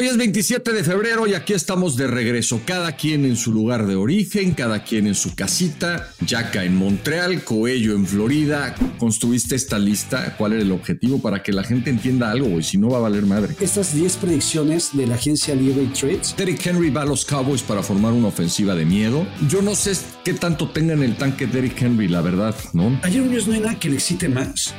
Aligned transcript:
Hoy 0.00 0.06
es 0.06 0.16
27 0.16 0.72
de 0.72 0.84
febrero 0.84 1.26
y 1.26 1.34
aquí 1.34 1.54
estamos 1.54 1.96
de 1.96 2.06
regreso, 2.06 2.60
cada 2.64 2.92
quien 2.92 3.24
en 3.24 3.34
su 3.34 3.52
lugar 3.52 3.84
de 3.84 3.96
origen, 3.96 4.54
cada 4.54 4.84
quien 4.84 5.08
en 5.08 5.16
su 5.16 5.34
casita, 5.34 6.12
Yaca 6.24 6.62
en 6.62 6.76
Montreal, 6.76 7.42
Coello 7.42 7.96
en 7.96 8.06
Florida. 8.06 8.76
¿Construiste 8.98 9.56
esta 9.56 9.76
lista? 9.76 10.36
¿Cuál 10.38 10.52
era 10.52 10.62
el 10.62 10.70
objetivo 10.70 11.20
para 11.20 11.42
que 11.42 11.52
la 11.52 11.64
gente 11.64 11.90
entienda 11.90 12.30
algo? 12.30 12.60
Y 12.60 12.62
si 12.62 12.78
no 12.78 12.90
va 12.90 12.98
a 12.98 13.00
valer 13.00 13.26
madre. 13.26 13.56
Estas 13.58 13.92
10 13.92 14.18
predicciones 14.18 14.90
de 14.92 15.08
la 15.08 15.16
agencia 15.16 15.56
Libre 15.56 15.86
Trades. 15.86 16.32
Derrick 16.36 16.64
Henry 16.64 16.90
va 16.90 17.02
a 17.02 17.06
los 17.06 17.24
Cowboys 17.24 17.62
para 17.62 17.82
formar 17.82 18.12
una 18.12 18.28
ofensiva 18.28 18.76
de 18.76 18.84
miedo. 18.84 19.26
Yo 19.48 19.62
no 19.62 19.74
sé 19.74 19.94
qué 20.24 20.32
tanto 20.32 20.68
tenga 20.70 20.92
en 20.92 21.02
el 21.02 21.16
tanque 21.16 21.48
Derrick 21.48 21.82
Henry, 21.82 22.06
la 22.06 22.20
verdad, 22.20 22.54
¿no? 22.72 23.00
Ayer 23.02 23.20
un 23.20 23.34
no 23.34 23.52
hay 23.52 23.60
nada 23.60 23.76
que 23.80 23.88
le 23.88 23.96
excite 23.96 24.28
más 24.28 24.72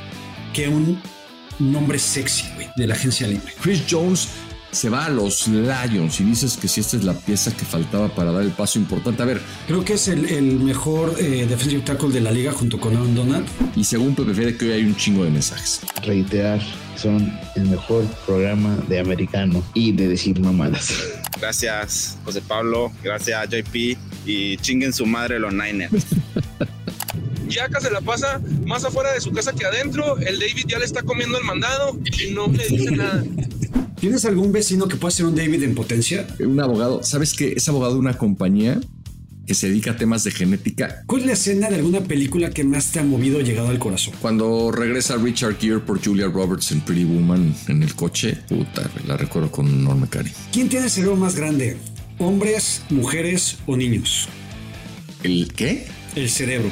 que 0.54 0.66
un 0.66 0.98
nombre 1.58 1.98
sexy, 1.98 2.46
güey, 2.54 2.68
de 2.74 2.86
la 2.86 2.94
agencia 2.94 3.26
libre. 3.28 3.52
Chris 3.60 3.82
Jones 3.86 4.26
se 4.72 4.88
va 4.88 5.06
a 5.06 5.08
los 5.08 5.48
Lions 5.48 6.20
y 6.20 6.24
dices 6.24 6.56
que 6.56 6.68
si 6.68 6.80
esta 6.80 6.96
es 6.96 7.04
la 7.04 7.14
pieza 7.14 7.54
que 7.56 7.64
faltaba 7.64 8.08
para 8.14 8.32
dar 8.32 8.42
el 8.42 8.50
paso 8.50 8.78
importante. 8.78 9.22
A 9.22 9.26
ver. 9.26 9.40
Creo 9.66 9.84
que 9.84 9.94
es 9.94 10.08
el, 10.08 10.60
mejor 10.60 11.14
eh, 11.18 11.46
defensive 11.48 11.82
tackle 11.82 12.10
de 12.10 12.20
la 12.20 12.30
liga 12.30 12.52
junto 12.52 12.78
con 12.80 12.96
Aaron 12.96 13.14
Donald. 13.14 13.46
Y 13.76 13.84
según 13.84 14.14
prefiere 14.14 14.56
que 14.56 14.66
hoy 14.66 14.72
hay 14.72 14.84
un 14.84 14.96
chingo 14.96 15.24
de 15.24 15.30
mensajes. 15.30 15.80
Reiterar, 16.04 16.60
son 16.96 17.32
el 17.56 17.66
mejor 17.66 18.04
programa 18.26 18.76
de 18.88 19.00
americano 19.00 19.62
y 19.74 19.92
de 19.92 20.08
decir 20.08 20.38
mamadas. 20.40 20.94
Gracias, 21.40 22.18
José 22.24 22.42
Pablo. 22.42 22.92
Gracias, 23.02 23.48
JP. 23.48 23.96
Y 24.26 24.56
chinguen 24.58 24.92
su 24.92 25.06
madre 25.06 25.38
los 25.38 25.52
Niners. 25.52 25.90
Yaka 27.48 27.80
se 27.80 27.90
la 27.90 28.00
pasa 28.00 28.40
más 28.64 28.84
afuera 28.84 29.12
de 29.12 29.20
su 29.20 29.32
casa 29.32 29.52
que 29.52 29.64
adentro. 29.64 30.18
El 30.18 30.38
David 30.38 30.66
ya 30.68 30.78
le 30.78 30.84
está 30.84 31.02
comiendo 31.02 31.36
el 31.36 31.44
mandado 31.44 31.98
y 32.04 32.30
no 32.30 32.46
le 32.46 32.68
dice 32.68 32.90
nada. 32.92 33.24
¿Tienes 34.00 34.24
algún 34.24 34.50
vecino 34.50 34.88
que 34.88 34.96
pueda 34.96 35.10
ser 35.10 35.26
un 35.26 35.34
David 35.34 35.62
en 35.62 35.74
potencia? 35.74 36.26
Un 36.40 36.58
abogado. 36.58 37.02
¿Sabes 37.02 37.34
que 37.34 37.52
es 37.52 37.68
abogado 37.68 37.92
de 37.92 38.00
una 38.00 38.16
compañía 38.16 38.80
que 39.46 39.52
se 39.52 39.68
dedica 39.68 39.90
a 39.90 39.96
temas 39.98 40.24
de 40.24 40.30
genética? 40.30 41.02
¿Cuál 41.06 41.20
es 41.20 41.26
la 41.26 41.32
escena 41.34 41.68
de 41.68 41.76
alguna 41.76 42.00
película 42.00 42.48
que 42.48 42.64
más 42.64 42.92
te 42.92 43.00
ha 43.00 43.04
movido 43.04 43.40
o 43.40 43.42
llegado 43.42 43.68
al 43.68 43.78
corazón? 43.78 44.14
Cuando 44.22 44.72
regresa 44.72 45.16
Richard 45.18 45.58
Gere 45.58 45.80
por 45.80 46.02
Julia 46.02 46.28
Roberts 46.28 46.72
en 46.72 46.80
Pretty 46.80 47.04
Woman 47.04 47.54
en 47.68 47.82
el 47.82 47.94
coche, 47.94 48.38
puta, 48.48 48.90
la 49.06 49.18
recuerdo 49.18 49.50
con 49.50 49.68
enorme 49.68 50.08
cariño. 50.08 50.34
¿Quién 50.50 50.70
tiene 50.70 50.86
el 50.86 50.90
cerebro 50.90 51.16
más 51.16 51.36
grande? 51.36 51.76
¿Hombres, 52.18 52.82
mujeres 52.88 53.58
o 53.66 53.76
niños? 53.76 54.28
¿El 55.22 55.52
qué? 55.52 55.88
El 56.14 56.30
cerebro. 56.30 56.70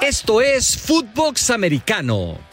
Esto 0.00 0.40
es 0.40 0.76
Footbox 0.78 1.50
Americano 1.50 2.51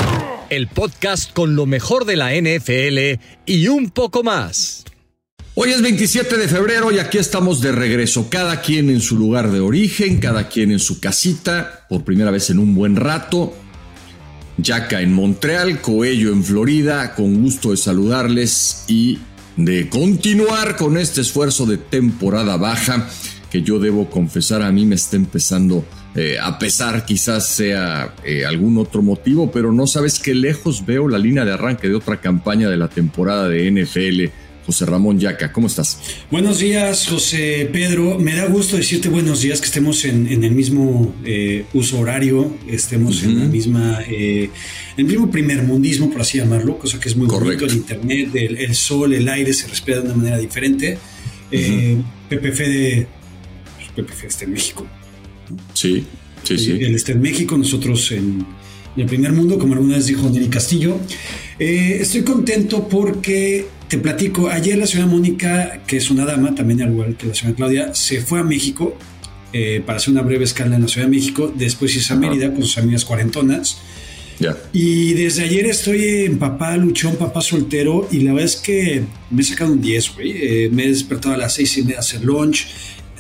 el 0.50 0.68
podcast 0.68 1.34
con 1.34 1.56
lo 1.56 1.66
mejor 1.66 2.06
de 2.06 2.16
la 2.16 2.34
NFL 2.34 3.22
y 3.46 3.68
un 3.68 3.90
poco 3.90 4.24
más. 4.24 4.86
Hoy 5.56 5.72
es 5.72 5.82
27 5.82 6.38
de 6.38 6.48
febrero 6.48 6.92
y 6.92 7.00
aquí 7.00 7.18
estamos 7.18 7.62
de 7.62 7.72
regreso, 7.72 8.30
cada 8.30 8.62
quien 8.62 8.90
en 8.90 9.02
su 9.02 9.18
lugar 9.18 9.52
de 9.52 9.60
origen, 9.60 10.20
cada 10.20 10.48
quien 10.48 10.72
en 10.72 10.80
su 10.80 11.00
casita, 11.00 11.86
por 11.90 12.04
primera 12.04 12.32
vez 12.32 12.50
en 12.50 12.60
un 12.60 12.76
buen 12.76 12.96
rato. 12.96 13.54
Yaca 14.58 15.02
en 15.02 15.14
Montreal, 15.14 15.82
Coello 15.82 16.32
en 16.32 16.44
Florida, 16.44 17.16
con 17.16 17.42
gusto 17.42 17.72
de 17.72 17.78
saludarles 17.78 18.86
y 18.88 19.20
de 19.56 19.90
continuar 19.90 20.76
con 20.78 20.98
este 20.98 21.22
esfuerzo 21.22 21.66
de 21.66 21.78
temporada 21.78 22.58
baja 22.58 23.10
que 23.50 23.62
yo 23.62 23.80
debo 23.80 24.10
confesar 24.10 24.62
a 24.62 24.72
mí 24.72 24.86
me 24.86 24.96
está 24.96 25.16
empezando 25.16 25.86
eh, 26.16 26.38
a 26.42 26.58
pesar 26.58 27.06
quizás 27.06 27.48
sea 27.48 28.16
eh, 28.26 28.44
algún 28.46 28.78
otro 28.78 29.02
motivo, 29.02 29.52
pero 29.52 29.72
no 29.72 29.86
sabes 29.86 30.20
qué 30.20 30.34
lejos 30.34 30.86
veo 30.86 31.08
la 31.08 31.20
línea 31.20 31.46
de 31.46 31.54
arranque 31.54 31.88
de 31.88 31.96
otra 31.96 32.20
campaña 32.20 32.70
de 32.70 32.78
la 32.78 32.88
temporada 32.88 33.48
de 33.48 33.70
NFL. 33.70 34.34
José 34.66 34.86
Ramón 34.86 35.20
Yaca, 35.20 35.52
¿cómo 35.52 35.66
estás? 35.66 36.00
Buenos 36.30 36.60
días, 36.60 37.08
José 37.08 37.68
Pedro. 37.72 38.20
Me 38.20 38.36
da 38.36 38.46
gusto 38.46 38.78
decirte 38.78 39.10
buenos 39.10 39.42
días, 39.42 39.60
que 39.62 39.66
estemos 39.66 40.06
en, 40.06 40.28
el 40.44 40.52
mismo 40.52 41.16
eh, 41.26 41.66
uso 41.74 42.00
horario, 42.00 42.56
estemos 42.68 43.24
en 43.24 43.40
la 43.40 43.46
misma, 43.46 44.00
el 44.08 45.06
mismo 45.06 45.32
primer 45.32 45.64
mundismo, 45.64 46.12
por 46.12 46.22
así 46.22 46.38
llamarlo, 46.38 46.78
cosa 46.78 47.00
que 47.00 47.10
es 47.10 47.16
muy 47.16 47.28
Correcto. 47.28 47.66
El 47.66 47.74
internet, 47.74 48.30
el, 48.36 48.76
sol, 48.76 49.14
el 49.14 49.28
aire 49.28 49.54
se 49.54 49.68
respira 49.68 50.02
de 50.02 50.06
una 50.06 50.16
manera 50.16 50.38
diferente. 50.38 51.00
PPF 51.50 52.60
de 52.60 53.08
PPF 53.96 54.24
está 54.26 54.46
en 54.46 54.52
México. 54.52 54.88
Sí, 55.74 56.06
sí, 56.44 56.58
sí. 56.58 56.72
Él 56.72 56.96
está 56.96 57.12
en 57.12 57.22
México, 57.22 57.58
nosotros 57.58 58.12
en, 58.12 58.46
el 58.98 59.06
primer 59.06 59.32
mundo, 59.32 59.58
como 59.58 59.74
alguna 59.74 59.96
vez 59.96 60.08
dijo 60.08 60.30
Nelly 60.30 60.48
Castillo. 60.50 60.98
Eh, 61.58 62.00
estoy 62.02 62.24
contento 62.24 62.88
porque 62.88 63.66
te 63.88 63.98
platico, 63.98 64.50
ayer 64.50 64.78
la 64.78 64.86
señora 64.86 65.10
Mónica, 65.10 65.82
que 65.88 65.98
es 65.98 66.12
una 66.12 66.26
dama, 66.26 66.54
también 66.54 66.82
al 66.82 66.92
igual 66.92 67.16
que 67.16 67.28
la 67.28 67.34
señora 67.34 67.56
Claudia, 67.56 67.96
se 67.96 68.22
fue 68.22 68.40
a 68.40 68.44
México 68.44 68.98
eh, 69.52 69.82
para 69.84 69.98
hacer 69.98 70.12
una 70.12 70.22
breve 70.22 70.44
escala 70.44 70.76
en 70.76 70.84
la 70.84 70.88
Ciudad 70.88 71.08
de 71.08 71.16
México, 71.16 71.52
después 71.56 71.96
hizo 71.96 72.14
a 72.14 72.18
Mérida 72.18 72.52
con 72.54 72.62
sus 72.62 72.78
amigas 72.78 73.04
cuarentonas. 73.04 73.80
Ya. 74.40 74.56
Y 74.72 75.14
desde 75.14 75.44
ayer 75.44 75.66
estoy 75.66 76.26
en 76.26 76.38
papá 76.38 76.78
luchón, 76.78 77.16
papá 77.16 77.42
soltero, 77.42 78.08
y 78.12 78.20
la 78.20 78.34
verdad 78.34 78.46
es 78.46 78.56
que 78.58 79.04
me 79.32 79.42
he 79.42 79.44
sacado 79.44 79.74
un 79.74 79.82
10, 79.82 80.16
güey. 80.16 80.32
Eh, 80.32 80.70
me 80.72 80.84
he 80.86 80.88
despertado 80.90 81.34
a 81.34 81.38
las 81.38 81.56
seis 81.56 81.78
y 81.78 81.82
media 81.82 81.98
a 81.98 82.00
hacer 82.02 82.24
lunch, 82.24 82.68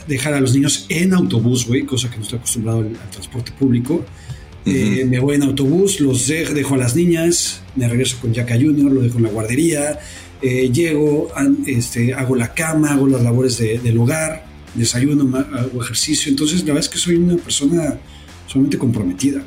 dejar 0.09 0.33
a 0.33 0.41
los 0.41 0.53
niños 0.53 0.85
en 0.89 1.13
autobús, 1.13 1.65
güey, 1.67 1.83
cosa 1.83 2.09
que 2.09 2.17
no 2.17 2.23
estoy 2.23 2.39
acostumbrado 2.39 2.79
al, 2.79 2.93
transporte 3.11 3.51
público. 3.57 4.03
Eh, 4.65 5.05
me 5.07 5.19
voy 5.19 5.35
en 5.35 5.43
autobús, 5.43 5.99
los 6.01 6.27
dejo 6.27 6.75
a 6.75 6.77
las 6.77 6.95
niñas, 6.95 7.61
me 7.75 7.87
regreso 7.87 8.17
con 8.19 8.33
Jaca 8.33 8.55
Junior, 8.55 8.91
lo 8.91 9.01
dejo 9.01 9.17
en 9.17 9.23
la 9.23 9.29
guardería, 9.29 9.99
eh, 10.41 10.69
llego, 10.71 11.31
este, 11.65 12.13
hago 12.13 12.35
la 12.35 12.53
cama, 12.53 12.91
hago 12.91 13.07
las 13.07 13.23
labores 13.23 13.57
del 13.57 13.97
hogar, 13.97 14.45
desayuno, 14.75 15.37
hago 15.37 15.81
ejercicio. 15.81 16.29
Entonces, 16.29 16.59
la 16.61 16.73
verdad 16.73 16.83
es 16.83 16.89
que 16.89 16.97
soy 16.97 17.15
una 17.15 17.37
persona 17.37 17.97
sumamente 18.47 18.77
comprometida. 18.77 19.41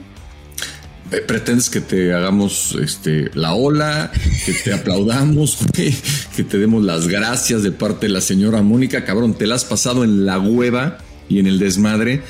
Pretendes 1.26 1.68
que 1.68 1.80
te 1.80 2.14
hagamos 2.14 2.76
este, 2.80 3.30
la 3.34 3.54
ola, 3.54 4.10
que 4.46 4.52
te 4.52 4.72
aplaudamos, 4.74 5.58
que 5.74 6.44
te 6.44 6.58
demos 6.58 6.84
las 6.84 7.06
gracias 7.06 7.62
de 7.62 7.70
parte 7.70 8.06
de 8.06 8.12
la 8.12 8.20
señora 8.20 8.62
Mónica. 8.62 9.04
Cabrón, 9.04 9.34
te 9.34 9.46
la 9.46 9.56
has 9.56 9.64
pasado 9.64 10.04
en 10.04 10.24
la 10.24 10.38
hueva 10.38 10.98
y 11.28 11.38
en 11.38 11.46
el 11.46 11.58
desmadre. 11.58 12.22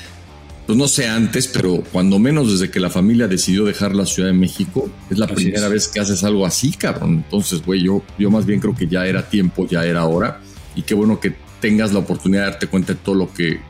Pues 0.67 0.79
no 0.79 0.89
sé 0.89 1.09
antes, 1.09 1.49
pero 1.49 1.83
cuando 1.93 2.19
menos 2.19 2.51
desde 2.51 2.71
que 2.71 2.81
la 2.81 2.89
familia 2.89 3.29
decidió 3.29 3.65
dejar 3.65 3.95
la 3.95 4.07
Ciudad 4.07 4.29
de 4.29 4.35
México, 4.35 4.91
es 5.11 5.19
la 5.19 5.27
primera 5.27 5.69
vez 5.69 5.89
que 5.89 6.01
haces 6.01 6.23
algo 6.25 6.47
así, 6.47 6.73
cabrón. 6.73 7.25
Entonces, 7.25 7.65
güey, 7.65 7.83
yo, 7.83 8.03
yo 8.19 8.31
más 8.31 8.47
bien 8.47 8.61
creo 8.61 8.75
que 8.75 8.87
ya 8.87 9.07
era 9.07 9.29
tiempo, 9.29 9.67
ya 9.67 9.85
era 9.85 10.05
hora. 10.05 10.41
Y 10.75 10.83
qué 10.83 10.95
bueno 10.95 11.21
que 11.21 11.35
tengas 11.61 11.93
la 11.93 11.99
oportunidad 11.99 12.45
de 12.45 12.51
darte 12.53 12.67
cuenta 12.69 12.95
de 12.95 13.01
todo 13.01 13.15
lo 13.15 13.33
que 13.33 13.61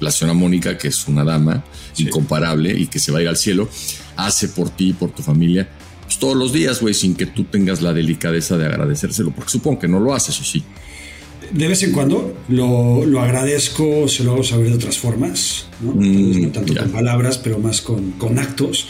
la 0.00 0.10
señora 0.10 0.34
Mónica, 0.34 0.76
que 0.78 0.88
es 0.88 1.08
una 1.08 1.24
dama 1.24 1.64
incomparable 1.96 2.72
y 2.78 2.86
que 2.86 2.98
se 2.98 3.12
va 3.12 3.18
a 3.18 3.22
ir 3.22 3.28
al 3.28 3.36
cielo, 3.36 3.68
hace 4.16 4.48
por 4.48 4.70
ti 4.70 4.90
y 4.90 4.92
por 4.92 5.10
tu 5.10 5.22
familia 5.22 5.68
pues, 6.08 6.18
todos 6.18 6.36
los 6.38 6.54
días, 6.54 6.80
güey, 6.80 6.94
sin 6.94 7.14
que 7.14 7.26
tú 7.26 7.44
tengas 7.44 7.82
la 7.82 7.92
delicadeza 7.92 8.56
de 8.56 8.64
agradecérselo, 8.64 9.30
porque 9.30 9.50
supongo 9.50 9.78
que 9.78 9.88
no 9.88 10.00
lo 10.00 10.14
haces, 10.14 10.40
o 10.40 10.44
sí. 10.44 10.64
De 11.52 11.68
vez 11.68 11.82
en 11.82 11.92
cuando 11.92 12.34
lo, 12.48 13.20
agradezco, 13.20 14.08
se 14.08 14.24
lo 14.24 14.32
hago 14.32 14.42
saber 14.42 14.70
de 14.70 14.76
otras 14.76 14.96
formas, 14.96 15.66
no, 15.82 15.92
mm, 15.94 16.50
tanto 16.52 16.74
con 16.74 16.90
palabras, 16.92 17.36
pero 17.36 17.58
más 17.58 17.82
con, 17.82 18.38
actos. 18.38 18.88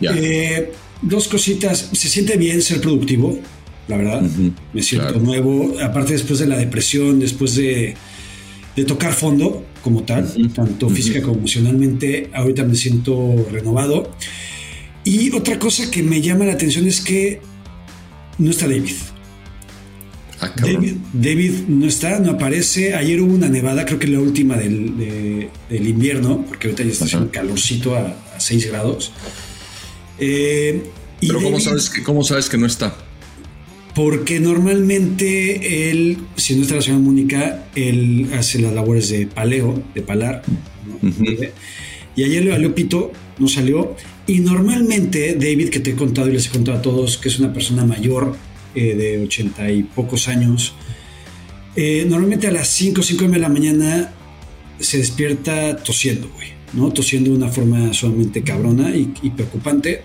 Eh, 0.00 0.72
dos 1.00 1.28
cositas, 1.28 1.90
se 1.92 2.08
siente 2.08 2.36
bien 2.36 2.60
ser 2.60 2.80
productivo, 2.80 3.38
la 3.86 3.96
verdad, 3.96 4.22
me 4.72 4.82
siento 4.82 5.20
nuevo, 5.20 5.76
aparte 5.80 6.14
después 6.14 6.40
de 6.40 6.48
la 6.48 6.58
depresión, 6.58 7.20
después 7.20 7.54
de, 7.54 7.94
de 8.78 8.84
tocar 8.84 9.12
fondo 9.12 9.64
como 9.82 10.04
tal, 10.04 10.32
tanto 10.54 10.88
física 10.88 11.20
como 11.20 11.38
emocionalmente, 11.38 12.30
ahorita 12.32 12.62
me 12.64 12.76
siento 12.76 13.48
renovado. 13.50 14.12
Y 15.04 15.32
otra 15.32 15.58
cosa 15.58 15.90
que 15.90 16.02
me 16.02 16.20
llama 16.20 16.44
la 16.44 16.52
atención 16.52 16.86
es 16.86 17.00
que 17.00 17.40
no 18.38 18.50
está 18.50 18.68
David. 18.68 18.94
Ah, 20.40 20.52
David, 21.12 21.52
no 21.66 21.86
está, 21.86 22.20
no 22.20 22.32
aparece. 22.32 22.94
Ayer 22.94 23.20
hubo 23.20 23.34
una 23.34 23.48
nevada, 23.48 23.84
creo 23.84 23.98
que 23.98 24.06
la 24.06 24.20
última 24.20 24.56
del, 24.56 25.48
invierno, 25.70 26.44
porque 26.46 26.68
ahorita 26.68 26.84
ya 26.84 26.92
está 26.92 27.06
haciendo 27.06 27.32
calorcito 27.32 27.96
a, 27.96 28.16
6 28.38 28.68
grados. 28.68 29.12
Eh, 30.20 30.84
Pero 31.20 31.42
¿cómo, 31.42 31.58
sabes 31.58 31.90
que, 31.90 32.04
¿cómo 32.04 32.22
sabes 32.22 32.48
que 32.48 32.56
no 32.56 32.66
está? 32.66 32.96
Porque 33.98 34.38
normalmente 34.38 35.90
él, 35.90 36.18
si 36.36 36.54
no 36.54 36.62
está 36.62 36.76
la 36.76 36.82
señora 36.82 37.02
Mónica, 37.02 37.64
él 37.74 38.30
hace 38.32 38.60
las 38.60 38.72
labores 38.72 39.08
de 39.08 39.26
paleo, 39.26 39.82
de 39.92 40.02
palar. 40.02 40.44
Y 42.14 42.22
ayer 42.22 42.44
le 42.44 42.52
valió 42.52 42.76
pito, 42.76 43.10
no 43.40 43.48
salió. 43.48 43.96
Y 44.28 44.38
normalmente 44.38 45.34
David, 45.34 45.70
que 45.70 45.80
te 45.80 45.90
he 45.90 45.94
contado 45.96 46.28
y 46.28 46.32
les 46.34 46.46
he 46.46 46.50
contado 46.50 46.78
a 46.78 46.80
todos, 46.82 47.18
que 47.18 47.28
es 47.28 47.40
una 47.40 47.52
persona 47.52 47.84
mayor 47.84 48.36
eh, 48.76 48.94
de 48.94 49.24
ochenta 49.24 49.68
y 49.68 49.82
pocos 49.82 50.28
años, 50.28 50.74
eh, 51.74 52.06
normalmente 52.08 52.46
a 52.46 52.52
las 52.52 52.68
5 52.68 53.00
o 53.00 53.02
5 53.02 53.24
de 53.26 53.38
la 53.40 53.48
mañana 53.48 54.12
se 54.78 54.98
despierta 54.98 55.76
tosiendo, 55.76 56.30
güey. 56.36 56.50
¿no? 56.72 56.92
Tosiendo 56.92 57.30
de 57.30 57.36
una 57.36 57.48
forma 57.48 57.92
sumamente 57.92 58.44
cabrona 58.44 58.94
y, 58.94 59.12
y 59.22 59.30
preocupante. 59.30 60.02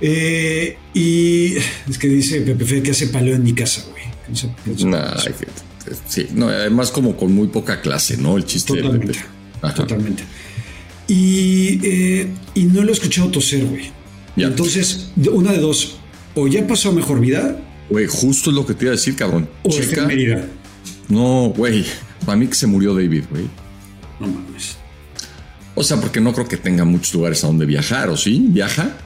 Eh, 0.00 0.76
y 0.94 1.54
es 1.88 1.98
que 1.98 2.08
dice 2.08 2.40
Pepe 2.42 2.82
que 2.82 2.90
hace 2.90 3.06
paleo 3.08 3.34
en 3.36 3.42
mi 3.42 3.52
casa, 3.54 3.82
güey. 3.90 4.02
No 4.28 4.36
sé 4.36 4.86
Nah, 4.86 5.14
que- 5.22 5.94
sí, 6.08 6.26
no, 6.34 6.48
además 6.48 6.90
como 6.90 7.16
con 7.16 7.32
muy 7.32 7.48
poca 7.48 7.80
clase, 7.80 8.16
¿no? 8.16 8.36
El 8.36 8.44
chiste 8.44 8.74
de 8.74 8.82
Totalmente. 8.82 9.14
Pepe. 9.14 9.26
Ajá. 9.62 9.74
Totalmente. 9.74 10.22
Y, 11.08 11.78
eh, 11.84 12.26
y 12.54 12.64
no 12.64 12.82
lo 12.82 12.90
he 12.90 12.92
escuchado 12.92 13.28
toser, 13.30 13.64
güey. 13.64 13.90
Ya. 14.36 14.48
Entonces, 14.48 15.10
de- 15.16 15.30
una 15.30 15.52
de 15.52 15.58
dos. 15.60 15.96
O 16.34 16.46
ya 16.48 16.66
pasó 16.66 16.90
a 16.90 16.92
mejor 16.92 17.20
vida, 17.20 17.62
Güey, 17.88 18.06
justo 18.08 18.50
es 18.50 18.56
lo 18.56 18.66
que 18.66 18.74
te 18.74 18.84
iba 18.86 18.92
a 18.92 18.96
decir, 18.96 19.14
cabrón. 19.14 19.48
o 19.62 19.68
está 19.68 19.82
Checa. 19.82 20.02
en 20.02 20.06
Mérida. 20.08 20.44
No, 21.08 21.52
güey. 21.56 21.84
Para 22.26 22.36
mí 22.36 22.48
que 22.48 22.54
se 22.56 22.66
murió 22.66 22.92
David, 22.92 23.22
güey. 23.30 23.44
No 24.18 24.26
mames. 24.26 24.76
O 25.76 25.84
sea, 25.84 26.00
porque 26.00 26.20
no 26.20 26.32
creo 26.34 26.48
que 26.48 26.56
tenga 26.56 26.84
muchos 26.84 27.14
lugares 27.14 27.44
a 27.44 27.46
donde 27.46 27.64
viajar, 27.64 28.10
¿o 28.10 28.16
sí? 28.16 28.44
¿Viaja? 28.48 28.96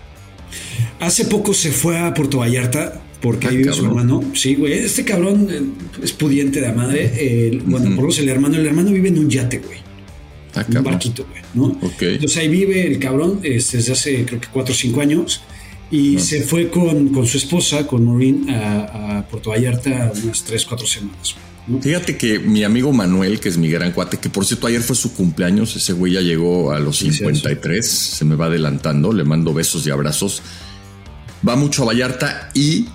Hace 0.98 1.24
poco 1.24 1.54
se 1.54 1.72
fue 1.72 1.98
a 1.98 2.12
Puerto 2.14 2.38
Vallarta 2.38 3.02
porque 3.20 3.46
Ah, 3.46 3.50
ahí 3.50 3.58
vive 3.58 3.72
su 3.72 3.84
hermano. 3.84 4.22
Sí, 4.34 4.54
güey. 4.54 4.72
Este 4.72 5.04
cabrón 5.04 5.48
eh, 5.50 5.60
es 6.02 6.12
pudiente 6.12 6.60
de 6.60 6.68
la 6.68 6.72
madre. 6.74 7.12
Eh, 7.14 7.60
bueno, 7.64 7.94
por 7.96 8.06
lo 8.06 8.14
el 8.14 8.28
hermano. 8.28 8.56
El 8.56 8.66
hermano 8.66 8.90
vive 8.92 9.08
en 9.08 9.18
un 9.18 9.30
yate, 9.30 9.58
güey. 9.58 9.78
Ah, 10.54 10.64
un 10.68 10.82
barquito, 10.82 11.26
güey, 11.30 11.42
¿no? 11.54 11.78
Ok. 11.86 12.02
Entonces 12.02 12.38
ahí 12.38 12.48
vive 12.48 12.86
el 12.86 12.98
cabrón 12.98 13.40
este, 13.42 13.76
desde 13.76 13.92
hace 13.92 14.24
creo 14.24 14.40
que 14.40 14.48
4 14.52 14.72
o 14.72 14.76
5 14.76 15.00
años 15.00 15.42
y 15.90 16.18
se 16.18 16.42
fue 16.42 16.70
con, 16.70 17.08
con 17.08 17.26
su 17.26 17.38
esposa, 17.38 17.86
con 17.86 18.04
Maureen, 18.04 18.48
a, 18.50 19.18
a 19.18 19.28
Puerto 19.28 19.50
Vallarta 19.50 20.12
unas 20.22 20.44
3, 20.44 20.64
4 20.66 20.86
semanas. 20.86 21.34
Fíjate 21.80 22.16
que 22.16 22.38
mi 22.38 22.64
amigo 22.64 22.92
Manuel, 22.92 23.38
que 23.38 23.48
es 23.48 23.58
mi 23.58 23.68
gran 23.68 23.92
cuate, 23.92 24.16
que 24.16 24.28
por 24.28 24.44
cierto 24.44 24.66
ayer 24.66 24.80
fue 24.80 24.96
su 24.96 25.12
cumpleaños, 25.12 25.76
ese 25.76 25.92
güey 25.92 26.14
ya 26.14 26.20
llegó 26.20 26.72
a 26.72 26.80
los 26.80 26.98
Felicidades. 26.98 27.38
53, 27.38 27.86
se 27.86 28.24
me 28.24 28.34
va 28.34 28.46
adelantando, 28.46 29.12
le 29.12 29.24
mando 29.24 29.52
besos 29.52 29.86
y 29.86 29.90
abrazos. 29.90 30.42
Va 31.46 31.56
mucho 31.56 31.82
a 31.82 31.86
Vallarta 31.86 32.50
y 32.54 32.86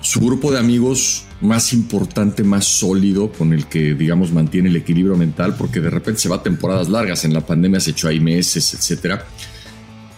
su 0.00 0.20
grupo 0.20 0.50
de 0.50 0.58
amigos 0.58 1.24
más 1.40 1.72
importante, 1.72 2.42
más 2.42 2.64
sólido, 2.64 3.30
con 3.30 3.52
el 3.52 3.66
que, 3.66 3.94
digamos, 3.94 4.32
mantiene 4.32 4.68
el 4.68 4.76
equilibrio 4.76 5.16
mental, 5.16 5.54
porque 5.56 5.80
de 5.80 5.90
repente 5.90 6.20
se 6.20 6.28
va 6.28 6.36
a 6.36 6.42
temporadas 6.42 6.88
largas, 6.88 7.24
en 7.24 7.34
la 7.34 7.46
pandemia 7.46 7.80
se 7.80 7.90
echó 7.90 8.08
ahí 8.08 8.20
meses, 8.20 8.74
etcétera. 8.74 9.26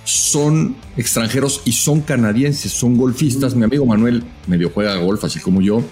Son 0.06 0.76
extranjeros 0.96 1.60
y 1.64 1.72
son 1.72 2.00
canadienses, 2.00 2.72
son 2.72 2.96
golfistas. 2.96 3.54
Mi 3.54 3.64
amigo 3.64 3.84
Manuel 3.84 4.24
medio 4.46 4.70
juega 4.70 4.96
golf, 4.96 5.24
así 5.24 5.40
como 5.40 5.60
yo, 5.60 5.82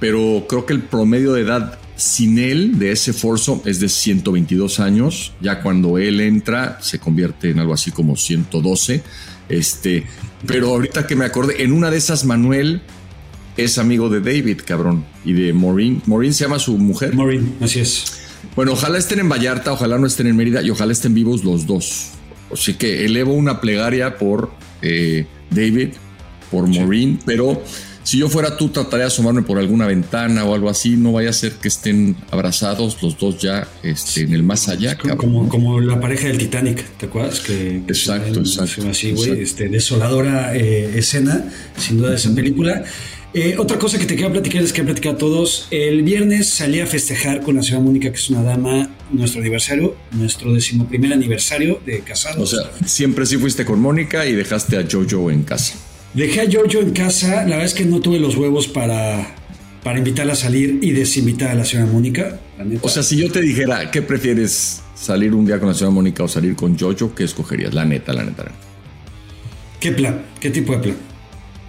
pero 0.00 0.44
creo 0.48 0.66
que 0.66 0.72
el 0.74 0.82
promedio 0.82 1.32
de 1.32 1.42
edad 1.42 1.78
sin 1.96 2.38
él 2.38 2.78
de 2.78 2.90
ese 2.90 3.12
forzo 3.12 3.62
es 3.64 3.78
de 3.78 3.88
122 3.88 4.80
años. 4.80 5.32
Ya 5.40 5.62
cuando 5.62 5.98
él 5.98 6.20
entra 6.20 6.78
se 6.82 6.98
convierte 6.98 7.50
en 7.50 7.60
algo 7.60 7.72
así 7.72 7.92
como 7.92 8.16
112. 8.16 9.02
Este, 9.48 10.04
pero 10.46 10.70
ahorita 10.70 11.06
que 11.06 11.14
me 11.14 11.24
acordé, 11.24 11.62
en 11.62 11.72
una 11.72 11.90
de 11.90 11.98
esas 11.98 12.24
Manuel 12.24 12.82
es 13.56 13.78
amigo 13.78 14.08
de 14.08 14.20
David, 14.20 14.62
cabrón, 14.66 15.04
y 15.24 15.34
de 15.34 15.52
Maureen. 15.52 16.02
Maureen 16.06 16.34
se 16.34 16.44
llama 16.44 16.58
su 16.58 16.76
mujer. 16.78 17.14
Maureen, 17.14 17.54
así 17.60 17.80
es. 17.80 18.20
Bueno, 18.56 18.72
ojalá 18.72 18.98
estén 18.98 19.20
en 19.20 19.28
Vallarta, 19.28 19.72
ojalá 19.72 19.98
no 19.98 20.06
estén 20.06 20.26
en 20.26 20.36
Mérida 20.36 20.62
y 20.62 20.70
ojalá 20.70 20.92
estén 20.92 21.14
vivos 21.14 21.44
los 21.44 21.66
dos. 21.66 22.10
Así 22.52 22.74
que 22.74 23.04
elevo 23.04 23.32
una 23.34 23.60
plegaria 23.60 24.18
por 24.18 24.50
eh, 24.82 25.26
David, 25.50 25.90
por 26.50 26.68
Maureen, 26.68 27.18
pero 27.24 27.62
si 28.02 28.18
yo 28.18 28.28
fuera 28.28 28.56
tú 28.56 28.68
trataría 28.68 29.04
de 29.04 29.06
asomarme 29.06 29.42
por 29.42 29.58
alguna 29.58 29.86
ventana 29.86 30.44
o 30.44 30.54
algo 30.54 30.68
así, 30.68 30.96
no 30.96 31.12
vaya 31.12 31.30
a 31.30 31.32
ser 31.32 31.52
que 31.52 31.68
estén 31.68 32.16
abrazados 32.30 33.00
los 33.02 33.16
dos 33.16 33.38
ya 33.38 33.68
este, 33.82 34.22
en 34.22 34.34
el 34.34 34.42
más 34.42 34.68
allá, 34.68 34.98
Como, 34.98 35.48
como, 35.48 35.80
la 35.80 36.00
pareja 36.00 36.26
del 36.28 36.38
Titanic, 36.38 36.84
¿te 36.98 37.06
acuerdas? 37.06 37.40
Que, 37.40 37.82
que 37.86 37.92
Exacto, 37.92 38.44
se- 38.44 38.62
exacto, 38.62 38.90
Así, 38.90 39.12
güey, 39.12 39.40
este, 39.40 39.68
desoladora 39.68 40.54
eh, 40.56 40.98
escena, 40.98 41.44
sin 41.78 41.98
duda, 41.98 42.10
de 42.10 42.16
esa 42.16 42.34
película. 42.34 42.84
Eh, 43.34 43.56
otra 43.58 43.78
cosa 43.78 43.98
que 43.98 44.04
te 44.04 44.14
quiero 44.14 44.30
platicar 44.30 44.62
es 44.62 44.74
que 44.74 44.82
he 44.82 44.84
platicado 44.84 45.14
a 45.14 45.18
todos. 45.18 45.66
El 45.70 46.02
viernes 46.02 46.48
salí 46.50 46.80
a 46.80 46.86
festejar 46.86 47.40
con 47.40 47.56
la 47.56 47.62
señora 47.62 47.82
Mónica, 47.82 48.10
que 48.10 48.16
es 48.16 48.28
una 48.28 48.42
dama, 48.42 48.90
nuestro 49.10 49.40
aniversario, 49.40 49.96
nuestro 50.10 50.52
decimoprimer 50.52 51.14
aniversario 51.14 51.80
de 51.86 52.00
O 52.00 52.04
casados. 52.04 52.50
sea, 52.50 52.86
siempre 52.86 53.24
sí 53.24 53.38
fuiste 53.38 53.64
con 53.64 53.80
Mónica 53.80 54.26
y 54.26 54.34
dejaste 54.34 54.76
a 54.76 54.84
Jojo 54.90 55.30
en 55.30 55.44
casa. 55.44 55.74
Dejé 56.12 56.42
a 56.42 56.44
Giorgio 56.46 56.80
en 56.80 56.90
casa. 56.90 57.36
La 57.44 57.56
verdad 57.56 57.64
es 57.64 57.72
que 57.74 57.86
no 57.86 58.00
tuve 58.00 58.18
los 58.18 58.36
huevos 58.36 58.68
para, 58.68 59.34
para 59.82 59.96
invitarla 59.96 60.34
a 60.34 60.36
salir 60.36 60.78
y 60.82 60.90
desinvitar 60.90 61.52
a 61.52 61.54
la 61.54 61.64
señora 61.64 61.90
Mónica. 61.90 62.38
O 62.82 62.88
sea, 62.90 63.02
si 63.02 63.16
yo 63.16 63.32
te 63.32 63.40
dijera, 63.40 63.90
¿qué 63.90 64.02
prefieres? 64.02 64.82
¿Salir 64.94 65.32
un 65.32 65.46
día 65.46 65.58
con 65.58 65.68
la 65.68 65.74
señora 65.74 65.94
Mónica 65.94 66.22
o 66.22 66.28
salir 66.28 66.54
con 66.54 66.78
Jojo? 66.78 67.14
¿Qué 67.14 67.24
escogerías? 67.24 67.72
La 67.72 67.86
neta, 67.86 68.12
la 68.12 68.24
neta. 68.24 68.42
la 68.44 68.50
neta. 68.50 68.60
¿qué 69.80 69.90
plan? 69.90 70.22
¿Qué 70.38 70.50
tipo 70.50 70.74
de 70.74 70.78
plan? 70.78 70.96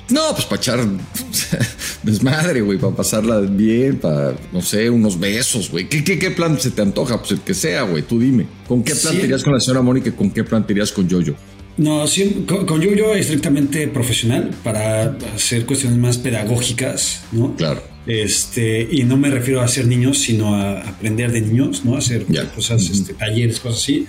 No, 0.10 0.32
pues 0.34 0.46
para 0.46 0.62
echar 0.62 0.80
desmadre, 2.04 2.62
güey, 2.62 2.78
para 2.78 2.96
pasarla 2.96 3.40
bien, 3.42 3.98
para, 4.00 4.36
no 4.52 4.62
sé, 4.62 4.90
unos 4.90 5.20
besos, 5.20 5.70
güey. 5.72 5.88
¿Qué, 5.88 6.04
qué, 6.04 6.20
qué 6.20 6.32
plan 6.32 6.60
se 6.60 6.72
te 6.72 6.82
antoja? 6.82 7.20
Pues 7.20 7.32
el 7.32 7.40
que 7.42 7.54
sea, 7.54 7.84
güey, 7.84 8.04
tú 8.04 8.20
dime. 8.20 8.46
¿Con 8.68 8.84
qué 8.84 8.94
plan 8.96 9.14
Sí. 9.14 9.20
te 9.20 9.26
irías 9.26 9.44
con 9.44 9.54
la 9.54 9.60
señora 9.60 9.82
Mónica 9.82 10.10
y 10.10 10.14
con 10.14 10.30
qué 10.32 10.44
plan 10.44 10.66
te 10.68 10.74
irías 10.74 10.92
con 10.92 11.10
Jojo? 11.10 11.36
No, 11.78 12.06
sí, 12.06 12.44
con, 12.48 12.66
con 12.68 12.82
Yo-Yo 12.82 13.16
estrictamente 13.16 13.88
profesional 13.88 14.52
para 14.64 15.18
hacer 15.36 15.66
cuestiones 15.66 15.98
más 15.98 16.18
pedagógicas, 16.18 17.22
¿no? 17.32 17.56
Claro. 17.56 17.82
Este, 18.06 18.88
y 18.92 19.04
no 19.06 19.18
me 19.18 19.32
refiero 19.32 19.62
a 19.62 19.68
ser 19.68 19.88
niños, 19.88 20.20
sino 20.20 20.54
a 20.56 20.82
aprender 20.82 21.32
de 21.32 21.42
niños, 21.42 21.84
¿no? 21.86 21.98
Hacer 21.98 22.26
Ya. 22.30 22.48
cosas, 22.52 22.84
este, 22.90 23.14
talleres, 23.14 23.60
cosas 23.60 23.80
así. 23.82 24.06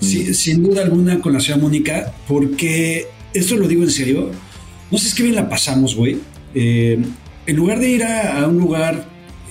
Sí, 0.00 0.32
sin 0.34 0.62
duda 0.62 0.82
alguna 0.82 1.20
con 1.20 1.32
la 1.32 1.40
señora 1.40 1.60
Mónica, 1.62 2.14
porque 2.28 3.06
esto 3.34 3.56
lo 3.56 3.66
digo 3.66 3.82
en 3.82 3.90
serio. 3.90 4.30
No 4.90 4.98
sé, 4.98 5.08
es 5.08 5.14
que 5.14 5.22
bien 5.22 5.34
la 5.34 5.48
pasamos, 5.48 5.94
güey. 5.94 6.18
Eh, 6.54 6.98
en 7.46 7.56
lugar 7.56 7.78
de 7.78 7.90
ir 7.90 8.04
a, 8.04 8.42
a 8.42 8.46
un 8.46 8.58
lugar 8.58 9.08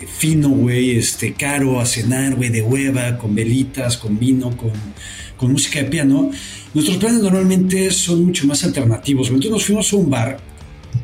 fino, 0.07 0.49
güey, 0.49 0.91
este, 0.91 1.33
caro, 1.33 1.79
a 1.79 1.85
cenar, 1.85 2.35
güey, 2.35 2.49
de 2.49 2.61
hueva, 2.61 3.17
con 3.17 3.35
velitas, 3.35 3.97
con 3.97 4.17
vino, 4.19 4.55
con, 4.55 4.71
con 5.37 5.51
música 5.51 5.79
de 5.79 5.85
piano, 5.85 6.31
nuestros 6.73 6.97
planes 6.97 7.21
normalmente 7.21 7.91
son 7.91 8.25
mucho 8.25 8.45
más 8.47 8.63
alternativos. 8.63 9.27
Entonces 9.27 9.51
nos 9.51 9.65
fuimos 9.65 9.93
a 9.93 9.95
un 9.95 10.09
bar 10.09 10.39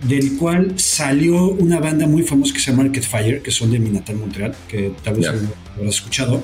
del 0.07 0.37
cual 0.37 0.73
salió 0.77 1.49
una 1.49 1.79
banda 1.79 2.07
muy 2.07 2.23
famosa 2.23 2.53
que 2.53 2.59
se 2.59 2.71
llama 2.71 2.83
Market 2.83 3.03
Fire, 3.03 3.41
que 3.41 3.51
son 3.51 3.71
de 3.71 3.79
mi 3.79 3.89
natal 3.89 4.17
Montreal, 4.17 4.55
que 4.67 4.91
tal 5.03 5.15
vez 5.15 5.25
lo 5.25 5.49
habrás 5.77 5.95
escuchado. 5.95 6.43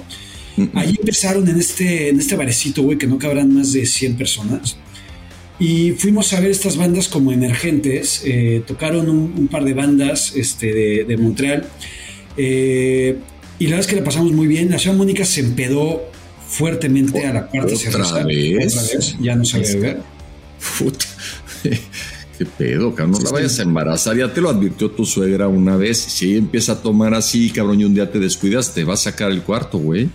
Ahí 0.74 0.96
empezaron 1.00 1.48
en 1.48 1.58
este, 1.58 2.10
en 2.10 2.20
este 2.20 2.36
barecito, 2.36 2.84
güey, 2.84 2.98
que 2.98 3.08
no 3.08 3.18
cabrán 3.18 3.54
más 3.54 3.74
de 3.74 3.86
100 3.86 4.16
personas. 4.16 4.78
Y 5.62 5.92
fuimos 5.92 6.34
a 6.34 6.40
ver 6.40 6.50
estas 6.50 6.76
bandas 6.76 7.08
como 7.08 7.32
emergentes. 7.32 8.24
eh, 8.26 8.64
tocaron 8.66 9.08
un, 9.10 9.34
un 9.38 9.48
par 9.48 9.64
de 9.64 9.74
bandas 9.76 10.34
este, 10.36 10.74
de, 10.74 11.04
de 11.06 11.18
Montreal. 11.18 11.68
eh, 12.36 13.18
y 13.60 13.66
la 13.66 13.76
verdad 13.76 13.82
es 13.82 13.88
que 13.88 13.96
la 13.96 14.04
pasamos 14.04 14.32
muy 14.32 14.48
bien. 14.48 14.72
La 14.72 14.80
señora 14.80 14.98
Mónica 14.98 15.24
se 15.24 15.42
empedó 15.42 16.10
fuertemente 16.48 17.28
a 17.28 17.32
la 17.34 17.46
cuarta 17.48 17.76
¿Otra 17.76 18.24
vez. 18.24 19.16
Ya 19.22 19.36
no 19.36 19.46
sabe 19.46 19.72
beber. 19.76 20.02
Qué 21.62 22.46
pedo, 22.58 22.96
cabrón. 22.96 23.12
No 23.12 23.20
la 23.20 23.30
vayas 23.30 23.60
a 23.60 23.62
embarazar. 23.62 24.18
Ya 24.18 24.34
te 24.34 24.42
lo 24.42 24.50
advirtió 24.50 24.90
tu 24.90 25.06
suegra 25.06 25.48
una 25.48 25.76
vez. 25.76 26.00
Si 26.00 26.30
ella 26.32 26.40
empieza 26.40 26.72
a 26.72 26.82
tomar 26.82 27.14
así, 27.14 27.52
cabrón, 27.52 27.80
y 27.82 27.84
un 27.86 27.94
día 27.94 28.12
te 28.12 28.18
descuidas, 28.18 28.74
te 28.74 28.84
va 28.84 28.96
a 28.96 28.98
sacar 28.98 29.32
el 29.32 29.44
cuarto, 29.44 29.78
güey. 29.78 30.10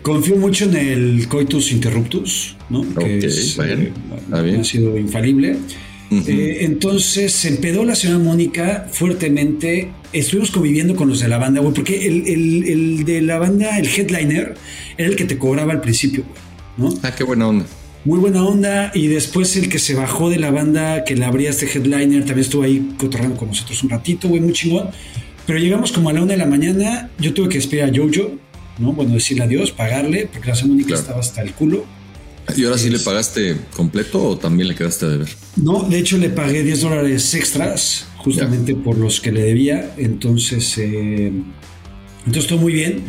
Confío 0.00 0.36
mucho 0.36 0.64
en 0.64 0.76
el 0.76 1.28
coitus 1.28 1.70
interruptus, 1.72 2.56
¿no? 2.70 2.80
Ok, 2.80 3.02
es, 3.06 3.36
eh, 3.36 3.40
está 3.40 4.42
bien. 4.42 4.60
ha 4.60 4.64
sido 4.64 4.96
infalible. 4.98 5.56
Eh, 6.10 6.58
entonces 6.60 7.32
se 7.32 7.48
empedó 7.48 7.84
la 7.84 7.94
señora 7.94 8.18
Mónica 8.18 8.86
fuertemente. 8.92 9.90
Estuvimos 10.12 10.50
conviviendo 10.50 10.94
con 10.94 11.08
los 11.08 11.20
de 11.20 11.28
la 11.28 11.38
banda, 11.38 11.60
güey, 11.62 11.72
porque 11.74 12.06
el, 12.06 12.26
el- 12.26 12.64
el 12.68 13.04
de 13.04 13.22
la 13.22 13.38
banda, 13.38 13.78
el 13.78 13.86
headliner, 13.86 14.54
era 14.98 15.08
el 15.08 15.16
que 15.16 15.24
te 15.24 15.38
cobraba 15.38 15.72
al 15.72 15.80
principio, 15.80 16.24
güey, 16.78 16.92
¿no? 16.92 16.98
Ah, 17.02 17.14
qué 17.16 17.24
buena 17.24 17.48
onda. 17.48 17.64
Muy 18.04 18.18
buena 18.18 18.44
onda. 18.44 18.90
Y 18.94 19.06
después 19.06 19.56
el 19.56 19.68
que 19.70 19.78
se 19.78 19.94
bajó 19.94 20.28
de 20.28 20.38
la 20.38 20.50
banda, 20.50 21.04
que 21.04 21.16
le 21.16 21.24
abría 21.24 21.48
este 21.50 21.66
headliner, 21.66 22.24
también 22.26 22.40
estuvo 22.40 22.62
ahí 22.62 22.94
cotorreando 22.98 23.36
con 23.36 23.48
nosotros 23.48 23.82
un 23.82 23.88
ratito, 23.90 24.28
güey, 24.28 24.40
muy 24.42 24.52
chingón. 24.52 24.88
Pero 25.46 25.58
llegamos 25.58 25.92
como 25.92 26.10
a 26.10 26.12
la 26.12 26.22
una 26.22 26.32
de 26.32 26.38
la 26.38 26.46
mañana. 26.46 27.10
Yo 27.18 27.32
tuve 27.32 27.48
que 27.48 27.56
despedir 27.58 27.84
a 27.84 27.88
Jojo, 27.88 28.36
¿no? 28.78 28.92
Bueno, 28.92 29.14
decirle 29.14 29.44
adiós, 29.44 29.70
pagarle, 29.72 30.28
porque 30.32 30.48
la 30.48 30.54
señora 30.54 30.72
Mónica 30.74 30.88
Claro. 30.88 31.00
estaba 31.02 31.20
hasta 31.20 31.42
el 31.42 31.52
culo. 31.52 31.84
¿Y 32.56 32.64
ahora 32.64 32.76
sí 32.76 32.90
le 32.90 32.98
pagaste 32.98 33.56
completo 33.76 34.22
o 34.22 34.36
también 34.36 34.68
le 34.68 34.74
quedaste 34.74 35.06
a 35.06 35.08
deber? 35.10 35.28
No, 35.56 35.84
de 35.88 35.98
hecho 35.98 36.18
le 36.18 36.28
pagué 36.28 36.62
10 36.64 36.80
dólares 36.80 37.34
extras, 37.34 38.06
justamente 38.18 38.74
por 38.74 38.98
los 38.98 39.20
que 39.20 39.30
le 39.30 39.42
debía. 39.42 39.94
Entonces, 39.96 40.76
eh, 40.78 41.32
entonces 42.26 42.46
todo 42.48 42.58
muy 42.58 42.72
bien. 42.72 43.04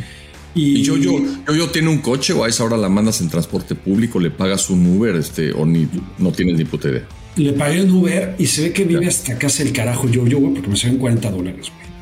Y, 0.56 0.78
¿Y 0.78 0.84
yo, 0.84 0.98
yo, 0.98 1.20
yo, 1.48 1.56
yo 1.56 1.70
tiene 1.72 1.90
un 1.90 1.98
coche 1.98 2.32
o 2.34 2.44
a 2.44 2.48
esa 2.48 2.64
hora 2.64 2.78
la 2.78 2.88
mandas 2.90 3.22
en 3.22 3.30
transporte 3.30 3.74
público, 3.74 4.20
le 4.20 4.30
pagas 4.30 4.70
un 4.70 4.86
Uber, 4.86 5.16
este, 5.16 5.52
o 5.52 5.66
ni 5.66 5.88
no 6.20 6.32
tienes 6.32 6.58
ni 6.58 6.66
puta 6.66 6.90
idea? 6.90 7.08
le 7.36 7.54
pagué 7.54 7.82
un 7.82 7.90
Uber 7.90 8.36
y 8.38 8.46
se 8.46 8.62
ve 8.62 8.72
que 8.74 8.84
vive 8.84 9.08
hasta 9.08 9.36
casa 9.40 9.64
del 9.64 9.74
carajo 9.74 10.08
yo, 10.08 10.28
yo, 10.28 10.40
porque 10.40 10.68
me 10.68 10.76
salen 10.78 10.98
40 11.00 11.32
dólares, 11.32 11.72
güey. 11.76 11.93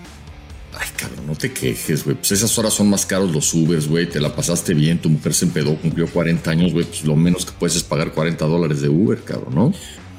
Cabrón, 1.02 1.26
no 1.26 1.36
te 1.36 1.52
quejes, 1.52 2.04
güey. 2.04 2.16
Pues 2.16 2.32
esas 2.32 2.56
horas 2.60 2.74
son 2.74 2.90
más 2.90 3.08
caros 3.08 3.32
los 3.32 3.52
Ubers, 3.56 3.88
güey. 3.88 4.08
Te 4.08 4.20
la 4.20 4.36
pasaste 4.36 4.76
bien, 4.76 5.00
tu 5.00 5.10
mujer 5.10 5.34
se 5.34 5.46
empedó, 5.46 5.76
cumplió 5.78 6.08
40 6.08 6.52
años, 6.52 6.74
güey. 6.74 6.86
Pues 6.86 7.04
lo 7.04 7.16
menos 7.16 7.46
que 7.46 7.54
puedes 7.58 7.76
es 7.76 7.84
pagar 7.84 8.12
40 8.12 8.46
dólares 8.46 8.82
de 8.82 8.90
Uber, 8.90 9.20
cabrón, 9.24 9.56
¿no? 9.56 9.74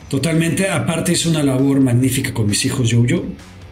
Totalmente. 0.08 0.68
Aparte 0.68 1.12
es 1.12 1.24
una 1.24 1.42
labor 1.42 1.80
magnífica 1.80 2.34
con 2.34 2.46
mis 2.48 2.64
hijos, 2.64 2.88
yo, 2.88 3.06
yo, 3.06 3.24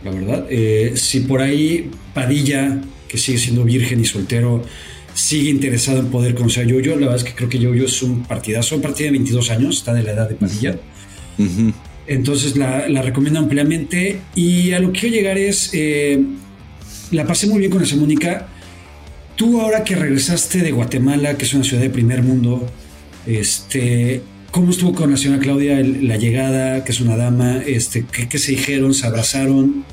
la 0.05 0.13
verdad. 0.13 0.47
Eh, 0.49 0.93
si 0.95 1.21
por 1.21 1.43
ahí 1.43 1.91
Padilla, 2.15 2.81
que 3.09 3.19
sigue 3.19 3.39
siendo 3.39 3.65
virgen 3.65 4.01
y 4.01 4.05
soltero, 4.05 4.63
sigue 5.13 5.51
interesado 5.51 5.99
en 5.99 6.07
poder 6.07 6.37
conocer 6.37 6.65
a 6.65 6.69
Yo-Yo, 6.69 6.93
la 6.93 7.07
verdad 7.07 7.17
es 7.17 7.25
que 7.25 7.35
creo 7.35 7.49
que 7.49 7.59
Yo-Yo 7.59 7.87
es 7.87 8.03
un 8.03 8.23
partidazo, 8.23 8.77
un 8.77 8.83
partido 8.83 9.07
de 9.07 9.13
22 9.19 9.51
años, 9.51 9.79
está 9.79 9.93
de 9.93 10.05
la 10.05 10.13
edad 10.13 10.29
de 10.29 10.37
Padilla. 10.37 10.79
Entonces 12.07 12.57
la, 12.57 12.89
la, 12.89 13.03
recomiendo 13.03 13.41
ampliamente. 13.41 14.21
Y 14.35 14.73
a 14.73 14.79
lo 14.79 14.93
que 14.93 15.01
quiero 15.01 15.17
llegar 15.17 15.39
es, 15.39 15.71
eh, 15.73 16.23
la 17.11 17.27
pasé 17.27 17.47
muy 17.47 17.59
bien 17.59 17.71
con 17.71 17.83
esa 17.83 17.97
Mónica. 17.97 18.49
Tú 19.37 19.61
ahora 19.61 19.85
que 19.85 19.95
regresaste 19.97 20.59
de 20.59 20.73
Guatemala, 20.73 21.37
que 21.37 21.45
es 21.45 21.55
una 21.55 21.65
ciudad 21.65 21.83
de 21.83 21.91
primer 21.91 22.23
mundo, 22.23 22.67
este, 23.27 24.23
¿cómo 24.51 24.71
estuvo 24.71 24.95
con 24.95 25.11
la 25.11 25.17
señora 25.17 25.41
Claudia 25.41 25.81
la 25.81 26.17
llegada, 26.17 26.85
que 26.85 26.93
es 26.93 27.01
una 27.01 27.17
dama? 27.17 27.59
Este, 27.59 28.05
¿qué, 28.11 28.29
¿Qué 28.29 28.39
se 28.39 28.53
dijeron? 28.53 28.93
¿Se 28.93 29.07
abrazaron? 29.07 29.85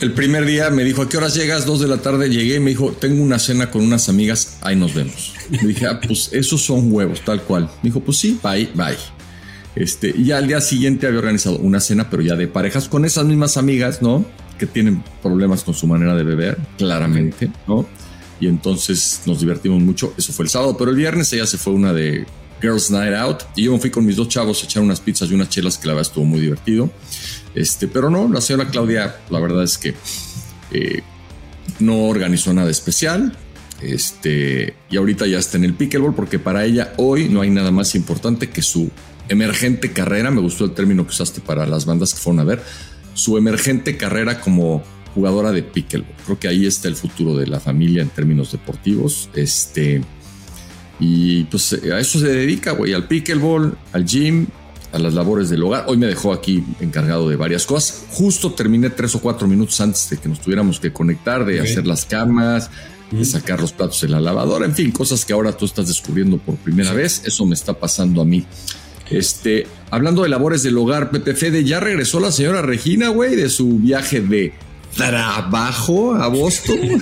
El 0.00 0.12
primer 0.12 0.44
día 0.44 0.70
me 0.70 0.84
dijo, 0.84 1.02
¿a 1.02 1.08
qué 1.08 1.16
horas 1.16 1.34
llegas? 1.34 1.66
Dos 1.66 1.80
de 1.80 1.88
la 1.88 1.98
tarde 1.98 2.28
llegué 2.28 2.56
y 2.56 2.60
me 2.60 2.70
dijo, 2.70 2.92
tengo 2.92 3.20
una 3.22 3.38
cena 3.40 3.70
con 3.70 3.82
unas 3.82 4.08
amigas, 4.08 4.58
ahí 4.60 4.76
nos 4.76 4.94
vemos. 4.94 5.34
Le 5.50 5.66
dije, 5.66 5.86
ah, 5.86 6.00
pues 6.00 6.30
esos 6.32 6.60
son 6.60 6.92
huevos, 6.92 7.24
tal 7.24 7.42
cual. 7.42 7.64
Me 7.82 7.90
dijo, 7.90 8.00
pues 8.00 8.18
sí, 8.18 8.38
bye, 8.42 8.68
bye. 8.74 8.96
Este, 9.74 10.14
y 10.16 10.30
al 10.30 10.46
día 10.46 10.60
siguiente 10.60 11.06
había 11.06 11.18
organizado 11.18 11.58
una 11.58 11.80
cena, 11.80 12.10
pero 12.10 12.22
ya 12.22 12.36
de 12.36 12.46
parejas 12.46 12.88
con 12.88 13.04
esas 13.04 13.26
mismas 13.26 13.56
amigas, 13.56 14.00
¿no? 14.00 14.24
Que 14.58 14.66
tienen 14.66 15.02
problemas 15.22 15.62
con 15.62 15.74
su 15.74 15.86
manera 15.86 16.14
de 16.14 16.24
beber, 16.24 16.58
claramente, 16.76 17.50
¿no? 17.66 17.86
Y 18.40 18.46
entonces 18.46 19.22
nos 19.26 19.40
divertimos 19.40 19.80
mucho. 19.82 20.14
Eso 20.16 20.32
fue 20.32 20.44
el 20.44 20.50
sábado, 20.50 20.76
pero 20.76 20.90
el 20.90 20.96
viernes 20.96 21.32
ella 21.32 21.46
se 21.46 21.58
fue 21.58 21.72
una 21.72 21.92
de 21.92 22.26
Girls 22.60 22.90
Night 22.90 23.14
Out 23.14 23.42
y 23.56 23.64
yo 23.64 23.72
me 23.72 23.78
fui 23.78 23.90
con 23.90 24.04
mis 24.04 24.16
dos 24.16 24.28
chavos 24.28 24.62
a 24.62 24.66
echar 24.66 24.82
unas 24.82 25.00
pizzas 25.00 25.30
y 25.30 25.34
unas 25.34 25.48
chelas 25.48 25.78
que 25.78 25.86
la 25.86 25.94
verdad 25.94 26.08
estuvo 26.08 26.24
muy 26.24 26.40
divertido. 26.40 26.90
Este, 27.54 27.88
pero 27.88 28.10
no, 28.10 28.28
la 28.28 28.40
señora 28.40 28.68
Claudia, 28.68 29.16
la 29.30 29.40
verdad 29.40 29.64
es 29.64 29.78
que 29.78 29.94
eh, 30.70 31.02
no 31.80 32.04
organizó 32.04 32.52
nada 32.52 32.70
especial. 32.70 33.36
Este, 33.80 34.74
y 34.90 34.96
ahorita 34.96 35.26
ya 35.26 35.38
está 35.38 35.56
en 35.56 35.64
el 35.64 35.74
pickleball 35.74 36.14
porque 36.14 36.40
para 36.40 36.64
ella 36.64 36.94
hoy 36.96 37.28
no 37.28 37.42
hay 37.42 37.50
nada 37.50 37.70
más 37.70 37.94
importante 37.94 38.50
que 38.50 38.62
su 38.62 38.90
emergente 39.28 39.92
carrera. 39.92 40.30
Me 40.30 40.40
gustó 40.40 40.64
el 40.64 40.72
término 40.72 41.04
que 41.04 41.10
usaste 41.10 41.40
para 41.40 41.66
las 41.66 41.86
bandas 41.86 42.14
que 42.14 42.20
fueron 42.20 42.40
a 42.40 42.44
ver. 42.44 42.62
Su 43.18 43.36
emergente 43.36 43.96
carrera 43.96 44.40
como 44.40 44.82
jugadora 45.14 45.50
de 45.50 45.64
pickleball. 45.64 46.14
Creo 46.24 46.38
que 46.38 46.46
ahí 46.46 46.66
está 46.66 46.86
el 46.86 46.94
futuro 46.94 47.36
de 47.36 47.48
la 47.48 47.58
familia 47.58 48.02
en 48.02 48.10
términos 48.10 48.52
deportivos. 48.52 49.28
Este, 49.34 50.00
y 51.00 51.42
pues 51.44 51.72
a 51.72 51.98
eso 51.98 52.20
se 52.20 52.28
dedica, 52.28 52.72
güey, 52.72 52.94
al 52.94 53.08
pickleball, 53.08 53.76
al 53.92 54.04
gym, 54.04 54.46
a 54.92 54.98
las 55.00 55.14
labores 55.14 55.50
del 55.50 55.64
hogar. 55.64 55.86
Hoy 55.88 55.96
me 55.96 56.06
dejó 56.06 56.32
aquí 56.32 56.62
encargado 56.80 57.28
de 57.28 57.34
varias 57.34 57.66
cosas. 57.66 58.04
Justo 58.10 58.52
terminé 58.52 58.90
tres 58.90 59.14
o 59.16 59.20
cuatro 59.20 59.48
minutos 59.48 59.80
antes 59.80 60.08
de 60.10 60.18
que 60.18 60.28
nos 60.28 60.40
tuviéramos 60.40 60.78
que 60.78 60.92
conectar, 60.92 61.44
de 61.44 61.60
okay. 61.60 61.72
hacer 61.72 61.86
las 61.86 62.04
camas, 62.04 62.70
de 63.10 63.24
sacar 63.24 63.60
los 63.60 63.72
platos 63.72 64.00
de 64.02 64.08
la 64.08 64.20
lavadora, 64.20 64.66
en 64.66 64.74
fin, 64.74 64.90
cosas 64.92 65.24
que 65.24 65.32
ahora 65.32 65.56
tú 65.56 65.64
estás 65.64 65.88
descubriendo 65.88 66.38
por 66.38 66.56
primera 66.56 66.92
vez. 66.92 67.22
Eso 67.24 67.44
me 67.44 67.54
está 67.54 67.74
pasando 67.74 68.22
a 68.22 68.24
mí. 68.24 68.46
Este, 69.10 69.66
hablando 69.90 70.22
de 70.22 70.28
labores 70.28 70.62
del 70.62 70.76
hogar, 70.76 71.10
Pepe 71.10 71.34
Fede, 71.34 71.64
ya 71.64 71.80
regresó 71.80 72.20
la 72.20 72.30
señora 72.32 72.62
Regina, 72.62 73.08
güey, 73.08 73.36
de 73.36 73.48
su 73.48 73.78
viaje 73.78 74.20
de 74.20 74.52
trabajo 74.96 76.14
a 76.14 76.28
Boston. 76.28 76.78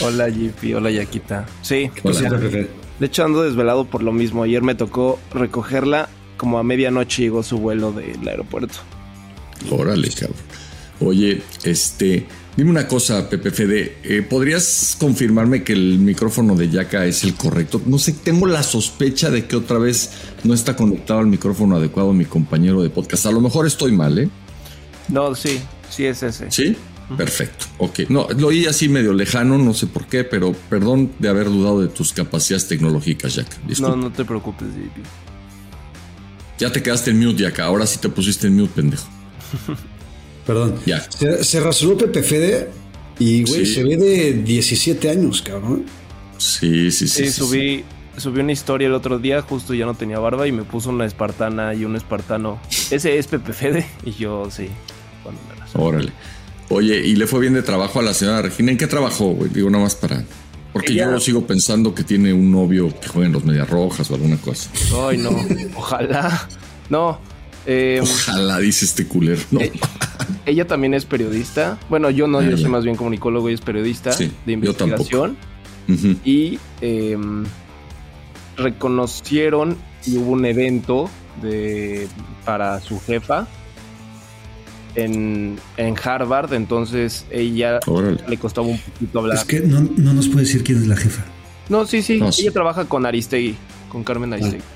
hola, 0.00 0.28
JP, 0.28 0.76
hola, 0.76 0.90
Yaquita. 0.90 1.46
Sí, 1.62 1.90
hola, 2.02 2.38
Pepe. 2.38 2.68
De 2.98 3.06
hecho, 3.06 3.24
ando 3.24 3.42
desvelado 3.42 3.84
por 3.84 4.02
lo 4.02 4.12
mismo. 4.12 4.42
Ayer 4.42 4.62
me 4.62 4.74
tocó 4.74 5.18
recogerla. 5.32 6.08
Como 6.36 6.58
a 6.58 6.62
medianoche 6.62 7.22
llegó 7.22 7.42
su 7.42 7.58
vuelo 7.58 7.92
del 7.92 8.26
aeropuerto. 8.28 8.78
Órale, 9.70 10.08
cabrón. 10.10 10.36
Oye, 11.00 11.42
este, 11.64 12.26
dime 12.58 12.70
una 12.70 12.88
cosa, 12.88 13.30
Pepe 13.30 13.52
Fede. 13.52 13.98
Eh, 14.02 14.26
¿Podrías 14.28 14.96
confirmarme 14.98 15.62
que 15.62 15.72
el 15.72 16.00
micrófono 16.00 16.56
de 16.56 16.68
Yaka 16.68 17.06
es 17.06 17.22
el 17.22 17.34
correcto? 17.34 17.80
No 17.86 18.00
sé, 18.00 18.12
tengo 18.12 18.46
la 18.46 18.64
sospecha 18.64 19.30
de 19.30 19.46
que 19.46 19.54
otra 19.54 19.78
vez 19.78 20.10
no 20.42 20.54
está 20.54 20.74
conectado 20.74 21.20
al 21.20 21.28
micrófono 21.28 21.76
adecuado 21.76 22.12
mi 22.12 22.24
compañero 22.24 22.82
de 22.82 22.90
podcast. 22.90 23.26
A 23.26 23.30
lo 23.30 23.40
mejor 23.40 23.68
estoy 23.68 23.92
mal, 23.92 24.18
¿eh? 24.18 24.28
No, 25.08 25.36
sí, 25.36 25.60
sí 25.88 26.04
es 26.04 26.20
ese. 26.24 26.50
¿Sí? 26.50 26.76
Perfecto, 27.16 27.66
ok. 27.78 28.00
No, 28.08 28.26
lo 28.36 28.48
oí 28.48 28.66
así 28.66 28.88
medio 28.88 29.12
lejano, 29.12 29.56
no 29.56 29.72
sé 29.72 29.86
por 29.86 30.06
qué, 30.06 30.24
pero 30.24 30.52
perdón 30.68 31.12
de 31.20 31.28
haber 31.28 31.46
dudado 31.46 31.80
de 31.80 31.86
tus 31.86 32.12
capacidades 32.12 32.66
tecnológicas, 32.66 33.36
Jack. 33.36 33.64
Disculpa. 33.68 33.94
No, 33.94 34.02
no 34.02 34.12
te 34.12 34.24
preocupes, 34.24 34.66
JP. 34.66 35.06
Ya 36.58 36.72
te 36.72 36.82
quedaste 36.82 37.12
en 37.12 37.20
mute, 37.20 37.44
Jack. 37.44 37.60
Ahora 37.60 37.86
sí 37.86 38.00
te 38.00 38.08
pusiste 38.08 38.48
en 38.48 38.56
mute, 38.56 38.72
pendejo. 38.74 39.06
Perdón. 40.48 40.80
Ya. 40.86 41.06
Se, 41.10 41.44
se 41.44 41.60
rasuró 41.60 41.98
Pepe 41.98 42.22
Fede 42.22 42.70
y, 43.18 43.44
güey, 43.44 43.66
sí. 43.66 43.74
se 43.74 43.84
ve 43.84 43.98
de 43.98 44.32
17 44.32 45.10
años, 45.10 45.42
cabrón. 45.42 45.84
Sí, 46.38 46.90
sí, 46.90 47.06
sí. 47.06 47.26
Sí, 47.26 47.30
subí, 47.30 47.84
subí 48.16 48.40
una 48.40 48.52
historia 48.52 48.86
el 48.88 48.94
otro 48.94 49.18
día, 49.18 49.42
justo 49.42 49.74
ya 49.74 49.84
no 49.84 49.92
tenía 49.92 50.18
barba 50.18 50.48
y 50.48 50.52
me 50.52 50.62
puso 50.62 50.88
una 50.88 51.04
espartana 51.04 51.74
y 51.74 51.84
un 51.84 51.96
espartano. 51.96 52.58
Ese 52.90 53.18
es 53.18 53.26
Pepe 53.26 53.52
Fede 53.52 53.86
y 54.06 54.12
yo 54.12 54.48
sí. 54.50 54.68
Cuando 55.22 55.38
me 55.50 55.54
rasuré. 55.54 55.84
Órale. 55.84 56.12
Oye, 56.70 56.96
¿y 56.96 57.16
le 57.16 57.26
fue 57.26 57.40
bien 57.40 57.52
de 57.52 57.62
trabajo 57.62 58.00
a 58.00 58.02
la 58.02 58.14
señora 58.14 58.40
Regina? 58.40 58.72
¿En 58.72 58.78
qué 58.78 58.86
trabajó, 58.86 59.26
güey? 59.26 59.50
Digo, 59.50 59.68
nada 59.68 59.84
más 59.84 59.96
para... 59.96 60.24
Porque 60.72 60.94
Ella... 60.94 61.10
yo 61.10 61.20
sigo 61.20 61.46
pensando 61.46 61.94
que 61.94 62.04
tiene 62.04 62.32
un 62.32 62.50
novio 62.50 62.88
que 62.98 63.08
juega 63.08 63.26
en 63.26 63.34
los 63.34 63.44
Medias 63.44 63.68
Rojas 63.68 64.10
o 64.10 64.14
alguna 64.14 64.38
cosa. 64.38 64.70
Ay, 65.08 65.18
no. 65.18 65.30
Ojalá. 65.76 66.48
No. 66.88 67.20
Eh, 67.66 68.00
Ojalá, 68.02 68.58
dice 68.60 68.86
este 68.86 69.06
culero. 69.06 69.42
No. 69.50 69.60
Ella, 69.60 69.72
ella, 70.48 70.66
también 70.66 70.94
es 70.94 71.04
periodista. 71.04 71.78
Bueno, 71.88 72.10
yo 72.10 72.26
no, 72.26 72.38
ah, 72.38 72.44
yo 72.44 72.50
ya. 72.50 72.56
soy 72.56 72.70
más 72.70 72.84
bien 72.84 72.96
comunicólogo 72.96 73.50
y 73.50 73.54
es 73.54 73.60
periodista 73.60 74.12
sí, 74.12 74.32
de 74.46 74.52
investigación. 74.52 75.36
Uh 75.88 75.92
-huh. 75.92 76.16
Y 76.24 76.58
eh, 76.80 77.16
reconocieron 78.56 79.76
y 80.06 80.16
hubo 80.16 80.32
un 80.32 80.44
evento 80.44 81.08
de, 81.42 82.08
para 82.44 82.80
su 82.80 83.00
jefa 83.00 83.46
en, 84.94 85.58
en, 85.76 85.94
Harvard, 86.02 86.52
entonces 86.54 87.26
ella 87.30 87.80
Órale. 87.86 88.18
le 88.28 88.36
costaba 88.36 88.66
un 88.66 88.78
poquito 88.78 89.20
hablar. 89.20 89.38
Es 89.38 89.44
que 89.44 89.60
no, 89.60 89.80
no, 89.96 90.12
nos 90.12 90.28
puede 90.28 90.44
decir 90.44 90.64
quién 90.64 90.78
es 90.78 90.86
la 90.86 90.96
jefa. 90.96 91.24
No, 91.68 91.86
sí, 91.86 92.02
sí, 92.02 92.18
no, 92.18 92.26
ella 92.26 92.32
sí. 92.32 92.50
trabaja 92.50 92.86
con 92.86 93.06
Aristegui, 93.06 93.56
con 93.90 94.02
Carmen 94.04 94.32
Aristegui. 94.32 94.62
Ah. 94.62 94.74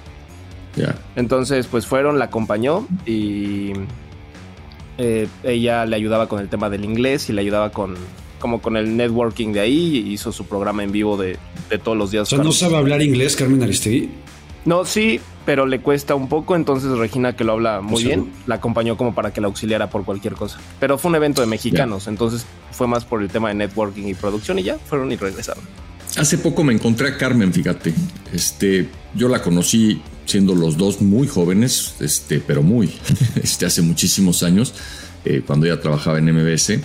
Yeah. 0.77 0.99
Entonces, 1.17 1.67
pues 1.67 1.87
fueron, 1.87 2.19
la 2.19 2.27
acompañó 2.27 2.87
y 3.05 3.73
eh, 4.99 5.29
ella 5.43 5.87
le 5.87 5.97
ayudaba 5.97 6.29
con 6.29 6.41
el 6.41 6.49
tema 6.49 6.71
del 6.71 6.85
inglés 6.85 7.29
y 7.29 7.33
le 7.33 7.41
ayudaba 7.41 7.71
con 7.71 7.97
como 8.39 8.61
con 8.61 8.77
el 8.77 8.97
networking 8.97 9.53
de 9.53 9.61
ahí 9.61 9.99
y 9.99 10.13
hizo 10.13 10.33
su 10.33 10.47
programa 10.47 10.83
en 10.83 10.91
vivo 10.91 11.17
de, 11.17 11.39
de 11.71 11.79
todos 11.79 11.97
los 11.97 12.11
días. 12.11 12.25
O 12.25 12.37
sea, 12.37 12.45
¿no 12.45 12.51
sabe 12.51 12.77
hablar 12.77 13.01
inglés 13.01 13.37
Carmen 13.37 13.63
Aristegui? 13.63 14.11
No, 14.65 14.85
sí, 14.85 15.21
pero 15.45 15.67
le 15.67 15.81
cuesta 15.81 16.15
un 16.15 16.29
poco, 16.29 16.55
entonces 16.55 16.91
Regina, 16.97 17.35
que 17.35 17.45
lo 17.45 17.53
habla 17.53 17.81
muy 17.81 18.03
¿Sí? 18.03 18.09
bien, 18.09 18.33
la 18.47 18.57
acompañó 18.57 18.97
como 18.97 19.15
para 19.15 19.33
que 19.33 19.41
la 19.41 19.49
auxiliara 19.49 19.91
por 19.91 20.05
cualquier 20.05 20.35
cosa. 20.35 20.59
Pero 20.79 20.99
fue 20.99 21.11
un 21.11 21.17
evento 21.17 21.41
de 21.41 21.49
mexicanos, 21.49 22.05
yeah. 22.05 22.11
entonces 22.11 22.47
fue 22.71 22.87
más 22.87 23.05
por 23.05 23.23
el 23.23 23.29
tema 23.29 23.49
de 23.49 23.55
networking 23.55 24.07
y 24.07 24.15
producción 24.15 24.59
y 24.59 24.63
ya 24.63 24.79
fueron 24.79 25.11
y 25.11 25.17
regresaron. 25.17 25.65
Hace 26.17 26.39
poco 26.39 26.63
me 26.63 26.75
encontré 26.75 27.09
a 27.09 27.17
Carmen, 27.17 27.53
fíjate. 27.53 27.95
Este, 28.33 28.89
yo 29.15 29.29
la 29.29 29.43
conocí 29.43 30.03
siendo 30.27 30.55
los 30.55 30.77
dos 30.77 31.01
muy 31.01 31.27
jóvenes, 31.27 31.95
este, 32.01 32.41
pero 32.41 32.63
muy, 32.63 32.93
este, 33.43 33.67
hace 33.67 33.83
muchísimos 33.83 34.43
años, 34.43 34.75
eh, 35.25 35.43
cuando 35.47 35.67
ella 35.67 35.81
trabajaba 35.81 36.19
en 36.19 36.33
MBS. 36.33 36.81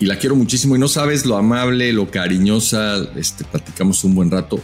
Y 0.00 0.06
la 0.06 0.16
quiero 0.16 0.36
muchísimo 0.36 0.74
y 0.76 0.78
no 0.78 0.88
sabes 0.88 1.26
lo 1.26 1.36
amable, 1.36 1.92
lo 1.92 2.10
cariñosa, 2.10 3.08
este, 3.16 3.44
platicamos 3.44 4.02
un 4.04 4.14
buen 4.14 4.30
rato. 4.30 4.60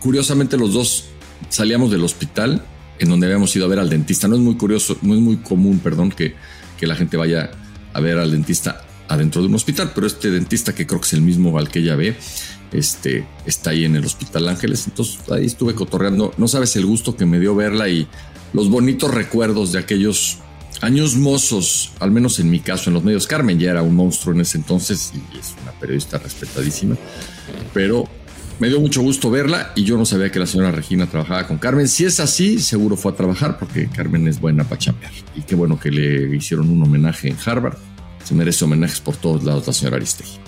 Curiosamente 0.00 0.56
los 0.56 0.72
dos 0.72 1.04
salíamos 1.48 1.90
del 1.90 2.04
hospital 2.04 2.64
en 2.98 3.08
donde 3.08 3.26
habíamos 3.26 3.54
ido 3.56 3.66
a 3.66 3.68
ver 3.68 3.78
al 3.78 3.90
dentista. 3.90 4.28
No 4.28 4.36
es 4.36 4.40
muy 4.40 4.56
curioso, 4.56 4.96
no 5.02 5.14
es 5.14 5.20
muy 5.20 5.36
común, 5.38 5.80
perdón, 5.80 6.10
que, 6.10 6.34
que 6.78 6.86
la 6.86 6.96
gente 6.96 7.16
vaya 7.16 7.50
a 7.92 8.00
ver 8.00 8.18
al 8.18 8.30
dentista 8.30 8.84
adentro 9.08 9.40
de 9.40 9.48
un 9.48 9.54
hospital, 9.54 9.92
pero 9.94 10.06
este 10.06 10.30
dentista 10.30 10.74
que 10.74 10.86
creo 10.86 11.00
que 11.00 11.06
es 11.06 11.12
el 11.12 11.22
mismo 11.22 11.58
al 11.58 11.68
que 11.68 11.80
ella 11.80 11.96
ve, 11.96 12.16
este, 12.72 13.26
está 13.44 13.70
ahí 13.70 13.84
en 13.84 13.96
el 13.96 14.04
Hospital 14.04 14.48
Ángeles. 14.48 14.86
Entonces 14.86 15.18
ahí 15.30 15.46
estuve 15.46 15.74
cotorreando. 15.74 16.32
No 16.36 16.48
sabes 16.48 16.76
el 16.76 16.86
gusto 16.86 17.16
que 17.16 17.26
me 17.26 17.38
dio 17.38 17.54
verla 17.54 17.88
y 17.88 18.06
los 18.52 18.70
bonitos 18.70 19.12
recuerdos 19.12 19.72
de 19.72 19.78
aquellos 19.78 20.38
años 20.80 21.16
mozos, 21.16 21.92
al 22.00 22.10
menos 22.10 22.38
en 22.38 22.50
mi 22.50 22.60
caso, 22.60 22.90
en 22.90 22.94
los 22.94 23.04
medios. 23.04 23.26
Carmen 23.26 23.58
ya 23.58 23.70
era 23.70 23.82
un 23.82 23.94
monstruo 23.94 24.34
en 24.34 24.42
ese 24.42 24.58
entonces 24.58 25.12
y 25.14 25.38
es 25.38 25.54
una 25.62 25.72
periodista 25.72 26.18
respetadísima, 26.18 26.96
pero 27.72 28.08
me 28.58 28.68
dio 28.68 28.80
mucho 28.80 29.02
gusto 29.02 29.30
verla 29.30 29.72
y 29.74 29.84
yo 29.84 29.98
no 29.98 30.06
sabía 30.06 30.30
que 30.30 30.38
la 30.38 30.46
señora 30.46 30.70
Regina 30.70 31.06
trabajaba 31.06 31.46
con 31.46 31.58
Carmen. 31.58 31.88
Si 31.88 32.04
es 32.04 32.20
así, 32.20 32.58
seguro 32.58 32.96
fue 32.96 33.12
a 33.12 33.14
trabajar 33.14 33.58
porque 33.58 33.88
Carmen 33.88 34.26
es 34.28 34.40
buena 34.40 34.64
para 34.64 34.78
chambear. 34.78 35.12
Y 35.34 35.42
qué 35.42 35.54
bueno 35.54 35.78
que 35.78 35.90
le 35.90 36.34
hicieron 36.34 36.70
un 36.70 36.82
homenaje 36.82 37.28
en 37.28 37.36
Harvard. 37.44 37.76
Se 38.24 38.34
merece 38.34 38.64
homenajes 38.64 39.00
por 39.00 39.16
todos 39.16 39.44
lados 39.44 39.66
la 39.66 39.72
señora 39.72 39.96
Aristegui. 39.96 40.45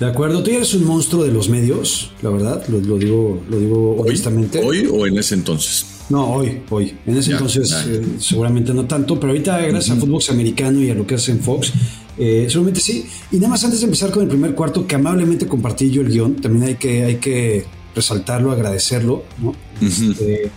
De 0.00 0.06
acuerdo, 0.06 0.42
tú 0.42 0.50
ya 0.50 0.56
eres 0.58 0.74
un 0.74 0.84
monstruo 0.84 1.24
de 1.24 1.32
los 1.32 1.48
medios, 1.48 2.12
la 2.22 2.28
verdad, 2.30 2.62
lo, 2.68 2.78
lo 2.80 2.98
digo, 2.98 3.42
lo 3.48 3.58
digo 3.58 3.96
¿Hoy, 3.96 4.08
honestamente. 4.08 4.62
¿Hoy 4.62 4.86
o 4.92 5.06
en 5.06 5.16
ese 5.18 5.34
entonces? 5.34 5.86
No, 6.10 6.34
hoy, 6.34 6.60
hoy. 6.70 6.94
En 7.06 7.16
ese 7.16 7.30
Ya, 7.30 7.36
entonces 7.36 7.70
ya. 7.70 7.84
eh, 7.88 8.02
seguramente 8.20 8.72
no 8.74 8.84
tanto, 8.86 9.18
pero 9.18 9.32
ahorita 9.32 9.58
gracias 9.62 9.96
a 9.96 10.00
Footbox 10.00 10.30
americano 10.30 10.80
y 10.82 10.90
a 10.90 10.94
lo 10.94 11.06
que 11.06 11.14
hace 11.14 11.32
en 11.32 11.40
Fox, 11.40 11.72
eh, 12.18 12.46
seguramente 12.48 12.80
sí. 12.80 13.06
Y 13.32 13.36
nada 13.36 13.48
más 13.48 13.64
antes 13.64 13.80
de 13.80 13.86
empezar 13.86 14.10
con 14.10 14.22
el 14.22 14.28
primer 14.28 14.54
cuarto, 14.54 14.86
que 14.86 14.94
amablemente 14.94 15.46
compartí 15.46 15.90
yo 15.90 16.02
el 16.02 16.08
guion, 16.10 16.36
también 16.36 16.64
hay 16.64 16.74
que, 16.76 17.02
hay 17.04 17.16
que 17.16 17.64
resaltarlo, 17.94 18.52
agradecerlo, 18.52 19.24
¿no? 19.42 19.54
Este, 19.80 20.50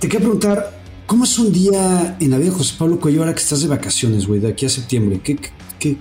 te 0.00 0.08
quiero 0.08 0.24
preguntar, 0.24 0.82
¿cómo 1.06 1.24
es 1.24 1.38
un 1.38 1.52
día 1.52 2.16
en 2.20 2.30
la 2.30 2.38
vida 2.38 2.50
de 2.50 2.56
José 2.56 2.74
Pablo 2.76 2.98
Cuello 3.00 3.20
ahora 3.20 3.34
que 3.34 3.40
estás 3.40 3.62
de 3.62 3.68
vacaciones, 3.68 4.26
güey, 4.26 4.40
de 4.40 4.48
aquí 4.48 4.66
a 4.66 4.68
septiembre? 4.68 5.20
¿Qué, 5.22 5.38
qué? 5.78 5.96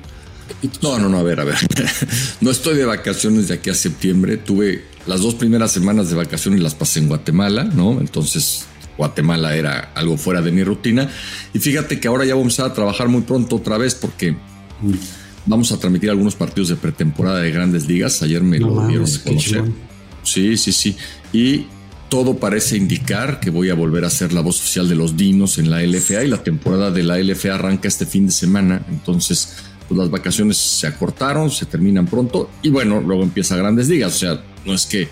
No, 0.82 0.98
no, 1.00 1.10
no, 1.10 1.18
a 1.18 1.24
ver, 1.24 1.40
a 1.40 1.44
ver. 1.44 1.58
No 2.42 2.52
estoy 2.52 2.76
de 2.76 2.86
vacaciones 2.86 3.48
de 3.48 3.56
aquí 3.56 3.70
a 3.70 3.74
septiembre. 3.74 4.38
Tuve 4.38 4.86
las 5.06 5.22
dos 5.22 5.36
primeras 5.36 5.72
semanas 5.72 6.10
de 6.10 6.16
vacaciones 6.16 6.62
las 6.62 6.76
pasé 6.76 7.00
en 7.00 7.08
Guatemala, 7.08 7.64
¿no? 7.64 8.00
Entonces 8.00 8.66
Guatemala 8.98 9.56
era 9.56 9.92
algo 9.96 10.18
fuera 10.18 10.42
de 10.42 10.52
mi 10.52 10.64
rutina. 10.64 11.10
Y 11.54 11.60
fíjate 11.60 12.00
que 12.00 12.08
ahora 12.08 12.26
ya 12.26 12.36
vamos 12.36 12.60
a 12.60 12.74
trabajar 12.74 13.08
muy 13.08 13.22
pronto 13.22 13.58
otra 13.58 13.78
vez 13.78 13.96
porque 13.96 14.36
vamos 15.46 15.72
a 15.72 15.80
transmitir 15.80 16.10
algunos 16.10 16.36
partidos 16.36 16.70
de 16.70 16.76
pretemporada 16.76 17.40
de 17.40 17.52
grandes 17.52 17.88
ligas. 17.88 18.22
Ayer 18.22 18.44
me 18.44 18.60
No 18.60 18.68
lo 18.68 18.76
mames, 18.76 18.90
dieron 18.90 19.10
a 19.10 19.24
conocer. 19.24 19.64
Sí, 20.24 20.58
sí, 20.58 20.72
sí. 20.72 20.98
Y 21.32 21.68
todo 22.10 22.38
parece 22.38 22.78
indicar 22.78 23.40
que 23.40 23.50
voy 23.50 23.70
a 23.70 23.76
volver 23.76 24.06
a 24.06 24.10
ser 24.10 24.34
la 24.34 24.42
voz 24.42 24.60
oficial 24.60 24.88
de 24.88 24.96
los 24.96 25.18
Dinos 25.18 25.58
en 25.58 25.70
la 25.70 25.82
LFA 25.82 26.24
y 26.24 26.28
la 26.28 26.44
temporada 26.44 26.92
de 26.92 27.04
la 27.04 27.18
LFA 27.18 27.56
arranca 27.56 27.88
este 27.88 28.06
fin 28.06 28.28
de 28.28 28.32
semana. 28.32 28.86
Entonces, 28.90 29.56
pues 29.88 29.98
las 29.98 30.10
vacaciones 30.10 30.58
se 30.58 30.88
acortaron, 30.88 31.50
se 31.50 31.66
terminan 31.66 32.08
pronto 32.08 32.50
y 32.62 32.70
bueno, 32.70 33.02
luego 33.02 33.24
empieza 33.24 33.56
Grandes 33.56 33.88
Ligas. 33.88 34.16
O 34.16 34.20
sea, 34.20 34.44
no 34.66 34.74
es 34.74 34.86
que 34.86 35.08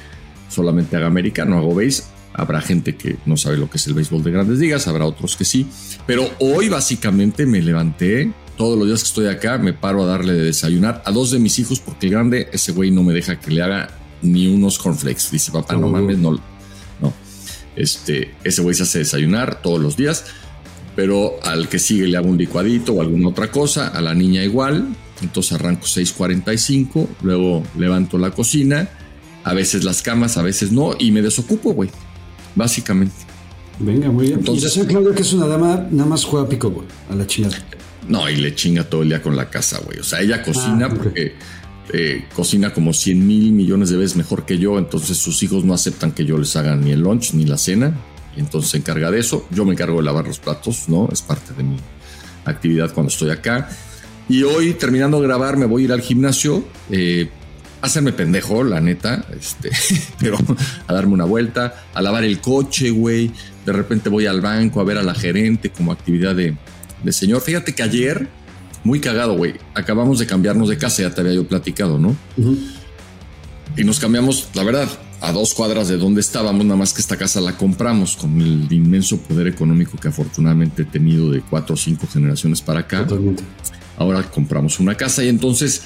solamente 0.50 0.96
haga 0.96 1.08
americano, 1.08 1.58
hago 1.58 1.74
base. 1.74 2.03
Habrá 2.34 2.60
gente 2.60 2.96
que 2.98 3.15
no 3.25 3.38
sabe 3.38 3.58
lo 3.58 3.70
que 3.70 3.77
es 3.77 3.88
el 3.88 3.94
béisbol 3.94 4.24
de 4.24 4.32
Grandes 4.32 4.60
Ligas, 4.60 4.88
habrá 4.88 5.05
otros 5.05 5.38
que 5.38 5.46
sí. 5.46 5.67
Pero 6.05 6.29
hoy 6.39 6.70
básicamente 6.70 7.46
me 7.46 7.62
levanté. 7.62 8.32
Todos 8.58 8.77
los 8.77 8.88
días 8.88 9.01
que 9.03 9.08
estoy 9.08 9.27
acá 9.27 9.58
me 9.58 9.74
paro 9.74 10.03
a 10.03 10.05
darle 10.05 10.34
de 10.34 10.44
desayunar 10.44 11.01
a 11.05 11.12
dos 11.12 11.32
de 11.32 11.39
mis 11.39 11.60
hijos 11.60 11.79
porque 11.79 12.08
el 12.08 12.13
grande, 12.13 12.50
ese 12.53 12.72
güey 12.72 12.91
no 12.91 13.03
me 13.03 13.13
deja 13.13 13.39
que 13.39 13.51
le 13.51 13.62
haga 13.62 13.89
ni 14.22 14.48
unos 14.48 14.77
cornflakes. 14.77 15.29
Dice, 15.32 15.51
papá, 15.51 15.75
no 15.75 15.89
mames, 15.89 16.17
no, 16.17 16.32
no. 17.01 17.13
Este, 17.75 18.34
ese 18.44 18.62
güey 18.62 18.75
se 18.75 18.84
hace 18.84 19.00
desayunar 19.00 19.62
todos 19.62 19.79
los 19.79 19.98
días, 19.98 20.25
pero 20.95 21.35
al 21.43 21.67
que 21.69 21.79
sigue 21.79 22.07
le 22.07 22.17
hago 22.17 22.27
un 22.29 22.37
licuadito 22.37 22.93
o 22.93 23.01
alguna 23.01 23.29
otra 23.29 23.51
cosa, 23.51 23.87
a 23.89 24.01
la 24.01 24.13
niña 24.13 24.43
igual. 24.43 24.95
Entonces 25.21 25.53
arranco 25.53 25.87
6:45, 25.87 27.07
luego 27.21 27.63
levanto 27.77 28.17
la 28.17 28.31
cocina, 28.31 28.89
a 29.43 29.53
veces 29.53 29.83
las 29.83 30.01
camas, 30.01 30.37
a 30.37 30.41
veces 30.41 30.71
no, 30.71 30.91
y 30.97 31.11
me 31.11 31.21
desocupo, 31.21 31.73
güey. 31.73 31.89
Básicamente. 32.55 33.15
Venga, 33.79 34.09
muy 34.09 34.27
bien. 34.27 34.39
Entonces- 34.39 34.63
y 34.63 34.65
la 34.65 34.71
señora 34.71 34.89
Claudia, 34.89 35.15
que 35.15 35.21
es 35.21 35.33
una 35.33 35.47
dama, 35.47 35.87
nada 35.91 36.09
más 36.09 36.23
juega 36.23 36.47
pickleball, 36.47 36.85
a 37.09 37.15
la 37.15 37.27
chingada. 37.27 37.57
No, 38.07 38.29
y 38.29 38.35
le 38.37 38.53
chinga 38.55 38.83
todo 38.89 39.01
el 39.01 39.09
día 39.09 39.21
con 39.21 39.35
la 39.35 39.49
casa, 39.49 39.79
güey. 39.85 39.99
O 39.99 40.03
sea, 40.03 40.21
ella 40.21 40.41
cocina 40.43 40.87
Ah, 40.89 40.93
porque 40.95 41.33
eh, 41.93 42.25
cocina 42.35 42.73
como 42.73 42.93
100 42.93 43.25
mil 43.25 43.51
millones 43.51 43.89
de 43.89 43.97
veces 43.97 44.15
mejor 44.15 44.45
que 44.45 44.57
yo. 44.57 44.77
Entonces 44.77 45.17
sus 45.17 45.41
hijos 45.43 45.65
no 45.65 45.73
aceptan 45.73 46.11
que 46.11 46.23
yo 46.25 46.37
les 46.37 46.55
haga 46.55 46.75
ni 46.75 46.91
el 46.91 47.01
lunch 47.01 47.33
ni 47.33 47.45
la 47.45 47.57
cena. 47.57 47.97
Entonces 48.37 48.71
se 48.71 48.77
encarga 48.77 49.11
de 49.11 49.19
eso. 49.19 49.47
Yo 49.51 49.65
me 49.65 49.73
encargo 49.73 49.97
de 49.97 50.03
lavar 50.03 50.27
los 50.27 50.39
platos, 50.39 50.87
¿no? 50.87 51.09
Es 51.11 51.21
parte 51.21 51.53
de 51.53 51.63
mi 51.63 51.77
actividad 52.45 52.93
cuando 52.93 53.11
estoy 53.11 53.31
acá. 53.31 53.69
Y 54.27 54.43
hoy, 54.43 54.73
terminando 54.73 55.21
de 55.21 55.27
grabar, 55.27 55.57
me 55.57 55.65
voy 55.65 55.83
a 55.83 55.85
ir 55.85 55.91
al 55.91 56.01
gimnasio. 56.01 56.65
Eh, 56.89 57.29
a 57.81 57.85
hacerme 57.85 58.13
pendejo, 58.13 58.63
la 58.63 58.81
neta, 58.81 59.25
este, 59.39 59.69
pero 60.19 60.37
a 60.87 60.93
darme 60.93 61.13
una 61.13 61.25
vuelta, 61.25 61.85
a 61.93 62.01
lavar 62.01 62.23
el 62.23 62.39
coche, 62.39 62.89
güey. 62.89 63.31
De 63.65 63.73
repente 63.73 64.09
voy 64.09 64.25
al 64.25 64.41
banco 64.41 64.81
a 64.81 64.83
ver 64.83 64.97
a 64.97 65.03
la 65.03 65.13
gerente 65.13 65.69
como 65.69 65.91
actividad 65.91 66.35
de, 66.35 66.55
de 67.03 67.13
señor. 67.13 67.41
Fíjate 67.41 67.75
que 67.75 67.83
ayer, 67.83 68.27
muy 68.83 69.00
cagado, 69.00 69.35
güey, 69.35 69.55
acabamos 69.74 70.19
de 70.19 70.25
cambiarnos 70.25 70.69
de 70.69 70.77
casa, 70.77 71.03
ya 71.03 71.13
te 71.13 71.21
había 71.21 71.33
yo 71.33 71.48
platicado, 71.48 72.00
¿no? 72.00 72.15
Y 73.77 73.83
nos 73.83 74.00
cambiamos, 74.00 74.50
la 74.53 74.63
verdad, 74.63 74.87
a 75.25 75.31
dos 75.31 75.53
cuadras 75.53 75.88
de 75.88 75.98
donde 75.98 76.22
estábamos, 76.22 76.64
nada 76.66 76.77
más 76.77 76.94
que 76.94 77.01
esta 77.01 77.18
casa 77.18 77.42
la 77.42 77.57
compramos 77.57 78.16
con 78.16 78.40
el 78.40 78.72
inmenso 78.72 79.18
poder 79.18 79.48
económico 79.48 79.98
que 79.98 80.09
afortunadamente 80.09 80.83
he 80.83 80.85
tenido 80.85 81.31
de 81.31 81.42
cuatro 81.42 81.74
o 81.74 81.77
cinco 81.77 82.07
generaciones 82.07 82.61
para 82.61 82.81
acá. 82.81 83.07
Totalmente. 83.07 83.44
Ahora 83.98 84.22
compramos 84.24 84.79
una 84.79 84.96
casa 84.96 85.24
y 85.24 85.29
entonces 85.29 85.81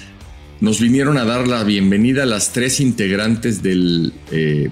nos 0.59 0.81
vinieron 0.81 1.17
a 1.17 1.23
dar 1.23 1.47
la 1.47 1.63
bienvenida 1.63 2.23
a 2.23 2.25
las 2.25 2.51
tres 2.51 2.81
integrantes 2.81 3.63
del, 3.63 4.11
eh, 4.29 4.69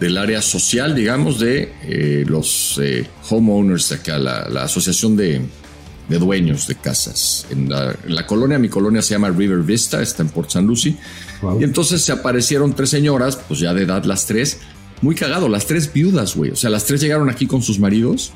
del 0.00 0.18
área 0.18 0.42
social, 0.42 0.94
digamos, 0.96 1.38
de 1.38 1.72
eh, 1.84 2.24
los 2.26 2.80
eh, 2.82 3.06
homeowners 3.30 3.90
de 3.90 3.94
acá, 3.94 4.18
la, 4.18 4.48
la 4.48 4.64
asociación 4.64 5.16
de, 5.16 5.42
de 6.08 6.18
dueños 6.18 6.66
de 6.66 6.74
casas. 6.74 7.46
En 7.50 7.68
la, 7.68 7.94
en 8.04 8.14
la 8.14 8.26
colonia, 8.26 8.58
mi 8.58 8.68
colonia 8.68 9.00
se 9.00 9.14
llama 9.14 9.30
River 9.30 9.60
Vista, 9.60 10.02
está 10.02 10.22
en 10.22 10.30
Port 10.30 10.50
San 10.50 10.66
Lucie. 10.66 10.96
Wow. 11.44 11.60
Y 11.60 11.64
entonces 11.64 12.02
se 12.02 12.12
aparecieron 12.12 12.74
tres 12.74 12.90
señoras, 12.90 13.36
pues 13.36 13.60
ya 13.60 13.74
de 13.74 13.82
edad 13.82 14.04
las 14.04 14.26
tres, 14.26 14.58
muy 15.02 15.14
cagado, 15.14 15.48
las 15.48 15.66
tres 15.66 15.92
viudas, 15.92 16.34
güey. 16.34 16.50
O 16.50 16.56
sea, 16.56 16.70
las 16.70 16.86
tres 16.86 17.00
llegaron 17.00 17.28
aquí 17.28 17.46
con 17.46 17.62
sus 17.62 17.78
maridos 17.78 18.32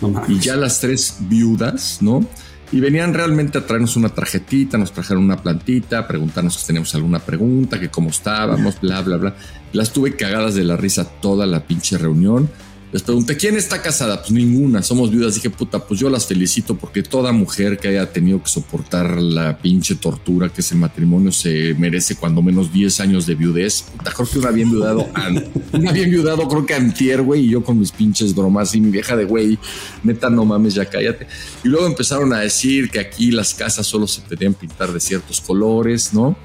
No 0.00 0.22
y 0.28 0.38
ya 0.38 0.56
las 0.56 0.80
tres 0.80 1.16
viudas, 1.20 1.98
¿no? 2.00 2.24
Y 2.72 2.78
venían 2.78 3.14
realmente 3.14 3.58
a 3.58 3.66
traernos 3.66 3.96
una 3.96 4.10
tarjetita, 4.10 4.78
nos 4.78 4.92
trajeron 4.92 5.24
una 5.24 5.42
plantita, 5.42 6.06
preguntarnos 6.06 6.54
si 6.54 6.66
teníamos 6.66 6.94
alguna 6.94 7.18
pregunta, 7.18 7.80
que 7.80 7.88
cómo 7.88 8.10
estábamos, 8.10 8.80
bla, 8.80 9.00
bla, 9.02 9.16
bla. 9.16 9.36
Las 9.72 9.92
tuve 9.92 10.14
cagadas 10.14 10.54
de 10.54 10.62
la 10.62 10.76
risa 10.76 11.04
toda 11.04 11.46
la 11.46 11.66
pinche 11.66 11.98
reunión. 11.98 12.48
Les 12.92 13.02
pregunté, 13.02 13.36
¿quién 13.36 13.56
está 13.56 13.80
casada? 13.80 14.20
Pues 14.20 14.32
ninguna, 14.32 14.82
somos 14.82 15.12
viudas. 15.12 15.36
Dije, 15.36 15.48
puta, 15.48 15.86
pues 15.86 16.00
yo 16.00 16.10
las 16.10 16.26
felicito 16.26 16.74
porque 16.74 17.04
toda 17.04 17.30
mujer 17.30 17.78
que 17.78 17.86
haya 17.86 18.12
tenido 18.12 18.42
que 18.42 18.48
soportar 18.48 19.22
la 19.22 19.58
pinche 19.58 19.94
tortura 19.94 20.48
que 20.48 20.60
ese 20.60 20.74
matrimonio 20.74 21.30
se 21.30 21.74
merece 21.74 22.16
cuando 22.16 22.42
menos 22.42 22.72
10 22.72 22.98
años 23.00 23.26
de 23.26 23.36
viudez. 23.36 23.84
Puta, 23.96 24.10
creo 24.10 24.28
que 24.28 24.38
una 24.40 24.50
bien 24.50 24.70
viudado, 24.70 25.06
una 25.72 25.92
bien 25.92 26.10
viudado, 26.10 26.48
creo 26.48 26.66
que 26.66 26.74
antier, 26.74 27.22
güey, 27.22 27.46
y 27.46 27.50
yo 27.50 27.62
con 27.62 27.78
mis 27.78 27.92
pinches 27.92 28.34
bromas 28.34 28.74
y 28.74 28.80
mi 28.80 28.90
vieja 28.90 29.14
de 29.14 29.24
güey, 29.24 29.56
neta, 30.02 30.28
no 30.28 30.44
mames, 30.44 30.74
ya 30.74 30.84
cállate. 30.84 31.28
Y 31.62 31.68
luego 31.68 31.86
empezaron 31.86 32.32
a 32.32 32.40
decir 32.40 32.90
que 32.90 32.98
aquí 32.98 33.30
las 33.30 33.54
casas 33.54 33.86
solo 33.86 34.08
se 34.08 34.20
podían 34.22 34.54
pintar 34.54 34.92
de 34.92 34.98
ciertos 34.98 35.40
colores, 35.40 36.12
¿no? 36.12 36.36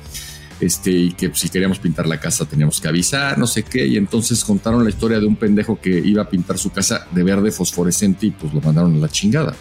Este, 0.59 0.91
y 0.91 1.11
que 1.13 1.31
si 1.33 1.49
queríamos 1.49 1.79
pintar 1.79 2.07
la 2.07 2.19
casa 2.19 2.45
teníamos 2.45 2.79
que 2.79 2.87
avisar, 2.87 3.37
no 3.37 3.47
sé 3.47 3.63
qué, 3.63 3.85
y 3.85 3.97
entonces 3.97 4.43
contaron 4.43 4.83
la 4.83 4.89
historia 4.89 5.19
de 5.19 5.25
un 5.25 5.35
pendejo 5.35 5.79
que 5.79 5.89
iba 5.97 6.23
a 6.23 6.29
pintar 6.29 6.57
su 6.57 6.71
casa 6.71 7.07
de 7.11 7.23
verde 7.23 7.51
fosforescente 7.51 8.27
y 8.27 8.31
pues 8.31 8.53
lo 8.53 8.61
mandaron 8.61 8.95
a 8.95 8.99
la 8.99 9.09
chingada. 9.09 9.53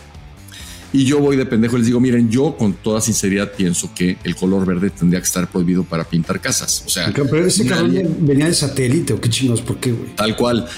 Y 0.93 1.05
yo 1.07 1.19
voy 1.19 1.37
de 1.37 1.45
pendejo 1.45 1.75
y 1.75 1.79
les 1.81 1.87
digo, 1.89 1.99
miren, 1.99 2.31
yo 2.31 2.57
con 2.57 2.75
toda 2.75 3.01
sinceridad 3.01 3.51
pienso 3.53 3.91
que 3.93 4.17
el 4.23 4.37
color 4.37 4.65
verde 4.65 4.91
tendría 4.91 5.21
que 5.21 5.27
estar 5.27 5.51
prohibido 5.51 5.83
para 5.83 6.05
pintar 6.05 6.41
casas. 6.41 6.85
O 6.87 6.89
sea, 6.89 7.13
Pero 7.13 7.45
ese 7.45 7.65
nadie- 7.65 8.09
venía 8.21 8.47
de 8.47 8.55
satélite 8.55 9.13
o 9.13 9.21
qué 9.21 9.29
chingados, 9.29 9.61
¿por 9.63 9.79
qué, 9.79 9.91
güey? 9.91 10.15
tal 10.15 10.37
cual. 10.37 10.69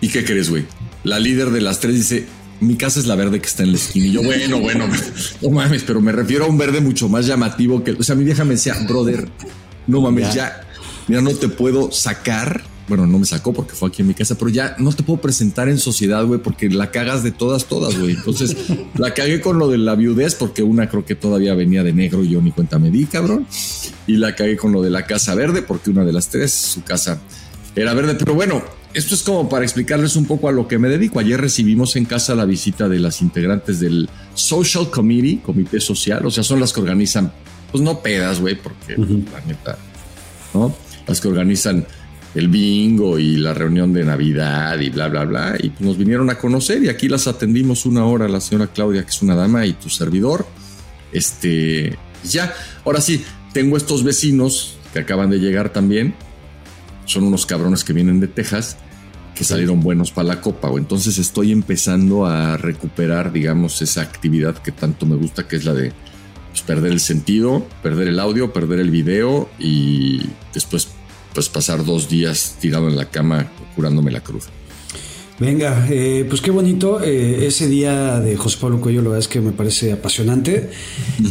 ¿Y 0.00 0.08
qué 0.08 0.24
crees, 0.24 0.48
güey? 0.48 0.64
La 1.04 1.18
líder 1.18 1.50
de 1.50 1.60
las 1.60 1.78
tres 1.80 1.94
dice, 1.94 2.24
mi 2.60 2.76
casa 2.76 3.00
es 3.00 3.06
la 3.06 3.16
verde 3.16 3.38
que 3.38 3.46
está 3.48 3.64
en 3.64 3.72
la 3.72 3.76
esquina. 3.76 4.06
Y 4.06 4.12
yo, 4.12 4.22
bueno, 4.22 4.60
bueno, 4.60 4.86
no 5.42 5.50
mames, 5.50 5.82
pero 5.82 6.00
me 6.00 6.10
refiero 6.10 6.46
a 6.46 6.48
un 6.48 6.56
verde 6.56 6.80
mucho 6.80 7.10
más 7.10 7.26
llamativo 7.26 7.84
que... 7.84 7.90
O 7.92 8.02
sea, 8.02 8.14
mi 8.14 8.24
vieja 8.24 8.44
me 8.44 8.54
decía, 8.54 8.74
brother, 8.88 9.28
no 9.86 10.00
mames, 10.00 10.34
ya, 10.34 10.60
mira, 11.08 11.20
no 11.20 11.30
te 11.30 11.48
puedo 11.48 11.90
sacar. 11.92 12.62
Bueno, 12.88 13.04
no 13.04 13.18
me 13.18 13.26
sacó 13.26 13.52
porque 13.52 13.74
fue 13.74 13.88
aquí 13.88 14.02
en 14.02 14.08
mi 14.08 14.14
casa, 14.14 14.36
pero 14.38 14.48
ya 14.48 14.76
no 14.78 14.92
te 14.92 15.02
puedo 15.02 15.20
presentar 15.20 15.68
en 15.68 15.78
sociedad, 15.78 16.24
güey, 16.24 16.40
porque 16.40 16.68
la 16.70 16.92
cagas 16.92 17.24
de 17.24 17.32
todas, 17.32 17.64
todas, 17.64 17.98
güey. 17.98 18.12
Entonces 18.12 18.56
la 18.96 19.12
cagué 19.12 19.40
con 19.40 19.58
lo 19.58 19.68
de 19.68 19.78
la 19.78 19.96
viudez, 19.96 20.36
porque 20.36 20.62
una 20.62 20.88
creo 20.88 21.04
que 21.04 21.16
todavía 21.16 21.54
venía 21.54 21.82
de 21.82 21.92
negro 21.92 22.22
y 22.22 22.30
yo 22.30 22.40
ni 22.40 22.52
cuenta 22.52 22.78
me 22.78 22.92
di, 22.92 23.06
cabrón. 23.06 23.46
Y 24.06 24.18
la 24.18 24.36
cagué 24.36 24.56
con 24.56 24.70
lo 24.70 24.82
de 24.82 24.90
la 24.90 25.04
casa 25.04 25.34
verde, 25.34 25.62
porque 25.62 25.90
una 25.90 26.04
de 26.04 26.12
las 26.12 26.28
tres, 26.28 26.52
su 26.52 26.84
casa 26.84 27.20
era 27.74 27.92
verde. 27.92 28.14
Pero 28.14 28.34
bueno, 28.34 28.62
esto 28.96 29.14
es 29.14 29.22
como 29.22 29.46
para 29.46 29.62
explicarles 29.62 30.16
un 30.16 30.24
poco 30.24 30.48
a 30.48 30.52
lo 30.52 30.66
que 30.66 30.78
me 30.78 30.88
dedico. 30.88 31.18
Ayer 31.18 31.38
recibimos 31.38 31.96
en 31.96 32.06
casa 32.06 32.34
la 32.34 32.46
visita 32.46 32.88
de 32.88 32.98
las 32.98 33.20
integrantes 33.20 33.78
del 33.78 34.08
Social 34.32 34.90
Committee, 34.90 35.40
Comité 35.44 35.80
Social, 35.80 36.24
o 36.24 36.30
sea, 36.30 36.42
son 36.42 36.60
las 36.60 36.72
que 36.72 36.80
organizan, 36.80 37.30
pues 37.76 37.84
no 37.84 38.00
pedas, 38.00 38.40
güey, 38.40 38.54
porque 38.54 38.96
la 38.96 39.40
neta, 39.46 39.76
¿no? 40.54 40.74
Las 41.06 41.20
que 41.20 41.28
organizan 41.28 41.86
el 42.34 42.48
bingo 42.48 43.18
y 43.18 43.36
la 43.36 43.52
reunión 43.52 43.92
de 43.92 44.02
Navidad 44.02 44.80
y 44.80 44.88
bla, 44.88 45.08
bla, 45.08 45.24
bla. 45.24 45.56
Y 45.58 45.68
pues 45.68 45.82
nos 45.82 45.98
vinieron 45.98 46.30
a 46.30 46.38
conocer 46.38 46.82
y 46.82 46.88
aquí 46.88 47.06
las 47.06 47.26
atendimos 47.26 47.84
una 47.84 48.06
hora, 48.06 48.28
la 48.28 48.40
señora 48.40 48.68
Claudia, 48.68 49.02
que 49.02 49.10
es 49.10 49.20
una 49.20 49.34
dama, 49.34 49.66
y 49.66 49.74
tu 49.74 49.90
servidor. 49.90 50.46
Este, 51.12 51.98
ya, 52.24 52.54
ahora 52.86 53.02
sí, 53.02 53.22
tengo 53.52 53.76
estos 53.76 54.02
vecinos 54.02 54.78
que 54.94 55.00
acaban 55.00 55.28
de 55.28 55.38
llegar 55.38 55.70
también. 55.70 56.14
Son 57.04 57.24
unos 57.24 57.44
cabrones 57.44 57.84
que 57.84 57.92
vienen 57.92 58.20
de 58.20 58.28
Texas 58.28 58.78
que 59.34 59.44
salieron 59.44 59.82
buenos 59.82 60.12
para 60.12 60.28
la 60.28 60.40
copa. 60.40 60.70
O 60.70 60.78
entonces 60.78 61.18
estoy 61.18 61.52
empezando 61.52 62.24
a 62.24 62.56
recuperar, 62.56 63.32
digamos, 63.32 63.82
esa 63.82 64.00
actividad 64.00 64.56
que 64.56 64.72
tanto 64.72 65.04
me 65.04 65.16
gusta, 65.16 65.46
que 65.46 65.56
es 65.56 65.66
la 65.66 65.74
de 65.74 65.92
pues, 66.56 66.62
perder 66.66 66.92
el 66.92 67.00
sentido, 67.00 67.66
perder 67.82 68.08
el 68.08 68.18
audio, 68.18 68.50
perder 68.50 68.80
el 68.80 68.90
video 68.90 69.46
y 69.58 70.22
después 70.54 70.88
pues 71.34 71.50
pasar 71.50 71.84
dos 71.84 72.08
días 72.08 72.56
tirado 72.60 72.88
en 72.88 72.96
la 72.96 73.10
cama 73.10 73.52
curándome 73.74 74.10
la 74.10 74.22
cruz. 74.22 74.44
Venga, 75.38 75.86
eh, 75.90 76.24
pues 76.26 76.40
qué 76.40 76.50
bonito. 76.50 77.02
eh, 77.02 77.46
ese 77.46 77.68
día 77.68 78.20
de 78.20 78.38
José 78.38 78.56
Pablo 78.58 78.80
Cuello, 78.80 79.02
la 79.02 79.10
verdad 79.10 79.18
es 79.18 79.28
que 79.28 79.42
me 79.42 79.52
parece 79.52 79.92
apasionante. 79.92 80.70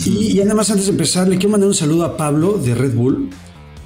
y, 0.06 0.40
y 0.40 0.44
nada 0.44 0.54
más 0.54 0.70
antes 0.70 0.86
de 0.86 0.92
empezar, 0.92 1.28
le 1.28 1.38
quiero 1.38 1.50
mandar 1.54 1.70
un 1.70 1.74
saludo 1.74 2.06
a 2.06 2.18
Pablo 2.18 2.60
de 2.60 2.76
Red 2.76 2.94
Bull, 2.94 3.32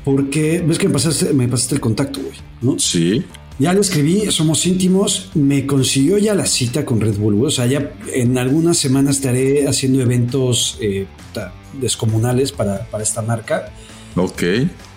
porque 0.04 0.62
ves 0.68 0.78
que 0.78 0.88
me 0.88 0.94
pasaste, 0.94 1.32
me 1.32 1.48
pasaste 1.48 1.76
el 1.76 1.82
contacto, 1.82 2.20
güey, 2.20 2.36
¿no? 2.62 2.78
Sí. 2.78 3.24
Ya 3.60 3.74
le 3.74 3.82
escribí, 3.82 4.32
somos 4.32 4.66
íntimos, 4.66 5.32
me 5.36 5.66
consiguió 5.66 6.18
ya 6.18 6.34
la 6.34 6.46
cita 6.46 6.86
con 6.86 7.02
Red 7.02 7.18
Bull, 7.18 7.36
güey. 7.36 7.48
O 7.48 7.52
sea, 7.52 7.66
ya 7.66 7.92
en 8.14 8.38
algunas 8.38 8.78
semanas 8.78 9.18
estaré 9.18 9.68
haciendo 9.68 10.02
eventos 10.02 10.78
eh, 10.80 11.08
descomunales 11.80 12.54
para, 12.54 12.86
para 12.86 13.04
esta 13.04 13.22
marca. 13.22 13.74
Ok. 14.16 14.44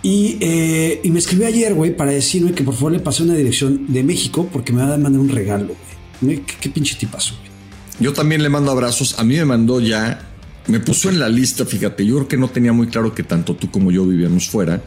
Y, 0.05 0.37
eh, 0.41 1.01
y 1.03 1.11
me 1.11 1.19
escribió 1.19 1.49
ayer, 1.49 1.75
güey, 1.75 1.97
para 1.97 2.13
decirme 2.13 2.53
que 2.53 2.63
por 2.63 2.75
favor 2.75 2.93
le 2.93 3.01
pasé 3.01 3.25
una 3.25 3.35
dirección 3.35 3.93
de 3.93 4.05
México 4.05 4.49
porque 4.53 4.73
me 4.73 4.83
va 4.83 4.95
a 4.95 4.99
mandar 4.99 5.21
un 5.21 5.29
regalo, 5.29 5.75
güey. 6.21 6.41
¿Qué, 6.47 6.55
qué 6.61 6.69
pinche 6.69 6.95
tipazo, 6.95 7.35
güey. 7.41 7.51
Yo 7.99 8.13
también 8.13 8.43
le 8.43 8.49
mando 8.49 8.71
abrazos. 8.71 9.19
A 9.19 9.25
mí 9.25 9.37
me 9.37 9.45
mandó 9.45 9.81
ya, 9.81 10.32
me 10.67 10.81
puso 10.81 11.09
en 11.09 11.19
la 11.19 11.29
lista, 11.29 11.65
fíjate, 11.65 12.07
yo 12.07 12.17
creo 12.17 12.29
que 12.29 12.37
no 12.37 12.49
tenía 12.49 12.73
muy 12.73 12.87
claro 12.87 13.15
que 13.15 13.23
tanto 13.23 13.57
tú 13.57 13.71
como 13.71 13.91
yo 13.91 14.07
vivíamos 14.07 14.49
fuera. 14.49 14.83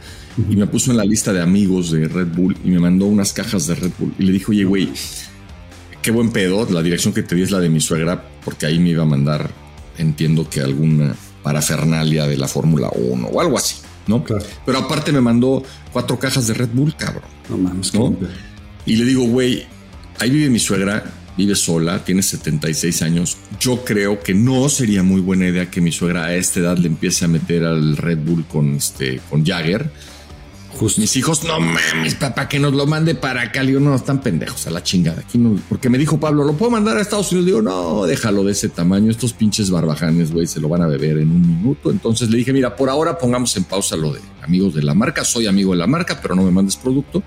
Y 0.50 0.56
me 0.56 0.66
puso 0.66 0.90
en 0.90 0.98
la 0.98 1.04
lista 1.04 1.32
de 1.32 1.40
amigos 1.40 1.90
de 1.90 2.08
Red 2.08 2.28
Bull 2.28 2.56
y 2.62 2.68
me 2.68 2.78
mandó 2.78 3.06
unas 3.06 3.32
cajas 3.32 3.66
de 3.66 3.74
Red 3.74 3.92
Bull. 3.98 4.14
Y 4.18 4.24
le 4.24 4.32
dijo, 4.32 4.52
oye, 4.52 4.64
güey, 4.64 4.90
qué 6.02 6.10
buen 6.10 6.30
pedo. 6.30 6.66
La 6.70 6.82
dirección 6.82 7.14
que 7.14 7.22
te 7.22 7.34
di 7.34 7.42
es 7.42 7.50
la 7.50 7.60
de 7.60 7.68
mi 7.68 7.80
suegra, 7.80 8.22
porque 8.44 8.66
ahí 8.66 8.78
me 8.78 8.90
iba 8.90 9.02
a 9.02 9.06
mandar, 9.06 9.50
entiendo 9.98 10.48
que 10.48 10.60
alguna 10.60 11.14
parafernalia 11.42 12.26
de 12.26 12.36
la 12.36 12.48
Fórmula 12.48 12.90
1 12.94 13.28
o 13.28 13.40
algo 13.40 13.56
así, 13.56 13.76
¿no? 14.06 14.24
Claro. 14.24 14.44
Pero 14.64 14.78
aparte 14.78 15.12
me 15.12 15.20
mandó 15.20 15.62
cuatro 15.92 16.18
cajas 16.18 16.46
de 16.46 16.54
Red 16.54 16.70
Bull, 16.72 16.94
cabrón. 16.96 17.24
No 17.48 17.56
mames, 17.56 17.94
¿no? 17.94 18.14
Y 18.84 18.96
le 18.96 19.04
digo, 19.04 19.24
güey, 19.24 19.64
ahí 20.18 20.30
vive 20.30 20.50
mi 20.50 20.58
suegra, 20.58 21.04
vive 21.36 21.54
sola, 21.54 22.04
tiene 22.04 22.22
76 22.22 23.02
años. 23.02 23.36
Yo 23.60 23.84
creo 23.84 24.20
que 24.20 24.34
no 24.34 24.68
sería 24.68 25.02
muy 25.02 25.20
buena 25.20 25.46
idea 25.46 25.70
que 25.70 25.80
mi 25.80 25.92
suegra 25.92 26.24
a 26.26 26.34
esta 26.34 26.60
edad 26.60 26.78
le 26.78 26.88
empiece 26.88 27.24
a 27.24 27.28
meter 27.28 27.64
al 27.64 27.96
Red 27.96 28.18
Bull 28.18 28.46
con 28.46 28.74
este, 28.74 29.20
con 29.28 29.44
Jagger. 29.44 29.90
Justo. 30.78 31.00
Mis 31.00 31.16
hijos, 31.16 31.42
no 31.44 31.58
mames, 31.58 32.16
papá, 32.16 32.48
que 32.48 32.58
nos 32.58 32.74
lo 32.74 32.86
mande 32.86 33.14
para 33.14 33.40
acá. 33.40 33.62
Le 33.62 33.68
digo, 33.68 33.80
no, 33.80 33.94
están 33.94 34.20
pendejos 34.20 34.66
a 34.66 34.70
la 34.70 34.82
chingada. 34.82 35.22
Aquí 35.22 35.38
no, 35.38 35.58
porque 35.70 35.88
me 35.88 35.96
dijo 35.96 36.20
Pablo, 36.20 36.44
¿lo 36.44 36.52
puedo 36.52 36.70
mandar 36.70 36.98
a 36.98 37.00
Estados 37.00 37.32
Unidos? 37.32 37.46
Le 37.46 37.52
digo, 37.52 37.62
no, 37.62 38.04
déjalo 38.04 38.44
de 38.44 38.52
ese 38.52 38.68
tamaño. 38.68 39.10
Estos 39.10 39.32
pinches 39.32 39.70
barbajanes, 39.70 40.32
güey, 40.32 40.46
se 40.46 40.60
lo 40.60 40.68
van 40.68 40.82
a 40.82 40.86
beber 40.86 41.16
en 41.16 41.30
un 41.30 41.40
minuto. 41.40 41.90
Entonces 41.90 42.28
le 42.28 42.36
dije, 42.36 42.52
mira, 42.52 42.76
por 42.76 42.90
ahora 42.90 43.16
pongamos 43.16 43.56
en 43.56 43.64
pausa 43.64 43.96
lo 43.96 44.12
de 44.12 44.20
amigos 44.42 44.74
de 44.74 44.82
la 44.82 44.92
marca. 44.92 45.24
Soy 45.24 45.46
amigo 45.46 45.72
de 45.72 45.78
la 45.78 45.86
marca, 45.86 46.20
pero 46.20 46.34
no 46.34 46.42
me 46.42 46.50
mandes 46.50 46.76
producto. 46.76 47.22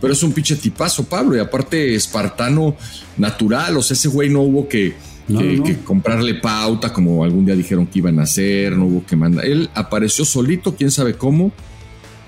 Pero 0.00 0.12
es 0.12 0.22
un 0.22 0.32
pinche 0.32 0.56
tipazo, 0.56 1.04
Pablo. 1.04 1.36
Y 1.36 1.40
aparte, 1.40 1.94
espartano 1.94 2.76
natural. 3.16 3.76
O 3.78 3.82
sea, 3.82 3.94
ese 3.94 4.08
güey 4.08 4.28
no 4.28 4.42
hubo 4.42 4.68
que, 4.68 4.94
No, 5.28 5.40
que, 5.40 5.56
no. 5.56 5.64
que 5.64 5.78
comprarle 5.78 6.34
pauta, 6.34 6.92
como 6.92 7.24
algún 7.24 7.46
día 7.46 7.56
dijeron 7.56 7.86
que 7.86 7.98
iban 8.00 8.18
a 8.20 8.24
hacer. 8.24 8.76
No 8.76 8.86
hubo 8.86 9.06
que 9.06 9.16
mandar. 9.16 9.44
Él 9.46 9.70
apareció 9.74 10.24
solito, 10.24 10.76
quién 10.76 10.90
sabe 10.90 11.14
cómo, 11.14 11.50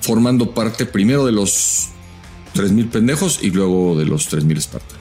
formando 0.01 0.53
parte 0.55 0.87
primero 0.87 1.27
de 1.27 1.33
los 1.33 1.89
3000 2.55 2.87
pendejos 2.89 3.41
y 3.43 3.51
luego 3.51 3.99
de 3.99 4.07
los 4.07 4.27
3000 4.29 4.57
espartanos. 4.57 4.99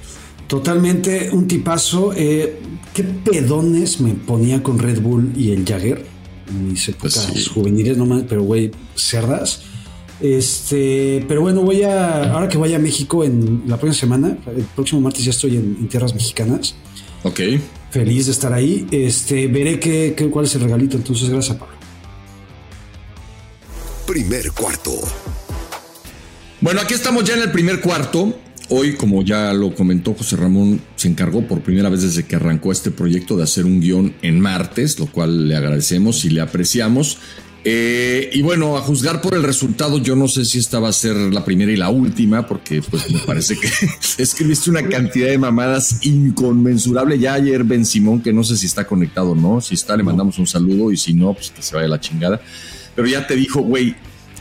Totalmente 0.47 1.29
un 1.31 1.47
tipazo. 1.47 2.13
Eh, 2.15 2.59
¿Qué 2.93 3.03
pedones 3.03 3.99
me 4.01 4.13
ponía 4.13 4.63
con 4.63 4.79
Red 4.79 5.01
Bull 5.01 5.31
y 5.35 5.51
el 5.51 5.65
Jagger? 5.65 6.05
Mis 6.67 6.87
épocas 6.89 7.27
Pues 7.31 7.43
sí. 7.43 7.49
juveniles, 7.53 7.97
no 7.97 8.05
más, 8.05 8.23
pero 8.27 8.41
güey, 8.43 8.71
cerdas. 8.95 9.61
Este, 10.19 11.23
pero 11.27 11.41
bueno, 11.41 11.61
voy 11.61 11.83
a, 11.83 12.31
ahora 12.33 12.49
que 12.49 12.57
vaya 12.57 12.77
a 12.77 12.79
México 12.79 13.23
en 13.23 13.63
la 13.67 13.77
próxima 13.77 13.99
semana, 14.17 14.37
el 14.55 14.63
próximo 14.75 14.99
martes 15.01 15.23
ya 15.23 15.31
estoy 15.31 15.55
en, 15.57 15.77
en 15.79 15.87
tierras 15.87 16.13
mexicanas. 16.13 16.75
Ok. 17.23 17.39
Feliz 17.91 18.25
de 18.25 18.31
estar 18.31 18.51
ahí. 18.53 18.87
Este, 18.91 19.47
veré 19.47 19.79
qué, 19.79 20.13
qué- 20.17 20.29
cuál 20.29 20.45
es 20.45 20.55
el 20.55 20.61
regalito. 20.61 20.97
Entonces, 20.97 21.29
gracias, 21.29 21.57
Pablo. 21.57 21.75
Primer 24.05 24.51
cuarto. 24.51 24.91
Bueno, 26.61 26.81
aquí 26.81 26.93
estamos 26.93 27.23
ya 27.25 27.35
en 27.35 27.41
el 27.43 27.51
primer 27.51 27.81
cuarto. 27.81 28.37
Hoy, 28.69 28.95
como 28.95 29.21
ya 29.23 29.53
lo 29.53 29.73
comentó 29.73 30.13
José 30.13 30.35
Ramón, 30.35 30.81
se 30.95 31.07
encargó 31.07 31.41
por 31.47 31.61
primera 31.61 31.89
vez 31.89 32.01
desde 32.01 32.25
que 32.25 32.35
arrancó 32.35 32.71
este 32.71 32.91
proyecto 32.91 33.37
de 33.37 33.43
hacer 33.43 33.65
un 33.65 33.79
guion 33.79 34.13
en 34.21 34.39
martes, 34.39 34.99
lo 34.99 35.05
cual 35.07 35.47
le 35.47 35.55
agradecemos 35.55 36.25
y 36.25 36.29
le 36.31 36.41
apreciamos. 36.41 37.19
Eh, 37.69 38.29
y 38.31 38.41
bueno, 38.43 38.77
a 38.77 38.81
juzgar 38.81 39.19
por 39.19 39.33
el 39.33 39.43
resultado, 39.43 39.97
yo 39.97 40.15
no 40.15 40.29
sé 40.29 40.45
si 40.45 40.57
esta 40.57 40.79
va 40.79 40.87
a 40.87 40.93
ser 40.93 41.17
la 41.17 41.43
primera 41.43 41.69
y 41.69 41.75
la 41.75 41.89
última, 41.89 42.47
porque 42.47 42.81
pues 42.81 43.11
me 43.11 43.19
parece 43.19 43.59
que 43.59 43.67
escribiste 44.23 44.69
una 44.69 44.87
cantidad 44.87 45.27
de 45.27 45.37
mamadas 45.37 46.05
inconmensurable. 46.05 47.19
Ya 47.19 47.33
ayer 47.33 47.65
Ben 47.65 47.85
Simón, 47.85 48.21
que 48.21 48.31
no 48.31 48.45
sé 48.45 48.55
si 48.55 48.67
está 48.67 48.87
conectado 48.87 49.31
o 49.31 49.35
no, 49.35 49.59
si 49.59 49.73
está 49.73 49.97
le 49.97 50.03
mandamos 50.03 50.39
un 50.39 50.47
saludo 50.47 50.93
y 50.93 50.97
si 50.97 51.13
no, 51.13 51.33
pues 51.33 51.51
que 51.51 51.61
se 51.61 51.75
vaya 51.75 51.89
la 51.89 51.99
chingada. 51.99 52.39
Pero 52.95 53.05
ya 53.05 53.27
te 53.27 53.35
dijo, 53.35 53.59
güey, 53.59 53.97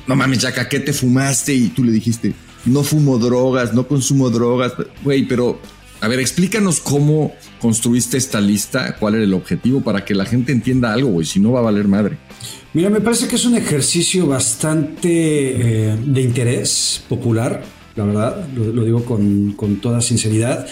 no 0.07 0.15
mames, 0.15 0.43
Jaca, 0.43 0.69
¿qué 0.69 0.79
te 0.79 0.93
fumaste? 0.93 1.53
Y 1.53 1.71
tú 1.71 1.83
le 1.83 1.91
dijiste, 1.91 2.33
no 2.65 2.85
fumo 2.85 3.19
drogas, 3.19 3.75
no 3.75 3.89
consumo 3.89 4.31
drogas. 4.31 4.75
Güey, 5.03 5.27
pero, 5.27 5.61
a 6.01 6.09
ver, 6.09 6.21
explícanos 6.21 6.81
cómo 6.81 7.33
construiste 7.61 8.17
esta 8.17 8.41
lista, 8.41 8.97
cuál 8.97 9.15
era 9.15 9.25
el 9.25 9.35
objetivo 9.35 9.81
para 9.81 10.05
que 10.05 10.15
la 10.15 10.25
gente 10.27 10.53
entienda 10.53 10.93
algo, 10.93 11.09
güey, 11.11 11.27
si 11.27 11.41
no 11.41 11.53
va 11.53 11.61
a 11.61 11.63
valer 11.63 11.89
madre. 11.89 12.17
Mira, 12.75 12.91
me 12.91 13.01
parece 13.01 13.27
que 13.29 13.37
es 13.37 13.45
un 13.47 13.57
ejercicio 13.57 14.27
bastante 14.27 15.09
eh, 15.93 15.97
de 16.05 16.21
interés 16.23 17.03
popular, 17.09 17.63
la 17.95 18.05
verdad, 18.05 18.47
lo, 18.55 18.65
lo 18.73 18.85
digo 18.85 19.05
con, 19.05 19.53
con 19.53 19.77
toda 19.77 20.01
sinceridad. 20.03 20.67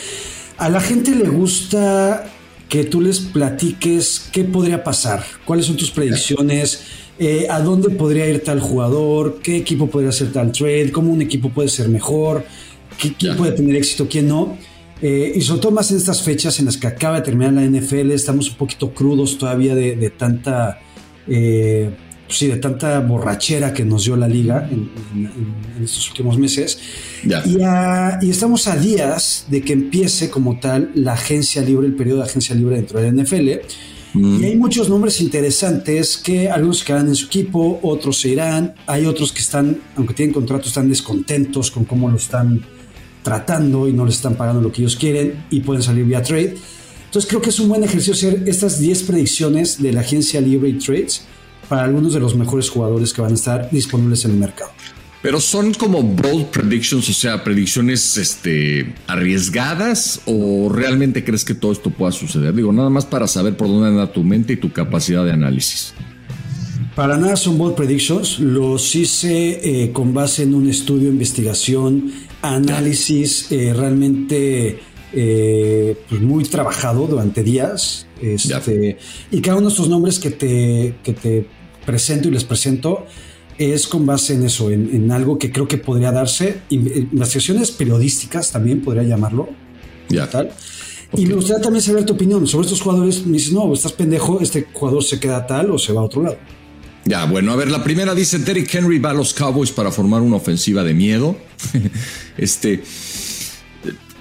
A 0.59 0.69
la 0.69 0.81
gente 0.81 1.15
le 1.15 1.29
gusta 1.29 2.27
que 2.69 2.85
tú 2.85 3.01
les 3.01 3.21
platiques 3.21 4.29
qué 4.33 4.45
podría 4.45 4.85
pasar, 4.85 5.25
cuáles 5.45 5.67
son 5.67 5.77
tus 5.77 5.91
predicciones, 5.91 6.83
eh, 7.19 7.47
a 7.49 7.61
dónde 7.61 7.91
podría 7.91 8.29
ir 8.29 8.43
tal 8.43 8.61
jugador, 8.61 9.39
qué 9.43 9.57
equipo 9.57 9.89
podría 9.89 10.11
hacer 10.11 10.33
tal 10.33 10.53
trade, 10.53 10.91
cómo 10.93 11.13
un 11.13 11.23
equipo 11.23 11.49
puede 11.51 11.69
ser 11.69 11.89
mejor, 11.89 12.45
qué- 12.99 13.15
quién 13.15 13.37
puede 13.37 13.53
tener 13.53 13.77
éxito, 13.77 14.07
quién 14.09 14.29
no. 14.29 14.57
Eh, 15.03 15.33
y 15.37 15.41
sobre 15.43 15.61
todo 15.61 15.73
más 15.73 15.91
en 15.91 15.97
estas 15.99 16.23
fechas 16.23 16.59
en 16.61 16.67
las 16.67 16.77
que 16.77 16.87
acaba 16.87 17.17
de 17.17 17.23
terminar 17.23 17.53
la 17.53 17.63
NFL, 17.65 18.11
estamos 18.13 18.51
un 18.51 18.57
poquito 18.57 18.93
crudos 18.95 19.37
todavía 19.39 19.75
de, 19.75 19.97
de 19.97 20.11
tanta, 20.11 20.79
eh, 21.29 21.91
pues 22.27 22.39
sí, 22.39 22.47
de 22.47 22.57
tanta 22.57 23.01
borrachera 23.01 23.75
que 23.75 23.85
nos 23.85 24.05
dio 24.05 24.17
la 24.17 24.29
liga 24.29 24.67
en, 24.71 24.91
en- 25.15 25.55
en 25.77 25.85
estos 25.85 26.09
últimos 26.11 26.39
meses. 26.39 26.79
Ya. 27.25 27.43
Y, 27.45 27.61
a- 27.63 28.19
y 28.23 28.31
estamos 28.31 28.67
a 28.67 28.77
días 28.77 29.47
de 29.51 29.61
que 29.63 29.73
empiece 29.75 30.31
como 30.31 30.59
tal 30.59 30.91
la 30.95 31.15
agencia 31.15 31.61
libre, 31.63 31.87
el 31.87 31.95
periodo 31.97 32.19
de 32.19 32.25
agencia 32.25 32.55
libre 32.55 32.77
dentro 32.77 33.01
de 33.01 33.11
la 33.13 33.23
NFL. 33.23 33.51
Mm. 34.15 34.43
Y 34.43 34.47
hay 34.47 34.57
muchos 34.57 34.89
nombres 34.89 35.21
interesantes 35.21 36.17
que 36.17 36.49
algunos 36.49 36.79
se 36.79 36.85
quedan 36.87 37.09
en 37.09 37.17
su 37.17 37.27
equipo, 37.27 37.81
otros 37.83 38.21
se 38.21 38.29
irán. 38.29 38.75
Hay 38.87 39.07
otros 39.07 39.33
que 39.33 39.41
están, 39.41 39.77
aunque 39.97 40.15
tienen 40.15 40.33
contrato, 40.33 40.69
están 40.69 40.89
descontentos 40.89 41.71
con 41.73 41.85
cómo 41.85 42.09
lo 42.09 42.17
están 42.17 42.65
tratando 43.25 43.89
y 43.89 43.93
no 43.93 44.07
les 44.07 44.17
están 44.17 44.37
pagando 44.37 44.61
lo 44.61 44.71
que 44.71 44.83
ellos 44.83 44.95
quieren 44.95 45.47
y 45.51 45.61
pueden 45.61 45.83
salir 45.83 46.05
vía 46.05 46.23
trade. 46.23 46.57
Entonces 47.07 47.29
creo 47.29 47.41
que 47.41 47.51
es 47.51 47.59
un 47.59 47.69
buen 47.69 47.83
ejercicio 47.83 48.13
hacer 48.13 48.45
estas 48.47 48.79
10 48.79 49.03
predicciones 49.05 49.83
de 49.83 49.93
la 49.93 50.03
agencia 50.03 50.41
libre 50.41 50.73
trades 50.75 51.25
para 51.69 51.85
algunos 51.85 52.13
de 52.13 52.21
los 52.21 52.37
mejores 52.37 52.69
jugadores 52.69 53.13
que 53.13 53.23
van 53.23 53.33
a 53.33 53.35
estar 53.35 53.71
disponibles 53.71 54.25
en 54.25 54.33
el 54.33 54.37
mercado. 54.37 54.71
Pero 55.23 55.41
son 55.41 55.73
como 55.73 56.03
bold 56.03 56.49
predictions, 56.49 57.09
o 57.09 57.13
sea, 57.15 57.43
predicciones 57.43 58.19
este, 58.19 58.95
arriesgadas 59.07 60.21
o 60.27 60.69
realmente 60.71 61.25
crees 61.25 61.47
que 61.47 61.55
todo 61.55 61.73
esto 61.73 61.89
pueda 61.89 62.13
suceder? 62.13 62.55
Digo, 62.55 62.73
nada 62.75 62.91
más 62.91 63.07
para 63.07 63.27
saber 63.27 63.57
por 63.57 63.69
dónde 63.69 63.89
anda 63.89 64.13
tu 64.13 64.23
mente 64.23 64.53
y 64.53 64.57
tu 64.57 64.71
capacidad 64.71 65.25
de 65.25 65.33
análisis. 65.33 65.95
Para 66.95 67.17
nada 67.17 67.35
son 67.35 67.59
bold 67.59 67.75
predictions, 67.75 68.39
los 68.39 68.95
hice 68.95 69.83
eh, 69.83 69.93
con 69.93 70.15
base 70.15 70.45
en 70.45 70.55
un 70.55 70.69
estudio, 70.71 71.09
investigación, 71.09 72.13
análisis 72.41 73.51
eh, 73.51 73.75
realmente 73.75 74.79
eh, 75.13 75.97
pues 76.09 76.21
muy 76.21 76.45
trabajado 76.45 77.09
durante 77.09 77.43
días. 77.43 78.07
Este, 78.23 78.97
y 79.33 79.41
cada 79.41 79.57
uno 79.57 79.67
de 79.67 79.73
estos 79.73 79.89
nombres 79.89 80.21
que 80.21 80.31
te, 80.31 80.95
que 81.03 81.13
te 81.15 81.47
presento 81.85 82.29
y 82.29 82.31
les 82.31 82.45
presento 82.45 83.07
es 83.59 83.89
con 83.89 84.07
base 84.07 84.35
en 84.35 84.45
eso, 84.45 84.71
en, 84.71 84.95
en 84.95 85.11
algo 85.11 85.37
que 85.37 85.51
creo 85.51 85.67
que 85.67 85.79
podría 85.79 86.13
darse, 86.13 86.61
in- 86.71 87.09
investigaciones 87.13 87.73
periodísticas 87.73 88.53
también 88.53 88.83
podría 88.83 89.03
llamarlo. 89.03 89.49
Ya. 90.09 90.31
Tal. 90.31 90.51
Y 91.17 91.27
me 91.27 91.35
gustaría 91.35 91.61
también 91.61 91.83
saber 91.83 92.05
tu 92.05 92.15
opinión 92.15 92.47
sobre 92.47 92.67
estos 92.67 92.81
jugadores. 92.81 93.27
Me 93.27 93.35
dices, 93.35 93.53
no, 93.53 93.73
estás 93.75 93.93
pendejo, 93.93 94.41
este 94.41 94.67
jugador 94.73 95.03
se 95.03 95.19
queda 95.19 95.45
tal 95.45 95.71
o 95.73 95.79
se 95.79 95.93
va 95.93 96.01
a 96.01 96.05
otro 96.05 96.23
lado. 96.23 96.37
Ya, 97.07 97.27
bueno, 97.27 97.53
a 97.53 97.57
ver, 97.57 97.71
la 97.71 97.85
primera 97.85 98.15
dice 98.15 98.39
Derrick 98.39 98.75
Henry 98.75 98.99
va 98.99 99.11
a 99.11 99.15
los 99.15 99.35
Cowboys 99.35 99.71
para 99.71 99.91
formar 99.91 100.23
una 100.23 100.37
ofensiva 100.37 100.83
de 100.83 100.95
miedo. 100.95 101.37
este, 102.39 102.83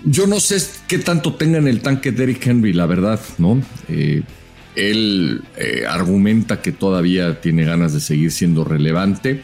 yo 0.04 0.28
no 0.28 0.40
sé 0.40 0.62
qué 0.88 1.00
tanto 1.00 1.36
tenga 1.36 1.60
en 1.60 1.68
el 1.68 1.82
tanque 1.82 2.12
Derrick 2.12 2.46
Henry, 2.46 2.74
la 2.74 2.86
verdad, 2.86 3.22
¿no? 3.38 3.62
Eh, 3.88 4.24
él 4.76 5.44
eh, 5.56 5.86
argumenta 5.88 6.62
que 6.62 6.74
todavía 6.74 7.40
tiene 7.40 7.64
ganas 7.64 7.94
de 7.94 8.02
seguir 8.02 8.32
siendo 8.32 8.66
relevante 8.66 9.44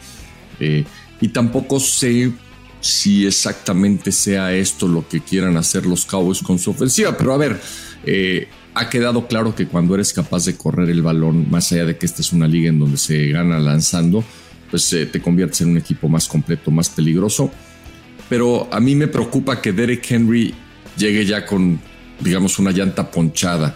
eh, 0.58 0.84
y 1.20 1.28
tampoco 1.28 1.80
sé 1.80 2.32
si 2.80 3.26
exactamente 3.26 4.12
sea 4.12 4.52
esto 4.52 4.88
lo 4.88 5.06
que 5.08 5.20
quieran 5.20 5.56
hacer 5.56 5.86
los 5.86 6.04
Cowboys 6.04 6.40
con 6.40 6.58
su 6.58 6.72
ofensiva, 6.72 7.16
pero 7.16 7.32
a 7.32 7.38
ver, 7.38 7.60
ha 8.74 8.88
quedado 8.88 9.26
claro 9.26 9.54
que 9.54 9.66
cuando 9.66 9.94
eres 9.94 10.12
capaz 10.12 10.44
de 10.44 10.56
correr 10.56 10.90
el 10.90 11.02
balón, 11.02 11.50
más 11.50 11.72
allá 11.72 11.86
de 11.86 11.96
que 11.96 12.06
esta 12.06 12.22
es 12.22 12.32
una 12.32 12.46
liga 12.46 12.68
en 12.68 12.78
donde 12.78 12.96
se 12.96 13.28
gana 13.28 13.58
lanzando, 13.58 14.24
pues 14.70 14.88
te 14.88 15.20
conviertes 15.20 15.62
en 15.62 15.70
un 15.70 15.78
equipo 15.78 16.08
más 16.08 16.28
completo, 16.28 16.70
más 16.70 16.88
peligroso. 16.88 17.50
Pero 18.28 18.72
a 18.72 18.78
mí 18.78 18.94
me 18.94 19.08
preocupa 19.08 19.60
que 19.60 19.72
Derek 19.72 20.08
Henry 20.08 20.54
llegue 20.96 21.26
ya 21.26 21.44
con, 21.44 21.80
digamos, 22.20 22.58
una 22.60 22.70
llanta 22.70 23.10
ponchada 23.10 23.74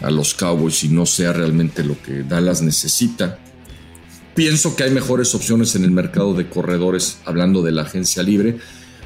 a 0.00 0.10
los 0.10 0.34
Cowboys 0.34 0.82
y 0.82 0.88
no 0.88 1.06
sea 1.06 1.32
realmente 1.32 1.84
lo 1.84 2.00
que 2.02 2.24
Dallas 2.24 2.62
necesita. 2.62 3.38
Pienso 4.34 4.74
que 4.74 4.82
hay 4.82 4.90
mejores 4.90 5.34
opciones 5.36 5.76
en 5.76 5.84
el 5.84 5.92
mercado 5.92 6.34
de 6.34 6.48
corredores, 6.48 7.18
hablando 7.24 7.62
de 7.62 7.70
la 7.70 7.82
agencia 7.82 8.24
libre, 8.24 8.58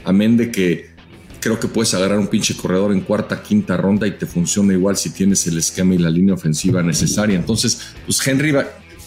amén 0.04 0.38
de 0.38 0.50
que 0.50 0.95
creo 1.40 1.58
que 1.60 1.68
puedes 1.68 1.94
agarrar 1.94 2.18
un 2.18 2.28
pinche 2.28 2.56
corredor 2.56 2.92
en 2.92 3.00
cuarta, 3.00 3.42
quinta 3.42 3.76
ronda 3.76 4.06
y 4.06 4.12
te 4.12 4.26
funciona 4.26 4.72
igual 4.72 4.96
si 4.96 5.10
tienes 5.10 5.46
el 5.46 5.58
esquema 5.58 5.94
y 5.94 5.98
la 5.98 6.10
línea 6.10 6.34
ofensiva 6.34 6.82
necesaria. 6.82 7.36
Entonces, 7.36 7.80
pues 8.04 8.26
Henry 8.26 8.52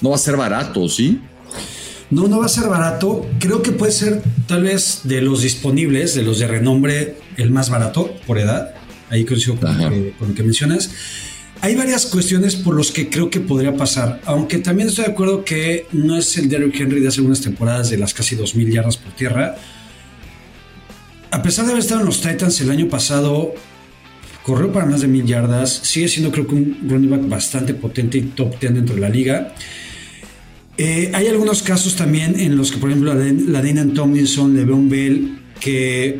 no 0.01 0.09
va 0.09 0.15
a 0.15 0.19
ser 0.19 0.37
barato, 0.37 0.87
¿sí? 0.89 1.19
No, 2.09 2.27
no 2.27 2.39
va 2.39 2.45
a 2.45 2.49
ser 2.49 2.67
barato. 2.67 3.27
Creo 3.39 3.61
que 3.61 3.71
puede 3.71 3.91
ser 3.91 4.21
tal 4.47 4.63
vez 4.63 5.01
de 5.03 5.21
los 5.21 5.43
disponibles, 5.43 6.15
de 6.15 6.23
los 6.23 6.39
de 6.39 6.47
renombre, 6.47 7.17
el 7.37 7.51
más 7.51 7.69
barato 7.69 8.15
por 8.25 8.39
edad. 8.39 8.73
Ahí 9.09 9.25
coincido 9.25 9.55
con, 9.55 9.75
con 10.17 10.29
lo 10.29 10.35
que 10.35 10.43
mencionas. 10.43 10.89
Hay 11.61 11.75
varias 11.75 12.05
cuestiones 12.05 12.55
por 12.55 12.77
las 12.77 12.91
que 12.91 13.09
creo 13.09 13.29
que 13.29 13.41
podría 13.41 13.75
pasar, 13.75 14.21
aunque 14.25 14.59
también 14.59 14.87
estoy 14.87 15.05
de 15.05 15.11
acuerdo 15.11 15.43
que 15.43 15.87
no 15.91 16.17
es 16.17 16.37
el 16.37 16.47
Derrick 16.47 16.79
Henry 16.79 17.01
de 17.01 17.09
hace 17.09 17.19
unas 17.19 17.41
temporadas 17.41 17.89
de 17.89 17.97
las 17.97 18.13
casi 18.13 18.37
2.000 18.37 18.71
yardas 18.71 18.95
por 18.95 19.13
tierra. 19.13 19.57
A 21.31 21.43
pesar 21.43 21.65
de 21.65 21.71
haber 21.71 21.83
estado 21.83 22.01
en 22.01 22.07
los 22.07 22.21
Titans 22.21 22.59
el 22.61 22.71
año 22.71 22.87
pasado, 22.87 23.53
corrió 24.43 24.71
para 24.71 24.87
más 24.87 25.01
de 25.01 25.07
1.000 25.07 25.25
yardas, 25.25 25.71
sigue 25.83 26.07
siendo 26.07 26.31
creo 26.31 26.47
que 26.47 26.55
un 26.55 26.77
running 26.89 27.09
back 27.09 27.27
bastante 27.27 27.75
potente 27.75 28.17
y 28.17 28.21
top 28.21 28.59
10 28.59 28.73
dentro 28.73 28.95
de 28.95 29.01
la 29.01 29.09
liga. 29.09 29.53
Eh, 30.77 31.11
hay 31.13 31.27
algunos 31.27 31.61
casos 31.61 31.95
también 31.95 32.39
en 32.39 32.55
los 32.57 32.71
que, 32.71 32.77
por 32.77 32.89
ejemplo, 32.89 33.13
la 33.13 33.61
Dana 33.61 33.93
Tomlinson, 33.93 34.55
LeBron 34.55 34.89
Bell, 34.89 35.39
que 35.59 36.19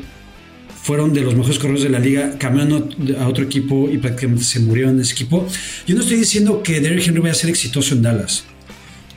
fueron 0.84 1.14
de 1.14 1.22
los 1.22 1.34
mejores 1.34 1.58
corredores 1.58 1.84
de 1.84 1.90
la 1.90 2.00
liga, 2.00 2.38
cambiando 2.38 2.90
a 3.18 3.28
otro 3.28 3.46
equipo 3.46 3.90
y 3.92 3.98
prácticamente 3.98 4.44
se 4.44 4.60
murieron 4.60 4.96
en 4.96 5.02
ese 5.02 5.14
equipo. 5.14 5.48
Yo 5.88 5.96
no 5.96 6.02
estoy 6.02 6.18
diciendo 6.18 6.62
que 6.62 6.82
Derrick 6.82 7.08
Henry 7.08 7.22
vaya 7.22 7.32
a 7.32 7.36
ser 7.36 7.50
exitoso 7.50 7.96
en 7.96 8.04
Dallas. 8.04 8.44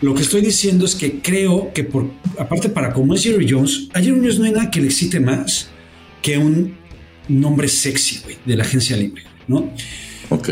Lo 0.00 0.14
que 0.14 0.22
estoy 0.22 0.40
diciendo 0.40 0.86
es 0.86 0.94
que 0.94 1.20
creo 1.20 1.72
que, 1.74 1.84
por, 1.84 2.10
aparte 2.38 2.68
para 2.68 2.92
como 2.92 3.14
es 3.14 3.22
Jerry 3.22 3.46
Jones, 3.48 3.88
a 3.92 4.00
Jerry 4.00 4.20
Jones 4.20 4.38
no 4.38 4.44
hay 4.46 4.52
nada 4.52 4.70
que 4.70 4.80
le 4.80 4.86
excite 4.86 5.20
más 5.20 5.71
que 6.22 6.38
un 6.38 6.76
nombre 7.28 7.68
sexy, 7.68 8.20
de 8.44 8.56
la 8.56 8.64
agencia 8.64 8.96
libre, 8.96 9.22
¿no? 9.48 9.72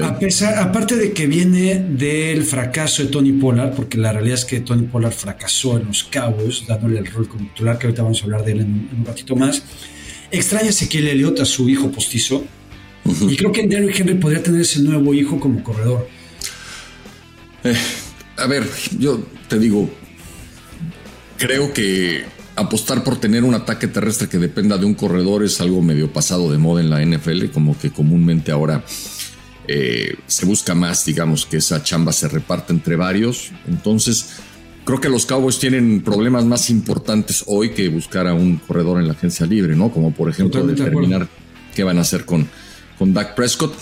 A 0.02 0.18
pesar, 0.18 0.58
aparte 0.58 0.96
de 0.96 1.12
que 1.12 1.26
viene 1.26 1.76
del 1.76 2.42
fracaso 2.42 3.02
de 3.02 3.08
Tony 3.08 3.32
Pollard, 3.32 3.74
porque 3.74 3.96
la 3.96 4.12
realidad 4.12 4.34
es 4.34 4.44
que 4.44 4.60
Tony 4.60 4.82
Pollard 4.82 5.12
fracasó 5.12 5.78
en 5.78 5.86
los 5.86 6.04
Cowboys, 6.04 6.66
dándole 6.66 6.98
el 6.98 7.06
rol 7.06 7.26
como 7.26 7.48
titular, 7.48 7.78
que 7.78 7.86
ahorita 7.86 8.02
vamos 8.02 8.20
a 8.20 8.24
hablar 8.24 8.44
de 8.44 8.52
él 8.52 8.60
en 8.60 8.90
un 8.98 9.04
ratito 9.06 9.34
más. 9.36 9.62
Extraña 10.30 10.68
Ezequiel 10.68 11.08
Elliott, 11.08 11.40
a 11.40 11.46
su 11.46 11.68
hijo 11.68 11.90
postizo. 11.90 12.44
Y 13.22 13.36
creo 13.36 13.52
que 13.52 13.66
Derrick 13.66 13.98
Henry 13.98 14.14
podría 14.14 14.42
tener 14.42 14.60
ese 14.60 14.80
nuevo 14.80 15.14
hijo 15.14 15.40
como 15.40 15.64
corredor. 15.64 16.06
Eh, 17.64 17.74
a 18.36 18.46
ver, 18.46 18.68
yo 18.98 19.24
te 19.48 19.58
digo, 19.58 19.88
creo 21.38 21.72
que 21.72 22.24
apostar 22.60 23.02
por 23.04 23.16
tener 23.16 23.44
un 23.44 23.54
ataque 23.54 23.88
terrestre 23.88 24.28
que 24.28 24.38
dependa 24.38 24.78
de 24.78 24.86
un 24.86 24.94
corredor 24.94 25.44
es 25.44 25.60
algo 25.60 25.82
medio 25.82 26.12
pasado 26.12 26.50
de 26.50 26.58
moda 26.58 26.80
en 26.80 26.90
la 26.90 27.04
NFL, 27.04 27.46
como 27.52 27.78
que 27.78 27.90
comúnmente 27.90 28.52
ahora 28.52 28.84
eh, 29.66 30.16
se 30.26 30.46
busca 30.46 30.74
más, 30.74 31.04
digamos, 31.04 31.46
que 31.46 31.58
esa 31.58 31.82
chamba 31.82 32.12
se 32.12 32.28
reparte 32.28 32.72
entre 32.72 32.96
varios. 32.96 33.50
Entonces, 33.68 34.36
creo 34.84 35.00
que 35.00 35.08
los 35.08 35.26
Cowboys 35.26 35.58
tienen 35.58 36.02
problemas 36.02 36.44
más 36.44 36.70
importantes 36.70 37.44
hoy 37.46 37.70
que 37.70 37.88
buscar 37.88 38.26
a 38.26 38.34
un 38.34 38.56
corredor 38.56 39.00
en 39.00 39.06
la 39.06 39.14
agencia 39.14 39.46
libre, 39.46 39.76
¿no? 39.76 39.90
Como 39.90 40.12
por 40.12 40.28
ejemplo 40.28 40.66
determinar 40.66 41.28
qué 41.74 41.84
van 41.84 41.98
a 41.98 42.02
hacer 42.02 42.24
con, 42.24 42.48
con 42.98 43.14
Dak 43.14 43.34
Prescott. 43.34 43.74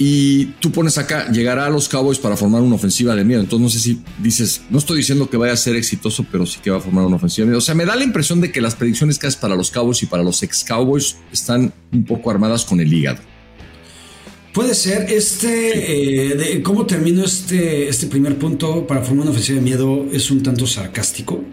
Y 0.00 0.46
tú 0.60 0.70
pones 0.70 0.96
acá, 0.96 1.28
llegará 1.32 1.66
a 1.66 1.70
los 1.70 1.88
Cowboys 1.88 2.18
para 2.18 2.36
formar 2.36 2.62
una 2.62 2.76
ofensiva 2.76 3.16
de 3.16 3.24
miedo. 3.24 3.40
Entonces 3.40 3.62
no 3.62 3.68
sé 3.68 3.80
si 3.80 4.00
dices, 4.22 4.62
no 4.70 4.78
estoy 4.78 4.98
diciendo 4.98 5.28
que 5.28 5.36
vaya 5.36 5.52
a 5.52 5.56
ser 5.56 5.74
exitoso, 5.74 6.24
pero 6.30 6.46
sí 6.46 6.60
que 6.62 6.70
va 6.70 6.76
a 6.76 6.80
formar 6.80 7.04
una 7.04 7.16
ofensiva 7.16 7.44
de 7.44 7.50
miedo. 7.50 7.58
O 7.58 7.62
sea, 7.62 7.74
me 7.74 7.84
da 7.84 7.96
la 7.96 8.04
impresión 8.04 8.40
de 8.40 8.52
que 8.52 8.60
las 8.60 8.76
predicciones 8.76 9.18
que 9.18 9.26
haces 9.26 9.40
para 9.40 9.56
los 9.56 9.72
Cowboys 9.72 10.00
y 10.04 10.06
para 10.06 10.22
los 10.22 10.40
ex 10.44 10.62
Cowboys 10.62 11.16
están 11.32 11.72
un 11.92 12.04
poco 12.04 12.30
armadas 12.30 12.64
con 12.64 12.78
el 12.80 12.92
hígado. 12.92 13.18
Puede 14.52 14.74
ser. 14.74 15.10
Este, 15.10 16.30
eh, 16.30 16.34
de 16.34 16.62
cómo 16.62 16.86
termino 16.86 17.24
este, 17.24 17.88
este 17.88 18.06
primer 18.06 18.38
punto 18.38 18.86
para 18.86 19.02
formar 19.02 19.22
una 19.22 19.30
ofensiva 19.32 19.58
de 19.58 19.64
miedo 19.64 20.06
es 20.12 20.30
un 20.30 20.44
tanto 20.44 20.66
sarcástico. 20.66 21.44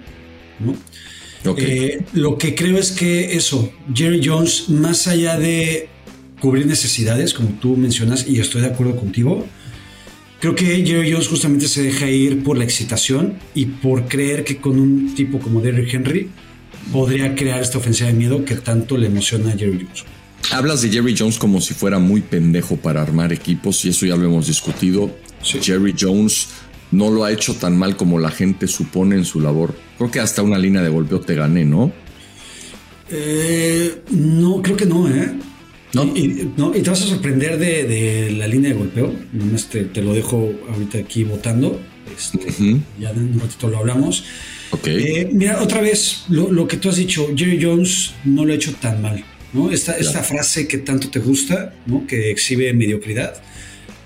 Eh, 1.58 2.04
lo 2.14 2.38
que 2.38 2.56
creo 2.56 2.78
es 2.78 2.92
que 2.92 3.36
eso, 3.36 3.72
Jerry 3.94 4.22
Jones, 4.24 4.70
más 4.70 5.08
allá 5.08 5.38
de 5.38 5.90
cubrir 6.46 6.68
necesidades, 6.68 7.34
como 7.34 7.50
tú 7.60 7.76
mencionas, 7.76 8.28
y 8.28 8.40
estoy 8.40 8.62
de 8.62 8.68
acuerdo 8.68 8.96
contigo, 8.96 9.48
creo 10.40 10.54
que 10.54 10.86
Jerry 10.86 11.12
Jones 11.12 11.28
justamente 11.28 11.68
se 11.68 11.82
deja 11.82 12.08
ir 12.08 12.44
por 12.44 12.56
la 12.56 12.64
excitación 12.64 13.40
y 13.56 13.66
por 13.66 14.08
creer 14.08 14.44
que 14.44 14.58
con 14.58 14.80
un 14.80 15.16
tipo 15.16 15.40
como 15.40 15.60
Derrick 15.60 15.92
Henry 15.92 16.30
podría 16.94 17.34
crear 17.34 17.64
esta 17.64 17.80
ofensiva 17.80 18.10
de 18.10 18.14
miedo 18.14 18.46
que 18.46 18.54
tanto 18.58 18.96
le 18.96 19.08
emociona 19.08 19.54
a 19.54 19.58
Jerry 19.58 19.88
Jones. 19.88 20.04
Hablas 20.52 20.84
de 20.84 20.90
Jerry 20.90 21.16
Jones 21.18 21.40
como 21.40 21.60
si 21.62 21.74
fuera 21.74 21.98
muy 21.98 22.22
pendejo 22.22 22.78
para 22.78 23.02
armar 23.02 23.34
equipos 23.34 23.84
y 23.84 23.90
eso 23.90 24.06
ya 24.06 24.16
lo 24.16 24.26
hemos 24.26 24.46
discutido. 24.46 25.10
Jerry 25.42 25.96
Jones 26.00 26.50
no 26.92 27.10
lo 27.10 27.24
ha 27.24 27.32
hecho 27.32 27.56
tan 27.56 27.76
mal 27.76 27.98
como 27.98 28.20
la 28.20 28.30
gente 28.30 28.68
supone 28.68 29.16
en 29.16 29.26
su 29.26 29.40
labor. 29.40 29.74
Creo 29.98 30.12
que 30.12 30.20
hasta 30.20 30.44
una 30.44 30.60
línea 30.60 30.84
de 30.84 30.90
golpeo 30.90 31.22
te 31.22 31.34
gané, 31.34 31.66
¿no? 31.66 31.92
Eh, 33.10 34.04
no, 34.12 34.62
creo 34.62 34.78
que 34.78 34.86
no, 34.86 35.10
¿eh? 35.10 35.34
¿No? 35.96 36.12
Y, 36.16 36.82
te 36.82 36.90
vas 36.90 37.02
a 37.02 37.08
sorprender 37.08 37.58
de, 37.58 38.32
la 38.38 38.48
línea 38.48 38.72
de 38.72 38.78
golpeo. 38.78 39.14
Te, 39.72 39.86
te, 39.86 40.02
lo 40.02 40.14
dejo 40.14 40.54
ahorita 40.72 41.00
aquí 41.00 41.24
votando. 41.24 41.80
Este, 42.16 42.40
ya 43.00 43.10
en 43.12 43.34
un 43.34 43.40
ratito 43.40 43.68
lo 43.68 43.80
hablamos. 43.80 44.24
Eh, 44.86 45.30
mira, 45.32 45.62
otra 45.62 45.82
vez, 45.82 46.26
lo, 46.30 46.52
lo, 46.52 46.68
que 46.68 46.78
tú 46.78 46.90
has 46.90 46.98
dicho, 46.98 47.28
Jerry 47.36 47.60
Jones 47.62 48.14
no 48.26 48.46
lo 48.46 48.54
ha 48.54 48.56
hecho 48.56 48.74
tan 48.76 49.02
mal. 49.02 49.24
Esta, 49.72 50.24
frase 50.24 50.68
que 50.68 50.80
tanto 50.80 51.10
te 51.10 51.20
gusta, 51.20 51.74
Que 52.08 52.30
exhibe 52.30 52.74
mediocridad. 52.74 53.42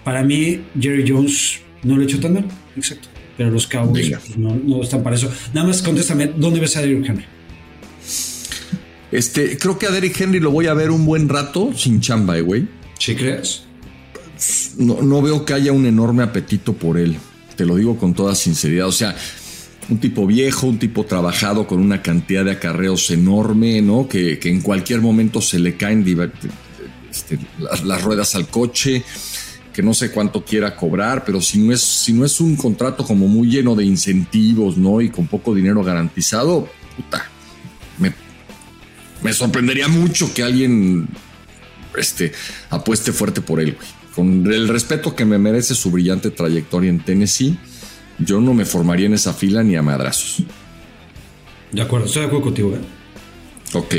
Para 0.03 0.23
mí, 0.23 0.61
Jerry 0.79 1.05
Jones 1.07 1.59
no 1.83 1.95
lo 1.95 2.01
ha 2.01 2.05
hecho 2.05 2.19
tan 2.19 2.33
mal, 2.33 2.45
exacto. 2.75 3.07
Pero 3.37 3.51
los 3.51 3.67
Cowboys 3.67 4.11
no, 4.37 4.83
están 4.83 5.01
para 5.01 5.15
eso. 5.15 5.31
Nada 5.53 5.67
más 5.67 5.81
contéstame, 5.81 6.27
¿dónde 6.35 6.59
ves 6.59 6.75
a 6.77 6.81
Derrick 6.81 7.07
Henry? 7.07 7.25
Este, 9.11 9.57
creo 9.57 9.79
que 9.79 9.87
a 9.87 9.91
Derrick 9.91 10.19
Henry 10.19 10.39
lo 10.39 10.51
voy 10.51 10.67
a 10.67 10.73
ver 10.73 10.91
un 10.91 11.05
buen 11.05 11.29
rato 11.29 11.71
sin 11.75 11.99
chamba, 11.99 12.37
eh, 12.37 12.41
güey. 12.41 12.67
¿Sí 12.97 13.15
crees? 13.15 13.63
No, 14.77 15.01
no 15.01 15.21
veo 15.21 15.45
que 15.45 15.53
haya 15.53 15.71
un 15.71 15.85
enorme 15.85 16.23
apetito 16.23 16.73
por 16.73 16.97
él. 16.97 17.17
Te 17.55 17.65
lo 17.65 17.75
digo 17.75 17.97
con 17.97 18.13
toda 18.13 18.35
sinceridad. 18.35 18.87
O 18.87 18.91
sea, 18.91 19.15
un 19.89 19.97
tipo 19.97 20.27
viejo, 20.27 20.67
un 20.67 20.79
tipo 20.79 21.05
trabajado 21.05 21.65
con 21.65 21.79
una 21.79 22.01
cantidad 22.01 22.45
de 22.45 22.51
acarreos 22.51 23.09
enorme, 23.11 23.81
¿no? 23.81 24.07
Que, 24.07 24.39
en 24.43 24.61
cualquier 24.61 25.01
momento 25.01 25.41
se 25.41 25.59
le 25.59 25.75
caen 25.75 26.05
este, 27.09 27.39
las, 27.57 28.01
ruedas 28.03 28.35
al 28.35 28.47
coche, 28.47 29.03
que 29.73 29.81
no 29.81 29.93
sé 29.93 30.11
cuánto 30.11 30.45
quiera 30.45 30.75
cobrar, 30.75 31.23
pero 31.25 31.41
si 31.41 31.59
no 31.59 31.73
es, 31.73 31.81
si 31.81 32.13
no 32.13 32.25
es 32.25 32.39
un 32.39 32.55
contrato 32.55 33.03
como 33.03 33.27
muy 33.27 33.49
lleno 33.49 33.75
de 33.75 33.85
incentivos, 33.85 34.77
¿no? 34.77 35.01
Y 35.01 35.09
con 35.09 35.27
poco 35.27 35.55
dinero 35.55 35.83
garantizado, 35.83 36.69
puta, 36.95 37.28
me 39.23 39.33
sorprendería 39.33 39.87
mucho 39.87 40.33
que 40.33 40.43
alguien 40.43 41.07
este, 41.97 42.31
apueste 42.69 43.11
fuerte 43.11 43.41
por 43.41 43.59
él, 43.59 43.75
güey. 43.75 43.87
Con 44.15 44.51
el 44.51 44.67
respeto 44.67 45.15
que 45.15 45.23
me 45.23 45.37
merece 45.37 45.75
su 45.75 45.91
brillante 45.91 46.31
trayectoria 46.31 46.89
en 46.89 46.99
Tennessee 46.99 47.57
yo 48.19 48.41
no 48.41 48.53
me 48.53 48.65
formaría 48.65 49.05
en 49.05 49.13
esa 49.13 49.33
fila 49.33 49.63
ni 49.63 49.75
a 49.75 49.81
madrazos. 49.81 50.43
De 51.71 51.81
acuerdo, 51.81 52.07
estoy 52.07 52.21
de 52.21 52.27
acuerdo 52.27 52.45
contigo. 52.45 52.75
¿eh? 52.75 52.79
Ok. 53.73 53.95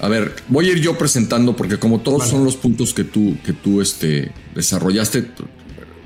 A 0.00 0.08
ver, 0.08 0.34
voy 0.48 0.68
a 0.68 0.72
ir 0.72 0.80
yo 0.80 0.96
presentando 0.96 1.56
porque 1.56 1.78
como 1.78 2.00
todos 2.00 2.28
son 2.28 2.44
los 2.44 2.56
puntos 2.56 2.92
que 2.94 3.04
tú, 3.04 3.36
que 3.44 3.52
tú 3.52 3.80
este, 3.80 4.32
desarrollaste, 4.54 5.30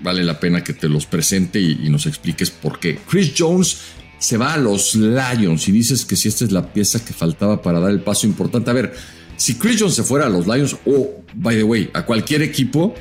vale 0.03 0.25
la 0.25 0.39
pena 0.39 0.63
que 0.63 0.73
te 0.73 0.89
los 0.89 1.07
presente 1.07 1.61
y, 1.61 1.89
nos 1.91 2.07
expliques 2.07 2.51
por 2.51 2.79
qué. 2.79 2.99
Chris 3.09 3.33
Jones 3.37 3.79
se 4.19 4.37
va 4.37 4.55
a 4.55 4.59
los 4.59 4.95
Lions 4.95 5.69
y 5.69 5.73
dices 5.73 6.05
que 6.05 6.17
si 6.17 6.29
esta 6.29 6.45
es 6.45 6.53
la 6.53 6.73
pieza 6.73 7.05
que 7.05 7.13
faltaba 7.13 7.63
para 7.63 7.81
dar 7.81 7.91
el 7.91 8.01
paso 8.01 8.27
importante. 8.27 8.71
A 8.71 8.75
ver, 8.75 8.95
si 9.37 9.55
Chris 9.55 9.81
Jones 9.81 9.95
se 9.95 10.03
fuera 10.03 10.27
a 10.27 10.29
los 10.29 10.47
Lions 10.47 10.77
o, 10.85 11.11
by 11.35 11.57
the 11.57 11.63
way, 11.63 11.91
a 11.95 12.05
cualquier 12.05 12.43
equipo, 12.43 12.95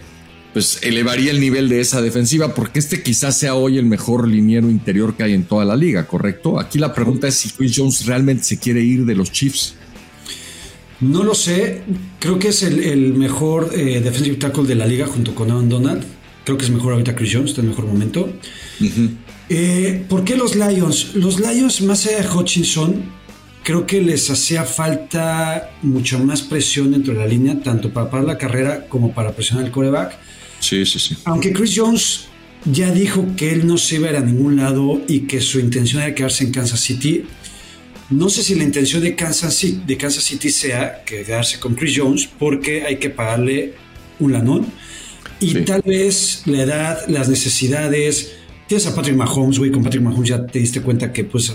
pues 0.53 0.79
elevaría 0.81 1.31
el 1.31 1.39
nivel 1.39 1.69
de 1.69 1.81
esa 1.81 2.01
defensiva, 2.01 2.53
porque 2.53 2.79
este 2.79 3.01
quizás 3.03 3.37
sea 3.37 3.55
hoy 3.55 3.77
el 3.77 3.85
mejor 3.85 4.27
liniero 4.27 4.69
interior 4.69 5.15
que 5.15 5.23
hay 5.23 5.33
en 5.33 5.43
toda 5.43 5.65
la 5.65 5.75
liga, 5.75 6.07
¿correcto? 6.07 6.59
Aquí 6.59 6.79
la 6.79 6.93
pregunta 6.93 7.27
es 7.27 7.35
si 7.35 7.49
Chris 7.49 7.73
Jones 7.75 8.05
realmente 8.05 8.43
se 8.43 8.59
quiere 8.59 8.81
ir 8.81 9.05
de 9.05 9.15
los 9.15 9.31
Chiefs. 9.31 9.75
No 10.99 11.23
lo 11.23 11.35
sé, 11.35 11.83
creo 12.19 12.39
que 12.39 12.47
es 12.47 12.63
el, 12.63 13.13
mejor 13.13 13.69
eh, 13.73 14.01
defensive 14.01 14.37
tackle 14.37 14.63
de 14.63 14.73
la 14.75 14.87
liga 14.87 15.05
junto 15.05 15.35
con 15.35 15.51
Aaron 15.51 15.69
Donald. 15.69 16.03
Creo 16.43 16.57
que 16.57 16.65
es 16.65 16.71
mejor 16.71 16.93
ahorita 16.93 17.15
Chris 17.15 17.33
Jones, 17.33 17.49
está 17.51 17.61
en 17.61 17.67
el 17.67 17.71
mejor 17.71 17.85
momento. 17.85 18.33
Eh, 19.49 20.05
¿Por 20.09 20.23
qué 20.23 20.35
los 20.35 20.55
Lions? 20.55 21.15
Los 21.15 21.39
Lions, 21.39 21.81
más 21.81 22.05
allá 22.05 22.21
de 22.21 22.27
Hutchinson, 22.27 23.03
creo 23.63 23.85
que 23.85 24.01
les 24.01 24.29
hacía 24.29 24.63
falta 24.63 25.71
mucho 25.81 26.19
más 26.19 26.41
presión 26.41 26.91
dentro 26.91 27.13
de 27.13 27.19
la 27.19 27.27
línea, 27.27 27.59
tanto 27.61 27.91
para 27.91 28.09
parar 28.09 28.25
la 28.25 28.37
carrera 28.37 28.87
como 28.87 29.13
para 29.13 29.31
presionar 29.33 29.65
el 29.65 29.71
coreback. 29.71 30.17
Sí, 30.59 30.85
sí, 30.85 30.99
sí. 30.99 31.17
Aunque 31.25 31.53
Chris 31.53 31.73
Jones 31.75 32.27
ya 32.65 32.91
dijo 32.91 33.25
que 33.35 33.51
él 33.51 33.67
no 33.67 33.77
se 33.77 33.95
iba 33.95 34.07
a 34.07 34.11
ir 34.11 34.17
a 34.17 34.21
ningún 34.21 34.57
lado 34.57 35.01
y 35.07 35.21
que 35.21 35.41
su 35.41 35.59
intención 35.59 36.01
era 36.01 36.13
quedarse 36.13 36.43
en 36.43 36.51
Kansas 36.51 36.79
City. 36.79 37.25
No 38.09 38.29
sé 38.29 38.43
si 38.43 38.55
la 38.55 38.63
intención 38.63 39.01
de 39.01 39.15
Kansas 39.15 39.53
City, 39.53 39.81
de 39.85 39.97
Kansas 39.97 40.23
City 40.23 40.49
sea 40.49 41.03
quedarse 41.03 41.59
con 41.59 41.75
Chris 41.75 41.93
Jones 41.97 42.29
porque 42.39 42.83
hay 42.83 42.97
que 42.97 43.09
pagarle 43.09 43.73
un 44.19 44.33
lanón. 44.33 44.65
Y 45.39 45.53
tal 45.61 45.83
vez 45.83 46.43
la 46.45 46.63
edad, 46.63 47.07
las 47.07 47.29
necesidades. 47.29 48.33
Tienes 48.67 48.85
a 48.87 48.95
Patrick 48.95 49.15
Mahomes, 49.15 49.59
güey. 49.59 49.71
Con 49.71 49.83
Patrick 49.83 50.03
Mahomes 50.03 50.29
ya 50.29 50.45
te 50.45 50.59
diste 50.59 50.81
cuenta 50.81 51.11
que 51.11 51.23
pues 51.23 51.53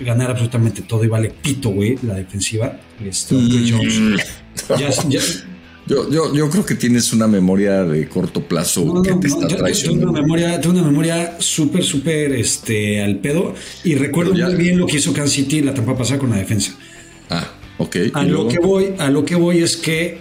ganar 0.00 0.30
absolutamente 0.30 0.82
todo 0.82 1.04
y 1.04 1.08
vale 1.08 1.30
pito, 1.30 1.70
güey, 1.70 1.98
la 2.02 2.14
defensiva. 2.14 2.78
Este, 3.04 3.36
Chris 3.36 3.72
Jones. 3.72 4.00
Ya, 4.76 4.90
ya, 5.08 5.20
yo, 5.86 6.10
yo, 6.10 6.34
yo, 6.34 6.50
creo 6.50 6.66
que 6.66 6.74
tienes 6.74 7.12
una 7.12 7.28
memoria 7.28 7.84
de 7.84 8.08
corto 8.08 8.42
plazo 8.42 9.02
que 9.02 9.14
te 9.14 9.28
está 9.28 9.46
traicionando. 9.46 10.00
Tengo 10.00 10.10
una 10.10 10.20
memoria, 10.20 10.60
tengo 10.60 10.74
una 10.74 10.86
memoria 10.86 11.36
súper, 11.38 11.84
súper 11.84 12.32
este, 12.32 13.02
al 13.02 13.18
pedo. 13.20 13.54
Y 13.84 13.94
recuerdo 13.94 14.34
muy 14.34 14.54
bien 14.56 14.78
lo 14.78 14.86
que 14.86 14.96
hizo 14.96 15.12
Kansas 15.12 15.32
City 15.32 15.62
la 15.62 15.72
temporada 15.72 16.00
pasada 16.00 16.18
con 16.18 16.30
la 16.30 16.36
defensa. 16.36 16.76
Ah, 17.30 17.48
ok. 17.78 17.96
A 18.12 18.24
lo, 18.24 18.48
que 18.48 18.58
voy, 18.58 18.94
a 18.98 19.10
lo 19.10 19.24
que 19.24 19.36
voy 19.36 19.62
es 19.62 19.76
que 19.76 20.18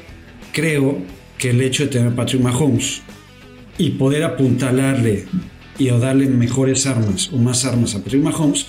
creo 0.54 1.00
que 1.38 1.50
el 1.50 1.62
hecho 1.62 1.84
de 1.84 1.90
tener 1.90 2.14
a 2.14 2.16
Patrick 2.16 2.42
Mahomes 2.42 3.02
y 3.78 3.90
poder 3.92 4.24
apuntalarle 4.24 5.26
y 5.78 5.90
o 5.90 6.00
darle 6.00 6.28
mejores 6.28 6.86
armas 6.86 7.30
o 7.32 7.38
más 7.38 7.66
armas 7.66 7.96
a 7.96 8.00
Patrick 8.00 8.24
Mahomes 8.24 8.66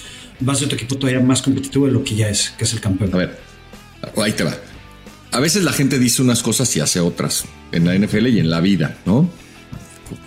va 0.47 0.53
a 0.53 0.57
ser 0.57 0.69
tu 0.69 0.75
equipo 0.75 0.97
todavía 0.97 1.21
más 1.21 1.43
competitivo 1.43 1.87
de 1.87 1.93
lo 1.93 2.05
que 2.05 2.15
ya 2.15 2.29
es, 2.29 2.51
que 2.57 2.65
es 2.65 2.73
el 2.73 2.81
campeón. 2.81 3.15
A 3.15 3.17
ver, 3.17 3.39
ahí 4.17 4.33
te 4.33 4.45
va 4.45 4.57
a 5.33 5.41
veces 5.41 5.63
la 5.63 5.73
gente 5.73 5.99
dice 5.99 6.23
unas 6.23 6.43
cosas 6.43 6.75
y 6.77 6.81
hace 6.81 7.01
otras 7.01 7.45
en 7.73 7.85
la 7.85 7.95
NFL 7.95 8.29
y 8.29 8.41
en 8.41 8.51
la 8.51 8.61
vida, 8.61 8.99
¿no? 9.05 9.29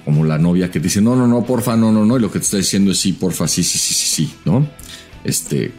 Como 0.06 0.24
la 0.26 0.38
novia 0.38 0.70
que 0.70 0.80
dice, 0.80 1.02
no, 1.02 1.16
no, 1.16 1.28
no, 1.28 1.44
porfa, 1.44 1.76
no, 1.76 1.92
no, 1.92 2.06
no, 2.06 2.18
y 2.18 2.22
lo 2.22 2.32
que 2.32 2.40
te 2.40 2.46
está 2.46 2.58
diciendo 2.58 2.92
es 2.92 3.00
sí, 3.00 3.14
porfa, 3.14 3.48
sí, 3.48 3.64
sí, 3.64 3.78
sí, 3.80 3.94
sí, 3.94 4.06
sí, 4.06 4.34
¿no? 4.46 4.68
Este, 5.24 5.72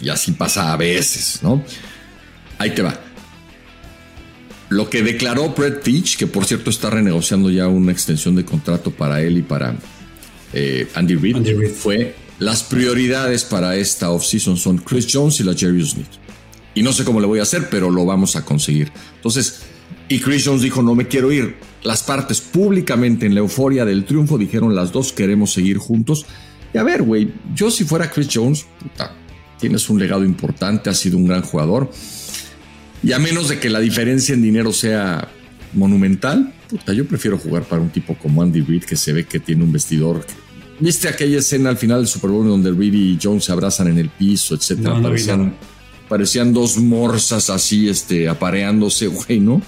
y 0.00 0.08
así 0.08 0.32
pasa 0.32 0.72
a 0.72 0.76
veces, 0.76 1.40
¿no? 1.42 1.62
Ahí 2.58 2.70
te 2.70 2.82
va. 2.82 2.98
Lo 4.70 4.88
que 4.88 5.02
declaró 5.02 5.50
Brett 5.50 5.82
Fitch, 5.82 6.16
que 6.16 6.26
por 6.26 6.46
cierto 6.46 6.70
está 6.70 6.88
renegociando 6.88 7.50
ya 7.50 7.68
una 7.68 7.92
extensión 7.92 8.34
de 8.34 8.44
contrato 8.46 8.90
para 8.90 9.20
él 9.20 9.36
y 9.36 9.42
para 9.42 9.76
eh, 10.52 10.88
Andy, 10.94 11.16
Reid, 11.16 11.70
fue 11.72 12.14
las 12.38 12.62
prioridades 12.62 13.44
para 13.44 13.76
esta 13.76 14.10
offseason 14.10 14.56
son 14.56 14.78
Chris 14.78 15.06
Jones 15.10 15.40
y 15.40 15.44
la 15.44 15.54
Jerry 15.54 15.84
Smith 15.86 16.22
y 16.74 16.82
no 16.82 16.92
sé 16.92 17.04
cómo 17.04 17.20
le 17.20 17.26
voy 17.26 17.38
a 17.38 17.42
hacer, 17.42 17.68
pero 17.70 17.90
lo 17.90 18.04
vamos 18.04 18.36
a 18.36 18.44
conseguir. 18.44 18.90
Entonces, 19.16 19.60
y 20.08 20.20
Chris 20.20 20.44
Jones 20.46 20.62
dijo, 20.62 20.82
no 20.82 20.94
me 20.94 21.06
quiero 21.06 21.32
ir. 21.32 21.56
Las 21.82 22.02
partes 22.02 22.40
públicamente 22.40 23.26
en 23.26 23.34
la 23.34 23.40
euforia 23.40 23.84
del 23.84 24.04
triunfo 24.04 24.38
dijeron 24.38 24.74
las 24.74 24.92
dos 24.92 25.12
queremos 25.12 25.52
seguir 25.52 25.78
juntos. 25.78 26.26
Y 26.72 26.78
a 26.78 26.82
ver, 26.82 27.02
güey, 27.02 27.32
yo 27.54 27.70
si 27.70 27.84
fuera 27.84 28.10
Chris 28.10 28.28
Jones, 28.32 28.66
puta, 28.80 29.14
tienes 29.58 29.88
un 29.90 29.98
legado 29.98 30.24
importante, 30.24 30.88
has 30.90 30.98
sido 30.98 31.18
un 31.18 31.26
gran 31.26 31.42
jugador. 31.42 31.90
Y 33.02 33.12
a 33.12 33.18
menos 33.18 33.48
de 33.48 33.58
que 33.58 33.68
la 33.68 33.80
diferencia 33.80 34.34
en 34.34 34.42
dinero 34.42 34.72
sea 34.72 35.28
monumental, 35.74 36.54
puta, 36.70 36.92
yo 36.92 37.06
prefiero 37.06 37.36
jugar 37.36 37.64
para 37.64 37.82
un 37.82 37.90
tipo 37.90 38.16
como 38.16 38.42
Andy 38.42 38.62
Reid 38.62 38.84
que 38.84 38.96
se 38.96 39.12
ve 39.12 39.24
que 39.24 39.40
tiene 39.40 39.64
un 39.64 39.72
vestidor. 39.72 40.24
¿Viste 40.82 41.06
aquella 41.06 41.38
escena 41.38 41.70
al 41.70 41.76
final 41.76 41.98
del 41.98 42.08
Super 42.08 42.30
Bowl 42.30 42.44
donde 42.44 42.72
Reid 42.72 42.92
y 42.92 43.18
Jones 43.22 43.44
se 43.44 43.52
abrazan 43.52 43.86
en 43.86 43.98
el 43.98 44.08
piso, 44.08 44.56
etcétera? 44.56 45.00
parecían 46.08 46.52
dos 46.52 46.76
morsas 46.76 47.50
así, 47.50 47.88
este, 47.88 48.28
apareándose, 48.28 49.06
güey, 49.06 49.38
¿no? 49.38 49.62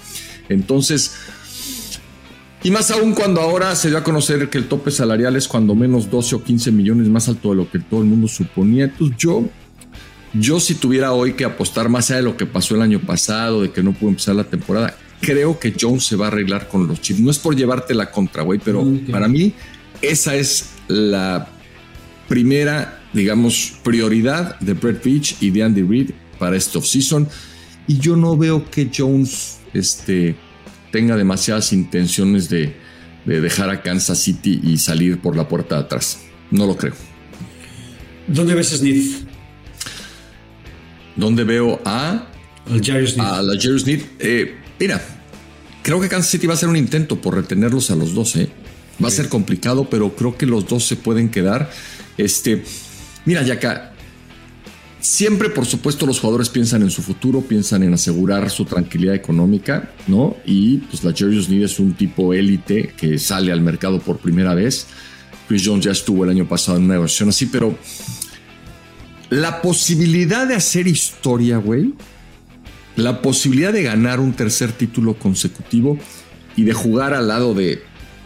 Entonces, 0.49 1.15
y 2.63 2.69
más 2.69 2.91
aún 2.91 3.13
cuando 3.13 3.39
ahora 3.39 3.73
se 3.77 3.87
dio 3.87 3.97
a 3.97 4.03
conocer 4.03 4.49
que 4.49 4.57
el 4.57 4.67
tope 4.67 4.91
salarial 4.91 5.37
es 5.37 5.47
cuando 5.47 5.73
menos 5.73 6.11
12 6.11 6.35
o 6.35 6.43
15 6.43 6.73
millones 6.73 7.07
más 7.07 7.29
alto 7.29 7.51
de 7.51 7.55
lo 7.55 7.71
que 7.71 7.79
todo 7.79 8.01
el 8.01 8.07
mundo 8.07 8.27
suponía. 8.27 8.83
Entonces 8.83 9.15
yo, 9.17 9.47
yo 10.33 10.59
si 10.59 10.75
tuviera 10.75 11.13
hoy 11.13 11.33
que 11.33 11.45
apostar 11.45 11.87
más 11.87 12.11
allá 12.11 12.17
de 12.17 12.23
lo 12.23 12.35
que 12.35 12.45
pasó 12.45 12.75
el 12.75 12.81
año 12.81 12.99
pasado, 12.99 13.61
de 13.61 13.71
que 13.71 13.81
no 13.81 13.93
pudo 13.93 14.09
empezar 14.09 14.35
la 14.35 14.43
temporada, 14.43 14.97
creo 15.21 15.57
que 15.57 15.73
Jones 15.79 16.03
se 16.03 16.17
va 16.17 16.25
a 16.25 16.27
arreglar 16.27 16.67
con 16.67 16.85
los 16.87 16.99
Chiefs. 16.99 17.21
No 17.21 17.31
es 17.31 17.39
por 17.39 17.55
llevarte 17.55 17.93
la 17.93 18.11
contra, 18.11 18.43
güey, 18.43 18.59
pero 18.61 18.85
para 19.09 19.29
mí 19.29 19.53
esa 20.01 20.35
es 20.35 20.74
la 20.87 21.49
primera, 22.27 23.01
digamos, 23.13 23.73
prioridad 23.83 24.59
de 24.59 24.73
Brett 24.73 25.03
Beach 25.03 25.37
y 25.41 25.49
de 25.51 25.63
Andy 25.63 25.83
Reid 25.83 26.11
para 26.39 26.55
este 26.55 26.77
offseason. 26.77 27.27
Y 27.87 27.99
yo 27.99 28.15
no 28.15 28.35
veo 28.35 28.69
que 28.69 28.89
Jones 28.95 29.59
este, 29.73 30.35
tenga 30.91 31.15
demasiadas 31.15 31.73
intenciones 31.73 32.49
de, 32.49 32.75
dejar 33.25 33.69
a 33.69 33.81
Kansas 33.81 34.19
City 34.19 34.59
y 34.63 34.77
salir 34.77 35.19
por 35.19 35.35
la 35.35 35.47
puerta 35.47 35.75
de 35.75 35.81
atrás. 35.81 36.19
No 36.51 36.65
lo 36.65 36.77
creo. 36.77 36.93
¿Dónde 38.27 38.53
ves 38.53 38.73
a 38.73 38.77
Smith? 38.77 39.27
¿Dónde 41.15 41.43
veo 41.43 41.81
a, 41.85 42.27
Smith? 42.67 43.19
a 43.19 43.41
la 43.41 43.59
Jerry 43.59 43.79
Smith? 43.79 44.05
Eh, 44.19 44.55
mira, 44.79 45.01
creo 45.81 45.99
que 45.99 46.07
Kansas 46.07 46.31
City 46.31 46.47
va 46.47 46.53
a 46.53 46.55
hacer 46.55 46.69
un 46.69 46.75
intento 46.75 47.19
por 47.19 47.35
retenerlos 47.35 47.91
a 47.91 47.95
los 47.95 48.13
dos. 48.13 48.35
¿eh? 48.35 48.49
Va 49.03 49.09
a 49.09 49.11
ser 49.11 49.29
complicado, 49.29 49.89
pero 49.89 50.15
creo 50.15 50.37
que 50.37 50.45
los 50.45 50.67
dos 50.67 50.85
se 50.85 50.95
pueden 50.95 51.29
quedar. 51.29 51.69
Este, 52.17 52.63
mira, 53.25 53.41
acá 53.41 53.91
Siempre, 55.05 55.51
por 55.51 55.67
supuesto, 55.67 56.07
los 56.07 56.19
jugadores 56.19 56.49
piensan 56.49 56.81
en 56.81 56.89
su 56.89 57.03
futuro, 57.03 57.41
piensan 57.41 57.83
en 57.83 57.93
asegurar 57.93 58.49
su 58.49 58.65
tranquilidad 58.65 59.13
económica, 59.13 59.91
¿no? 60.07 60.35
Y 60.47 60.77
pues 60.77 61.03
la 61.03 61.13
Jerry 61.13 61.39
Smith 61.43 61.61
es 61.61 61.79
un 61.79 61.93
tipo 61.93 62.33
élite 62.33 62.91
que 62.97 63.19
sale 63.19 63.51
al 63.51 63.61
mercado 63.61 63.99
por 63.99 64.17
primera 64.17 64.55
vez. 64.55 64.87
Chris 65.47 65.61
Jones 65.63 65.85
ya 65.85 65.91
estuvo 65.91 66.23
el 66.23 66.31
año 66.31 66.47
pasado 66.47 66.79
en 66.79 66.85
una 66.85 66.97
versión 66.97 67.29
así, 67.29 67.45
pero 67.45 67.77
la 69.29 69.61
posibilidad 69.61 70.47
de 70.47 70.55
hacer 70.55 70.87
historia, 70.87 71.57
güey, 71.57 71.93
la 72.95 73.21
posibilidad 73.21 73.71
de 73.71 73.83
ganar 73.83 74.19
un 74.19 74.33
tercer 74.33 74.71
título 74.71 75.19
consecutivo 75.19 75.99
y 76.55 76.63
de 76.63 76.73
jugar 76.73 77.13
al 77.13 77.27
lado 77.27 77.53
de, 77.53 77.83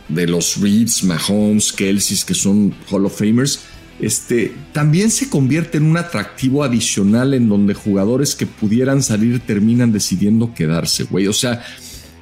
de 0.09 0.27
los 0.27 0.59
Reeds, 0.59 1.03
Mahomes, 1.03 1.71
Kelsey, 1.71 2.17
que 2.25 2.33
son 2.33 2.73
Hall 2.89 3.05
of 3.05 3.17
Famers, 3.17 3.61
este, 3.99 4.53
también 4.71 5.11
se 5.11 5.29
convierte 5.29 5.77
en 5.77 5.83
un 5.83 5.97
atractivo 5.97 6.63
adicional 6.63 7.33
en 7.33 7.49
donde 7.49 7.73
jugadores 7.73 8.33
que 8.35 8.45
pudieran 8.45 9.03
salir 9.03 9.41
terminan 9.41 9.91
decidiendo 9.91 10.53
quedarse, 10.53 11.03
güey. 11.03 11.27
O 11.27 11.33
sea, 11.33 11.63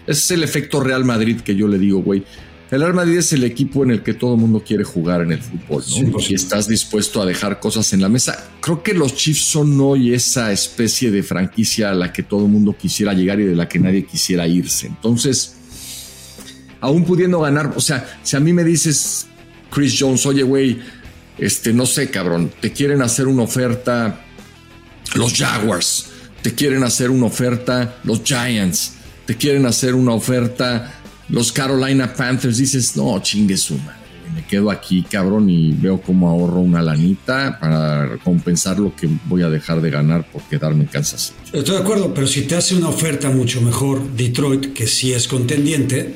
ese 0.07 0.19
es 0.19 0.31
el 0.31 0.43
efecto 0.43 0.79
Real 0.79 1.05
Madrid 1.05 1.41
que 1.41 1.55
yo 1.55 1.67
le 1.67 1.77
digo, 1.77 2.01
güey. 2.01 2.23
El 2.71 2.81
Real 2.81 2.95
Madrid 2.95 3.17
es 3.19 3.31
el 3.31 3.43
equipo 3.45 3.83
en 3.83 3.91
el 3.91 4.03
que 4.03 4.13
todo 4.13 4.33
el 4.33 4.41
mundo 4.41 4.61
quiere 4.65 4.83
jugar 4.83 5.21
en 5.21 5.31
el 5.31 5.41
fútbol, 5.41 5.83
¿no? 6.11 6.19
y 6.19 6.33
estás 6.33 6.67
dispuesto 6.67 7.21
a 7.21 7.25
dejar 7.25 7.61
cosas 7.61 7.93
en 7.93 8.01
la 8.01 8.09
mesa. 8.09 8.49
Creo 8.59 8.83
que 8.83 8.93
los 8.93 9.15
Chiefs 9.15 9.43
son 9.43 9.79
hoy 9.79 10.13
esa 10.13 10.51
especie 10.51 11.09
de 11.09 11.23
franquicia 11.23 11.91
a 11.91 11.93
la 11.93 12.11
que 12.11 12.23
todo 12.23 12.45
el 12.45 12.51
mundo 12.51 12.75
quisiera 12.77 13.13
llegar 13.13 13.39
y 13.39 13.45
de 13.45 13.55
la 13.55 13.69
que 13.69 13.79
nadie 13.79 14.05
quisiera 14.05 14.47
irse. 14.47 14.87
Entonces, 14.87 15.56
aún 16.81 17.03
pudiendo 17.05 17.41
ganar, 17.41 17.73
o 17.75 17.81
sea, 17.81 18.19
si 18.23 18.35
a 18.35 18.39
mí 18.39 18.53
me 18.53 18.63
dices, 18.63 19.27
Chris 19.71 19.95
Jones, 19.99 20.25
oye, 20.25 20.43
güey, 20.43 20.79
este, 21.37 21.73
no 21.73 21.85
sé, 21.85 22.09
cabrón, 22.09 22.51
te 22.59 22.71
quieren 22.71 23.01
hacer 23.01 23.27
una 23.27 23.43
oferta 23.43 24.21
los 25.15 25.33
Jaguars, 25.33 26.09
te 26.41 26.53
quieren 26.53 26.83
hacer 26.83 27.09
una 27.09 27.25
oferta 27.25 27.97
los 28.03 28.23
Giants, 28.23 28.93
te 29.25 29.35
quieren 29.35 29.65
hacer 29.65 29.95
una 29.95 30.13
oferta 30.13 30.93
los 31.29 31.51
Carolina 31.51 32.13
Panthers, 32.13 32.57
dices, 32.57 32.95
no, 32.95 33.21
chingue 33.21 33.57
su 33.57 33.77
madre, 33.77 33.97
me 34.33 34.45
quedo 34.45 34.71
aquí, 34.71 35.03
cabrón, 35.03 35.49
y 35.49 35.73
veo 35.73 36.01
cómo 36.01 36.29
ahorro 36.29 36.59
una 36.59 36.81
lanita 36.81 37.57
para 37.59 38.17
compensar 38.23 38.79
lo 38.79 38.95
que 38.95 39.09
voy 39.25 39.43
a 39.43 39.49
dejar 39.49 39.81
de 39.81 39.89
ganar 39.89 40.29
por 40.31 40.41
quedarme 40.43 40.83
en 40.83 40.89
Kansas 40.89 41.33
Estoy 41.51 41.75
de 41.75 41.81
acuerdo, 41.81 42.13
pero 42.13 42.27
si 42.27 42.43
te 42.43 42.55
hace 42.55 42.75
una 42.75 42.89
oferta 42.89 43.29
mucho 43.29 43.61
mejor 43.61 44.09
Detroit, 44.15 44.73
que 44.73 44.87
sí 44.87 45.13
es 45.13 45.27
contendiente, 45.27 46.15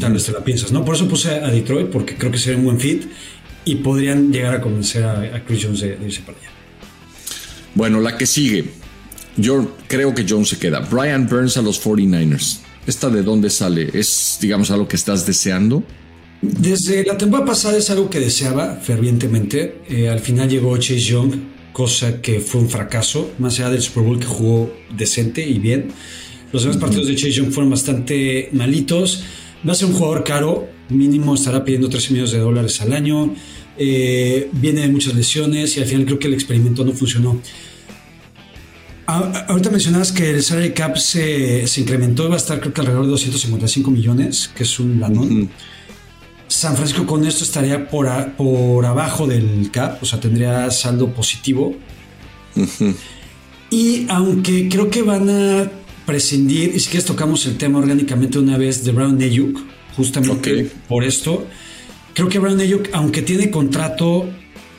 tal 0.00 0.12
vez 0.12 0.24
te 0.24 0.32
la 0.32 0.44
piensas, 0.44 0.72
¿no? 0.72 0.84
Por 0.84 0.94
eso 0.94 1.08
puse 1.08 1.30
a 1.30 1.48
Detroit, 1.48 1.88
porque 1.88 2.16
creo 2.16 2.30
que 2.30 2.38
sería 2.38 2.58
un 2.58 2.64
buen 2.64 2.80
fit 2.80 3.04
y 3.64 3.76
podrían 3.76 4.32
llegar 4.32 4.54
a 4.54 4.60
convencer 4.60 5.04
a, 5.04 5.44
Chris 5.44 5.64
Jones 5.64 5.80
de, 5.80 5.98
irse 6.04 6.22
para 6.22 6.38
allá. 6.38 6.50
Bueno, 7.74 8.00
la 8.00 8.16
que 8.16 8.26
sigue. 8.26 8.64
Yo 9.36 9.76
creo 9.86 10.14
que 10.14 10.26
Jones 10.28 10.48
se 10.48 10.58
queda. 10.58 10.80
Brian 10.80 11.28
Burns 11.28 11.56
a 11.56 11.62
los 11.62 11.82
49ers. 11.84 12.58
¿Esta 12.86 13.10
de 13.10 13.22
dónde 13.22 13.50
sale? 13.50 13.90
¿Es, 13.92 14.38
digamos, 14.40 14.70
algo 14.70 14.88
que 14.88 14.96
estás 14.96 15.26
deseando? 15.26 15.84
Desde 16.40 17.04
la 17.04 17.18
temporada 17.18 17.46
pasada 17.46 17.76
es 17.76 17.90
algo 17.90 18.08
que 18.08 18.20
deseaba 18.20 18.76
fervientemente. 18.76 19.82
Eh, 19.88 20.08
al 20.08 20.20
final 20.20 20.48
llegó 20.48 20.76
Chase 20.78 21.00
Young, 21.00 21.32
cosa 21.72 22.22
que 22.22 22.40
fue 22.40 22.60
un 22.60 22.70
fracaso, 22.70 23.32
más 23.38 23.58
allá 23.58 23.70
del 23.70 23.82
Super 23.82 24.04
Bowl 24.04 24.18
que 24.18 24.26
jugó 24.26 24.72
decente 24.96 25.46
y 25.46 25.58
bien. 25.58 25.88
Los 26.52 26.62
demás 26.62 26.78
partidos 26.78 27.08
de 27.08 27.14
Chase 27.14 27.32
Young 27.32 27.52
fueron 27.52 27.70
bastante 27.70 28.48
malitos. 28.52 29.24
Va 29.66 29.72
a 29.72 29.74
ser 29.74 29.88
un 29.88 29.94
jugador 29.94 30.24
caro, 30.24 30.68
mínimo 30.88 31.34
estará 31.34 31.64
pidiendo 31.64 31.88
13 31.88 32.12
millones 32.12 32.32
de 32.32 32.38
dólares 32.38 32.80
al 32.80 32.92
año. 32.92 33.34
Eh, 33.76 34.48
viene 34.52 34.82
de 34.82 34.88
muchas 34.88 35.14
lesiones 35.14 35.76
y 35.76 35.80
al 35.80 35.86
final 35.86 36.04
creo 36.04 36.18
que 36.18 36.26
el 36.26 36.34
experimento 36.34 36.84
no 36.84 36.92
funcionó. 36.92 37.40
ahorita 39.06 39.70
mencionabas 39.70 40.12
que 40.12 40.30
el 40.30 40.42
salary 40.42 40.72
cap 40.72 40.96
se, 40.96 41.66
se, 41.66 41.80
incrementó, 41.80 42.28
va 42.28 42.34
a 42.34 42.38
estar 42.38 42.60
creo 42.60 42.72
que 42.72 42.80
alrededor 42.80 43.04
de 43.04 43.10
255 43.12 43.90
millones, 43.90 44.50
que 44.54 44.64
es 44.64 44.80
un 44.80 45.00
lanón. 45.00 45.50
San 46.48 46.76
Francisco 46.76 47.06
con 47.06 47.26
esto 47.26 47.44
estaría 47.44 47.88
por, 47.88 48.08
por 48.32 48.84
abajo 48.86 49.26
del 49.26 49.70
cap, 49.70 50.02
o 50.02 50.06
sea, 50.06 50.18
tendría 50.18 50.70
saldo 50.70 51.12
positivo. 51.12 51.76
Y 53.70 54.06
aunque 54.08 54.68
creo 54.68 54.90
que 54.90 55.02
van 55.02 55.28
a 55.28 55.70
prescindir, 56.08 56.74
y 56.74 56.80
si 56.80 56.88
quieres 56.88 57.04
tocamos 57.04 57.44
el 57.44 57.58
tema 57.58 57.78
orgánicamente 57.80 58.38
una 58.38 58.56
vez 58.56 58.82
de 58.82 58.92
Brown 58.92 59.20
Ayuk, 59.20 59.60
justamente 59.94 60.70
por 60.88 61.04
esto, 61.04 61.46
creo 62.14 62.30
que 62.30 62.38
Brown 62.38 62.58
Ayuk, 62.58 62.88
aunque 62.94 63.20
tiene 63.20 63.50
contrato, 63.50 64.26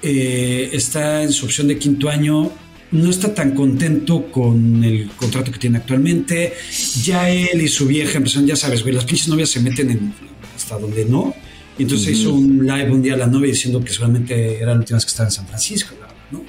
eh, 0.02 0.72
está 0.74 1.22
en 1.22 1.32
su 1.32 1.46
opción 1.46 1.68
de 1.68 1.78
quinto 1.78 2.10
año, 2.10 2.52
no 2.90 3.12
está 3.12 3.32
tan 3.32 3.54
contento 3.54 4.32
con 4.32 4.84
el 4.84 5.12
contrato 5.12 5.52
que 5.52 5.60
tiene 5.60 5.78
actualmente. 5.78 6.54
Ya 7.04 7.30
él 7.30 7.62
y 7.62 7.68
su 7.68 7.86
vieja 7.86 8.18
empezaron, 8.18 8.48
ya 8.48 8.56
sabes, 8.56 8.82
güey, 8.82 8.96
las 8.96 9.06
pinches 9.06 9.28
novias 9.28 9.52
se 9.52 9.60
meten 9.60 9.92
en, 9.92 10.14
hasta 10.56 10.80
donde 10.80 11.06
no. 11.06 11.36
Y 11.78 11.84
entonces 11.84 12.18
hizo 12.18 12.34
un 12.34 12.66
live 12.66 12.90
un 12.90 13.04
día 13.04 13.14
a 13.14 13.18
la 13.18 13.28
novia 13.28 13.52
diciendo 13.52 13.84
que 13.84 13.92
seguramente 13.94 14.58
era 14.58 14.74
la 14.74 14.80
última 14.80 14.98
vez 14.98 15.06
que 15.06 15.12
estaba 15.12 15.30
en 15.30 15.34
San 15.34 15.48
Francisco, 15.48 15.94
¿no? 16.32 16.42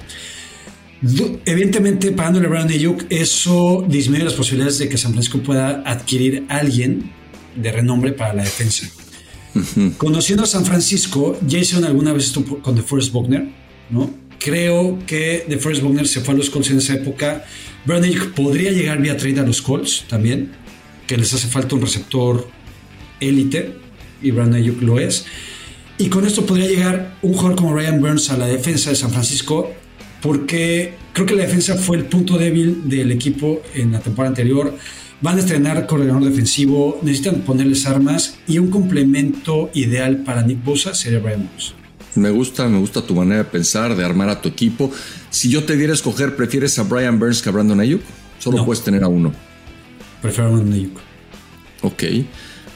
Evidentemente, 1.45 2.11
pagándole 2.11 2.45
a 2.45 2.49
Brown 2.49 2.69
Ayuk, 2.69 3.05
eso 3.09 3.83
disminuye 3.87 4.23
las 4.23 4.35
posibilidades 4.35 4.77
de 4.77 4.87
que 4.87 4.97
San 4.97 5.13
Francisco 5.13 5.39
pueda 5.39 5.81
adquirir 5.85 6.45
a 6.47 6.57
alguien 6.57 7.11
de 7.55 7.71
renombre 7.71 8.11
para 8.11 8.33
la 8.33 8.43
defensa. 8.43 8.87
Conociendo 9.97 10.43
a 10.43 10.47
San 10.47 10.65
Francisco, 10.65 11.37
ya 11.45 11.59
hicieron 11.59 11.85
alguna 11.85 12.13
vez 12.13 12.25
esto 12.25 12.43
con 12.43 12.75
The 12.75 12.83
Forest 12.83 13.11
Buckner, 13.11 13.49
¿no? 13.89 14.13
Creo 14.39 14.99
que 15.05 15.45
The 15.47 15.57
Forest 15.57 15.81
Buckner 15.83 16.07
se 16.07 16.21
fue 16.21 16.33
a 16.33 16.37
los 16.37 16.49
Colts 16.49 16.71
en 16.71 16.77
esa 16.77 16.93
época. 16.93 17.45
Brown 17.85 18.03
Ayuk 18.03 18.33
podría 18.33 18.71
llegar 18.71 19.01
vía 19.01 19.17
trade 19.17 19.39
a 19.39 19.43
los 19.43 19.61
Colts 19.61 20.05
también, 20.07 20.51
que 21.05 21.17
les 21.17 21.33
hace 21.33 21.47
falta 21.47 21.75
un 21.75 21.81
receptor 21.81 22.47
élite 23.19 23.75
y 24.21 24.31
Brandon 24.31 24.61
Ayuk 24.61 24.81
lo 24.81 24.99
es. 24.99 25.25
Y 25.97 26.07
con 26.09 26.25
esto 26.25 26.45
podría 26.45 26.67
llegar 26.67 27.17
un 27.21 27.33
jugador 27.33 27.55
como 27.55 27.75
Ryan 27.75 28.01
Burns 28.01 28.29
a 28.29 28.37
la 28.37 28.47
defensa 28.47 28.89
de 28.89 28.95
San 28.95 29.11
Francisco, 29.11 29.71
porque 30.21 30.93
creo 31.13 31.25
que 31.25 31.35
la 31.35 31.43
defensa 31.43 31.75
fue 31.75 31.97
el 31.97 32.05
punto 32.05 32.37
débil 32.37 32.89
del 32.89 33.11
equipo 33.11 33.61
en 33.73 33.91
la 33.91 33.99
temporada 33.99 34.29
anterior. 34.29 34.75
Van 35.21 35.37
a 35.37 35.39
estrenar 35.39 35.85
coordinador 35.85 36.23
defensivo, 36.23 36.99
necesitan 37.03 37.41
ponerles 37.41 37.85
armas 37.85 38.37
y 38.47 38.57
un 38.57 38.71
complemento 38.71 39.69
ideal 39.73 40.23
para 40.23 40.41
Nick 40.43 40.63
Bosa 40.63 40.95
sería 40.95 41.19
Ryan 41.19 41.47
Burns. 41.47 41.73
Me 42.15 42.29
gusta, 42.29 42.67
me 42.67 42.79
gusta 42.79 43.05
tu 43.05 43.15
manera 43.15 43.37
de 43.37 43.45
pensar, 43.45 43.95
de 43.95 44.03
armar 44.03 44.29
a 44.29 44.41
tu 44.41 44.49
equipo. 44.49 44.91
Si 45.29 45.49
yo 45.49 45.63
te 45.63 45.77
diera 45.77 45.93
a 45.93 45.95
escoger, 45.95 46.35
¿prefieres 46.35 46.77
a 46.77 46.83
Brian 46.83 47.19
Burns 47.19 47.41
que 47.41 47.49
a 47.49 47.51
Brandon 47.51 47.79
Ayuk? 47.79 48.01
Solo 48.39 48.65
puedes 48.65 48.83
tener 48.83 49.03
a 49.03 49.07
uno. 49.07 49.31
Prefiero 50.21 50.49
a 50.49 50.51
Brandon 50.53 50.73
Ayuk. 50.73 50.99
Ok. 51.83 52.03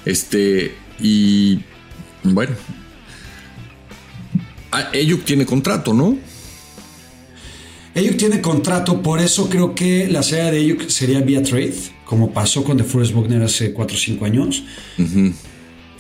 Este, 0.06 0.76
y 1.00 1.60
bueno, 2.24 2.56
Ayuk 4.72 5.26
tiene 5.26 5.46
contrato, 5.46 5.94
¿no? 5.94 6.18
Ayuk 7.96 8.18
tiene 8.18 8.42
contrato, 8.42 9.02
por 9.02 9.22
eso 9.22 9.50
creo 9.50 9.74
que 9.74 10.08
la 10.10 10.22
serie 10.22 10.52
de 10.52 10.58
Ayuk 10.58 10.90
sería 10.90 11.22
vía 11.22 11.42
trade, 11.42 11.76
como 12.04 12.32
pasó 12.32 12.64
con 12.64 12.76
The 12.76 12.84
Forest 12.84 13.14
Buckner 13.14 13.42
hace 13.42 13.72
4 13.72 13.96
o 13.96 14.00
5 14.00 14.26
años. 14.26 14.64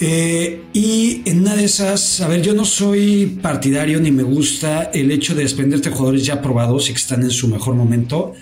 Eh, 0.01 0.61
y 0.73 1.21
en 1.23 1.39
una 1.39 1.55
de 1.55 1.63
esas, 1.63 2.19
a 2.19 2.27
ver, 2.27 2.41
yo 2.41 2.53
no 2.53 2.65
soy 2.65 3.39
partidario 3.41 4.01
ni 4.01 4.11
me 4.11 4.23
gusta 4.23 4.91
el 4.93 5.09
hecho 5.09 5.35
de 5.35 5.43
desprenderte 5.43 5.89
de 5.89 5.95
jugadores 5.95 6.25
ya 6.25 6.41
probados 6.41 6.89
y 6.89 6.91
que 6.91 6.97
están 6.97 7.23
en 7.23 7.31
su 7.31 7.47
mejor 7.47 7.75
momento 7.75 8.33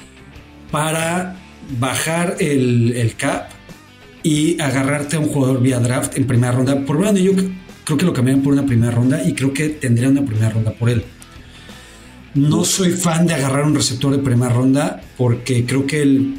para 0.71 1.39
bajar 1.79 2.37
el, 2.39 2.93
el 2.95 3.15
cap 3.15 3.51
y 4.23 4.59
agarrarte 4.59 5.17
a 5.17 5.19
un 5.19 5.27
jugador 5.27 5.61
vía 5.61 5.79
draft 5.79 6.17
en 6.17 6.25
primera 6.25 6.53
ronda. 6.53 6.83
Por 6.85 6.97
Brandon 6.97 7.23
yo 7.23 7.33
creo 7.83 7.97
que 7.99 8.05
lo 8.05 8.13
cambiaron 8.13 8.41
por 8.41 8.53
una 8.53 8.65
primera 8.65 8.91
ronda 8.91 9.21
y 9.23 9.33
creo 9.33 9.53
que 9.53 9.69
tendría 9.69 10.09
una 10.09 10.25
primera 10.25 10.49
ronda 10.49 10.71
por 10.71 10.89
él. 10.89 11.03
No 12.35 12.65
soy 12.65 12.91
fan 12.91 13.27
de 13.27 13.35
agarrar 13.35 13.65
un 13.65 13.75
receptor 13.75 14.11
de 14.11 14.17
primera 14.17 14.51
ronda 14.51 15.01
porque 15.17 15.65
creo 15.65 15.85
que 15.85 16.01
el 16.01 16.35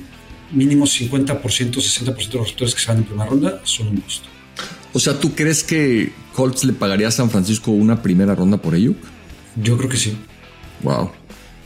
mínimo 0.52 0.86
50%, 0.86 1.40
60% 1.40 2.28
de 2.28 2.38
los 2.38 2.46
receptores 2.46 2.74
que 2.74 2.80
se 2.80 2.88
van 2.88 2.98
en 2.98 3.04
primera 3.04 3.30
ronda 3.30 3.60
son 3.64 3.88
un 3.88 4.00
gusto. 4.00 4.28
O 4.92 5.00
sea, 5.00 5.18
¿tú 5.18 5.34
crees 5.34 5.64
que 5.64 6.12
Colts 6.34 6.64
le 6.64 6.72
pagaría 6.72 7.08
a 7.08 7.10
San 7.10 7.30
Francisco 7.30 7.70
una 7.70 8.02
primera 8.02 8.34
ronda 8.34 8.58
por 8.58 8.74
ello? 8.74 8.94
Yo 9.56 9.76
creo 9.76 9.88
que 9.88 9.96
sí. 9.96 10.16
Wow. 10.82 11.10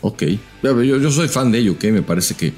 Ok. 0.01 0.25
Yo, 0.63 1.11
soy 1.11 1.29
fan 1.29 1.51
de 1.51 1.59
ello, 1.59 1.79
que 1.79 1.93
me 1.93 2.03
parece 2.03 2.35
que, 2.35 2.53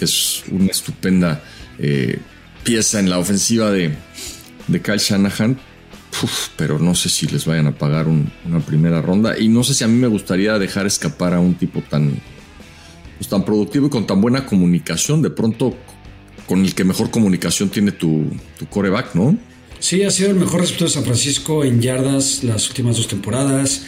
es 0.00 0.44
una 0.50 0.66
estupenda 0.66 1.42
eh, 1.78 2.18
pieza 2.62 3.00
en 3.00 3.08
la 3.08 3.18
ofensiva 3.18 3.70
de, 3.70 3.94
de 4.68 4.82
Kyle 4.82 4.98
Shanahan. 4.98 5.58
Pero 6.56 6.78
no 6.78 6.94
sé 6.94 7.08
si 7.08 7.26
les 7.26 7.44
vayan 7.44 7.66
a 7.66 7.72
pagar 7.72 8.06
una 8.08 8.60
primera 8.60 9.00
ronda. 9.00 9.38
Y 9.38 9.48
no 9.48 9.64
sé 9.64 9.74
si 9.74 9.84
a 9.84 9.88
mí 9.88 9.98
me 9.98 10.08
gustaría 10.08 10.58
dejar 10.58 10.86
escapar 10.86 11.34
a 11.34 11.40
un 11.40 11.54
tipo 11.54 11.82
tan, 11.82 12.20
pues, 13.18 13.28
tan 13.28 13.44
productivo 13.44 13.86
y 13.86 13.90
con 13.90 14.06
tan 14.06 14.20
buena 14.20 14.46
comunicación. 14.46 15.22
De 15.22 15.30
pronto, 15.30 15.76
con 16.46 16.64
el 16.64 16.74
que 16.74 16.84
mejor 16.84 17.10
comunicación 17.10 17.68
tiene 17.68 17.92
tu, 17.92 18.24
tu 18.58 18.66
coreback, 18.66 19.14
¿no? 19.14 19.36
Sí, 19.78 20.02
ha 20.02 20.10
sido 20.10 20.30
el 20.30 20.36
mejor 20.36 20.60
receptor 20.60 20.88
de 20.88 20.94
San 20.94 21.04
Francisco 21.04 21.64
en 21.64 21.80
yardas 21.80 22.42
las 22.42 22.68
últimas 22.68 22.96
dos 22.96 23.08
temporadas. 23.08 23.82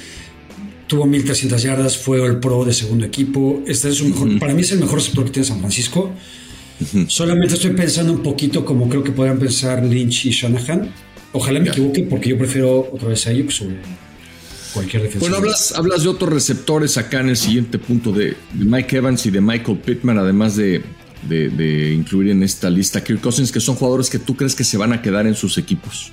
Tuvo 0.86 1.06
1300 1.06 1.62
yardas, 1.62 1.96
fue 1.96 2.24
el 2.24 2.38
pro 2.38 2.64
de 2.64 2.72
segundo 2.72 3.06
equipo. 3.06 3.62
Este 3.66 3.88
es 3.88 3.96
su 3.96 4.08
mejor, 4.08 4.38
para 4.38 4.54
mí 4.54 4.60
es 4.60 4.72
el 4.72 4.78
mejor 4.78 4.96
receptor 4.98 5.24
que 5.24 5.30
tiene 5.30 5.48
San 5.48 5.58
Francisco. 5.58 6.12
Solamente 7.08 7.54
estoy 7.54 7.70
pensando 7.70 8.12
un 8.12 8.22
poquito 8.22 8.64
como 8.64 8.88
creo 8.88 9.02
que 9.02 9.10
podrían 9.10 9.38
pensar 9.38 9.82
Lynch 9.82 10.26
y 10.26 10.30
Shanahan. 10.30 10.92
Ojalá 11.36 11.60
me 11.60 11.68
equivoque 11.68 12.02
porque 12.04 12.30
yo 12.30 12.38
prefiero 12.38 12.88
otra 12.92 13.08
vez 13.08 13.26
a 13.26 13.30
Ayuk 13.30 13.50
sobre 13.50 13.76
cualquier 14.72 15.02
defensa. 15.02 15.20
Bueno, 15.20 15.36
hablas, 15.36 15.72
hablas 15.76 16.02
de 16.02 16.08
otros 16.08 16.32
receptores 16.32 16.96
acá 16.96 17.20
en 17.20 17.28
el 17.28 17.36
siguiente 17.36 17.78
punto 17.78 18.10
de, 18.10 18.34
Mike 18.54 18.96
Evans 18.96 19.26
y 19.26 19.30
de 19.30 19.42
Michael 19.42 19.78
Pittman, 19.78 20.16
además 20.18 20.56
de, 20.56 20.82
de, 21.28 21.92
incluir 21.92 22.30
en 22.30 22.42
esta 22.42 22.70
lista 22.70 23.04
Kirk 23.04 23.20
Cousins, 23.20 23.52
que 23.52 23.60
son 23.60 23.74
jugadores 23.76 24.08
que 24.08 24.18
tú 24.18 24.34
crees 24.34 24.54
que 24.54 24.64
se 24.64 24.78
van 24.78 24.94
a 24.94 25.02
quedar 25.02 25.26
en 25.26 25.34
sus 25.34 25.58
equipos. 25.58 26.10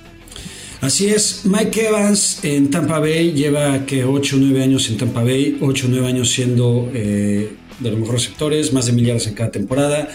Así 0.82 1.06
es, 1.06 1.42
Mike 1.44 1.88
Evans 1.88 2.40
en 2.42 2.68
Tampa 2.68 2.98
Bay 2.98 3.32
lleva 3.32 3.86
que 3.86 4.04
8 4.04 4.36
o 4.36 4.38
9 4.38 4.62
años 4.62 4.90
en 4.90 4.98
Tampa 4.98 5.22
Bay, 5.22 5.56
8 5.58 5.86
o 5.86 5.90
9 5.90 6.06
años 6.06 6.28
siendo 6.28 6.90
eh, 6.92 7.50
de 7.80 7.90
los 7.90 7.98
mejores 7.98 8.24
receptores, 8.24 8.74
más 8.74 8.84
de 8.84 8.92
millones 8.92 9.26
en 9.26 9.32
cada 9.32 9.50
temporada. 9.50 10.10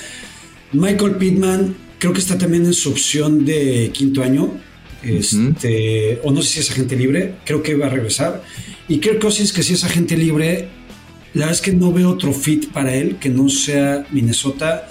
Michael 0.71 1.15
Pittman 1.15 1.75
creo 1.97 2.13
que 2.13 2.19
está 2.19 2.37
también 2.37 2.65
en 2.65 2.73
su 2.73 2.89
opción 2.89 3.45
de 3.45 3.89
quinto 3.91 4.21
año. 4.21 4.68
Este, 5.03 6.19
o 6.23 6.31
no 6.31 6.41
sé 6.41 6.49
si 6.49 6.59
es 6.59 6.71
agente 6.71 6.95
libre, 6.95 7.35
creo 7.45 7.63
que 7.63 7.75
va 7.75 7.87
a 7.87 7.89
regresar. 7.89 8.43
Y 8.87 8.99
Kirk 8.99 9.19
Cousins, 9.19 9.53
que 9.53 9.63
si 9.63 9.73
es 9.73 9.83
agente 9.83 10.17
libre, 10.17 10.67
la 11.33 11.45
verdad 11.45 11.51
es 11.51 11.61
que 11.61 11.71
no 11.71 11.93
veo 11.93 12.09
otro 12.09 12.33
fit 12.33 12.71
para 12.71 12.93
él 12.93 13.17
que 13.17 13.29
no 13.29 13.49
sea 13.49 14.05
Minnesota. 14.11 14.87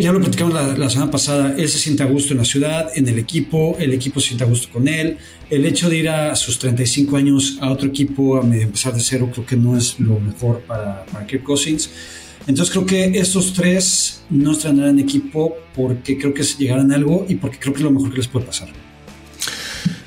Ya 0.00 0.10
lo 0.10 0.20
platicamos 0.20 0.54
la, 0.54 0.88
semana 0.88 1.10
pasada, 1.10 1.54
él 1.58 1.68
se 1.68 1.78
siente 1.78 2.02
a 2.02 2.06
gusto 2.06 2.32
en 2.32 2.38
la 2.38 2.46
ciudad, 2.46 2.90
en 2.94 3.06
el 3.08 3.18
equipo, 3.18 3.76
el 3.78 3.92
equipo 3.92 4.20
se 4.20 4.28
siente 4.28 4.44
a 4.44 4.46
gusto 4.46 4.72
con 4.72 4.88
él. 4.88 5.18
El 5.50 5.66
hecho 5.66 5.90
de 5.90 5.98
ir 5.98 6.08
a 6.08 6.34
sus 6.34 6.58
35 6.58 7.14
años 7.16 7.58
a 7.60 7.70
otro 7.70 7.88
equipo, 7.88 8.40
a 8.40 8.40
empezar 8.40 8.94
de 8.94 9.00
cero, 9.00 9.28
creo 9.30 9.44
que 9.44 9.56
no 9.56 9.76
es 9.76 10.00
lo 10.00 10.18
mejor 10.18 10.60
para, 10.60 11.04
Kirk 11.28 11.42
Cousins. 11.42 11.90
Entonces 12.46 12.72
creo 12.72 12.86
que 12.86 13.18
estos 13.18 13.52
tres 13.52 14.22
no 14.30 14.56
en 14.64 14.98
equipo 14.98 15.56
porque 15.74 16.16
creo 16.16 16.32
que 16.32 16.42
llegarán 16.42 16.90
a 16.90 16.94
algo 16.94 17.26
y 17.28 17.34
porque 17.34 17.58
creo 17.58 17.74
que 17.74 17.80
es 17.80 17.84
lo 17.84 17.90
mejor 17.90 18.10
que 18.12 18.16
les 18.16 18.28
puede 18.28 18.46
pasar. 18.46 18.68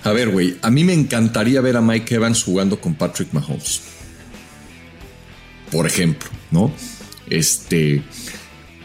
A 0.06 0.14
ver, 0.14 0.30
güey, 0.30 0.56
a 0.62 0.70
mí 0.70 0.84
me 0.84 0.94
encantaría 0.94 1.60
ver 1.62 1.78
a 1.78 1.82
Mike 1.82 2.16
Evans 2.16 2.44
jugando 2.44 2.80
con 2.80 2.94
Patrick 2.94 3.34
Mahomes. 3.34 3.82
Por 5.72 5.88
ejemplo, 5.88 6.30
¿no? 6.52 6.72
Este, 7.28 8.04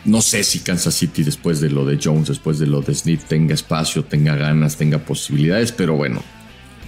no 0.06 0.22
sé 0.22 0.42
si 0.44 0.60
Kansas 0.60 0.94
City 0.94 1.22
después 1.22 1.60
de 1.60 1.68
lo 1.68 1.84
de 1.84 1.98
Jones, 2.02 2.28
después 2.28 2.58
de 2.58 2.66
lo 2.66 2.80
de 2.80 2.94
Smith, 2.94 3.20
tenga 3.28 3.52
espacio, 3.52 4.02
tenga 4.04 4.34
ganas, 4.34 4.76
tenga 4.76 4.98
posibilidades, 4.98 5.72
pero 5.72 5.94
bueno, 5.94 6.22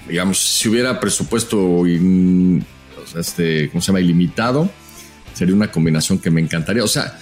digamos, 0.08 0.38
si 0.38 0.70
hubiera 0.70 0.98
presupuesto, 0.98 1.84
este, 3.14 3.68
¿cómo 3.68 3.82
se 3.82 3.86
llama? 3.88 4.00
Ilimitado, 4.00 4.70
sería 5.34 5.54
una 5.54 5.70
combinación 5.70 6.18
que 6.18 6.30
me 6.30 6.40
encantaría. 6.40 6.82
O 6.82 6.88
sea, 6.88 7.18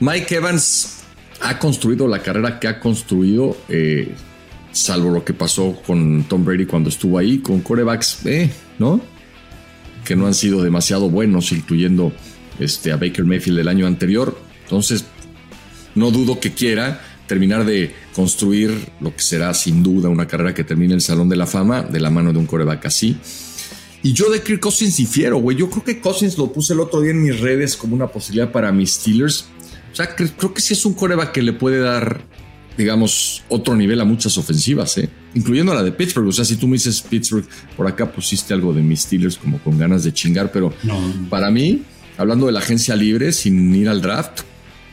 Mike 0.00 0.36
Evans 0.36 1.02
ha 1.42 1.58
construido 1.58 2.08
la 2.08 2.22
carrera 2.22 2.58
que 2.58 2.68
ha 2.68 2.80
construido, 2.80 3.58
eh, 3.68 4.14
salvo 4.76 5.10
lo 5.10 5.24
que 5.24 5.32
pasó 5.32 5.80
con 5.86 6.24
Tom 6.24 6.44
Brady 6.44 6.66
cuando 6.66 6.90
estuvo 6.90 7.18
ahí, 7.18 7.38
con 7.38 7.60
corebacks, 7.60 8.26
eh, 8.26 8.50
¿no? 8.78 9.00
Que 10.04 10.14
no 10.14 10.26
han 10.26 10.34
sido 10.34 10.62
demasiado 10.62 11.08
buenos, 11.08 11.50
incluyendo 11.52 12.12
este, 12.58 12.92
a 12.92 12.96
Baker 12.96 13.24
Mayfield 13.24 13.58
el 13.58 13.68
año 13.68 13.86
anterior. 13.86 14.38
Entonces, 14.64 15.04
no 15.94 16.10
dudo 16.10 16.38
que 16.40 16.52
quiera 16.52 17.00
terminar 17.26 17.64
de 17.64 17.94
construir 18.14 18.88
lo 19.00 19.14
que 19.14 19.22
será 19.22 19.52
sin 19.54 19.82
duda 19.82 20.08
una 20.08 20.28
carrera 20.28 20.54
que 20.54 20.62
termine 20.62 20.94
el 20.94 21.00
Salón 21.00 21.28
de 21.28 21.36
la 21.36 21.46
Fama 21.46 21.82
de 21.82 21.98
la 21.98 22.10
mano 22.10 22.32
de 22.32 22.38
un 22.38 22.46
coreback 22.46 22.86
así. 22.86 23.16
Y 24.02 24.12
yo 24.12 24.30
de 24.30 24.42
Kirk 24.42 24.60
Cousins 24.60 24.96
difiero, 24.98 25.38
güey. 25.38 25.56
Yo 25.56 25.68
creo 25.68 25.82
que 25.82 26.00
Cousins 26.00 26.38
lo 26.38 26.52
puse 26.52 26.74
el 26.74 26.80
otro 26.80 27.00
día 27.00 27.10
en 27.10 27.22
mis 27.22 27.40
redes 27.40 27.76
como 27.76 27.96
una 27.96 28.06
posibilidad 28.06 28.52
para 28.52 28.70
mis 28.70 28.92
Steelers. 28.92 29.46
O 29.92 29.96
sea, 29.96 30.14
creo 30.14 30.54
que 30.54 30.60
sí 30.60 30.74
es 30.74 30.84
un 30.86 30.94
coreback 30.94 31.32
que 31.32 31.42
le 31.42 31.54
puede 31.54 31.80
dar, 31.80 32.20
digamos, 32.76 33.42
otro 33.48 33.74
nivel 33.74 34.00
a 34.00 34.04
muchas 34.04 34.36
ofensivas, 34.38 34.98
¿eh? 34.98 35.08
incluyendo 35.34 35.74
la 35.74 35.82
de 35.82 35.92
Pittsburgh. 35.92 36.28
O 36.28 36.32
sea, 36.32 36.44
si 36.44 36.56
tú 36.56 36.66
me 36.66 36.74
dices 36.74 37.00
Pittsburgh, 37.02 37.46
por 37.76 37.86
acá 37.86 38.10
pusiste 38.10 38.52
algo 38.52 38.72
de 38.72 38.82
mis 38.82 39.02
Steelers 39.02 39.36
como 39.36 39.58
con 39.58 39.78
ganas 39.78 40.04
de 40.04 40.12
chingar, 40.12 40.52
pero 40.52 40.72
para 41.30 41.50
mí, 41.50 41.82
hablando 42.16 42.46
de 42.46 42.52
la 42.52 42.60
agencia 42.60 42.94
libre, 42.96 43.32
sin 43.32 43.74
ir 43.74 43.88
al 43.88 44.02
draft, 44.02 44.40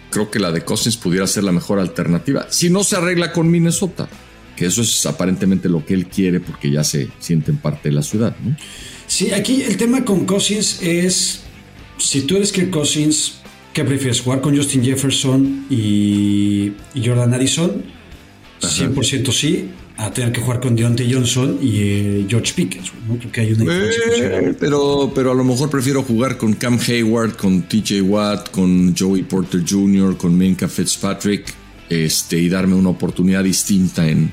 creo 0.10 0.30
que 0.30 0.40
la 0.40 0.52
de 0.52 0.64
Cousins 0.64 0.96
pudiera 0.98 1.28
ser 1.28 1.44
la 1.44 1.52
mejor 1.52 1.80
alternativa. 1.80 2.48
Si 2.50 2.70
no 2.70 2.84
se 2.84 2.96
arregla 2.96 3.32
con 3.32 3.50
Minnesota, 3.50 4.08
que 4.56 4.68
eso 4.68 4.82
es 4.82 5.06
aparentemente 5.06 5.68
lo 5.68 5.86
que 5.86 5.94
él 5.94 6.08
quiere 6.08 6.40
porque 6.40 6.72
ya 6.72 6.84
se 6.84 7.10
siente 7.20 7.52
en 7.52 7.58
parte 7.58 7.90
de 7.90 7.96
la 7.96 8.04
ciudad. 8.04 8.36
¿no? 8.44 8.56
Sí, 9.08 9.32
aquí 9.32 9.64
el 9.64 9.78
tema 9.78 10.06
con 10.06 10.26
Cousins 10.26 10.80
es, 10.82 11.42
si 11.98 12.22
tú 12.22 12.38
eres 12.38 12.52
que 12.52 12.70
Cousins, 12.70 13.40
¿qué 13.74 13.84
prefieres? 13.84 14.22
¿Jugar 14.22 14.42
con 14.42 14.56
Justin 14.56 14.84
Jefferson 14.84 15.66
y, 15.70 16.74
Jordan 16.96 17.34
Addison? 17.34 17.84
100% 18.62 19.32
sí, 19.34 19.72
a 19.98 20.12
tener 20.12 20.32
que 20.32 20.40
jugar 20.40 20.62
con 20.62 20.74
Deontay 20.76 21.12
Johnson 21.12 21.60
y 21.62 21.80
eh, 21.80 22.26
George 22.30 22.54
Pickens. 22.56 22.94
¿no? 23.08 23.18
Creo 23.18 23.32
que 23.32 23.42
hay 23.42 23.52
una 23.52 23.64
diferencia 23.64 24.40
eh, 24.40 24.56
pero, 24.58 25.12
pero 25.14 25.32
a 25.32 25.36
lo 25.36 25.44
mejor 25.44 25.70
prefiero 25.70 26.02
jugar 26.04 26.38
con 26.38 26.54
Cam 26.54 26.80
Hayward, 26.80 27.36
con 27.36 27.64
TJ 27.64 28.02
Watt, 28.04 28.52
con 28.52 28.96
Joey 28.96 29.24
Porter 29.24 29.64
Jr., 29.68 30.16
con 30.16 30.38
Minka 30.38 30.70
Fitzpatrick 30.70 31.54
este, 31.90 32.38
y 32.38 32.48
darme 32.48 32.76
una 32.76 32.90
oportunidad 32.90 33.44
distinta 33.44 34.08
en, 34.08 34.32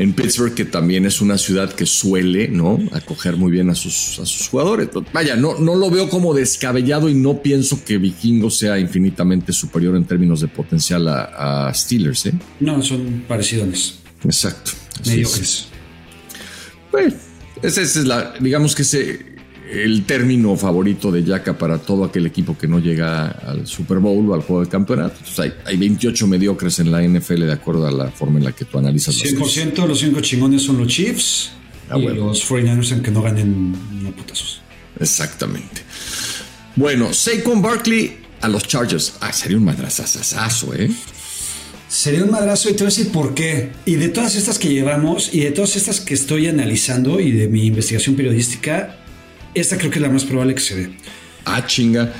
en 0.00 0.14
Pittsburgh, 0.14 0.54
que 0.54 0.64
también 0.64 1.04
es 1.04 1.20
una 1.20 1.36
ciudad 1.36 1.74
que 1.74 1.84
suele 1.84 2.48
¿no? 2.48 2.78
acoger 2.92 3.36
muy 3.36 3.52
bien 3.52 3.68
a 3.68 3.74
sus, 3.74 4.18
a 4.18 4.24
sus 4.24 4.48
jugadores. 4.48 4.88
Vaya, 5.12 5.36
no, 5.36 5.58
no 5.58 5.74
lo 5.74 5.90
veo 5.90 6.08
como 6.08 6.32
descabellado 6.32 7.10
y 7.10 7.14
no 7.14 7.42
pienso 7.42 7.84
que 7.84 7.98
Vikingo 7.98 8.48
sea 8.48 8.78
infinitamente 8.78 9.52
superior 9.52 9.94
en 9.96 10.06
términos 10.06 10.40
de 10.40 10.48
potencial 10.48 11.06
a, 11.06 11.70
Steelers. 11.74 12.26
¿eh? 12.26 12.32
No, 12.60 12.82
son 12.82 13.24
parecidos. 13.28 13.98
Exacto. 14.24 14.70
Mediocres. 15.06 15.66
Pues, 16.90 17.14
ese, 17.62 17.82
es 17.82 17.96
la, 17.96 18.32
digamos 18.40 18.74
que 18.74 18.82
ese 18.82 19.29
el 19.70 20.04
término 20.04 20.56
favorito 20.56 21.12
de 21.12 21.22
Yaka 21.22 21.56
para 21.56 21.78
todo 21.78 22.04
aquel 22.04 22.26
equipo 22.26 22.58
que 22.58 22.66
no 22.66 22.78
llega 22.80 23.28
al 23.28 23.66
Super 23.66 23.98
Bowl 23.98 24.28
o 24.30 24.34
al 24.34 24.42
juego 24.42 24.64
de 24.64 24.68
campeonato. 24.68 25.16
hay, 25.38 25.52
hay, 25.64 25.76
28 25.76 26.26
mediocres 26.26 26.78
en 26.80 26.90
la 26.90 27.02
NFL 27.02 27.46
de 27.46 27.52
acuerdo 27.52 27.86
a 27.86 27.92
la 27.92 28.10
forma 28.10 28.38
en 28.38 28.44
la 28.44 28.52
que 28.52 28.64
tú 28.64 28.78
analizas 28.78 29.14
100% 29.16 29.86
los 29.86 30.00
cinco 30.00 30.20
chingones 30.20 30.62
son 30.62 30.78
los 30.78 30.88
Chiefs 30.88 31.52
ah, 31.88 31.98
y 31.98 32.06
los 32.06 32.48
49ers 32.48 32.92
en 32.92 33.02
que 33.02 33.10
no 33.10 33.22
ganen 33.22 33.72
ni 34.02 34.10
putazos. 34.10 34.60
Exactamente. 34.98 35.82
Bueno, 36.76 37.12
Saquon 37.12 37.62
Barkley 37.62 38.18
a 38.40 38.48
los 38.48 38.66
Chargers. 38.66 39.14
Ah, 39.20 39.32
sería 39.32 39.56
un 39.56 39.64
madrazazazo, 39.64 40.74
¿eh? 40.74 40.90
Sería 41.88 42.22
un 42.22 42.30
madrazo 42.30 42.70
y 42.70 42.72
te 42.72 42.84
voy 42.84 42.92
a 42.92 42.94
decir 42.94 43.10
por 43.10 43.34
qué. 43.34 43.72
Y 43.84 43.96
de 43.96 44.08
todas 44.08 44.36
estas 44.36 44.58
que 44.58 44.68
llevamos 44.68 45.34
y 45.34 45.40
de 45.40 45.50
todas 45.50 45.74
estas 45.74 46.00
que 46.00 46.14
estoy 46.14 46.46
analizando 46.46 47.18
y 47.18 47.32
de 47.32 47.48
mi 47.48 47.66
investigación 47.66 48.14
periodística, 48.14 48.99
esta 49.54 49.76
creo 49.76 49.90
que 49.90 49.98
es 49.98 50.02
la 50.02 50.10
más 50.10 50.24
probable 50.24 50.54
que 50.54 50.60
se 50.60 50.76
dé. 50.76 50.90
Ah, 51.44 51.66
chinga. 51.66 52.12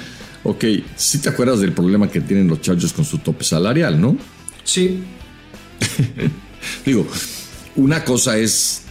Ok, 0.43 0.65
si 0.97 1.19
te 1.19 1.29
acuerdas 1.29 1.61
del 1.61 1.73
problema 1.73 2.11
que 2.11 2.21
tienen 2.21 2.49
los 2.49 2.61
Chargers 2.61 2.93
con 2.93 3.05
su 3.05 3.19
tope 3.19 3.45
salarial, 3.45 4.01
¿no? 4.01 4.17
Sí. 4.65 5.03
Digo, 6.85 7.07
una 7.77 8.05
cosa 8.05 8.39
es 8.39 8.83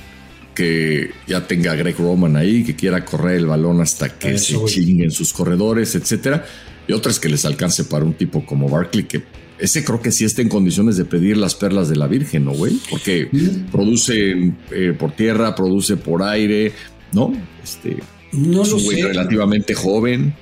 que 0.53 1.11
ya 1.27 1.47
tenga 1.47 1.73
Greg 1.75 1.97
Roman 1.97 2.35
ahí, 2.35 2.63
que 2.63 2.75
quiera 2.75 3.05
correr 3.05 3.37
el 3.37 3.45
balón 3.45 3.81
hasta 3.81 4.09
que 4.09 4.37
se 4.37 4.57
chinguen 4.65 5.11
sus 5.11 5.33
corredores, 5.33 5.95
etcétera. 5.95 6.45
Y 6.87 6.93
otra 6.93 7.11
es 7.11 7.19
que 7.19 7.29
les 7.29 7.45
alcance 7.45 7.85
para 7.85 8.03
un 8.03 8.13
tipo 8.13 8.45
como 8.45 8.67
Barkley, 8.67 9.05
que 9.05 9.23
ese 9.57 9.83
creo 9.83 10.01
que 10.01 10.11
sí 10.11 10.25
está 10.25 10.41
en 10.41 10.49
condiciones 10.49 10.97
de 10.97 11.05
pedir 11.05 11.37
las 11.37 11.55
perlas 11.55 11.89
de 11.89 11.95
la 11.95 12.07
Virgen, 12.07 12.45
¿no, 12.45 12.51
güey? 12.51 12.79
Porque 12.89 13.29
produce 13.71 14.53
eh, 14.71 14.95
por 14.97 15.11
tierra, 15.13 15.55
produce 15.55 15.97
por 15.97 16.23
aire, 16.23 16.73
¿no? 17.11 17.33
Este, 17.63 17.97
no 18.31 18.63
es 18.63 18.73
un 18.73 18.83
güey 18.83 19.01
relativamente 19.01 19.73
joven. 19.73 20.33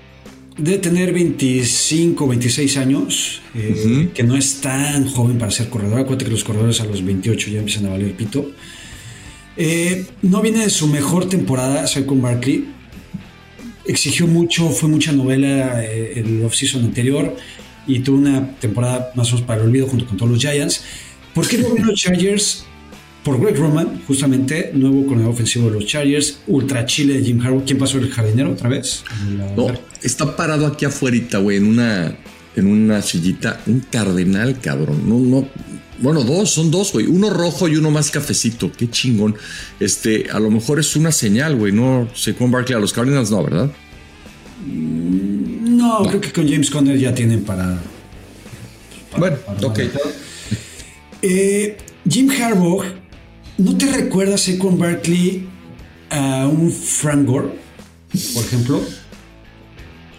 Debe 0.57 0.79
tener 0.79 1.13
25, 1.13 2.27
26 2.27 2.77
años, 2.77 3.41
eh, 3.53 4.09
que 4.13 4.23
no 4.23 4.35
es 4.35 4.59
tan 4.59 5.07
joven 5.07 5.37
para 5.37 5.51
ser 5.51 5.69
corredor. 5.69 5.99
Acuérdate 5.99 6.25
que 6.25 6.31
los 6.31 6.43
corredores 6.43 6.81
a 6.81 6.85
los 6.85 7.05
28 7.05 7.51
ya 7.51 7.59
empiezan 7.59 7.85
a 7.85 7.89
valer 7.89 8.13
pito. 8.13 8.51
Eh, 9.55 10.05
no 10.23 10.41
viene 10.41 10.63
de 10.63 10.69
su 10.69 10.87
mejor 10.87 11.29
temporada, 11.29 11.85
con 12.05 12.21
Barkley. 12.21 12.69
Exigió 13.85 14.27
mucho, 14.27 14.69
fue 14.69 14.89
mucha 14.89 15.11
novela 15.11 15.83
eh, 15.83 16.13
el 16.19 16.43
off-season 16.43 16.83
anterior 16.83 17.35
y 17.87 17.99
tuvo 17.99 18.17
una 18.17 18.57
temporada 18.59 19.11
más 19.15 19.29
o 19.29 19.35
menos 19.35 19.47
para 19.47 19.61
el 19.61 19.69
olvido 19.69 19.87
junto 19.87 20.05
con 20.05 20.17
todos 20.17 20.31
los 20.31 20.41
Giants. 20.41 20.83
¿Por 21.33 21.47
qué 21.47 21.57
no 21.57 21.69
vino 21.69 21.87
los 21.87 21.99
Chargers? 22.01 22.66
Por 23.27 23.41
Greg 23.41 23.57
Roman, 23.57 24.03
justamente, 24.07 24.71
nuevo 24.73 25.05
con 25.05 25.19
el 25.19 25.27
ofensivo 25.27 25.67
de 25.67 25.73
los 25.73 25.85
Chargers, 25.85 26.39
ultra 26.47 26.85
chile 26.85 27.15
de 27.15 27.25
Jim 27.25 27.41
Harbaugh. 27.41 27.65
¿Quién 27.65 27.77
pasó 27.77 27.97
el 27.97 28.09
jardinero 28.09 28.53
otra 28.53 28.69
vez? 28.69 29.03
No, 29.57 29.67
está 30.01 30.33
parado 30.37 30.65
aquí 30.65 30.85
afuera, 30.85 31.39
güey, 31.39 31.57
en 31.57 31.65
una, 31.65 32.15
en 32.55 32.67
una 32.67 33.01
sillita, 33.01 33.59
un 33.67 33.81
cardenal, 33.91 34.61
cabrón. 34.61 35.01
No, 35.09 35.19
no, 35.19 35.45
bueno, 35.99 36.23
dos, 36.23 36.51
son 36.51 36.71
dos, 36.71 36.93
güey. 36.93 37.05
Uno 37.07 37.29
rojo 37.29 37.67
y 37.67 37.75
uno 37.75 37.91
más 37.91 38.11
cafecito. 38.11 38.71
Qué 38.71 38.89
chingón. 38.89 39.35
Este, 39.77 40.31
a 40.31 40.39
lo 40.39 40.49
mejor 40.49 40.79
es 40.79 40.95
una 40.95 41.11
señal, 41.11 41.57
güey. 41.57 41.73
No 41.73 42.07
sé 42.15 42.33
con 42.33 42.49
Barkley 42.49 42.77
a 42.77 42.79
los 42.79 42.93
Cardinals, 42.93 43.29
no, 43.29 43.43
¿verdad? 43.43 43.69
Mm, 44.65 45.75
no, 45.75 46.01
creo 46.03 46.21
que 46.21 46.31
con 46.31 46.47
James 46.47 46.69
Conner 46.69 46.97
ya 46.97 47.13
tienen 47.13 47.43
para. 47.43 47.77
bueno, 49.17 49.35
ok. 49.63 49.79
Eh, 51.21 51.77
Jim 52.09 52.29
Harbaugh 52.31 52.85
¿No 53.57 53.75
te 53.75 53.91
recuerdas 53.91 54.49
con 54.59 54.77
Berkeley 54.77 55.47
a 56.11 56.47
un 56.47 56.71
Frank 56.71 57.25
Gore, 57.25 57.49
por 58.33 58.43
ejemplo? 58.43 58.81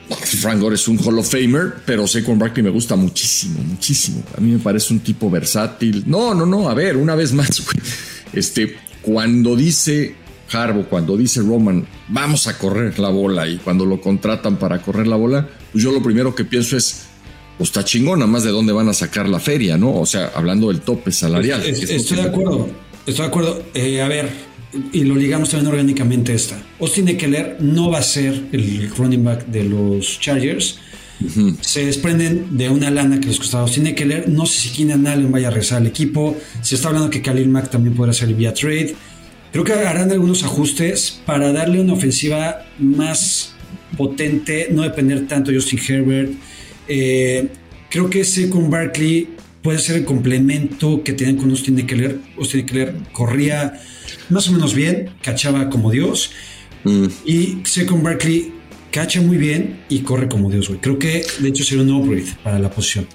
Frank 0.09 0.61
Gore 0.61 0.75
es 0.75 0.89
un 0.89 0.99
Hall 0.99 1.19
of 1.19 1.31
Famer, 1.31 1.75
pero 1.87 2.07
Saquon 2.07 2.39
Barkley 2.39 2.63
me 2.63 2.71
gusta 2.71 2.97
muchísimo, 2.97 3.61
muchísimo. 3.63 4.23
A 4.37 4.41
mí 4.41 4.53
me 4.53 4.59
parece 4.59 4.93
un 4.93 5.01
tipo 5.01 5.31
versátil. 5.31 6.05
No, 6.07 6.35
no, 6.35 6.47
no, 6.47 6.69
a 6.69 6.75
ver, 6.75 6.97
una 6.97 7.15
vez 7.15 7.33
más, 7.33 7.61
güey. 7.65 7.85
Este, 8.33 8.77
cuando 9.03 9.55
dice 9.55 10.15
Harbo, 10.53 10.85
cuando 10.85 11.17
dice 11.17 11.41
Roman, 11.41 11.87
vamos 12.09 12.47
a 12.47 12.59
correr 12.59 12.99
la 12.99 13.09
bola 13.09 13.49
y 13.49 13.59
cuando 13.59 13.85
lo 13.85 14.01
contratan 14.01 14.57
para 14.57 14.83
correr 14.83 15.07
la 15.07 15.17
bola, 15.17 15.49
pues 15.73 15.85
yo 15.85 15.93
lo 15.93 16.03
primero 16.03 16.35
que 16.35 16.45
pienso 16.45 16.77
es, 16.77 17.05
pues 17.57 17.69
está 17.69 17.85
chingón, 17.85 18.19
nada 18.19 18.31
más 18.31 18.43
de 18.43 18.51
dónde 18.51 18.73
van 18.73 18.89
a 18.89 18.95
sacar 18.95 19.29
la 19.29 19.41
feria, 19.41 19.77
¿no? 19.77 19.95
O 19.95 20.07
sea, 20.07 20.33
hablando 20.35 20.69
del 20.69 20.81
tope 20.81 21.13
salarial. 21.13 21.63
estoy 21.65 22.17
de 22.17 22.23
acuerdo. 22.23 22.88
Estoy 23.09 23.25
de 23.25 23.29
acuerdo. 23.29 23.63
Eh, 23.73 24.03
a 24.03 24.09
ver, 24.09 24.29
y 24.93 25.05
lo 25.05 25.15
ligamos 25.15 25.49
también 25.49 25.73
orgánicamente 25.73 26.35
esta. 26.35 26.61
Austin 26.79 27.09
Eckler 27.09 27.57
no 27.59 27.91
va 27.91 28.01
a 28.01 28.03
ser 28.03 28.49
el 28.53 28.91
running 28.99 29.25
back 29.25 29.47
de 29.47 29.65
los 29.65 30.21
Chargers. 30.21 30.79
Se 31.63 31.87
desprenden 31.87 32.59
de 32.59 32.69
una 32.69 32.91
lana 32.91 33.19
que 33.19 33.29
les 33.29 33.39
costaba 33.39 33.63
Austin 33.63 33.87
Eckler. 33.87 34.29
No 34.29 34.45
sé 34.45 34.61
si 34.61 34.69
Keenan 34.77 35.07
Allen 35.07 35.33
vaya 35.33 35.49
a 35.49 35.51
regresar 35.51 35.79
al 35.79 35.87
equipo. 35.87 36.37
Se 36.61 36.75
está 36.75 36.89
hablando 36.89 37.09
que 37.09 37.23
Khalil 37.23 37.49
Mack 37.49 37.71
también 37.71 37.97
podrá 37.97 38.13
salir 38.13 38.37
vía 38.37 38.53
trade. 38.53 38.95
Creo 39.53 39.65
que 39.65 39.73
harán 39.73 40.13
algunos 40.13 40.45
ajustes 40.45 41.19
para 41.25 41.51
darle 41.51 41.81
una 41.81 41.95
ofensiva 41.95 42.67
más 42.79 43.55
potente, 43.97 44.69
no 44.71 44.83
depender 44.83 45.27
tanto 45.27 45.51
de 45.51 45.57
Justin 45.57 45.81
Herbert. 45.89 46.33
Eh, 46.87 47.49
creo 47.89 48.11
que 48.11 48.21
ese 48.21 48.51
con 48.51 48.69
Barkley 48.69 49.29
puede 49.69 49.81
ser 49.81 49.97
el 49.97 50.07
complemento 50.07 51.05
que 51.05 51.13
tenían 51.13 51.37
con. 51.37 51.51
Austin 51.51 51.79
Eckler 51.79 52.95
corría 53.13 53.79
más 54.31 54.49
o 54.49 54.53
menos 54.53 54.73
bien, 54.73 55.11
cachaba 55.23 55.69
como 55.69 55.91
Dios. 55.91 56.31
Mm. 56.85 57.05
Y 57.27 57.59
Second 57.65 58.03
Barkley 58.03 58.51
cacha 58.91 59.21
muy 59.21 59.37
bien 59.37 59.81
y 59.91 59.99
corre 59.99 60.27
como 60.27 60.51
Dios, 60.51 60.69
güey. 60.69 60.81
Creo 60.81 60.99
que 60.99 61.23
de 61.41 61.49
hecho 61.51 61.65
sería 61.65 61.85
un 61.85 61.91
upgrade 61.91 62.35
para 62.43 62.59
la 62.59 62.71
posición. 62.71 63.07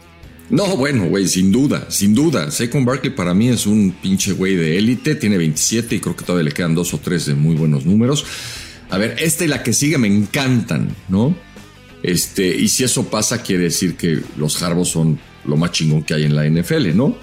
No, 0.51 0.78
bueno, 0.78 1.06
güey, 1.06 1.28
sin 1.28 1.51
duda, 1.51 1.89
sin 1.89 2.14
duda. 2.14 2.51
Second 2.51 2.86
Barkley 2.86 3.16
para 3.16 3.34
mí 3.34 3.49
es 3.49 3.66
un 3.66 3.91
pinche 3.91 4.34
güey 4.34 4.56
de 4.56 4.78
élite. 4.78 5.16
Tiene 5.16 5.38
27 5.38 5.95
y 5.95 5.99
creo 6.01 6.16
que 6.16 6.24
todavía 6.24 6.49
le 6.49 6.51
quedan 6.51 6.76
dos 6.76 6.93
o 6.93 6.99
tres 6.99 7.26
de 7.26 7.34
muy 7.34 7.56
buenos 7.56 7.84
números. 7.84 8.28
A 8.91 8.99
ver, 8.99 9.16
esta 9.18 9.43
y 9.43 9.47
la 9.47 9.64
que 9.64 9.74
sigue 9.74 9.97
me 9.97 10.08
encantan, 10.08 10.95
¿no? 11.10 11.36
Este, 12.04 12.56
y 12.56 12.68
si 12.68 12.84
eso 12.84 13.10
pasa, 13.10 13.41
quiere 13.41 13.64
decir 13.64 13.95
que 13.95 14.22
los 14.38 14.62
Harbos 14.62 14.89
son 14.89 15.18
lo 15.46 15.58
más 15.58 15.72
chingón 15.72 16.04
que 16.04 16.14
hay 16.14 16.24
en 16.24 16.36
la 16.36 16.48
NFL, 16.48 16.96
¿no? 16.96 17.18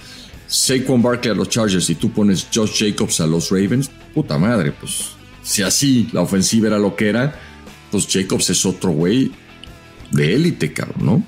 Saquon 0.47 1.01
Barkley 1.01 1.33
a 1.33 1.35
los 1.35 1.49
Chargers 1.49 1.89
y 1.91 1.95
tú 1.95 2.11
pones 2.11 2.49
Josh 2.53 2.85
Jacobs 2.85 3.21
a 3.21 3.27
los 3.27 3.51
Ravens, 3.51 3.91
puta 4.13 4.37
madre, 4.37 4.73
pues 4.73 5.11
si 5.43 5.63
así 5.63 6.09
la 6.13 6.23
ofensiva 6.23 6.69
era 6.69 6.79
lo 6.79 6.97
que 6.97 7.09
era, 7.09 7.39
pues 7.91 8.07
Jacobs 8.11 8.51
es 8.51 8.67
otro 8.67 8.91
güey 8.91 9.31
de 10.11 10.35
élite, 10.35 10.73
cabrón, 10.73 11.07
¿no? 11.07 11.25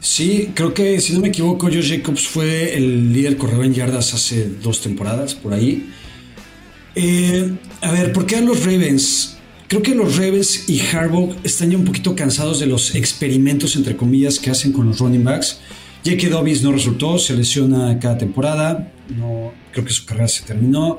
Sí, 0.00 0.50
creo 0.54 0.74
que 0.74 1.00
si 1.00 1.14
no 1.14 1.20
me 1.20 1.28
equivoco, 1.28 1.66
Josh 1.66 1.96
Jacobs 1.96 2.28
fue 2.28 2.76
el 2.76 3.12
líder 3.12 3.36
corredor 3.36 3.64
en 3.64 3.74
yardas 3.74 4.12
hace 4.12 4.50
dos 4.62 4.82
temporadas, 4.82 5.34
por 5.34 5.54
ahí. 5.54 5.90
Eh, 6.94 7.52
a 7.80 7.90
ver, 7.90 8.12
¿por 8.12 8.26
qué 8.26 8.36
a 8.36 8.40
los 8.40 8.60
Ravens? 8.64 9.38
Creo 9.66 9.82
que 9.82 9.94
los 9.94 10.16
Ravens 10.16 10.68
y 10.68 10.80
Harbaugh 10.80 11.34
están 11.42 11.70
ya 11.70 11.78
un 11.78 11.84
poquito 11.84 12.14
cansados 12.14 12.60
de 12.60 12.66
los 12.66 12.94
experimentos, 12.94 13.76
entre 13.76 13.96
comillas, 13.96 14.38
que 14.38 14.50
hacen 14.50 14.72
con 14.72 14.86
los 14.86 14.98
running 14.98 15.24
backs. 15.24 15.58
J.K. 16.04 16.28
Dobbins 16.28 16.62
no 16.62 16.70
resultó, 16.72 17.18
se 17.18 17.34
lesiona 17.34 17.98
cada 17.98 18.18
temporada, 18.18 18.92
no, 19.16 19.54
creo 19.72 19.86
que 19.86 19.92
su 19.92 20.04
carrera 20.04 20.28
se 20.28 20.44
terminó. 20.44 20.98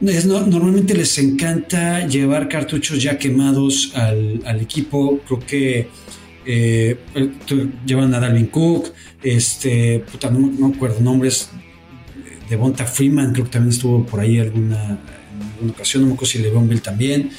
normalmente 0.00 0.94
les 0.94 1.16
encanta 1.16 2.06
llevar 2.06 2.46
cartuchos 2.46 3.02
ya 3.02 3.16
quemados 3.16 3.92
al, 3.94 4.60
equipo. 4.60 5.20
Creo 5.26 5.40
que 5.40 5.88
eh, 6.44 6.98
llevan 7.86 8.12
a 8.12 8.20
Dalvin 8.20 8.48
Cook, 8.48 8.92
este, 9.22 10.04
no, 10.30 10.38
no 10.38 10.66
acuerdo 10.66 11.00
nombres, 11.00 11.48
de 12.50 12.56
Bonta 12.56 12.84
Freeman, 12.84 13.32
creo 13.32 13.46
que 13.46 13.52
también 13.52 13.72
estuvo 13.72 14.04
por 14.04 14.20
ahí 14.20 14.38
alguna, 14.38 14.84
en 14.84 15.52
alguna 15.54 15.72
ocasión, 15.72 16.02
no 16.02 16.08
me 16.08 16.14
acuerdo 16.14 16.32
si 16.32 16.38
Le'Veon 16.40 16.68
Bell 16.68 16.82
también. 16.82 17.30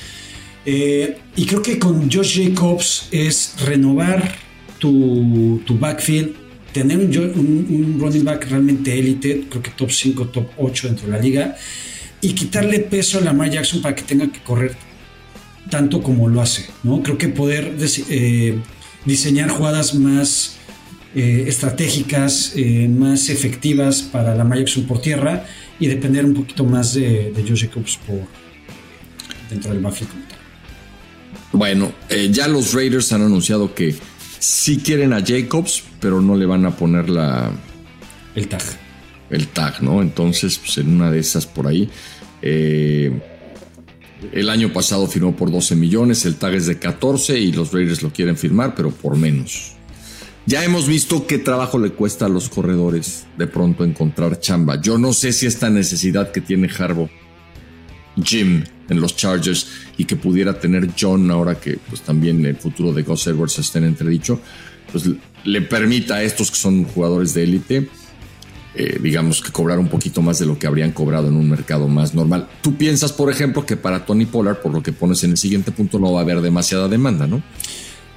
Eh, 0.66 1.16
y 1.36 1.46
creo 1.46 1.62
que 1.62 1.78
con 1.78 2.12
Josh 2.12 2.44
Jacobs 2.44 3.08
es 3.12 3.56
renovar 3.64 4.36
tu 4.80 5.62
backfield, 5.80 6.47
tener 6.78 7.00
un, 7.00 7.98
running 8.00 8.24
back 8.24 8.48
realmente 8.50 8.98
élite, 8.98 9.48
creo 9.50 9.64
que 9.64 9.72
top 9.72 9.92
5, 9.92 10.28
top 10.28 10.48
8 10.58 10.88
dentro 10.90 11.08
de 11.08 11.12
la 11.12 11.20
liga, 11.20 11.56
y 12.22 12.34
quitarle 12.34 12.80
peso 12.80 13.18
a 13.18 13.22
Lamar 13.22 13.50
Jackson 13.50 13.82
para 13.82 13.96
que 13.96 14.04
tenga 14.04 14.32
que 14.32 14.40
correr 14.42 14.76
tanto 15.72 16.04
como 16.04 16.30
lo 16.30 16.40
hace, 16.40 16.68
¿no? 16.84 17.02
Creo 17.02 17.18
que 17.18 17.30
poder 17.30 17.76
eh, 18.10 18.60
diseñar 19.06 19.50
jugadas 19.50 19.96
más 19.96 20.58
eh, 21.16 21.46
estratégicas, 21.48 22.54
eh, 22.56 22.88
más 22.88 23.30
efectivas 23.30 24.04
para 24.04 24.36
Lamar 24.36 24.60
Jackson 24.60 24.84
por 24.84 25.02
tierra 25.02 25.46
y 25.80 25.88
depender 25.88 26.26
un 26.26 26.36
poquito 26.36 26.64
más 26.64 26.94
de, 26.94 27.32
de 27.32 27.56
Jacobs 27.56 27.98
por 28.06 28.20
dentro 29.50 29.72
del 29.72 29.82
backfield. 29.82 30.12
Bueno, 31.52 31.92
ya 32.30 32.48
los 32.48 32.74
Raiders 32.74 33.12
han 33.14 33.24
anunciado 33.24 33.74
que 33.74 33.96
sí 34.38 34.78
quieren 34.78 35.14
a 35.14 35.24
Jacobs, 35.26 35.84
pero 36.00 36.22
no 36.22 36.36
le 36.36 36.46
van 36.46 36.66
a 36.66 36.76
poner 36.76 37.10
la... 37.10 37.52
El 38.36 38.48
tag. 38.48 38.64
El 39.30 39.48
tag, 39.48 39.82
¿no? 39.82 40.02
Entonces, 40.02 40.58
pues 40.58 40.78
en 40.78 40.90
una 40.96 41.12
de 41.12 41.20
esas 41.20 41.46
por 41.46 41.68
ahí. 41.68 41.90
Eh, 42.42 43.12
el 44.32 44.50
año 44.50 44.74
pasado 44.74 45.08
firmó 45.08 45.36
por 45.36 45.52
12 45.52 45.76
millones, 45.76 46.26
el 46.26 46.36
tag 46.36 46.54
es 46.56 46.66
de 46.66 46.80
14 46.80 47.40
y 47.40 47.52
los 47.52 47.72
Raiders 47.72 48.02
lo 48.02 48.12
quieren 48.12 48.38
firmar, 48.38 48.74
pero 48.76 48.92
por 48.92 49.16
menos. 49.16 49.74
Ya 50.46 50.64
hemos 50.64 50.88
visto 50.88 51.28
qué 51.28 51.40
trabajo 51.40 51.78
le 51.78 51.92
cuesta 51.92 52.26
a 52.26 52.30
los 52.30 52.48
corredores 52.50 53.26
de 53.38 53.48
pronto 53.48 53.84
encontrar 53.84 54.40
chamba. 54.40 54.80
Yo 54.82 54.98
no 54.98 55.12
sé 55.12 55.34
si 55.34 55.46
esta 55.46 55.70
necesidad 55.70 56.32
que 56.32 56.40
tiene 56.40 56.70
Harbo, 56.80 57.10
Jim 58.24 58.64
en 58.90 59.02
los 59.02 59.16
Chargers 59.16 59.68
y 59.98 60.06
que 60.06 60.16
pudiera 60.16 60.58
tener 60.60 60.90
John 61.00 61.30
ahora 61.32 61.56
que 61.60 61.78
pues 61.90 62.02
también 62.02 62.46
el 62.46 62.56
futuro 62.56 62.94
de 62.94 63.04
Gus 63.04 63.28
Edwards 63.28 63.60
está 63.60 63.80
en 63.80 63.86
entredicho, 63.86 64.40
pues 64.92 65.04
le 65.48 65.62
permita 65.62 66.16
a 66.16 66.24
estos 66.24 66.52
que 66.52 66.58
son 66.58 66.84
jugadores 66.84 67.34
de 67.34 67.44
élite, 67.44 67.90
eh, 68.76 69.00
digamos 69.02 69.42
que 69.42 69.52
cobrar 69.52 69.80
un 69.80 69.88
poquito 69.88 70.22
más 70.22 70.40
de 70.40 70.46
lo 70.46 70.60
que 70.60 70.68
habrían 70.68 70.92
cobrado 70.92 71.30
en 71.30 71.36
un 71.36 71.50
mercado 71.50 71.88
más 71.88 72.14
normal. 72.14 72.50
Tú 72.62 72.76
piensas, 72.76 73.14
por 73.14 73.32
ejemplo, 73.32 73.66
que 73.66 73.78
para 73.78 74.06
Tony 74.06 74.26
Pollard, 74.26 74.58
por 74.58 74.74
lo 74.74 74.84
que 74.84 74.92
pones 74.92 75.24
en 75.24 75.32
el 75.32 75.38
siguiente 75.38 75.72
punto, 75.72 76.00
no 76.00 76.12
va 76.12 76.20
a 76.20 76.24
haber 76.24 76.42
demasiada 76.42 76.90
demanda, 76.90 77.28
¿no? 77.28 77.42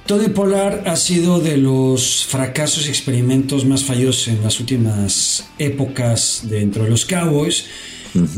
Tony 0.05 0.27
Pollard 0.27 0.87
ha 0.87 0.97
sido 0.97 1.39
de 1.39 1.55
los 1.55 2.25
fracasos 2.25 2.87
y 2.87 2.89
experimentos 2.89 3.65
más 3.65 3.85
fallos 3.85 4.27
en 4.27 4.43
las 4.43 4.59
últimas 4.59 5.47
épocas 5.57 6.41
dentro 6.49 6.83
de 6.83 6.89
los 6.89 7.05
Cowboys. 7.05 7.65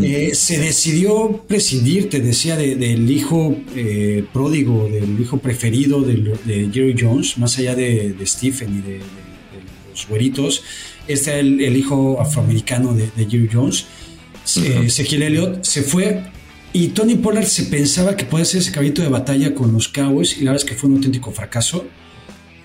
Eh, 0.02 0.32
se 0.36 0.60
decidió 0.60 1.44
prescindir, 1.48 2.10
te 2.10 2.20
decía, 2.20 2.56
del 2.56 3.10
hijo 3.10 3.58
eh, 3.76 4.24
pródigo, 4.32 4.88
del 4.88 5.20
hijo 5.20 5.38
preferido 5.40 6.02
de, 6.02 6.70
Jerry 6.72 6.96
Jones, 7.00 7.38
más 7.38 7.58
allá 7.58 7.76
de, 7.76 8.16
Stephen 8.26 8.78
y 8.78 8.82
de, 8.82 9.00
los 9.90 10.08
güeritos. 10.08 10.64
Este 11.08 11.32
es 11.32 11.38
el, 11.40 11.76
hijo 11.76 12.22
afroamericano 12.22 12.94
de, 12.94 13.10
Jerry 13.18 13.50
Jones. 13.52 13.86
Ezequiel 14.46 15.24
Elliott 15.24 15.64
se 15.64 15.84
fue 15.84 16.22
y 16.74 16.88
Tony 16.90 17.16
Pollard 17.16 17.46
se 17.46 17.64
pensaba 17.66 18.18
que 18.18 18.26
puede 18.26 18.46
ser 18.46 18.62
ese 18.62 18.72
caballito 18.72 19.02
de 19.02 19.08
batalla 19.08 19.56
con 19.56 19.72
los 19.72 19.88
Cowboys 19.88 20.38
y 20.38 20.44
la 20.44 20.52
verdad 20.52 20.66
es 20.66 20.70
que 20.70 20.76
fue 20.76 20.90
un 20.90 20.98
auténtico 20.98 21.32
fracaso. 21.32 21.86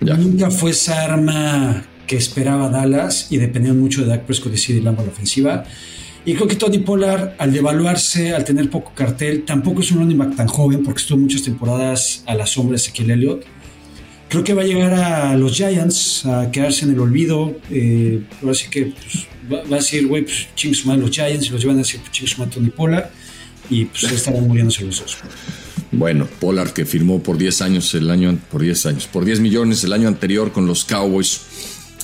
Nunca 0.01 0.49
fue 0.51 0.71
esa 0.71 1.03
arma 1.03 1.85
que 2.07 2.17
esperaba 2.17 2.69
Dallas 2.69 3.27
y 3.29 3.37
dependían 3.37 3.79
mucho 3.79 4.01
de 4.01 4.07
Dak 4.07 4.25
Prescott 4.25 4.53
y 4.53 4.57
CD 4.57 4.81
Lamb 4.81 4.99
a 4.99 5.03
la 5.03 5.09
ofensiva. 5.09 5.63
Y 6.25 6.33
creo 6.33 6.47
que 6.47 6.55
Tony 6.55 6.79
Pollard, 6.79 7.33
al 7.37 7.53
devaluarse, 7.53 8.33
al 8.33 8.43
tener 8.43 8.69
poco 8.69 8.91
cartel, 8.93 9.43
tampoco 9.45 9.81
es 9.81 9.91
un 9.91 9.99
running 9.99 10.17
back 10.17 10.35
tan 10.35 10.47
joven 10.47 10.83
porque 10.83 11.01
estuvo 11.01 11.17
muchas 11.17 11.43
temporadas 11.43 12.23
a 12.25 12.35
la 12.35 12.45
sombra 12.45 12.71
de 12.71 12.77
Ezequiel 12.77 13.11
Elliott. 13.11 13.45
Creo 14.27 14.43
que 14.43 14.53
va 14.53 14.61
a 14.61 14.65
llegar 14.65 14.93
a 14.93 15.35
los 15.35 15.55
Giants 15.55 16.25
a 16.25 16.51
quedarse 16.51 16.85
en 16.85 16.91
el 16.91 16.99
olvido. 16.99 17.57
Eh, 17.71 18.21
así 18.47 18.69
que 18.69 18.87
pues, 18.87 19.27
va, 19.51 19.75
a 19.75 19.79
decir, 19.79 20.07
güey, 20.07 20.23
pues 20.23 20.47
chingos 20.55 20.85
los 20.85 21.09
Giants 21.09 21.47
y 21.47 21.49
los 21.49 21.61
llevan 21.61 21.77
a 21.77 21.79
decir, 21.79 21.99
pues 22.01 22.11
chingos 22.11 22.49
Tony 22.49 22.69
Pollard. 22.69 23.09
Y 23.69 23.85
pues 23.85 24.03
estaban 24.03 24.47
muriéndose 24.47 24.83
los 24.83 24.99
dos. 24.99 25.17
Bueno, 25.91 26.27
Pollard 26.39 26.71
que 26.71 26.85
firmó 26.85 27.23
por 27.23 27.37
10 27.37 27.61
años 27.61 27.93
el 27.95 28.09
año, 28.11 28.37
por 28.51 28.61
10 28.61 28.85
años, 28.85 29.07
por 29.07 29.25
10 29.25 29.39
millones 29.39 29.83
el 29.83 29.93
año 29.93 30.07
anterior 30.07 30.51
con 30.51 30.67
los 30.67 30.85
Cowboys. 30.85 31.41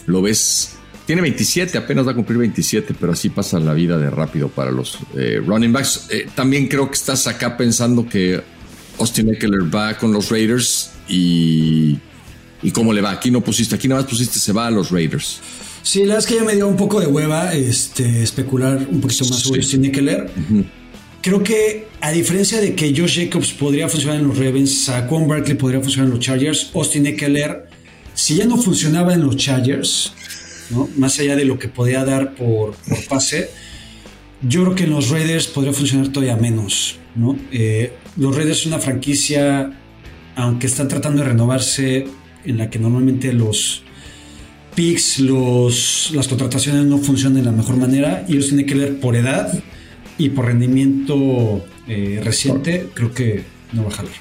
Lo 0.08 0.22
ves 0.22 0.76
tiene 1.06 1.22
27, 1.22 1.78
apenas 1.78 2.08
va 2.08 2.12
a 2.12 2.16
cumplir 2.16 2.40
27, 2.40 2.96
pero 3.00 3.14
así 3.14 3.30
pasa 3.30 3.60
la 3.60 3.74
vida 3.74 3.98
de 3.98 4.10
rápido 4.10 4.50
para 4.50 4.72
los 4.72 4.98
eh, 5.16 5.42
running 5.46 5.72
backs. 5.72 6.08
Eh, 6.10 6.28
también 6.34 6.68
creo 6.68 6.88
que 6.88 6.96
estás 6.96 7.28
acá 7.28 7.56
pensando 7.58 8.08
que 8.08 8.42
Austin 9.00 9.30
Eckler 9.30 9.74
va 9.74 9.98
con 9.98 10.12
los 10.12 10.30
Raiders 10.30 10.92
y, 11.08 11.98
y 12.64 12.72
cómo 12.72 12.92
le 12.92 13.02
va. 13.02 13.12
Aquí 13.12 13.30
no 13.30 13.42
pusiste, 13.42 13.76
aquí 13.76 13.88
nada 13.88 14.02
más 14.02 14.10
pusiste 14.10 14.40
se 14.40 14.52
va 14.52 14.68
a 14.68 14.72
los 14.72 14.90
Raiders. 14.90 15.40
Sí, 15.84 16.00
la 16.00 16.16
verdad 16.16 16.20
es 16.20 16.26
que 16.26 16.36
ya 16.36 16.44
me 16.44 16.56
dio 16.56 16.68
un 16.68 16.78
poco 16.78 17.00
de 17.00 17.06
hueva 17.06 17.54
este, 17.54 18.24
especular 18.24 18.88
un 18.90 19.02
poquito 19.02 19.26
más 19.26 19.40
sobre 19.40 19.62
Austin 19.62 19.86
Eckler. 19.86 20.32
Creo 21.22 21.44
que 21.44 21.88
a 22.02 22.12
diferencia 22.12 22.60
de 22.60 22.74
que 22.74 22.94
Josh 22.96 23.24
Jacobs 23.24 23.52
podría 23.52 23.88
funcionar 23.88 24.20
en 24.20 24.28
los 24.28 24.38
Ravens, 24.38 24.86
Saquon 24.86 25.28
Barkley 25.28 25.56
podría 25.56 25.82
funcionar 25.82 26.08
en 26.08 26.16
los 26.16 26.26
Chargers, 26.26 26.72
Austin 26.74 27.06
Eckler, 27.06 27.68
si 28.16 28.36
ya 28.36 28.46
no 28.46 28.58
funcionaba 28.58 29.14
en 29.14 29.22
los 29.22 29.36
Chargers, 29.36 30.14
más 30.98 31.20
allá 31.20 31.36
de 31.36 31.46
lo 31.46 31.60
que 31.60 31.68
podía 31.68 32.04
dar 32.06 32.36
por, 32.36 32.76
pase, 33.10 33.50
yo 34.42 34.64
creo 34.64 34.76
que 34.76 34.84
en 34.84 34.92
los 34.92 35.10
Raiders 35.10 35.48
podría 35.48 35.74
funcionar 35.74 36.10
todavía 36.10 36.36
menos. 36.36 36.98
¿no? 37.16 37.38
Eh, 37.52 37.94
los 38.18 38.36
Raiders 38.36 38.60
son 38.60 38.74
una 38.74 38.82
franquicia, 38.82 39.72
aunque 40.36 40.68
están 40.68 40.88
tratando 40.88 41.22
de 41.22 41.30
renovarse, 41.30 42.08
en 42.44 42.58
la 42.58 42.70
que 42.70 42.80
normalmente 42.80 43.34
los 43.34 43.84
picks, 44.76 45.20
los, 45.20 46.12
las 46.14 46.28
contrataciones 46.28 46.86
no 46.86 46.98
funcionan 46.98 47.40
de 47.40 47.44
la 47.44 47.52
mejor 47.52 47.78
manera 47.78 48.26
y 48.28 48.34
ellos 48.34 48.48
tienen 48.48 48.66
que 48.66 48.76
ver 48.76 49.00
por 49.00 49.16
edad 49.16 49.52
y 50.18 50.30
por 50.30 50.46
rendimiento 50.46 51.66
eh, 51.88 52.22
reciente, 52.24 52.90
creo 52.94 53.14
que 53.14 53.44
no 53.72 53.84
va 53.84 53.90
a 53.90 53.94
jalar. 53.94 54.14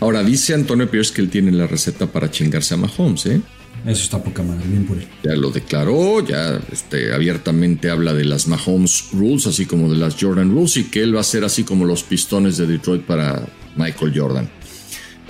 Ahora 0.00 0.22
dice 0.22 0.54
Antonio 0.54 0.88
Pierce 0.90 1.12
que 1.12 1.20
él 1.20 1.28
tiene 1.28 1.50
la 1.50 1.66
receta 1.66 2.06
para 2.06 2.30
chingarse 2.30 2.74
a 2.74 2.76
Mahomes, 2.76 3.26
¿eh? 3.26 3.40
Eso 3.86 4.02
está 4.02 4.22
poca 4.22 4.42
madre, 4.42 4.66
bien 4.66 4.84
por 4.84 4.98
él. 4.98 5.06
Ya 5.22 5.34
lo 5.34 5.50
declaró, 5.50 6.24
ya 6.26 6.60
este, 6.72 7.14
abiertamente 7.14 7.90
habla 7.90 8.12
de 8.12 8.24
las 8.24 8.46
Mahomes 8.46 9.10
Rules, 9.12 9.46
así 9.46 9.66
como 9.66 9.90
de 9.90 9.96
las 9.96 10.16
Jordan 10.20 10.50
Rules, 10.50 10.76
y 10.76 10.84
que 10.84 11.02
él 11.02 11.16
va 11.16 11.20
a 11.20 11.24
ser 11.24 11.44
así 11.44 11.64
como 11.64 11.84
los 11.84 12.02
pistones 12.02 12.56
de 12.56 12.66
Detroit 12.66 13.02
para 13.02 13.46
Michael 13.76 14.12
Jordan. 14.14 14.50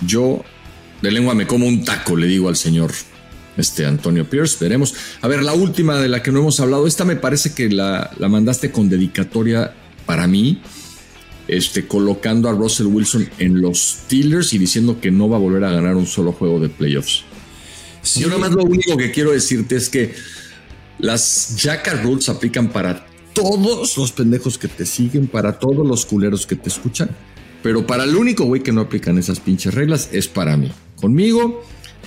Yo 0.06 0.42
de 1.02 1.12
lengua 1.12 1.34
me 1.34 1.46
como 1.46 1.66
un 1.66 1.84
taco, 1.84 2.16
le 2.16 2.26
digo 2.26 2.48
al 2.48 2.56
señor 2.56 2.92
este 3.56 3.84
Antonio 3.84 4.28
Pierce, 4.28 4.56
veremos. 4.60 4.94
A 5.20 5.28
ver, 5.28 5.42
la 5.42 5.52
última 5.52 6.00
de 6.00 6.08
la 6.08 6.22
que 6.22 6.32
no 6.32 6.40
hemos 6.40 6.60
hablado, 6.60 6.86
esta 6.86 7.04
me 7.04 7.16
parece 7.16 7.54
que 7.54 7.68
la, 7.68 8.10
la 8.18 8.28
mandaste 8.28 8.70
con 8.70 8.88
dedicatoria 8.88 9.74
para 10.06 10.26
mí, 10.26 10.62
este, 11.48 11.86
colocando 11.86 12.48
a 12.48 12.52
Russell 12.52 12.86
Wilson 12.86 13.28
en 13.38 13.60
los 13.60 13.78
Steelers 13.78 14.52
y 14.52 14.58
diciendo 14.58 15.00
que 15.00 15.10
no 15.10 15.28
va 15.28 15.36
a 15.36 15.40
volver 15.40 15.64
a 15.64 15.70
ganar 15.70 15.96
un 15.96 16.06
solo 16.06 16.32
juego 16.32 16.60
de 16.60 16.68
playoffs. 16.68 17.24
Yo 18.16 18.28
nada 18.28 18.40
más 18.40 18.52
lo 18.52 18.64
único 18.64 18.96
que 18.96 19.10
quiero 19.10 19.32
decirte 19.32 19.76
es 19.76 19.88
que 19.88 20.14
las 20.98 21.56
Jackal 21.56 22.02
Rules 22.02 22.28
aplican 22.28 22.70
para 22.70 23.06
todos 23.32 23.96
los 23.96 24.12
pendejos 24.12 24.58
que 24.58 24.68
te 24.68 24.84
siguen, 24.84 25.28
para 25.28 25.58
todos 25.58 25.86
los 25.86 26.04
culeros 26.06 26.46
que 26.46 26.56
te 26.56 26.68
escuchan, 26.68 27.10
pero 27.62 27.86
para 27.86 28.04
el 28.04 28.16
único 28.16 28.44
güey 28.44 28.62
que 28.62 28.72
no 28.72 28.80
aplican 28.80 29.18
esas 29.18 29.40
pinches 29.40 29.74
reglas 29.74 30.08
es 30.12 30.26
para 30.28 30.56
mí. 30.56 30.72
Conmigo, 30.96 31.64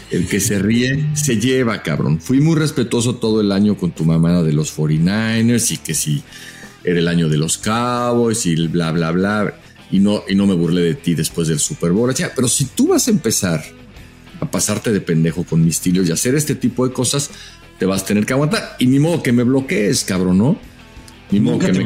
El 0.09 0.27
que 0.27 0.41
se 0.41 0.59
ríe 0.59 1.09
se 1.15 1.37
lleva, 1.37 1.81
cabrón. 1.83 2.19
Fui 2.19 2.41
muy 2.41 2.57
respetuoso 2.57 3.15
todo 3.15 3.39
el 3.39 3.51
año 3.51 3.77
con 3.77 3.91
tu 3.91 4.03
mamá 4.03 4.43
de 4.43 4.51
los 4.51 4.77
49ers 4.77 5.71
y 5.71 5.77
que 5.77 5.93
si 5.93 6.21
era 6.83 6.99
el 6.99 7.07
año 7.07 7.29
de 7.29 7.37
los 7.37 7.57
Cowboys 7.57 8.45
y 8.45 8.67
bla, 8.67 8.91
bla, 8.91 9.11
bla. 9.11 9.57
Y 9.89 9.99
no, 9.99 10.23
y 10.27 10.35
no 10.35 10.47
me 10.47 10.53
burlé 10.53 10.81
de 10.81 10.95
ti 10.95 11.15
después 11.15 11.47
del 11.47 11.59
Super 11.59 11.91
Bowl. 11.91 12.13
pero 12.35 12.49
si 12.49 12.65
tú 12.65 12.87
vas 12.87 13.07
a 13.07 13.11
empezar 13.11 13.63
a 14.41 14.51
pasarte 14.51 14.91
de 14.91 14.99
pendejo 14.99 15.45
con 15.45 15.63
mis 15.63 15.79
tiros 15.79 16.09
y 16.09 16.11
hacer 16.11 16.35
este 16.35 16.55
tipo 16.55 16.85
de 16.85 16.93
cosas, 16.93 17.29
te 17.79 17.85
vas 17.85 18.01
a 18.01 18.05
tener 18.05 18.25
que 18.25 18.33
aguantar. 18.33 18.75
Y 18.79 18.87
ni 18.87 18.99
modo 18.99 19.23
que 19.23 19.31
me 19.31 19.43
bloquees, 19.43 20.03
cabrón, 20.03 20.39
¿no? 20.39 20.57
Ni 21.29 21.39
modo, 21.39 21.59
que 21.59 21.71
me 21.71 21.85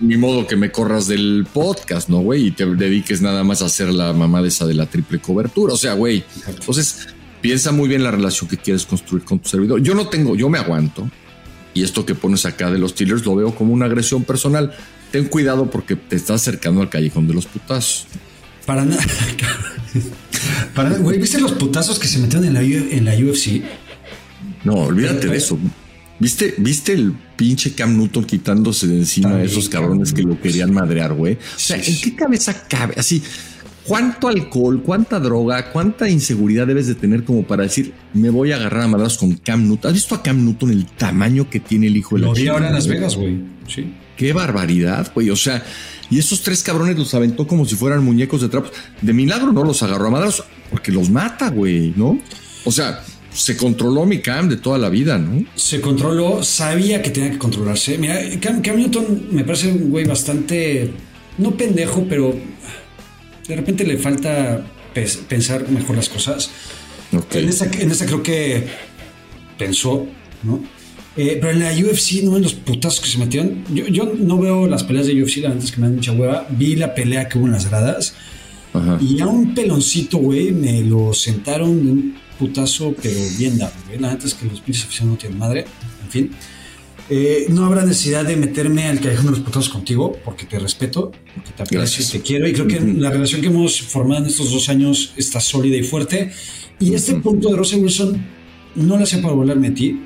ni 0.00 0.16
modo 0.16 0.46
que 0.46 0.56
me 0.56 0.72
corras 0.72 1.06
del 1.06 1.46
podcast, 1.52 2.08
¿no, 2.08 2.20
güey? 2.20 2.46
Y 2.46 2.50
te 2.52 2.64
dediques 2.64 3.20
nada 3.20 3.44
más 3.44 3.60
a 3.60 3.66
hacer 3.66 3.92
la 3.92 4.14
mamá 4.14 4.40
de 4.40 4.48
esa 4.48 4.66
de 4.66 4.72
la 4.72 4.86
triple 4.86 5.18
cobertura. 5.18 5.74
O 5.74 5.76
sea, 5.76 5.92
güey. 5.92 6.24
Entonces, 6.46 7.08
piensa 7.42 7.72
muy 7.72 7.88
bien 7.88 8.02
la 8.02 8.10
relación 8.10 8.48
que 8.48 8.56
quieres 8.56 8.86
construir 8.86 9.24
con 9.24 9.40
tu 9.40 9.50
servidor. 9.50 9.82
Yo 9.82 9.94
no 9.94 10.08
tengo, 10.08 10.34
yo 10.34 10.48
me 10.48 10.58
aguanto. 10.58 11.10
Y 11.74 11.82
esto 11.82 12.06
que 12.06 12.14
pones 12.14 12.46
acá 12.46 12.70
de 12.70 12.78
los 12.78 12.92
Steelers 12.92 13.26
lo 13.26 13.36
veo 13.36 13.54
como 13.54 13.74
una 13.74 13.86
agresión 13.86 14.24
personal. 14.24 14.72
Ten 15.12 15.26
cuidado 15.26 15.70
porque 15.70 15.96
te 15.96 16.16
estás 16.16 16.40
acercando 16.40 16.80
al 16.80 16.88
callejón 16.88 17.28
de 17.28 17.34
los 17.34 17.46
putazos. 17.46 18.06
Para 18.64 18.84
nada. 18.84 19.02
Para 20.74 20.90
güey, 20.98 21.18
¿viste 21.18 21.40
los 21.40 21.52
putazos 21.52 21.98
que 21.98 22.06
se 22.06 22.18
metieron 22.18 22.46
en 22.46 22.54
la, 22.54 22.62
en 22.62 23.04
la 23.04 23.14
UFC? 23.14 23.62
No, 24.64 24.74
olvídate 24.74 25.28
de 25.28 25.36
eso. 25.36 25.58
¿Viste, 26.18 26.54
¿Viste 26.58 26.92
el 26.92 27.14
pinche 27.36 27.72
Cam 27.72 27.96
Newton 27.96 28.24
quitándose 28.24 28.86
de 28.86 28.98
encima 28.98 29.36
a 29.36 29.42
esos 29.42 29.70
cabrones 29.70 30.12
que 30.12 30.22
lo 30.22 30.38
querían 30.38 30.72
madrear, 30.72 31.14
güey? 31.14 31.34
O 31.34 31.58
sea, 31.58 31.78
¿en 31.78 32.00
qué 32.00 32.14
cabeza 32.14 32.68
cabe? 32.68 32.94
Así, 32.98 33.22
¿cuánto 33.84 34.28
alcohol, 34.28 34.82
cuánta 34.82 35.18
droga, 35.18 35.72
cuánta 35.72 36.10
inseguridad 36.10 36.66
debes 36.66 36.86
de 36.86 36.94
tener 36.94 37.24
como 37.24 37.46
para 37.46 37.62
decir, 37.62 37.94
me 38.12 38.28
voy 38.28 38.52
a 38.52 38.56
agarrar 38.56 38.82
a 38.82 38.88
madrazos 38.88 39.16
con 39.16 39.32
Cam 39.32 39.66
Newton? 39.66 39.88
¿Has 39.88 39.94
visto 39.94 40.14
a 40.14 40.22
Cam 40.22 40.44
Newton 40.44 40.70
el 40.70 40.86
tamaño 40.86 41.48
que 41.48 41.58
tiene 41.58 41.86
el 41.86 41.96
hijo 41.96 42.16
de 42.16 42.20
la 42.20 42.26
Lo 42.28 42.34
vi 42.34 42.48
ahora 42.48 42.68
en 42.68 42.74
Las 42.74 42.86
Vegas, 42.86 43.16
güey. 43.16 43.40
Sí. 43.66 43.94
Qué 44.18 44.34
barbaridad, 44.34 45.10
güey. 45.14 45.30
O 45.30 45.36
sea, 45.36 45.64
y 46.10 46.18
esos 46.18 46.42
tres 46.42 46.62
cabrones 46.62 46.98
los 46.98 47.14
aventó 47.14 47.46
como 47.46 47.64
si 47.64 47.76
fueran 47.76 48.04
muñecos 48.04 48.40
de 48.40 48.48
trapos. 48.48 48.72
De 49.00 49.12
milagro 49.12 49.52
no 49.52 49.62
los 49.62 49.82
agarró 49.82 50.08
a 50.08 50.10
madrazos 50.10 50.44
porque 50.70 50.90
los 50.90 51.08
mata, 51.08 51.50
güey, 51.50 51.94
¿no? 51.96 52.18
O 52.64 52.72
sea, 52.72 53.02
se 53.32 53.56
controló 53.56 54.04
mi 54.06 54.20
Cam 54.20 54.48
de 54.48 54.56
toda 54.56 54.76
la 54.76 54.88
vida, 54.88 55.18
¿no? 55.18 55.44
Se 55.54 55.80
controló, 55.80 56.42
sabía 56.42 57.00
que 57.00 57.10
tenía 57.10 57.30
que 57.30 57.38
controlarse. 57.38 57.96
Mira, 57.96 58.18
Cam, 58.40 58.60
Newton 58.60 59.28
me 59.30 59.44
parece 59.44 59.68
un 59.68 59.90
güey 59.90 60.04
bastante, 60.04 60.90
no 61.38 61.56
pendejo, 61.56 62.04
pero 62.08 62.34
de 63.46 63.56
repente 63.56 63.84
le 63.84 63.96
falta 63.96 64.66
pensar 65.28 65.68
mejor 65.68 65.96
las 65.96 66.08
cosas. 66.08 66.50
En, 67.32 67.48
esta, 67.48 67.66
en 67.66 67.90
creo 67.90 68.22
que 68.22 68.66
pensó, 69.58 70.06
¿no? 70.42 70.60
Eh, 71.16 71.38
pero 71.40 71.52
en 71.52 71.60
la 71.60 71.72
UFC, 71.72 72.22
¿no? 72.22 72.36
En 72.36 72.42
los 72.42 72.54
putazos 72.54 73.00
que 73.00 73.08
se 73.08 73.18
metieron. 73.18 73.64
Yo, 73.74 73.86
yo 73.88 74.12
no 74.16 74.38
veo 74.38 74.66
las 74.66 74.84
peleas 74.84 75.06
de 75.06 75.22
UFC, 75.22 75.38
la 75.38 75.50
antes 75.50 75.72
que 75.72 75.80
me 75.80 75.86
dan 75.86 75.96
mucha 75.96 76.12
hueva. 76.12 76.46
Vi 76.50 76.76
la 76.76 76.94
pelea 76.94 77.28
que 77.28 77.38
hubo 77.38 77.46
en 77.46 77.52
las 77.52 77.68
gradas. 77.68 78.14
Y 79.00 79.20
a 79.20 79.26
un 79.26 79.52
peloncito, 79.54 80.18
güey, 80.18 80.52
me 80.52 80.82
lo 80.82 81.12
sentaron 81.12 81.84
de 81.84 81.90
un 81.90 82.14
putazo, 82.38 82.94
pero 83.02 83.18
bien 83.36 83.58
dado, 83.58 83.72
La 83.98 84.12
neta 84.12 84.26
es 84.26 84.34
que 84.34 84.46
los 84.46 84.60
pinches 84.60 84.84
aficionados 84.84 85.16
no 85.16 85.20
tienen 85.20 85.38
madre. 85.38 85.64
En 86.04 86.10
fin. 86.10 86.30
Eh, 87.12 87.46
no 87.48 87.66
habrá 87.66 87.84
necesidad 87.84 88.24
de 88.24 88.36
meterme 88.36 88.84
al 88.84 89.00
callejón 89.00 89.26
de 89.26 89.30
los 89.32 89.40
putazos 89.40 89.68
contigo, 89.68 90.16
porque 90.24 90.46
te 90.46 90.60
respeto, 90.60 91.10
porque 91.34 91.50
te 91.50 91.62
aprecio 91.64 92.04
y 92.04 92.08
te 92.08 92.20
quiero. 92.20 92.46
Y 92.46 92.52
creo 92.52 92.68
que 92.68 92.80
la 92.80 93.10
relación 93.10 93.40
que 93.40 93.48
hemos 93.48 93.80
formado 93.82 94.22
en 94.22 94.30
estos 94.30 94.52
dos 94.52 94.68
años 94.68 95.12
está 95.16 95.40
sólida 95.40 95.76
y 95.76 95.82
fuerte. 95.82 96.30
Y 96.78 96.94
este 96.94 97.14
punto 97.14 97.50
de 97.50 97.56
Russell 97.56 97.80
Wilson 97.80 98.24
no 98.76 98.96
lo 98.96 99.02
hacía 99.02 99.20
para 99.20 99.34
burlarme 99.34 99.68
a 99.68 99.74
ti, 99.74 100.00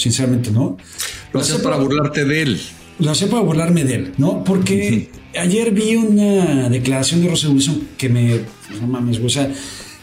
sinceramente 0.00 0.50
no. 0.50 0.76
Lo 1.32 1.40
hacía 1.40 1.62
para 1.62 1.76
burlarte 1.76 2.24
de 2.24 2.42
él. 2.42 2.60
Lo 2.98 3.10
hacía 3.10 3.28
para 3.28 3.42
burlarme 3.42 3.84
de 3.84 3.94
él, 3.94 4.12
¿no? 4.18 4.44
Porque 4.44 5.10
ayer 5.38 5.70
vi 5.70 5.96
una 5.96 6.68
declaración 6.68 7.22
de 7.22 7.28
Russell 7.28 7.50
Wilson 7.50 7.88
que 7.96 8.08
me. 8.08 8.40
No 8.80 8.86
mames, 8.86 9.18
o 9.18 9.28
sea 9.28 9.50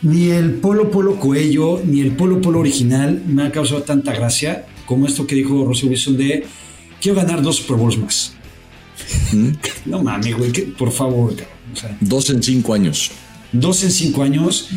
ni 0.01 0.29
el 0.29 0.53
Polo 0.55 0.91
Polo 0.91 1.19
Coello, 1.19 1.81
ni 1.83 2.01
el 2.01 2.11
Polo 2.11 2.41
Polo 2.41 2.59
original 2.59 3.23
me 3.25 3.43
ha 3.43 3.51
causado 3.51 3.81
tanta 3.83 4.13
gracia 4.13 4.65
como 4.85 5.07
esto 5.07 5.25
que 5.25 5.35
dijo 5.35 5.65
Russell 5.65 5.89
Wilson 5.89 6.17
de 6.17 6.45
quiero 7.01 7.17
ganar 7.17 7.41
dos 7.41 7.57
Super 7.57 7.77
Bowls 7.77 7.97
más. 7.97 8.33
no 9.85 10.03
mames, 10.03 10.37
güey, 10.37 10.51
por 10.51 10.91
favor, 10.91 11.35
dos 11.99 12.29
en 12.29 12.43
cinco 12.43 12.73
años. 12.73 13.11
Dos 13.51 13.83
en 13.83 13.91
cinco 13.91 14.23
años. 14.23 14.69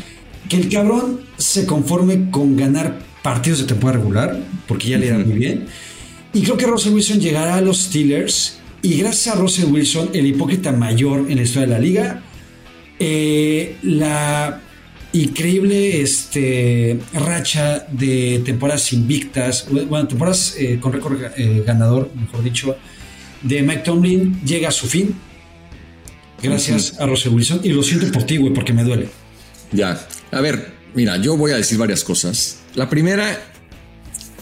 Que 0.48 0.56
el 0.56 0.68
cabrón 0.68 1.20
se 1.36 1.64
conforme 1.64 2.30
con 2.30 2.56
ganar 2.56 2.98
partidos 3.22 3.60
de 3.60 3.66
temporada 3.66 3.98
regular, 3.98 4.38
porque 4.66 4.88
ya 4.88 4.98
le 4.98 5.10
da 5.10 5.18
muy 5.18 5.36
bien. 5.36 5.66
Y 6.32 6.42
creo 6.42 6.56
que 6.56 6.66
Russell 6.66 6.92
Wilson 6.92 7.20
llegará 7.20 7.56
a 7.56 7.60
los 7.60 7.82
Steelers. 7.82 8.58
Y 8.82 8.96
gracias 8.98 9.34
a 9.34 9.38
Russell 9.38 9.66
Wilson, 9.66 10.10
el 10.14 10.26
hipócrita 10.26 10.72
mayor 10.72 11.26
en 11.30 11.36
la 11.36 11.42
historia 11.42 11.66
de 11.66 11.72
la 11.74 11.78
liga, 11.78 12.22
eh, 12.98 13.76
la 13.82 14.60
increíble 15.12 16.00
este, 16.00 16.98
racha 17.12 17.86
de 17.90 18.40
temporadas 18.44 18.92
invictas, 18.92 19.66
bueno, 19.68 20.06
temporadas 20.06 20.54
eh, 20.58 20.78
con 20.80 20.92
récord 20.92 21.20
eh, 21.36 21.62
ganador, 21.66 22.10
mejor 22.14 22.42
dicho, 22.42 22.76
de 23.42 23.62
Mike 23.62 23.82
Tomlin 23.84 24.40
llega 24.44 24.68
a 24.68 24.72
su 24.72 24.86
fin. 24.86 25.14
Gracias 26.42 26.98
a 26.98 27.06
Russell 27.06 27.32
Wilson. 27.32 27.60
Y 27.62 27.70
lo 27.70 27.82
siento 27.82 28.10
por 28.12 28.22
ti, 28.22 28.38
güey, 28.38 28.54
porque 28.54 28.72
me 28.72 28.82
duele. 28.82 29.08
Ya. 29.72 30.06
A 30.30 30.40
ver, 30.40 30.72
mira, 30.94 31.18
yo 31.18 31.36
voy 31.36 31.52
a 31.52 31.56
decir 31.56 31.76
varias 31.76 32.02
cosas. 32.02 32.59
La 32.74 32.88
primera, 32.88 33.38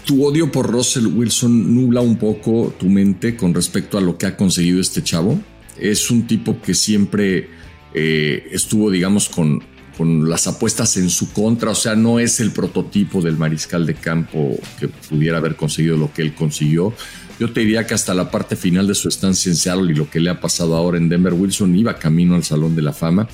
tu 0.04 0.24
odio 0.24 0.52
por 0.52 0.70
Russell 0.70 1.06
Wilson 1.06 1.74
nubla 1.74 2.00
un 2.00 2.16
poco 2.16 2.74
tu 2.78 2.86
mente 2.86 3.36
con 3.36 3.54
respecto 3.54 3.98
a 3.98 4.00
lo 4.00 4.18
que 4.18 4.26
ha 4.26 4.36
conseguido 4.36 4.80
este 4.80 5.02
chavo. 5.02 5.38
Es 5.78 6.10
un 6.10 6.26
tipo 6.26 6.60
que 6.60 6.74
siempre 6.74 7.48
eh, 7.94 8.48
estuvo, 8.52 8.90
digamos, 8.90 9.28
con 9.28 9.62
con 9.98 10.30
las 10.30 10.46
apuestas 10.46 10.96
en 10.96 11.10
su 11.10 11.32
contra, 11.32 11.72
o 11.72 11.74
sea, 11.74 11.96
no 11.96 12.20
es 12.20 12.38
el 12.38 12.52
prototipo 12.52 13.20
del 13.20 13.36
mariscal 13.36 13.84
de 13.84 13.94
campo 13.94 14.56
que 14.78 14.86
pudiera 14.86 15.38
haber 15.38 15.56
conseguido 15.56 15.96
lo 15.96 16.12
que 16.12 16.22
él 16.22 16.34
consiguió. 16.34 16.94
Yo 17.38 17.52
te 17.52 17.60
diría 17.60 17.86
que 17.86 17.94
hasta 17.94 18.14
la 18.14 18.30
parte 18.30 18.56
final 18.56 18.86
de 18.86 18.94
su 18.94 19.08
estancia 19.08 19.50
en 19.50 19.56
Seattle 19.56 19.92
y 19.92 19.94
lo 19.94 20.10
que 20.10 20.18
le 20.18 20.30
ha 20.30 20.40
pasado 20.40 20.76
ahora 20.76 20.98
en 20.98 21.08
Denver, 21.08 21.34
Wilson 21.34 21.76
iba 21.76 21.94
camino 21.94 22.34
al 22.34 22.44
Salón 22.44 22.74
de 22.74 22.82
la 22.82 22.92
Fama. 22.92 23.28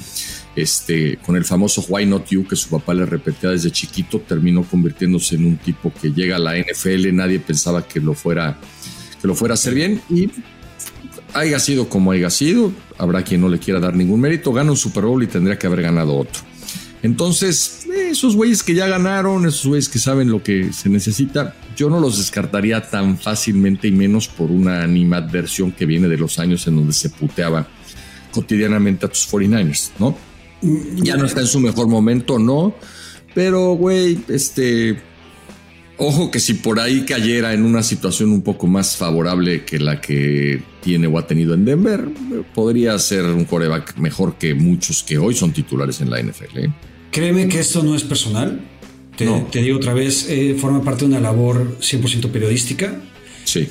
Este, 0.55 1.17
con 1.17 1.37
el 1.37 1.45
famoso 1.45 1.85
Why 1.89 2.07
Not 2.07 2.29
You 2.29 2.47
que 2.47 2.55
su 2.55 2.69
papá 2.69 2.95
le 2.95 3.07
repetía 3.07 3.51
desde 3.51 3.73
chiquito, 3.73 4.21
terminó 4.21 4.63
convirtiéndose 4.63 5.35
en 5.35 5.47
un 5.47 5.57
tipo 5.57 5.93
que 5.93 6.13
llega 6.13 6.37
a 6.37 6.39
la 6.39 6.57
NFL, 6.57 7.13
nadie 7.13 7.41
pensaba 7.41 7.87
que 7.87 7.99
lo 7.99 8.15
fuera, 8.15 8.57
que 9.21 9.27
lo 9.27 9.35
fuera 9.35 9.55
a 9.55 9.57
hacer 9.57 9.75
bien 9.75 10.01
y 10.09 10.31
haya 11.33 11.59
sido 11.59 11.89
como 11.89 12.13
haya 12.13 12.31
sido, 12.31 12.73
habrá 12.99 13.23
quien 13.23 13.41
no 13.41 13.49
le 13.49 13.59
quiera 13.59 13.81
dar 13.81 13.97
ningún 13.97 14.21
mérito, 14.21 14.53
gana 14.53 14.71
un 14.71 14.77
Super 14.77 15.05
Bowl 15.05 15.23
y 15.25 15.27
tendría 15.27 15.59
que 15.59 15.67
haber 15.67 15.83
ganado 15.83 16.15
otro. 16.15 16.43
Entonces, 17.05 17.87
esos 18.09 18.35
güeyes 18.35 18.63
que 18.63 18.75
ya 18.75 18.89
ganaron, 18.89 19.47
esos 19.47 19.67
güeyes 19.67 19.91
que 19.91 19.99
saben 19.99 20.31
lo 20.31 20.43
que 20.43 20.73
se 20.73 20.89
necesita, 20.89 21.55
yo 21.77 21.91
no 21.91 22.01
los 22.01 22.17
descartaría 22.17 22.81
tan 22.81 23.19
fácilmente 23.19 23.89
y 23.89 23.93
menos 23.93 24.27
por 24.27 24.51
una 24.51 24.83
animadversión 24.83 25.71
que 25.73 25.85
viene 25.85 26.09
de 26.09 26.17
los 26.17 26.39
años 26.39 26.67
en 26.67 26.77
donde 26.77 26.95
se 26.95 27.11
puteaba 27.11 27.69
cotidianamente 28.33 29.05
a 29.05 29.11
tus 29.11 29.31
49ers, 29.31 29.91
¿no? 29.99 30.17
Ya 30.97 31.19
no 31.19 31.27
está 31.27 31.43
en 31.43 31.47
su 31.47 31.61
mejor 31.61 31.89
momento, 31.89 32.39
¿no? 32.39 32.75
Pero, 33.35 33.75
güey, 33.75 34.19
este, 34.29 34.97
Ojo 35.99 36.31
que 36.31 36.41
si 36.41 36.55
por 36.55 36.81
ahí 36.81 37.05
cayera 37.05 37.53
en 37.53 37.65
una 37.65 37.83
situación 37.83 38.31
un 38.31 38.41
poco 38.41 38.67
más 38.67 38.97
favorable 38.97 39.65
que 39.65 39.79
la 39.79 40.01
que 40.01 40.61
tiene 40.81 41.07
o 41.07 41.19
ha 41.19 41.27
tenido 41.27 41.53
en 41.53 41.67
Denver, 41.67 42.09
podría 42.55 42.99
ser 42.99 43.27
un 43.27 43.45
coreback 43.45 43.99
mejor 43.99 44.37
que 44.37 44.55
muchos 44.55 45.05
que 45.05 45.19
hoy 45.19 45.35
son 45.35 45.53
titulares 45.53 46.01
en 46.01 46.11
la 46.11 46.21
NFL. 46.21 46.59
¿eh? 46.59 46.73
Créeme 47.15 47.47
que 47.47 47.61
esto 47.61 47.85
no 47.85 47.95
es 47.95 48.03
personal. 48.03 48.61
Te, 49.17 49.63
digo 49.63 49.77
otra 49.77 49.95
vez, 49.95 50.27
eh, 50.29 50.57
forma 50.59 50.83
parte 50.83 51.03
de 51.03 51.13
una 51.13 51.21
labor 51.21 51.79
100% 51.79 52.29
periodística. 52.33 53.01
Sí. 53.45 53.69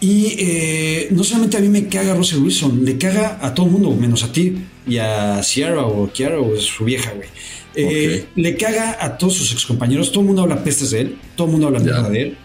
Y 0.00 0.34
eh, 0.38 1.08
no 1.10 1.22
solamente 1.22 1.58
a 1.58 1.60
mí 1.60 1.68
me 1.68 1.86
caga 1.88 2.14
Russell 2.14 2.38
Wilson, 2.38 2.86
le 2.86 2.96
caga 2.96 3.40
a 3.42 3.52
todo 3.52 3.66
el 3.66 3.72
mundo, 3.72 3.90
menos 3.94 4.24
a 4.24 4.32
ti 4.32 4.54
y 4.86 4.96
a 4.96 5.42
Sierra 5.42 5.82
o 5.82 6.10
Kiara 6.10 6.40
o 6.40 6.56
su 6.56 6.86
vieja, 6.86 7.12
güey. 7.12 7.28
Eh, 7.74 8.24
le 8.36 8.56
caga 8.56 8.96
a 8.98 9.18
todos 9.18 9.34
sus 9.34 9.52
excompañeros, 9.52 10.10
todo 10.10 10.22
el 10.22 10.28
mundo 10.28 10.40
habla 10.40 10.64
pestes 10.64 10.92
de 10.92 11.00
él, 11.02 11.18
todo 11.36 11.48
el 11.48 11.52
mundo 11.52 11.66
habla 11.66 11.80
mierda 11.80 12.08
de 12.08 12.22
él. 12.22 12.36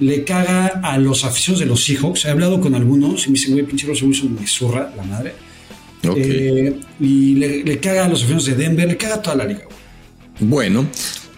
Le 0.00 0.24
caga 0.24 0.66
a 0.82 0.98
los 0.98 1.24
aficionados 1.24 1.60
de 1.60 1.66
los 1.66 1.84
Seahawks. 1.84 2.24
He 2.24 2.30
hablado 2.30 2.60
con 2.60 2.74
algunos 2.74 3.24
y 3.26 3.28
me 3.28 3.34
dicen, 3.34 3.52
güey, 3.52 3.64
pinche 3.64 3.86
Russell 3.86 4.08
Wilson 4.08 4.34
me 4.34 4.48
zurra 4.48 4.92
la 4.96 5.04
madre. 5.04 5.34
y 6.98 7.34
le, 7.36 7.62
le, 7.62 7.78
caga 7.78 8.06
a 8.06 8.08
los 8.08 8.18
aficionados 8.24 8.46
de 8.46 8.56
Denver, 8.56 8.88
le 8.88 8.96
caga 8.96 9.14
a 9.14 9.22
toda 9.22 9.36
la 9.36 9.44
liga, 9.44 9.60
güey. 9.62 9.71
Bueno, 10.42 10.88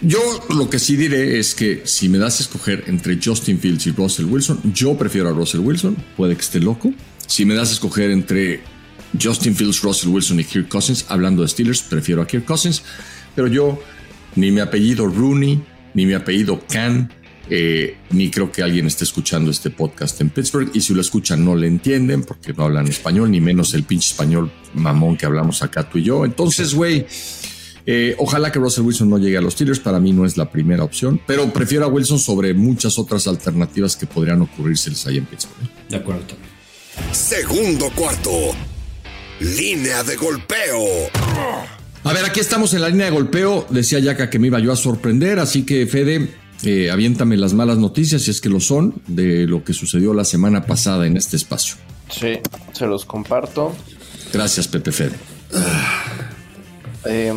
yo 0.01 0.19
lo 0.49 0.71
que 0.71 0.79
sí 0.79 0.97
diré 0.97 1.39
es 1.39 1.55
que 1.55 1.83
si 1.85 2.09
me 2.09 2.17
das 2.17 2.41
a 2.41 2.43
escoger 2.45 2.85
entre 2.87 3.19
Justin 3.23 3.59
Fields 3.59 3.87
y 3.87 3.91
Russell 3.91 4.25
Wilson, 4.25 4.61
yo 4.73 4.97
prefiero 4.97 5.29
a 5.29 5.33
Russell 5.33 5.61
Wilson, 5.61 5.95
puede 6.17 6.35
que 6.35 6.41
esté 6.41 6.59
loco. 6.59 6.93
Si 7.27 7.45
me 7.45 7.55
das 7.55 7.69
a 7.69 7.73
escoger 7.75 8.11
entre 8.11 8.61
Justin 9.23 9.55
Fields, 9.55 9.83
Russell 9.83 10.09
Wilson 10.09 10.41
y 10.41 10.45
Kirk 10.45 10.69
Cousins, 10.69 11.05
hablando 11.09 11.43
de 11.43 11.49
Steelers, 11.49 11.83
prefiero 11.83 12.23
a 12.23 12.27
Kirk 12.27 12.47
Cousins, 12.47 12.83
pero 13.35 13.47
yo 13.47 13.79
ni 14.37 14.51
mi 14.51 14.61
apellido 14.61 15.07
Rooney, 15.07 15.63
ni 15.93 16.07
mi 16.07 16.15
apellido 16.15 16.65
Khan, 16.67 17.13
eh, 17.51 17.99
ni 18.11 18.31
creo 18.31 18.51
que 18.51 18.63
alguien 18.63 18.87
esté 18.87 19.05
escuchando 19.05 19.51
este 19.51 19.69
podcast 19.69 20.19
en 20.23 20.31
Pittsburgh. 20.31 20.71
Y 20.73 20.81
si 20.81 20.95
lo 20.95 21.03
escuchan, 21.03 21.45
no 21.45 21.55
le 21.57 21.67
entienden 21.67 22.23
porque 22.23 22.55
no 22.55 22.65
hablan 22.65 22.89
español, 22.89 23.31
ni 23.31 23.43
menos 23.43 23.75
el 23.75 23.85
pinche 23.85 24.09
español 24.09 24.51
mamón 24.73 25.19
que 25.19 25.27
hablamos 25.27 25.63
acá 25.63 25.89
tú 25.89 25.99
y 25.99 26.05
yo. 26.05 26.25
Entonces, 26.25 26.73
güey, 26.73 27.07
eh, 27.87 28.15
ojalá 28.19 28.51
que 28.51 28.59
Russell 28.59 28.85
Wilson 28.85 29.11
no 29.11 29.19
llegue 29.19 29.37
a 29.37 29.41
los 29.41 29.55
Steelers. 29.55 29.81
Para 29.81 30.01
mí 30.01 30.13
no 30.13 30.25
es 30.25 30.37
la 30.37 30.51
primera 30.51 30.85
opción, 30.85 31.21
pero 31.27 31.53
prefiero 31.53 31.85
a 31.85 31.89
Wilson 31.89 32.19
sobre 32.19 32.55
muchas 32.55 32.99
otras 32.99 33.27
alternativas 33.27 33.97
que 33.97 34.07
podrían 34.07 34.43
ocurrírseles 34.43 35.07
ahí 35.07 35.19
en 35.19 35.27
Pittsburgh. 35.27 35.69
De 35.89 35.97
acuerdo. 35.97 36.23
Segundo 37.13 37.91
cuarto. 37.95 38.31
Línea 39.41 40.03
de 40.05 40.17
golpeo. 40.17 41.11
A 42.05 42.13
ver, 42.13 42.25
aquí 42.25 42.41
estamos 42.41 42.73
en 42.75 42.83
la 42.83 42.89
línea 42.89 43.07
de 43.07 43.13
golpeo. 43.13 43.67
Decía 43.71 43.99
Yaka 43.99 44.31
que 44.31 44.39
me 44.39 44.47
iba 44.47 44.61
yo 44.61 44.73
a 44.73 44.77
sorprender, 44.77 45.39
así 45.39 45.65
que 45.65 45.87
Fede, 45.87 46.31
eh, 46.63 46.91
aviéntame 46.91 47.37
las 47.37 47.53
malas 47.53 47.79
noticias, 47.79 48.23
si 48.23 48.31
es 48.31 48.41
que 48.41 48.49
lo 48.49 48.61
son, 48.61 48.95
de 49.07 49.47
lo 49.47 49.65
que 49.65 49.73
sucedió 49.73 50.15
la 50.15 50.25
semana 50.25 50.65
pasada 50.67 51.07
en 51.07 51.17
este 51.17 51.37
espacio. 51.37 51.77
Sí, 52.11 52.39
se 52.73 52.87
los 52.87 53.05
comparto. 53.05 53.75
Gracias, 54.33 54.69
Pepe 54.69 54.93
Fede. 54.93 55.17
Eh, 57.07 57.35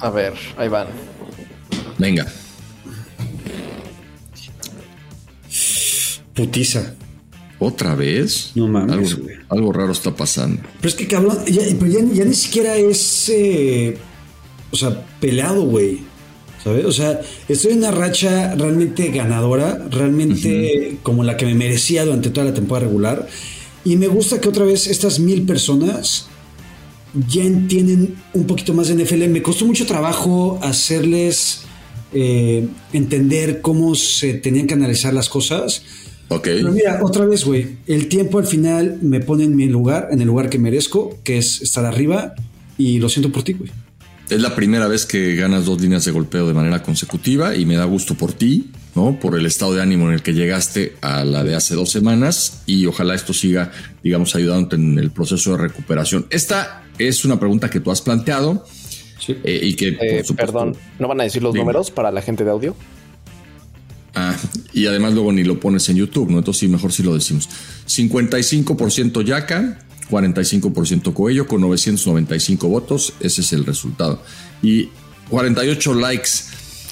a 0.00 0.10
ver, 0.10 0.34
ahí 0.56 0.68
van. 0.68 0.88
Venga. 1.98 2.26
Putiza. 6.34 6.94
¿Otra 7.58 7.94
vez? 7.94 8.52
No 8.54 8.68
mames, 8.68 9.12
Algo, 9.12 9.22
güey. 9.24 9.36
algo 9.48 9.72
raro 9.72 9.92
está 9.92 10.14
pasando. 10.14 10.60
Pero 10.80 10.88
es 10.88 10.94
que 10.94 11.06
cabrón, 11.06 11.38
ya, 11.46 11.62
pero 11.78 11.90
ya, 11.90 12.00
ya 12.12 12.24
ni 12.24 12.34
siquiera 12.34 12.76
es. 12.76 13.30
eh, 13.30 13.96
o 14.70 14.76
sea, 14.76 15.06
peleado, 15.20 15.62
güey. 15.62 16.00
¿Sabes? 16.62 16.84
O 16.84 16.92
sea, 16.92 17.20
estoy 17.48 17.72
en 17.72 17.78
una 17.78 17.92
racha 17.92 18.54
realmente 18.56 19.08
ganadora, 19.08 19.86
realmente 19.90 20.98
como 21.02 21.22
la 21.22 21.36
que 21.36 21.46
me 21.46 21.54
merecía 21.54 22.04
durante 22.04 22.28
toda 22.30 22.46
la 22.46 22.54
temporada 22.54 22.86
regular. 22.88 23.26
Y 23.84 23.96
me 23.96 24.08
gusta 24.08 24.40
que 24.40 24.48
otra 24.48 24.64
vez 24.64 24.88
estas 24.88 25.20
mil 25.20 25.42
personas 25.44 26.26
ya 27.28 27.44
entienden 27.44 28.14
un 28.32 28.46
poquito 28.46 28.74
más 28.74 28.88
de 28.88 29.02
NFL. 29.02 29.28
Me 29.28 29.42
costó 29.42 29.64
mucho 29.64 29.86
trabajo 29.86 30.58
hacerles 30.62 31.62
eh, 32.12 32.68
entender 32.92 33.60
cómo 33.60 33.94
se 33.94 34.34
tenían 34.34 34.66
que 34.66 34.74
analizar 34.74 35.12
las 35.14 35.28
cosas. 35.28 35.82
Ok. 36.28 36.44
Pero 36.44 36.72
mira, 36.72 37.00
otra 37.02 37.24
vez, 37.24 37.44
güey, 37.44 37.76
el 37.86 38.08
tiempo 38.08 38.38
al 38.38 38.46
final 38.46 38.98
me 39.02 39.20
pone 39.20 39.44
en 39.44 39.56
mi 39.56 39.66
lugar, 39.66 40.08
en 40.10 40.20
el 40.20 40.26
lugar 40.26 40.50
que 40.50 40.58
merezco, 40.58 41.18
que 41.22 41.38
es 41.38 41.62
estar 41.62 41.84
arriba, 41.84 42.34
y 42.78 42.98
lo 42.98 43.08
siento 43.08 43.30
por 43.30 43.42
ti, 43.42 43.52
güey. 43.54 43.70
Es 44.28 44.40
la 44.40 44.54
primera 44.56 44.88
vez 44.88 45.06
que 45.06 45.36
ganas 45.36 45.64
dos 45.66 45.80
líneas 45.80 46.04
de 46.04 46.10
golpeo 46.10 46.48
de 46.48 46.54
manera 46.54 46.82
consecutiva 46.82 47.54
y 47.54 47.64
me 47.64 47.76
da 47.76 47.84
gusto 47.84 48.14
por 48.16 48.32
ti, 48.32 48.72
¿no? 48.96 49.20
Por 49.20 49.38
el 49.38 49.46
estado 49.46 49.74
de 49.74 49.82
ánimo 49.82 50.08
en 50.08 50.14
el 50.14 50.22
que 50.22 50.32
llegaste 50.34 50.96
a 51.00 51.24
la 51.24 51.44
de 51.44 51.54
hace 51.54 51.74
dos 51.76 51.90
semanas 51.90 52.62
y 52.66 52.86
ojalá 52.86 53.14
esto 53.14 53.32
siga, 53.32 53.70
digamos, 54.02 54.34
ayudándote 54.34 54.76
en 54.76 54.98
el 54.98 55.12
proceso 55.12 55.52
de 55.52 55.58
recuperación. 55.58 56.26
Esta 56.30 56.82
es 56.98 57.24
una 57.24 57.38
pregunta 57.38 57.70
que 57.70 57.78
tú 57.78 57.92
has 57.92 58.00
planteado 58.02 58.64
Sí. 59.20 59.36
eh, 59.44 59.60
y 59.62 59.74
que, 59.74 59.92
por 59.92 60.04
Eh, 60.04 60.24
supuesto- 60.24 60.34
perdón, 60.52 60.76
¿no 60.98 61.06
van 61.08 61.20
a 61.20 61.24
decir 61.24 61.42
los 61.42 61.52
Dime. 61.52 61.62
números 61.64 61.90
para 61.92 62.10
la 62.10 62.20
gente 62.20 62.42
de 62.44 62.50
audio? 62.50 62.76
Ah, 64.14 64.34
y 64.72 64.86
además 64.86 65.12
luego 65.14 65.30
ni 65.32 65.44
lo 65.44 65.60
pones 65.60 65.88
en 65.88 65.96
YouTube, 65.98 66.30
¿no? 66.30 66.38
Entonces 66.38 66.60
sí, 66.60 66.68
mejor 66.68 66.90
si 66.92 67.02
lo 67.02 67.14
decimos. 67.14 67.48
55% 67.86 69.20
Yaca, 69.22 69.78
45% 70.10 71.12
Coello 71.12 71.46
con 71.46 71.60
995 71.60 72.68
votos. 72.68 73.12
Ese 73.20 73.40
es 73.40 73.52
el 73.52 73.64
resultado. 73.64 74.22
Y 74.62 74.88
48 75.30 75.94
likes. 75.94 76.30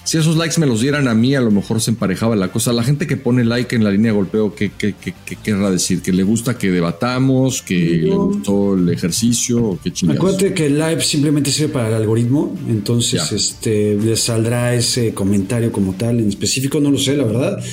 Si 0.06 0.18
esos 0.18 0.36
likes 0.36 0.60
me 0.60 0.66
los 0.66 0.82
dieran 0.82 1.08
a 1.08 1.14
mí, 1.14 1.34
a 1.34 1.40
lo 1.40 1.50
mejor 1.50 1.80
se 1.80 1.90
emparejaba 1.90 2.36
la 2.36 2.52
cosa. 2.52 2.74
La 2.74 2.82
gente 2.84 3.06
que 3.06 3.16
pone 3.16 3.42
like 3.42 3.74
en 3.74 3.82
la 3.84 3.90
línea 3.90 4.12
de 4.12 4.16
golpeo, 4.18 4.54
¿qué, 4.54 4.70
qué, 4.76 4.94
qué- 5.00 5.14
qué 5.24 5.36
querrá 5.36 5.70
decir? 5.70 6.02
¿Que 6.02 6.12
le 6.12 6.22
gusta 6.24 6.58
que 6.58 6.70
debatamos? 6.70 7.62
¿Que 7.62 7.74
le 8.02 8.10
gustó 8.14 8.74
el 8.74 8.90
ejercicio? 8.90 9.64
¿O 9.64 9.78
qué 9.82 9.90
chingados? 9.94 10.18
Acuérdate 10.18 10.52
que 10.52 10.66
el 10.66 10.78
live 10.78 11.00
simplemente 11.02 11.50
sirve 11.50 11.72
para 11.72 11.88
el 11.88 11.94
algoritmo, 11.94 12.54
entonces 12.68 13.30
Ya. 13.30 13.34
este 13.36 13.94
les 13.96 14.20
saldrá 14.20 14.74
ese 14.74 15.14
comentario 15.14 15.72
como 15.72 15.94
tal 15.94 16.20
en 16.20 16.28
específico, 16.28 16.80
no 16.80 16.90
lo 16.90 16.98
sé, 16.98 17.16
la 17.16 17.24
verdad. 17.24 17.64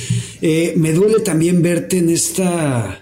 Eh, 0.42 0.74
me 0.78 0.94
duele 0.94 1.20
también 1.20 1.62
verte 1.62 1.98
en 1.98 2.12
esta 2.12 3.02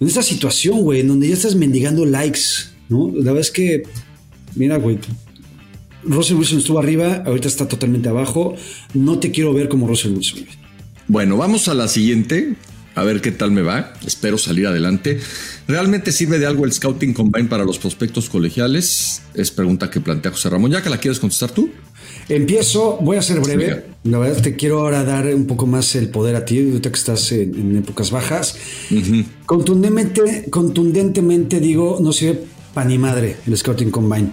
en 0.00 0.06
esta 0.06 0.22
situación, 0.22 0.80
güey, 0.82 1.00
en 1.00 1.08
donde 1.08 1.28
ya 1.28 1.34
estás 1.34 1.54
mendigando 1.54 2.04
likes, 2.04 2.40
¿no? 2.88 3.08
La 3.14 3.32
verdad 3.32 3.40
es 3.40 3.50
que, 3.50 3.82
mira, 4.54 4.76
güey, 4.76 4.98
Russell 6.04 6.36
Wilson 6.36 6.58
estuvo 6.58 6.78
arriba, 6.78 7.22
ahorita 7.26 7.48
está 7.48 7.66
totalmente 7.66 8.08
abajo. 8.08 8.54
No 8.94 9.18
te 9.18 9.30
quiero 9.30 9.52
ver 9.52 9.68
como 9.68 9.88
Russell 9.88 10.12
Wilson. 10.12 10.46
Bueno, 11.08 11.36
vamos 11.36 11.68
a 11.68 11.74
la 11.74 11.88
siguiente. 11.88 12.54
A 12.94 13.04
ver 13.04 13.20
qué 13.20 13.30
tal 13.30 13.52
me 13.52 13.62
va. 13.62 13.92
Espero 14.04 14.38
salir 14.38 14.66
adelante. 14.66 15.20
¿Realmente 15.68 16.10
sirve 16.10 16.38
de 16.38 16.46
algo 16.46 16.64
el 16.64 16.72
Scouting 16.72 17.14
Combine 17.14 17.48
para 17.48 17.64
los 17.64 17.78
prospectos 17.78 18.28
colegiales? 18.28 19.22
Es 19.34 19.50
pregunta 19.50 19.88
que 19.88 20.00
plantea 20.00 20.32
José 20.32 20.50
Ramón. 20.50 20.72
¿Ya 20.72 20.82
que 20.82 20.90
la 20.90 20.98
quieres 20.98 21.20
contestar 21.20 21.50
tú? 21.52 21.70
Empiezo, 22.28 22.98
voy 23.00 23.16
a 23.16 23.22
ser 23.22 23.40
breve. 23.40 23.84
La 24.04 24.18
verdad 24.18 24.42
te 24.42 24.56
quiero 24.56 24.80
ahora 24.80 25.04
dar 25.04 25.26
un 25.34 25.46
poco 25.46 25.66
más 25.66 25.94
el 25.96 26.10
poder 26.10 26.36
a 26.36 26.44
ti, 26.44 26.58
ahorita 26.58 26.90
que 26.90 26.98
estás 26.98 27.32
en, 27.32 27.54
en 27.54 27.76
épocas 27.76 28.10
bajas. 28.10 28.56
Contundentemente, 29.46 30.46
contundentemente 30.50 31.60
digo, 31.60 31.98
no 32.00 32.12
sirve 32.12 32.40
pa' 32.74 32.84
ni 32.84 32.98
madre 32.98 33.36
el 33.46 33.56
Scouting 33.56 33.90
Combine. 33.90 34.30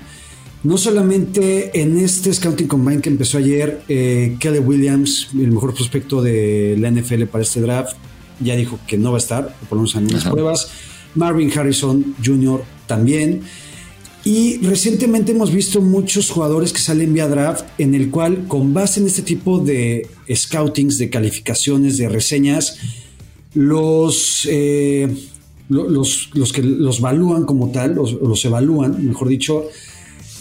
No 0.63 0.77
solamente 0.77 1.79
en 1.79 1.97
este 1.99 2.33
Scouting 2.33 2.67
Combine 2.67 3.01
que 3.01 3.09
empezó 3.09 3.37
ayer, 3.37 3.81
eh, 3.87 4.35
Kelly 4.39 4.59
Williams, 4.59 5.29
el 5.33 5.51
mejor 5.51 5.73
prospecto 5.73 6.21
de 6.21 6.75
la 6.79 6.89
NFL 6.89 7.25
para 7.25 7.43
este 7.43 7.61
draft, 7.61 7.95
ya 8.39 8.55
dijo 8.55 8.79
que 8.87 8.97
no 8.97 9.11
va 9.11 9.17
a 9.17 9.19
estar, 9.19 9.55
por 9.69 9.77
lo 9.77 9.83
menos 9.83 9.95
en 9.95 10.05
unas 10.05 10.21
Ajá. 10.21 10.31
pruebas. 10.31 10.69
Marvin 11.13 11.51
Harrison 11.57 12.15
Jr. 12.23 12.63
también. 12.87 13.41
Y 14.25 14.57
recientemente 14.57 15.31
hemos 15.33 15.53
visto 15.53 15.81
muchos 15.81 16.31
jugadores 16.31 16.73
que 16.73 16.79
salen 16.79 17.13
vía 17.13 17.27
draft 17.27 17.63
en 17.77 17.93
el 17.93 18.09
cual 18.09 18.47
con 18.47 18.73
base 18.73 18.99
en 18.99 19.05
este 19.05 19.21
tipo 19.21 19.59
de 19.59 20.07
scoutings, 20.33 20.97
de 20.97 21.11
calificaciones, 21.11 21.97
de 21.97 22.09
reseñas, 22.09 22.77
los, 23.53 24.47
eh, 24.49 25.07
lo- 25.69 25.87
los, 25.87 26.31
los 26.33 26.51
que 26.51 26.63
los 26.63 26.99
evalúan 26.99 27.45
como 27.45 27.69
tal, 27.71 27.93
los, 27.95 28.13
los 28.13 28.43
evalúan, 28.45 29.05
mejor 29.05 29.27
dicho, 29.27 29.65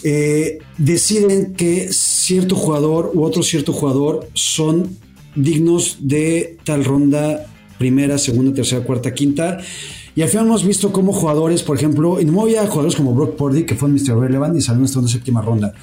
eh, 0.03 0.57
deciden 0.79 1.53
que 1.53 1.89
cierto 1.93 2.55
jugador 2.55 3.11
u 3.13 3.23
otro 3.23 3.43
cierto 3.43 3.71
jugador 3.71 4.27
son 4.33 4.97
dignos 5.35 5.97
de 6.01 6.57
tal 6.63 6.83
ronda, 6.85 7.45
primera, 7.77 8.17
segunda, 8.17 8.51
tercera, 8.53 8.83
cuarta, 8.83 9.13
quinta. 9.13 9.59
Y 10.15 10.21
al 10.21 10.29
final 10.29 10.45
hemos 10.45 10.65
visto 10.65 10.93
como 10.93 11.11
jugadores, 11.11 11.61
por 11.61 11.77
ejemplo, 11.77 12.21
y 12.21 12.25
no 12.25 12.31
voy 12.31 12.55
a 12.55 12.65
jugadores 12.67 12.95
como 12.95 13.13
Brock 13.13 13.35
Purdy, 13.35 13.65
que 13.65 13.75
fue 13.75 13.89
Mr. 13.89 14.17
Relevant 14.17 14.55
y 14.55 14.61
salió 14.61 14.79
en 14.79 14.85
esta 14.85 15.05
séptima 15.07 15.41
ronda. 15.41 15.73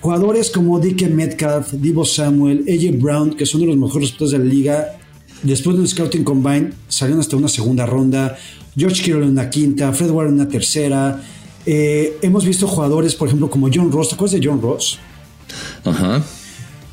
Jugadores 0.00 0.50
como 0.50 0.80
DK 0.80 1.08
Metcalf, 1.10 1.72
Divo 1.74 2.04
Samuel, 2.04 2.64
AJ 2.66 3.00
Brown, 3.00 3.34
que 3.34 3.46
son 3.46 3.60
de 3.60 3.68
los 3.68 3.76
mejores 3.76 4.08
resultados 4.08 4.32
de 4.32 4.38
la 4.38 4.44
liga, 4.44 4.98
después 5.42 5.76
de 5.76 5.82
un 5.82 5.88
Scouting 5.88 6.24
Combine, 6.24 6.72
salieron 6.88 7.20
hasta 7.20 7.36
una 7.36 7.48
segunda 7.48 7.86
ronda. 7.86 8.36
George 8.76 9.02
Kittle 9.02 9.24
en 9.24 9.30
una 9.30 9.50
quinta, 9.50 9.92
Fred 9.92 10.10
Warren 10.10 10.34
en 10.34 10.40
una 10.40 10.48
tercera. 10.48 11.22
Eh, 11.66 12.18
hemos 12.22 12.44
visto 12.44 12.66
jugadores, 12.66 13.14
por 13.14 13.28
ejemplo, 13.28 13.50
como 13.50 13.68
John 13.72 13.92
Ross. 13.92 14.08
¿Te 14.08 14.14
acuerdas 14.14 14.40
de 14.40 14.46
John 14.46 14.60
Ross? 14.60 14.98
Ajá. 15.84 16.22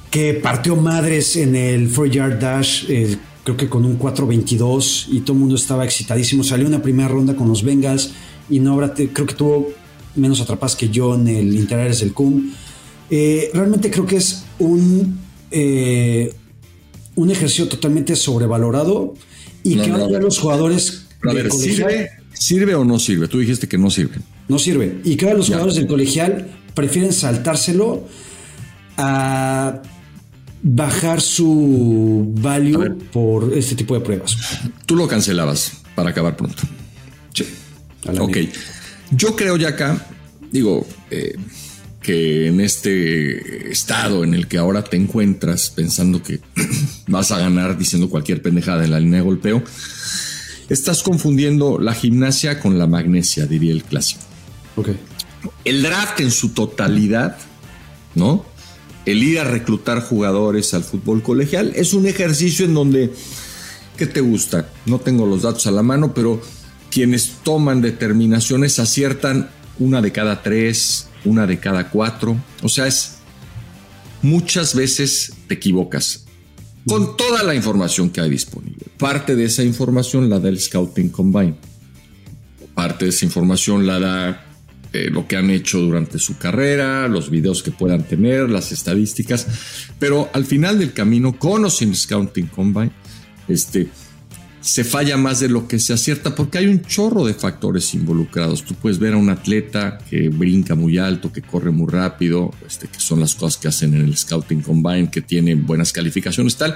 que 0.09 0.33
partió 0.33 0.75
madres 0.75 1.35
en 1.35 1.55
el 1.55 1.87
4 1.87 2.05
Yard 2.05 2.39
Dash, 2.39 2.85
eh, 2.89 3.17
creo 3.47 3.55
que 3.55 3.69
con 3.69 3.85
un 3.85 3.97
4.22 3.97 5.05
y 5.09 5.21
todo 5.21 5.31
el 5.31 5.39
mundo 5.39 5.55
estaba 5.55 5.85
excitadísimo. 5.85 6.43
Salió 6.43 6.65
en 6.65 6.73
la 6.73 6.81
primera 6.81 7.07
ronda 7.07 7.33
con 7.33 7.47
los 7.47 7.63
Bengals 7.63 8.11
y 8.49 8.59
no 8.59 8.73
habrá, 8.73 8.93
creo 8.93 9.25
que 9.25 9.35
tuvo 9.35 9.69
menos 10.17 10.41
atrapas 10.41 10.75
que 10.75 10.89
yo 10.89 11.15
en 11.15 11.29
el 11.29 11.55
Interiores 11.55 12.01
del 12.01 12.11
CUM. 12.11 12.51
Eh, 13.09 13.49
realmente 13.53 13.89
creo 13.89 14.05
que 14.05 14.17
es 14.17 14.43
un, 14.59 15.17
eh, 15.49 16.35
un 17.15 17.31
ejercicio 17.31 17.69
totalmente 17.69 18.17
sobrevalorado 18.17 19.13
y 19.63 19.75
No, 19.75 19.83
que 19.83 19.89
no, 19.91 19.95
ahora 19.95 20.19
los 20.19 20.39
jugadores 20.39 21.05
A 21.23 21.27
del 21.27 21.43
ver, 21.43 21.47
colegial 21.47 21.89
¿sirve, 21.89 22.09
¿sirve 22.33 22.75
o 22.75 22.83
no 22.83 22.99
sirve? 22.99 23.29
Tú 23.29 23.39
dijiste 23.39 23.69
que 23.69 23.77
no 23.77 23.89
sirve. 23.89 24.15
no 24.49 24.59
sirve. 24.59 24.99
Y 25.05 25.15
que 25.15 25.23
ahora 25.23 25.37
los 25.37 25.47
Ya. 25.47 25.53
jugadores 25.53 25.75
del 25.75 25.87
colegial 25.87 26.51
prefieren 26.75 27.13
saltárselo 27.13 28.03
a 28.97 29.81
bajar 30.61 31.21
su 31.21 32.31
value 32.39 32.95
por 33.11 33.53
este 33.53 33.75
tipo 33.75 33.93
de 33.93 34.01
pruebas. 34.01 34.37
Tú 34.85 34.95
lo 34.95 35.07
cancelabas 35.07 35.73
para 35.95 36.09
acabar 36.09 36.35
pronto. 36.35 36.63
Sí. 37.33 37.45
Ok. 38.19 38.35
mierda. 38.35 38.51
Yo 39.11 39.35
creo 39.35 39.55
ya 39.57 39.69
acá, 39.69 40.05
digo, 40.51 40.85
eh, 41.11 41.35
que 42.01 42.47
en 42.47 42.61
este 42.61 43.71
estado 43.71 44.23
en 44.23 44.33
el 44.33 44.47
que 44.47 44.57
ahora 44.57 44.83
te 44.83 44.97
encuentras 44.97 45.69
pensando 45.69 46.21
que 46.21 46.39
vas 47.07 47.31
a 47.31 47.39
ganar 47.39 47.77
diciendo 47.77 48.09
cualquier 48.09 48.41
pendejada 48.41 48.83
en 48.83 48.91
la 48.91 48.99
línea 48.99 49.19
de 49.19 49.25
golpeo, 49.25 49.63
estás 50.69 51.03
confundiendo 51.03 51.79
la 51.79 51.93
gimnasia 51.93 52.59
con 52.59 52.77
la 52.77 52.87
magnesia, 52.87 53.45
diría 53.45 53.71
el 53.71 53.83
clásico. 53.83 54.21
Ok. 54.75 54.89
El 55.63 55.83
draft 55.83 56.19
en 56.19 56.31
su 56.31 56.49
totalidad, 56.49 57.37
¿no? 58.15 58.45
El 59.07 59.23
ir 59.23 59.39
a 59.39 59.45
reclutar 59.45 60.01
jugadores 60.01 60.73
al 60.73 60.83
fútbol 60.83 61.23
colegial. 61.23 61.71
Es 61.75 61.93
un 61.93 62.07
ejercicio 62.07 62.65
en 62.65 62.73
donde, 62.73 63.13
¿qué 63.95 64.05
te 64.05 64.19
gusta? 64.19 64.69
No 64.85 64.99
tengo 64.99 65.25
los 65.25 65.43
datos 65.43 65.65
a 65.65 65.71
la 65.71 65.81
mano, 65.81 66.13
pero 66.13 66.41
quienes 66.91 67.37
toman 67.41 67.81
determinaciones 67.81 68.79
aciertan 68.79 69.49
una 69.79 70.01
de 70.01 70.11
cada 70.11 70.43
tres, 70.43 71.07
una 71.23 71.47
de 71.47 71.57
cada 71.57 71.89
cuatro. 71.89 72.35
O 72.61 72.67
sea, 72.67 72.85
es 72.85 73.19
muchas 74.21 74.75
veces 74.75 75.31
te 75.47 75.53
equivocas 75.53 76.25
con 76.85 77.15
toda 77.15 77.43
la 77.43 77.55
información 77.55 78.09
que 78.09 78.19
hay 78.19 78.29
disponible. 78.29 78.87
Parte 78.97 79.37
de 79.37 79.45
esa 79.45 79.63
información 79.63 80.29
la 80.29 80.39
da 80.39 80.49
el 80.49 80.59
Scouting 80.59 81.09
Combine. 81.09 81.55
Parte 82.73 83.05
de 83.05 83.11
esa 83.11 83.23
información 83.23 83.87
la 83.87 83.99
da 83.99 84.46
eh, 84.93 85.09
lo 85.11 85.27
que 85.27 85.37
han 85.37 85.49
hecho 85.49 85.79
durante 85.79 86.19
su 86.19 86.37
carrera, 86.37 87.07
los 87.07 87.29
videos 87.29 87.61
que 87.63 87.71
puedan 87.71 88.03
tener, 88.03 88.49
las 88.49 88.71
estadísticas, 88.71 89.47
pero 89.99 90.29
al 90.33 90.45
final 90.45 90.79
del 90.79 90.93
camino, 90.93 91.37
con 91.37 91.65
o 91.65 91.69
sin 91.69 91.95
Scouting 91.95 92.47
Combine, 92.47 92.91
este, 93.47 93.89
se 94.61 94.83
falla 94.83 95.15
más 95.17 95.39
de 95.39 95.49
lo 95.49 95.67
que 95.67 95.79
se 95.79 95.93
acierta 95.93 96.35
porque 96.35 96.57
hay 96.57 96.67
un 96.67 96.81
chorro 96.81 97.25
de 97.25 97.33
factores 97.33 97.93
involucrados. 97.93 98.63
Tú 98.63 98.75
puedes 98.75 98.99
ver 98.99 99.13
a 99.13 99.17
un 99.17 99.29
atleta 99.29 99.97
que 100.09 100.29
brinca 100.29 100.75
muy 100.75 100.97
alto, 100.97 101.31
que 101.31 101.41
corre 101.41 101.71
muy 101.71 101.89
rápido, 101.89 102.51
este, 102.67 102.87
que 102.87 102.99
son 102.99 103.19
las 103.19 103.35
cosas 103.35 103.57
que 103.57 103.69
hacen 103.69 103.93
en 103.93 104.01
el 104.01 104.17
Scouting 104.17 104.61
Combine, 104.61 105.09
que 105.09 105.21
tiene 105.21 105.55
buenas 105.55 105.93
calificaciones 105.93 106.57
tal, 106.57 106.75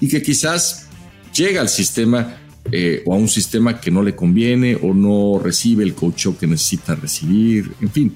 y 0.00 0.08
que 0.08 0.20
quizás 0.20 0.86
llega 1.32 1.60
al 1.60 1.68
sistema 1.68 2.38
eh, 2.72 3.02
o 3.06 3.14
a 3.14 3.16
un 3.16 3.28
sistema 3.28 3.80
que 3.80 3.90
no 3.90 4.02
le 4.02 4.14
conviene 4.14 4.76
o 4.80 4.94
no 4.94 5.40
recibe 5.42 5.84
el 5.84 5.94
coach 5.94 6.28
que 6.38 6.46
necesita 6.46 6.94
recibir. 6.94 7.72
En 7.80 7.90
fin, 7.90 8.14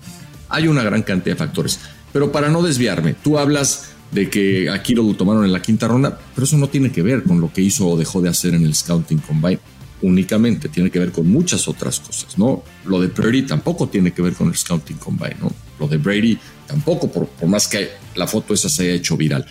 hay 0.49 0.69
una 0.69 0.83
gran 0.83 1.03
cantidad 1.03 1.35
de 1.35 1.39
factores. 1.39 1.81
Pero 2.13 2.31
para 2.31 2.49
no 2.49 2.63
desviarme, 2.63 3.15
tú 3.15 3.39
hablas 3.39 3.93
de 4.11 4.29
que 4.29 4.69
aquí 4.69 4.95
lo 4.95 5.13
tomaron 5.15 5.45
en 5.45 5.53
la 5.53 5.63
quinta 5.63 5.89
ronda, 5.89 6.19
pero 6.35 6.45
eso 6.45 6.59
no 6.59 6.69
tiene 6.69 6.93
que 6.93 7.03
ver 7.03 7.23
con 7.23 7.41
lo 7.41 7.53
que 7.53 7.63
hizo 7.63 7.89
o 7.89 7.97
dejó 7.97 8.21
de 8.21 8.29
hacer 8.29 8.55
en 8.55 8.65
el 8.65 8.75
Scouting 8.75 9.19
Combine 9.19 9.59
únicamente, 10.03 10.69
tiene 10.69 10.91
que 10.91 10.99
ver 10.99 11.13
con 11.13 11.29
muchas 11.29 11.69
otras 11.69 12.01
cosas, 12.01 12.37
¿no? 12.37 12.65
Lo 12.85 13.01
de 13.01 13.07
Brady 13.07 13.43
tampoco 13.43 13.89
tiene 13.89 14.13
que 14.13 14.21
ver 14.21 14.35
con 14.35 14.49
el 14.49 14.57
Scouting 14.57 14.97
Combine, 14.97 15.37
¿no? 15.41 15.53
Lo 15.79 15.87
de 15.87 15.97
Brady 15.97 16.39
tampoco, 16.67 17.11
por, 17.11 17.29
por 17.29 17.49
más 17.49 17.69
que 17.69 17.91
la 18.17 18.27
foto 18.27 18.53
esa 18.53 18.69
se 18.69 18.83
haya 18.83 18.95
hecho 18.95 19.17
viral. 19.17 19.47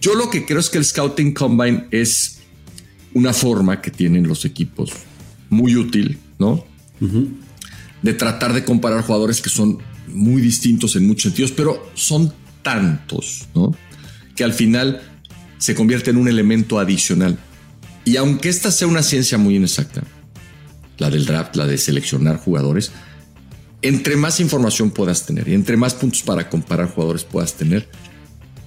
Yo 0.00 0.14
lo 0.14 0.28
que 0.28 0.44
creo 0.44 0.58
es 0.58 0.68
que 0.68 0.78
el 0.78 0.84
Scouting 0.84 1.32
Combine 1.32 1.86
es 1.92 2.41
una 3.14 3.32
forma 3.32 3.80
que 3.80 3.90
tienen 3.90 4.26
los 4.26 4.44
equipos 4.44 4.92
muy 5.50 5.76
útil, 5.76 6.18
¿no? 6.38 6.64
De 8.02 8.14
tratar 8.14 8.52
de 8.52 8.64
comparar 8.64 9.02
jugadores 9.02 9.40
que 9.40 9.50
son 9.50 9.78
muy 10.08 10.40
distintos 10.42 10.96
en 10.96 11.06
muchos 11.06 11.24
sentidos, 11.24 11.52
pero 11.52 11.90
son 11.94 12.32
tantos, 12.62 13.48
¿no? 13.54 13.74
Que 14.34 14.44
al 14.44 14.52
final 14.52 15.02
se 15.58 15.74
convierte 15.74 16.10
en 16.10 16.16
un 16.16 16.28
elemento 16.28 16.78
adicional. 16.78 17.38
Y 18.04 18.16
aunque 18.16 18.48
esta 18.48 18.70
sea 18.70 18.88
una 18.88 19.02
ciencia 19.02 19.38
muy 19.38 19.56
inexacta, 19.56 20.02
la 20.98 21.10
del 21.10 21.24
draft, 21.24 21.56
la 21.56 21.66
de 21.66 21.78
seleccionar 21.78 22.36
jugadores, 22.36 22.90
entre 23.82 24.16
más 24.16 24.40
información 24.40 24.90
puedas 24.90 25.26
tener 25.26 25.48
y 25.48 25.54
entre 25.54 25.76
más 25.76 25.94
puntos 25.94 26.22
para 26.22 26.48
comparar 26.48 26.88
jugadores 26.88 27.24
puedas 27.24 27.54
tener, 27.54 27.88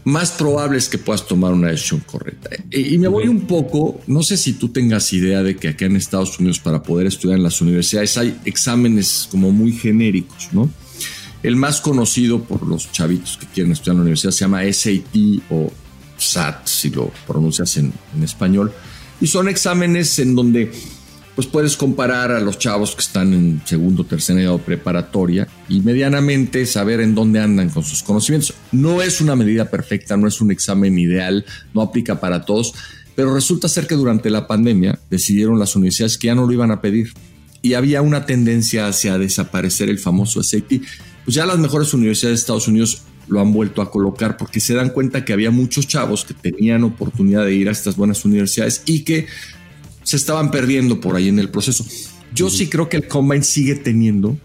más 0.06 0.32
probable 0.32 0.78
es 0.78 0.88
que 0.88 1.00
puedas 1.00 1.26
tomar 1.26 1.52
una 1.52 1.70
decisión 1.70 2.00
correcta. 2.02 2.52
Y 2.72 2.98
me 3.00 3.08
voy 3.08 3.28
un 3.28 3.42
poco, 3.42 4.00
no 4.06 4.22
sé 4.22 4.38
si 4.38 4.54
tú 4.54 4.70
tengas 4.70 5.12
idea 5.14 5.42
de 5.42 5.56
que 5.56 5.70
acá 5.70 5.86
en 5.86 5.96
Estados 5.96 6.40
Unidos 6.40 6.60
para 6.60 6.84
poder 6.84 7.08
estudiar 7.08 7.38
en 7.38 7.44
las 7.44 7.60
universidades 7.60 8.16
hay 8.18 8.40
exámenes 8.46 9.28
como 9.32 9.52
muy 9.52 9.74
genéricos, 9.74 10.50
¿no? 10.52 10.70
El 11.42 11.56
más 11.56 11.82
conocido 11.82 12.44
por 12.44 12.68
los 12.68 12.92
chavitos 12.92 13.38
que 13.38 13.48
quieren 13.48 13.72
estudiar 13.72 13.94
en 13.94 13.98
la 13.98 14.02
universidad 14.04 14.32
se 14.32 14.40
llama 14.42 14.62
SAT 14.72 15.16
o 15.50 15.72
SAT, 16.18 16.68
si 16.68 16.92
lo 16.92 17.12
pronuncias 17.26 17.76
en, 17.78 17.92
en 18.16 18.24
español. 18.24 18.72
Y 19.20 19.26
son 19.26 19.50
exámenes 19.50 20.20
en 20.20 20.36
donde 20.36 20.72
pues 21.36 21.48
puedes 21.48 21.76
comparar 21.76 22.32
a 22.32 22.40
los 22.40 22.58
chavos 22.58 22.96
que 22.96 23.02
están 23.02 23.34
en 23.34 23.62
segundo, 23.66 24.06
tercer 24.06 24.38
año 24.38 24.58
preparatoria 24.58 25.48
y 25.68 25.82
medianamente 25.82 26.66
saber 26.66 27.02
en 27.02 27.14
dónde 27.14 27.42
andan 27.42 27.70
con 27.70 27.84
sus 27.84 28.02
conocimientos. 28.02 28.54
No 28.72 29.02
es 29.02 29.20
una 29.20 29.36
medida 29.36 29.70
perfecta, 29.70 30.16
no 30.16 30.28
es 30.28 30.40
un 30.40 30.52
examen 30.52 30.98
ideal, 30.98 31.46
no 31.74 31.82
aplica 31.82 32.22
para 32.22 32.46
todos, 32.46 32.74
pero 33.16 33.34
resulta 33.34 33.68
ser 33.68 33.86
que 33.86 33.96
durante 33.96 34.30
la 34.30 34.48
pandemia 34.48 34.98
decidieron 35.10 35.60
las 35.60 35.76
universidades 35.76 36.18
que 36.18 36.28
ya 36.28 36.36
no 36.36 36.46
lo 36.46 36.54
iban 36.54 36.72
a 36.72 36.82
pedir 36.82 37.12
y 37.62 37.74
había 37.74 38.02
una 38.02 38.26
tendencia 38.26 38.88
hacia 38.88 39.18
desaparecer 39.18 39.90
el 39.90 40.00
famoso 40.00 40.42
SAT. 40.42 40.82
Pues 41.26 41.36
ya 41.36 41.46
las 41.46 41.58
mejores 41.58 41.94
universidades 41.94 42.38
de 42.38 42.42
Estados 42.42 42.68
Unidos 42.68 43.02
lo 43.28 43.42
han 43.42 43.52
vuelto 43.52 43.82
a 43.82 43.90
colocar 43.90 44.38
porque 44.38 44.60
se 44.60 44.76
dan 44.76 44.90
cuenta 44.90 45.26
que 45.26 45.34
había 45.34 45.52
muchos 45.52 45.88
chavos 45.88 46.24
que 46.26 46.34
tenían 46.34 46.84
oportunidad 46.84 47.44
de 47.44 47.56
ir 47.56 47.68
a 47.68 47.72
estas 47.72 47.96
buenas 47.96 48.24
universidades 48.24 48.84
y 48.86 49.04
que 49.04 49.28
se 50.06 50.16
estaban 50.16 50.52
perdiendo 50.52 51.02
por 51.02 51.18
ahí 51.18 51.28
en 51.28 51.40
el 51.40 51.50
proceso. 51.50 51.86
Yo 52.34 52.50
sí 52.50 52.70
creo 52.70 52.88
que 52.88 52.98
el 52.98 53.08
Combine 53.08 53.44
sigue 53.44 53.76
teniendo 53.76 54.38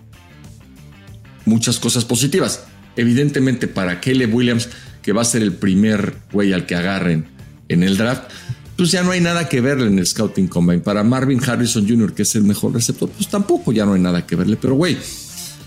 muchas 1.45 1.79
cosas 1.79 2.05
positivas. 2.05 2.65
Evidentemente, 2.97 3.69
para 3.69 4.01
Caleb 4.01 4.35
Williams, 4.35 4.69
que 5.03 5.13
va 5.13 5.23
a 5.23 5.25
ser 5.25 5.43
el 5.43 5.53
primer 5.53 6.17
güey 6.33 6.53
al 6.53 6.67
que 6.67 6.75
agarren 6.75 7.27
en 7.69 7.83
el 7.83 7.97
draft, 7.97 8.31
pues 8.77 8.91
ya 8.91 9.03
no 9.03 9.11
hay 9.11 9.21
nada 9.21 9.49
que 9.49 9.61
verle 9.61 9.89
en 9.89 9.99
el 9.99 10.07
Scouting 10.07 10.49
Combine. 10.49 10.81
Para 10.81 11.05
Marvin 11.05 11.43
Harrison 11.45 11.87
Jr., 11.87 12.15
que 12.15 12.23
es 12.23 12.35
el 12.35 12.45
mejor 12.45 12.73
receptor, 12.73 13.11
pues 13.11 13.29
tampoco 13.29 13.73
ya 13.73 13.85
no 13.85 13.93
hay 13.93 14.01
nada 14.01 14.27
que 14.27 14.37
verle. 14.37 14.57
Pero 14.57 14.75
güey, 14.75 14.97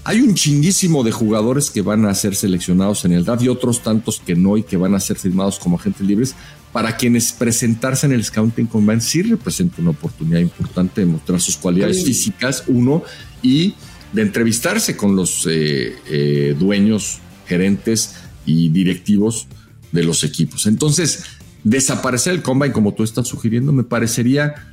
hay 0.05 0.21
un 0.21 0.35
chinguísimo 0.35 1.03
de 1.03 1.11
jugadores 1.11 1.69
que 1.69 1.81
van 1.81 2.05
a 2.05 2.13
ser 2.13 2.35
seleccionados 2.35 3.05
en 3.05 3.13
el 3.13 3.23
draft 3.23 3.43
y 3.43 3.47
otros 3.47 3.81
tantos 3.81 4.21
que 4.25 4.35
no 4.35 4.57
y 4.57 4.63
que 4.63 4.77
van 4.77 4.95
a 4.95 4.99
ser 4.99 5.17
firmados 5.17 5.59
como 5.59 5.77
agentes 5.77 6.05
libres 6.05 6.35
para 6.73 6.97
quienes 6.97 7.31
presentarse 7.31 8.07
en 8.07 8.13
el 8.13 8.23
Scouting 8.23 8.65
Combine 8.65 8.99
sí 8.99 9.21
representa 9.21 9.81
una 9.81 9.91
oportunidad 9.91 10.39
importante 10.39 11.01
de 11.01 11.07
mostrar 11.07 11.39
sus 11.39 11.55
cualidades 11.55 12.03
físicas, 12.03 12.63
uno, 12.67 13.03
y 13.43 13.75
de 14.11 14.23
entrevistarse 14.23 14.97
con 14.97 15.15
los 15.15 15.47
eh, 15.49 15.95
eh, 16.09 16.55
dueños, 16.57 17.19
gerentes 17.45 18.15
y 18.45 18.69
directivos 18.69 19.47
de 19.91 20.03
los 20.03 20.23
equipos. 20.23 20.65
Entonces, 20.65 21.23
desaparecer 21.63 22.33
el 22.33 22.41
Combine 22.41 22.73
como 22.73 22.93
tú 22.93 23.03
estás 23.03 23.27
sugiriendo 23.27 23.71
me 23.71 23.83
parecería 23.83 24.72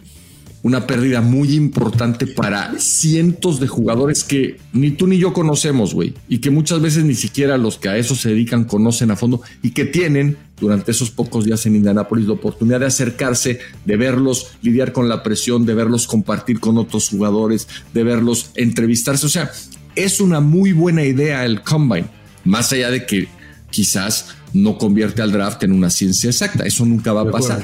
una 0.63 0.87
pérdida 0.87 1.21
muy 1.21 1.55
importante 1.55 2.27
para 2.27 2.79
cientos 2.79 3.61
de 3.61 3.69
jugadores 3.69 4.25
que 4.25 4.59
ni 4.73 4.91
tú 4.91 5.07
ni 5.07 5.19
yo 5.19 5.33
conocemos, 5.33 5.95
güey, 5.95 6.15
y 6.29 6.39
que 6.39 6.51
muchas 6.51 6.81
veces 6.81 7.05
ni 7.05 7.15
siquiera 7.15 7.57
los 7.57 7.79
que 7.79 7.89
a 7.89 7.97
eso 7.97 8.15
se 8.15 8.31
dedican 8.31 8.65
conocen 8.65 9.11
a 9.11 9.17
fondo 9.17 9.41
y 9.63 9.71
que 9.71 9.87
tienen 9.87 10.37
durante 10.61 10.91
esos 10.91 11.11
pocos 11.11 11.47
días 11.47 11.65
en 11.65 11.77
Indianápolis 11.77 12.27
la 12.27 12.35
oportunidad 12.35 12.81
de 12.81 12.87
acercarse, 12.87 13.61
de 13.87 13.97
verlos 13.97 14.49
lidiar 14.63 14.93
con 14.93 15.09
la 15.09 15.23
presión, 15.23 15.65
de 15.65 15.75
verlos 15.75 16.07
compartir 16.07 16.61
con 16.61 16.77
otros 16.77 17.09
jugadores, 17.09 17.67
de 17.95 18.05
verlos 18.05 18.51
entrevistarse. 18.55 19.25
O 19.25 19.31
sea, 19.31 19.51
es 19.97 20.21
una 20.21 20.41
muy 20.41 20.73
buena 20.73 21.05
idea 21.05 21.45
el 21.47 21.63
combine, 21.63 22.09
más 22.45 22.73
allá 22.73 22.91
de 22.91 23.07
que 23.07 23.29
quizás 23.71 24.27
no 24.53 24.77
convierte 24.77 25.23
al 25.23 25.33
draft 25.33 25.63
en 25.63 25.73
una 25.73 25.89
ciencia 25.91 26.29
exacta, 26.29 26.67
eso 26.67 26.85
nunca 26.85 27.13
va 27.13 27.23
a 27.23 27.31
pasar. 27.31 27.63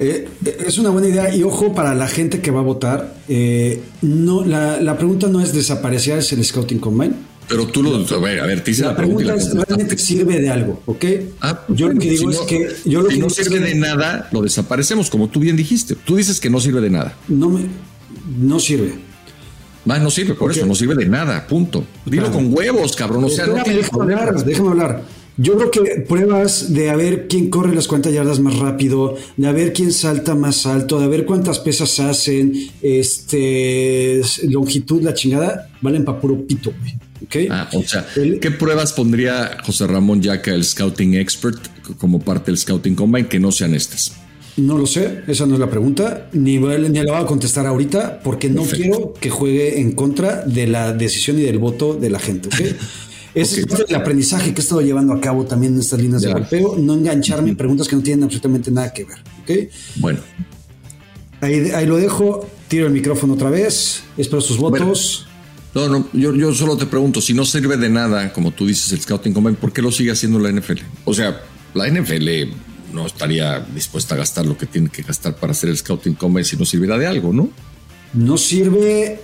Eh, 0.00 0.28
es 0.66 0.78
una 0.78 0.90
buena 0.90 1.08
idea 1.08 1.34
y 1.34 1.42
ojo 1.42 1.74
para 1.74 1.94
la 1.94 2.06
gente 2.06 2.40
que 2.40 2.50
va 2.50 2.60
a 2.60 2.62
votar. 2.62 3.16
Eh, 3.28 3.82
no, 4.02 4.44
la, 4.44 4.96
pregunta 4.96 5.28
no 5.28 5.40
es 5.40 5.52
desaparecer 5.52 6.18
el 6.18 6.44
Scouting 6.44 6.78
Combine. 6.78 7.14
Pero 7.48 7.66
tú 7.66 7.82
lo. 7.82 7.96
A 7.96 8.20
ver, 8.20 8.40
a 8.40 8.46
ver 8.46 8.62
te 8.62 8.72
hice 8.72 8.82
la, 8.82 8.94
pregunta. 8.94 9.34
es, 9.34 9.52
¿realmente 9.54 9.96
sirve 9.96 10.38
de 10.38 10.50
algo? 10.50 10.82
¿Ok? 10.86 11.04
Ah, 11.40 11.62
pues 11.66 11.78
yo 11.78 11.88
lo 11.88 11.98
que 11.98 12.10
digo 12.10 12.30
es 12.30 12.38
que. 12.40 12.68
Yo 12.84 13.00
lo 13.00 13.10
si 13.10 13.18
no 13.18 13.30
sirve 13.30 13.58
de 13.58 13.74
nada, 13.74 14.28
lo 14.32 14.42
desaparecemos, 14.42 15.10
como 15.10 15.28
tú 15.28 15.40
bien 15.40 15.56
dijiste. 15.56 15.94
Tú 15.94 16.16
dices 16.16 16.40
que 16.40 16.50
no 16.50 16.60
sirve 16.60 16.80
de 16.80 16.90
nada. 16.90 17.16
No, 17.26 17.48
me, 17.48 17.62
no 18.38 18.60
sirve. 18.60 18.92
Va, 19.88 19.98
no 19.98 20.10
sirve, 20.10 20.34
por 20.34 20.50
eso 20.50 20.66
no 20.66 20.74
sirve 20.74 20.94
de 20.94 21.06
nada, 21.06 21.46
punto. 21.46 21.84
Dilo 22.04 22.30
con 22.30 22.52
huevos, 22.54 22.94
cabrón. 22.94 23.24
O 23.24 23.28
sea, 23.30 23.46
no 23.46 23.54
déjame 23.54 24.14
hablar, 24.14 24.44
déjame 24.44 24.68
hablar. 24.68 25.02
Yo 25.40 25.56
creo 25.56 25.70
que 25.70 26.00
pruebas 26.00 26.74
de 26.74 26.90
a 26.90 26.96
ver 26.96 27.28
quién 27.28 27.48
corre 27.48 27.72
las 27.72 27.86
cuantas 27.86 28.12
yardas 28.12 28.40
más 28.40 28.58
rápido, 28.58 29.16
de 29.36 29.46
a 29.46 29.52
ver 29.52 29.72
quién 29.72 29.92
salta 29.92 30.34
más 30.34 30.66
alto, 30.66 30.98
de 30.98 31.04
a 31.04 31.08
ver 31.08 31.24
cuántas 31.24 31.60
pesas 31.60 32.00
hacen, 32.00 32.52
este, 32.82 34.20
longitud, 34.48 35.00
la 35.00 35.14
chingada, 35.14 35.70
valen 35.80 36.04
para 36.04 36.20
puro 36.20 36.44
pito, 36.44 36.72
güey. 36.80 37.48
Ah, 37.50 37.68
o 37.72 37.82
sea, 37.82 38.06
¿qué 38.40 38.50
pruebas 38.50 38.92
pondría 38.92 39.58
José 39.64 39.86
Ramón 39.86 40.22
Yaca, 40.22 40.52
el 40.52 40.64
scouting 40.64 41.14
expert, 41.14 41.58
como 41.98 42.20
parte 42.20 42.50
del 42.50 42.58
scouting 42.58 42.94
combine, 42.94 43.28
que 43.28 43.38
no 43.38 43.52
sean 43.52 43.74
estas? 43.74 44.14
No 44.56 44.76
lo 44.76 44.86
sé, 44.86 45.20
esa 45.28 45.46
no 45.46 45.54
es 45.54 45.60
la 45.60 45.70
pregunta, 45.70 46.28
ni, 46.32 46.58
ni 46.58 47.04
la 47.04 47.12
voy 47.12 47.22
a 47.22 47.26
contestar 47.26 47.66
ahorita 47.66 48.20
porque 48.24 48.48
no 48.48 48.64
quiero 48.64 49.14
que 49.14 49.30
juegue 49.30 49.80
en 49.80 49.92
contra 49.92 50.42
de 50.44 50.66
la 50.66 50.92
decisión 50.92 51.38
y 51.38 51.42
del 51.42 51.58
voto 51.58 51.94
de 51.94 52.10
la 52.10 52.18
gente, 52.18 52.48
¿ok? 53.42 53.48
es 53.48 53.88
el 53.88 53.94
aprendizaje 53.94 54.52
que 54.52 54.60
he 54.60 54.62
estado 54.62 54.80
llevando 54.80 55.12
a 55.12 55.20
cabo 55.20 55.44
también 55.44 55.74
en 55.74 55.80
estas 55.80 56.00
líneas 56.00 56.22
de 56.22 56.32
golpeo, 56.32 56.76
no 56.78 56.94
engancharme 56.94 57.50
en 57.50 57.56
preguntas 57.56 57.88
que 57.88 57.96
no 57.96 58.02
tienen 58.02 58.24
absolutamente 58.24 58.70
nada 58.70 58.92
que 58.92 59.04
ver. 59.04 59.70
Bueno. 59.96 60.20
Ahí, 61.40 61.86
lo 61.86 61.96
dejo, 61.96 62.48
tiro 62.66 62.86
el 62.86 62.92
micrófono 62.92 63.34
otra 63.34 63.50
vez, 63.50 64.02
espero 64.16 64.40
sus 64.40 64.56
votos. 64.56 65.26
No, 65.74 65.88
no, 65.88 66.08
yo, 66.12 66.34
yo 66.34 66.52
solo 66.54 66.76
te 66.76 66.86
pregunto, 66.86 67.20
si 67.20 67.34
no 67.34 67.44
sirve 67.44 67.76
de 67.76 67.88
nada, 67.88 68.32
como 68.32 68.50
tú 68.50 68.66
dices, 68.66 68.90
el 68.92 69.00
Scouting 69.00 69.32
Combine, 69.32 69.56
¿por 69.56 69.72
qué 69.72 69.82
lo 69.82 69.92
sigue 69.92 70.10
haciendo 70.10 70.38
la 70.38 70.50
NFL? 70.50 70.78
O 71.04 71.14
sea, 71.14 71.40
la 71.74 71.88
NFL 71.88 72.50
no 72.92 73.06
estaría 73.06 73.60
dispuesta 73.60 74.14
a 74.14 74.18
gastar 74.18 74.46
lo 74.46 74.56
que 74.56 74.66
tiene 74.66 74.88
que 74.88 75.02
gastar 75.02 75.36
para 75.36 75.52
hacer 75.52 75.70
el 75.70 75.76
Scouting 75.76 76.14
Combine 76.14 76.44
si 76.44 76.56
no 76.56 76.64
sirviera 76.64 76.98
de 76.98 77.06
algo, 77.06 77.32
¿no? 77.32 77.50
No 78.14 78.38
sirve 78.38 79.20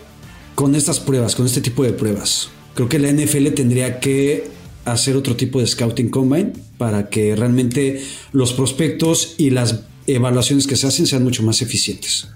con 0.54 0.74
estas 0.74 1.00
pruebas, 1.00 1.34
con 1.34 1.46
este 1.46 1.60
tipo 1.60 1.82
de 1.82 1.92
pruebas. 1.92 2.50
Creo 2.74 2.88
que 2.88 2.98
la 2.98 3.10
NFL 3.12 3.48
tendría 3.54 4.00
que 4.00 4.48
hacer 4.84 5.16
otro 5.16 5.36
tipo 5.36 5.60
de 5.60 5.66
Scouting 5.66 6.10
Combine 6.10 6.52
para 6.76 7.08
que 7.08 7.36
realmente 7.36 8.02
los 8.32 8.52
prospectos 8.52 9.34
y 9.38 9.50
las 9.50 9.80
evaluaciones 10.06 10.66
que 10.66 10.76
se 10.76 10.86
hacen 10.86 11.06
sean 11.06 11.22
mucho 11.22 11.42
más 11.42 11.62
eficientes. 11.62 12.28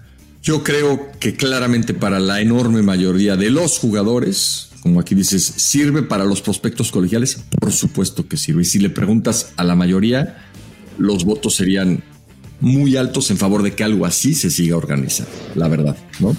Yo 0.43 0.63
creo 0.63 1.11
que 1.19 1.35
claramente 1.35 1.93
para 1.93 2.21
la 2.21 2.41
enorme 2.41 2.83
mayoría 2.83 3.37
de 3.37 3.51
los 3.51 3.79
jugadores, 3.79 4.71
como 4.83 5.01
aquí 5.01 5.15
dices, 5.15 5.43
¿sirve 5.45 6.03
para 6.03 6.25
los 6.25 6.41
prospectos 6.41 6.93
colegiales? 6.93 7.43
Por 7.61 7.73
supuesto 7.73 8.29
que 8.29 8.37
sirve. 8.37 8.63
Y 8.63 8.65
si 8.65 8.79
le 8.79 8.91
preguntas 8.91 9.53
a 9.57 9.65
la 9.65 9.75
mayoría, 9.75 10.47
los 10.97 11.25
votos 11.25 11.57
serían 11.57 12.03
muy 12.61 12.97
altos 12.97 13.31
en 13.31 13.39
favor 13.39 13.63
de 13.63 13.73
que 13.73 13.85
algo 13.85 14.05
así 14.05 14.35
se 14.35 14.51
siga 14.51 14.77
organizando, 14.77 15.31
la 15.55 15.69
verdad, 15.69 15.97
¿no? 16.21 16.37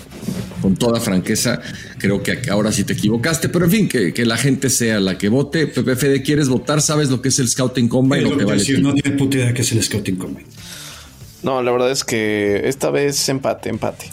Con 0.61 0.75
toda 0.75 0.99
franqueza, 0.99 1.61
creo 1.97 2.21
que 2.21 2.37
ahora 2.49 2.71
sí 2.71 2.83
te 2.83 2.93
equivocaste, 2.93 3.47
pero 3.47 3.65
en 3.65 3.71
fin, 3.71 3.87
que, 3.87 4.25
la 4.25 4.37
gente 4.37 4.69
sea 4.69 4.99
la 4.99 5.17
que 5.17 5.29
vote. 5.29 5.67
PPFD, 5.67 6.21
¿quieres 6.23 6.49
votar? 6.49 6.81
¿Sabes 6.81 7.09
lo 7.09 7.21
que 7.21 7.29
es 7.29 7.39
el 7.39 7.47
Scouting 7.47 7.87
Combine? 7.87 8.23
lo 8.23 8.37
que 8.37 8.43
vale 8.43 8.59
decir, 8.59 8.81
no 8.81 8.93
tiene 8.93 9.17
puta 9.17 9.37
idea 9.37 9.53
qué 9.53 9.61
es 9.61 9.71
el 9.71 9.81
Scouting 9.81 10.17
Combine. 10.17 10.47
No, 11.41 11.63
la 11.63 11.71
verdad 11.71 11.89
es 11.89 12.03
que 12.03 12.67
esta 12.67 12.89
vez 12.89 13.29
empate, 13.29 13.69
empate. 13.69 14.07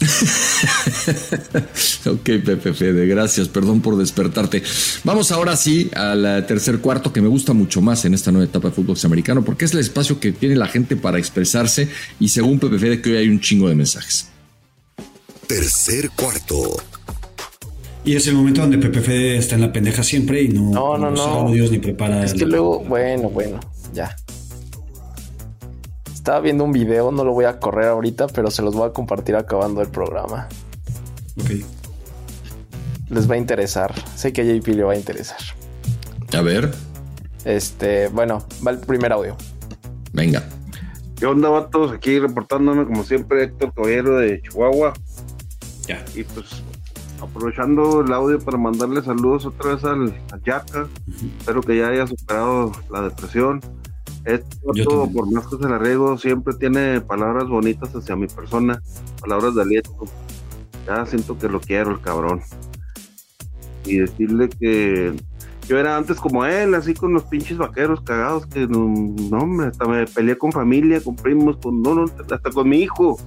ok, 2.05 2.23
Pepe 2.23 2.73
Fede, 2.73 3.05
gracias, 3.05 3.49
perdón 3.49 3.81
por 3.81 3.97
despertarte. 3.97 4.63
Vamos 5.03 5.33
ahora 5.33 5.57
sí 5.57 5.89
al 5.93 6.45
tercer 6.47 6.79
cuarto 6.79 7.11
que 7.11 7.21
me 7.21 7.27
gusta 7.27 7.51
mucho 7.51 7.81
más 7.81 8.05
en 8.05 8.13
esta 8.13 8.31
nueva 8.31 8.45
etapa 8.45 8.69
de 8.69 8.75
fútbol 8.75 8.95
americano 9.03 9.43
porque 9.43 9.65
es 9.65 9.73
el 9.73 9.79
espacio 9.79 10.21
que 10.21 10.31
tiene 10.31 10.55
la 10.55 10.67
gente 10.67 10.95
para 10.95 11.19
expresarse 11.19 11.89
y 12.19 12.29
según 12.29 12.59
Pepe 12.59 12.79
Fede 12.79 13.01
que 13.01 13.11
hoy 13.11 13.17
hay 13.17 13.27
un 13.27 13.41
chingo 13.41 13.67
de 13.67 13.75
mensajes. 13.75 14.29
Tercer 15.47 16.11
cuarto. 16.11 16.77
Y 18.05 18.15
es 18.15 18.25
el 18.27 18.35
momento 18.35 18.61
donde 18.61 18.77
Pepe 18.77 19.01
Fede 19.01 19.37
está 19.37 19.55
en 19.55 19.61
la 19.61 19.73
pendeja 19.73 20.01
siempre 20.01 20.41
y 20.41 20.47
no, 20.47 20.97
no, 20.97 20.99
no, 21.11 21.11
no. 21.11 21.49
ni 21.49 21.77
prepara. 21.77 22.23
Es 22.23 22.33
que 22.33 22.45
luego, 22.45 22.79
bueno, 22.79 23.29
bueno, 23.29 23.59
ya. 23.93 24.15
Estaba 26.27 26.41
viendo 26.41 26.65
un 26.65 26.73
video, 26.73 27.09
no 27.09 27.23
lo 27.23 27.31
voy 27.31 27.45
a 27.45 27.57
correr 27.57 27.87
ahorita, 27.87 28.27
pero 28.27 28.51
se 28.51 28.61
los 28.61 28.75
voy 28.75 28.89
a 28.89 28.91
compartir 28.91 29.37
acabando 29.37 29.81
el 29.81 29.87
programa. 29.87 30.49
Ok. 31.39 31.51
Les 33.09 33.31
va 33.31 33.35
a 33.35 33.37
interesar. 33.37 33.95
Sé 34.13 34.33
que 34.33 34.41
a 34.41 34.43
JP 34.43 34.67
le 34.75 34.83
va 34.83 34.91
a 34.91 34.97
interesar. 34.97 35.37
A 36.37 36.41
ver. 36.41 36.69
Este, 37.45 38.09
bueno, 38.09 38.45
va 38.67 38.71
el 38.71 38.79
primer 38.79 39.13
audio. 39.13 39.37
Venga. 40.11 40.43
¿Qué 41.17 41.25
onda, 41.25 41.47
vatos? 41.47 41.93
Aquí 41.93 42.19
reportándome 42.19 42.83
como 42.83 43.05
siempre 43.05 43.45
Héctor 43.45 43.73
Caballero 43.73 44.17
de 44.17 44.41
Chihuahua. 44.41 44.91
Ya. 45.87 46.03
Y 46.13 46.25
pues 46.25 46.61
aprovechando 47.21 48.01
el 48.01 48.11
audio 48.11 48.37
para 48.37 48.57
mandarle 48.57 49.01
saludos 49.01 49.45
otra 49.45 49.75
vez 49.75 49.83
al, 49.85 50.09
a 50.33 50.37
Yaka. 50.45 50.89
Espero 51.39 51.61
que 51.61 51.77
ya 51.77 51.87
haya 51.87 52.05
superado 52.05 52.73
la 52.91 53.03
depresión. 53.03 53.61
Esto, 54.27 55.09
por 55.09 55.31
más 55.31 55.47
que 55.47 55.55
se 55.55 55.69
la 55.69 55.77
riego, 55.77 56.17
siempre 56.17 56.53
tiene 56.55 56.99
palabras 56.99 57.47
bonitas 57.47 57.95
hacia 57.95 58.17
mi 58.17 58.27
persona, 58.27 58.81
palabras 59.21 59.55
de 59.55 59.61
aliento. 59.61 60.05
Ya 60.85 61.05
siento 61.05 61.37
que 61.37 61.47
lo 61.47 61.61
quiero, 61.61 61.91
el 61.91 62.01
cabrón. 62.01 62.41
Y 63.85 63.99
decirle 63.99 64.49
que 64.49 65.13
yo 65.65 65.79
era 65.79 65.95
antes 65.95 66.17
como 66.17 66.43
él, 66.43 66.75
así 66.75 66.93
con 66.93 67.13
los 67.13 67.23
pinches 67.23 67.57
vaqueros 67.57 68.01
cagados, 68.01 68.45
que 68.47 68.67
no, 68.67 68.85
hombre, 69.37 69.67
hasta 69.67 69.85
me 69.85 70.05
peleé 70.05 70.37
con 70.37 70.51
familia, 70.51 70.99
con 70.99 71.15
primos, 71.15 71.55
con, 71.57 71.81
no, 71.81 71.95
no, 71.95 72.03
hasta 72.03 72.49
con 72.51 72.67
mi 72.67 72.79
hijo. 72.79 73.17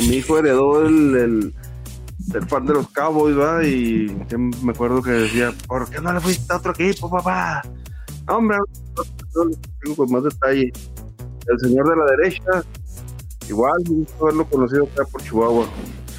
Mi 0.00 0.16
hijo 0.16 0.38
heredó 0.38 0.84
el, 0.84 1.54
el 2.34 2.46
fan 2.48 2.66
de 2.66 2.74
los 2.74 2.88
Cowboys, 2.88 3.38
¿va? 3.38 3.64
Y 3.64 4.10
me 4.60 4.72
acuerdo 4.72 5.02
que 5.02 5.12
decía, 5.12 5.52
¿por 5.68 5.88
qué 5.88 6.00
no 6.00 6.12
le 6.12 6.20
fuiste 6.20 6.52
a 6.52 6.56
otro 6.56 6.72
equipo, 6.72 7.08
papá? 7.08 7.62
Hombre, 8.28 8.56
tengo 9.82 9.96
con 9.96 10.12
más 10.12 10.24
detalle. 10.24 10.72
El 11.46 11.60
señor 11.60 11.88
de 11.88 11.96
la 11.96 12.04
derecha, 12.16 12.64
igual, 13.48 13.82
gusto 13.84 14.24
haberlo 14.24 14.46
conocido 14.48 14.84
acá 14.84 15.04
por 15.10 15.22
Chihuahua. 15.22 15.66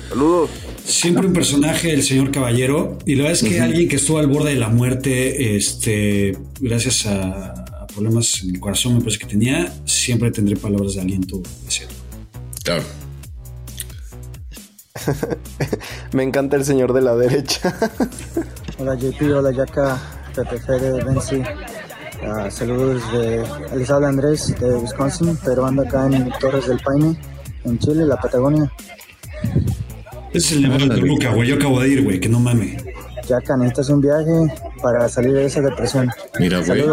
Saludos. 0.10 0.50
Siempre 0.84 1.26
un 1.26 1.34
personaje, 1.34 1.94
el 1.94 2.04
señor 2.04 2.30
Caballero, 2.32 2.98
y 3.06 3.16
la 3.16 3.24
verdad 3.24 3.42
es 3.42 3.50
que 3.50 3.62
alguien 3.62 3.88
que 3.88 3.96
estuvo 3.96 4.20
al 4.20 4.28
borde 4.28 4.50
de 4.50 4.58
la 4.58 4.68
muerte, 4.70 5.56
este, 5.56 6.38
gracias 6.60 7.06
a, 7.06 7.88
problemas 7.94 8.44
en 8.44 8.56
el 8.56 8.60
corazón, 8.60 8.96
me 8.96 9.00
parece 9.00 9.20
que 9.20 9.28
tenía, 9.28 9.72
siempre 9.86 10.32
tendré 10.32 10.56
palabras 10.58 10.96
de 10.96 11.02
aliento 11.02 11.38
de 11.38 11.44
Claro. 12.64 12.84
me 16.14 16.24
encanta 16.24 16.56
el 16.56 16.66
señor 16.66 16.94
de 16.94 17.02
la 17.02 17.16
derecha. 17.16 17.78
hola 18.80 18.96
JP, 18.96 19.22
hola 19.36 19.52
Yaka, 19.52 20.02
Pepe 20.36 20.60
Fede, 20.60 21.04
Benzi. 21.04 21.44
Uh, 22.26 22.50
saludos 22.50 23.02
de 23.12 23.44
les 23.76 23.90
habla 23.90 24.08
Andrés 24.08 24.56
de 24.60 24.76
Wisconsin, 24.76 25.38
pero 25.44 25.66
ando 25.66 25.82
acá 25.82 26.06
en 26.06 26.32
Torres 26.40 26.68
del 26.68 26.80
Paine, 26.80 27.18
en 27.66 27.78
Chile, 27.80 28.06
la 28.06 28.16
Patagonia. 28.18 28.72
es 30.34 30.52
el 30.54 30.62
negocio 30.62 30.88
de 30.88 30.96
Toluca, 30.96 31.34
güey. 31.34 31.50
Yo 31.50 31.56
acabo 31.56 31.82
de 31.82 31.90
ir, 31.90 32.04
güey, 32.04 32.20
que 32.20 32.30
no 32.30 32.40
mame. 32.40 32.78
Ya 33.28 33.40
necesitas 33.58 33.90
un 33.90 34.02
viaje 34.02 34.32
para 34.84 35.08
salir 35.08 35.32
de 35.32 35.46
esa 35.46 35.62
depresión. 35.62 36.10
Mira, 36.40 36.60
güey. 36.60 36.84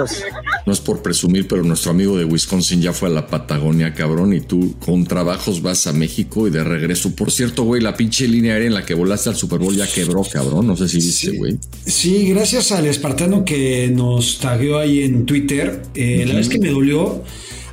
No 0.65 0.73
es 0.73 0.81
por 0.81 1.03
presumir, 1.03 1.49
pero 1.49 1.65
nuestro 1.65 1.91
amigo 1.91 2.17
de 2.17 2.25
Wisconsin 2.25 2.81
ya 2.81 2.93
fue 2.93 3.09
a 3.09 3.13
la 3.13 3.27
Patagonia, 3.27 3.93
cabrón, 3.93 4.33
y 4.33 4.41
tú 4.41 4.77
con 4.79 5.05
trabajos 5.05 5.61
vas 5.61 5.87
a 5.89 5.93
México 5.93 6.47
y 6.47 6.51
de 6.51 6.63
regreso. 6.63 7.15
Por 7.15 7.33
cierto, 7.33 7.65
güey, 7.65 7.83
la 7.83 7.97
pinche 7.97 8.29
línea 8.29 8.55
aérea 8.55 8.69
en 8.69 8.75
la 8.75 8.87
que 8.87 8.95
volaste 8.95 9.29
al 9.29 9.37
Super 9.37 9.59
Bowl 9.59 9.75
ya 9.75 9.87
quebró, 9.87 10.23
cabrón. 10.23 10.69
No 10.69 10.77
sé 10.77 10.89
si 10.89 10.99
viste, 10.99 11.37
güey. 11.37 11.59
Sí, 11.85 12.29
gracias 12.29 12.71
al 12.73 12.87
espartano 12.87 13.45
que 13.45 13.91
nos 13.93 14.39
tagueó 14.39 14.79
ahí 14.79 15.03
en 15.03 15.27
Twitter. 15.27 15.83
Eh, 15.95 16.25
la 16.27 16.35
vez 16.35 16.49
que 16.49 16.59
me 16.59 16.71
dolió. 16.71 17.25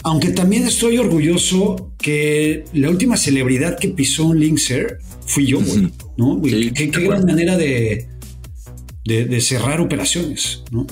Aunque 0.04 0.30
también 0.30 0.66
estoy 0.66 0.98
orgulloso 0.98 1.92
que 1.98 2.64
la 2.74 2.90
última 2.90 3.18
celebridad 3.18 3.78
que 3.78 3.90
pisó 3.90 4.26
un 4.26 4.40
Linkser 4.40 5.00
fui 5.26 5.46
yo, 5.46 5.60
güey. 5.62 5.92
¿No? 6.18 6.42
qué, 6.42 6.88
gran 6.88 7.26
manera 7.26 7.58
de, 7.58 8.08
de 9.08 9.42
cerrar 9.42 9.80
operaciones, 9.82 10.64
¿no? 10.72 10.86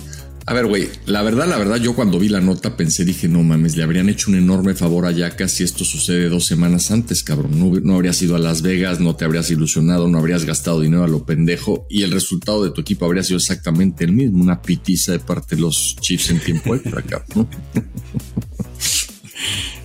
A 0.48 0.54
ver, 0.54 0.68
güey, 0.68 0.90
la 1.08 1.24
verdad, 1.24 1.48
la 1.48 1.58
verdad, 1.58 1.78
yo 1.78 1.96
cuando 1.96 2.20
vi 2.20 2.30
la 2.30 2.40
nota 2.40 2.78
pensé, 2.78 3.04
dije, 3.04 3.28
no 3.28 3.42
mames, 3.42 3.78
le 3.78 3.84
habrían 3.84 4.10
hecho 4.10 4.30
un 4.30 4.38
enorme 4.38 4.76
favor 4.76 5.08
a 5.08 5.12
Yaka 5.12 5.48
si 5.48 5.64
esto 5.64 5.84
sucede 5.84 6.30
dos 6.30 6.46
semanas 6.46 6.92
antes, 6.92 7.24
cabrón. 7.24 7.60
No, 7.60 7.80
no, 7.80 7.96
habrías 7.96 8.22
ido 8.22 8.36
a 8.36 8.40
Las 8.40 8.62
Vegas, 8.62 9.00
no 9.00 9.16
te 9.16 9.26
habrías 9.26 9.50
ilusionado, 9.50 10.08
no 10.08 10.20
habrías 10.20 10.46
gastado 10.46 10.82
dinero 10.82 11.04
a 11.04 11.08
lo 11.08 11.26
pendejo 11.26 11.88
y 11.90 12.04
el 12.04 12.12
resultado 12.12 12.64
de 12.64 12.70
tu 12.70 12.82
equipo 12.82 13.06
habría 13.06 13.24
sido 13.24 13.38
exactamente 13.38 14.04
el 14.04 14.12
mismo, 14.12 14.44
una 14.44 14.62
pitiza 14.62 15.14
de 15.14 15.20
parte 15.20 15.56
de 15.56 15.64
los 15.64 15.96
Chiefs 16.00 16.30
en 16.30 16.40
tiempo 16.40 16.76
extra, 16.76 17.02
cabrón. 17.02 17.48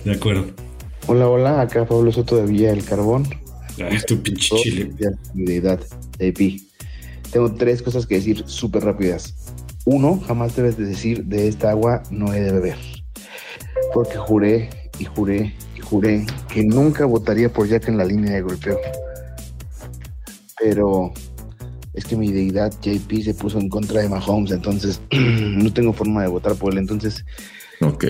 De 0.05 0.11
acuerdo. 0.11 0.45
Hola, 1.07 1.27
hola, 1.27 1.61
acá 1.61 1.87
Pablo 1.87 2.11
Soto 2.11 2.35
de 2.35 2.45
Villa 2.45 2.69
del 2.69 2.83
Carbón. 2.83 3.27
Ay, 3.79 3.97
tu 4.05 4.21
pinche 4.21 4.55
chile. 4.57 4.91
Tengo 7.31 7.53
tres 7.53 7.81
cosas 7.81 8.05
que 8.05 8.15
decir 8.15 8.43
súper 8.45 8.83
rápidas. 8.83 9.33
Uno, 9.85 10.19
jamás 10.27 10.55
debes 10.55 10.77
de 10.77 10.85
decir 10.85 11.25
de 11.25 11.47
esta 11.47 11.71
agua 11.71 12.03
no 12.11 12.33
he 12.33 12.41
de 12.41 12.51
beber. 12.51 12.77
Porque 13.93 14.17
juré 14.17 14.69
y 14.99 15.05
juré 15.05 15.55
y 15.75 15.79
juré 15.79 16.25
que 16.53 16.63
nunca 16.63 17.05
votaría 17.05 17.51
por 17.51 17.67
Jack 17.67 17.87
en 17.87 17.97
la 17.97 18.05
línea 18.05 18.33
de 18.33 18.41
golpeo. 18.41 18.77
Pero 20.59 21.13
es 21.93 22.05
que 22.05 22.15
mi 22.17 22.31
deidad 22.31 22.73
JP 22.81 23.23
se 23.23 23.33
puso 23.33 23.59
en 23.59 23.69
contra 23.69 24.01
de 24.01 24.09
Mahomes, 24.09 24.51
entonces 24.51 25.01
no 25.11 25.71
tengo 25.73 25.93
forma 25.93 26.21
de 26.21 26.27
votar 26.27 26.55
por 26.55 26.73
él. 26.73 26.79
Entonces, 26.79 27.25
ok. 27.79 28.05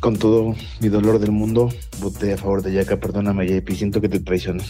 Con 0.00 0.16
todo 0.16 0.54
mi 0.80 0.88
dolor 0.88 1.18
del 1.18 1.32
mundo, 1.32 1.68
voté 2.00 2.32
a 2.32 2.36
favor 2.38 2.62
de 2.62 2.72
Jack. 2.72 2.96
Perdóname, 2.98 3.46
JP, 3.46 3.70
siento 3.72 4.00
que 4.00 4.08
te 4.08 4.20
traicioné 4.20 4.64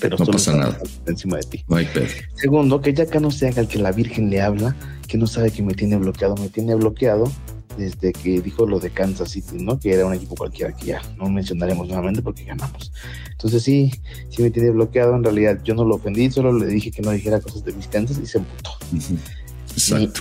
pero 0.00 0.16
no 0.18 0.26
pasa 0.26 0.54
nada. 0.56 0.78
Encima 1.06 1.36
de 1.36 1.42
ti. 1.44 1.64
No 1.68 1.76
hay 1.76 1.88
Segundo, 2.34 2.80
que 2.80 2.92
ya 2.92 3.04
no 3.20 3.30
sea 3.30 3.50
el 3.50 3.68
que 3.68 3.78
la 3.78 3.92
Virgen 3.92 4.30
le 4.30 4.40
habla, 4.40 4.76
que 5.06 5.18
no 5.18 5.26
sabe 5.26 5.50
que 5.50 5.62
me 5.62 5.74
tiene 5.74 5.96
bloqueado, 5.96 6.36
me 6.36 6.48
tiene 6.48 6.74
bloqueado 6.74 7.30
desde 7.76 8.12
que 8.12 8.40
dijo 8.40 8.66
lo 8.66 8.80
de 8.80 8.90
Kansas 8.90 9.30
City, 9.30 9.56
¿no? 9.60 9.78
Que 9.78 9.92
era 9.92 10.04
un 10.04 10.12
equipo 10.12 10.34
cualquiera 10.34 10.74
que 10.74 10.86
ya 10.86 11.02
no 11.16 11.30
mencionaremos 11.30 11.86
nuevamente 11.86 12.22
porque 12.22 12.44
ganamos. 12.44 12.92
Entonces 13.30 13.62
sí, 13.62 13.92
sí 14.30 14.42
me 14.42 14.50
tiene 14.50 14.70
bloqueado. 14.70 15.14
En 15.14 15.22
realidad 15.22 15.60
yo 15.62 15.74
no 15.74 15.84
lo 15.84 15.96
ofendí, 15.96 16.30
solo 16.30 16.52
le 16.52 16.66
dije 16.66 16.90
que 16.90 17.02
no 17.02 17.12
dijera 17.12 17.40
cosas 17.40 17.64
de 17.64 17.72
mis 17.72 17.86
Kansas 17.86 18.18
y 18.22 18.26
se 18.26 18.38
emputó. 18.38 18.70
Exacto. 19.72 20.20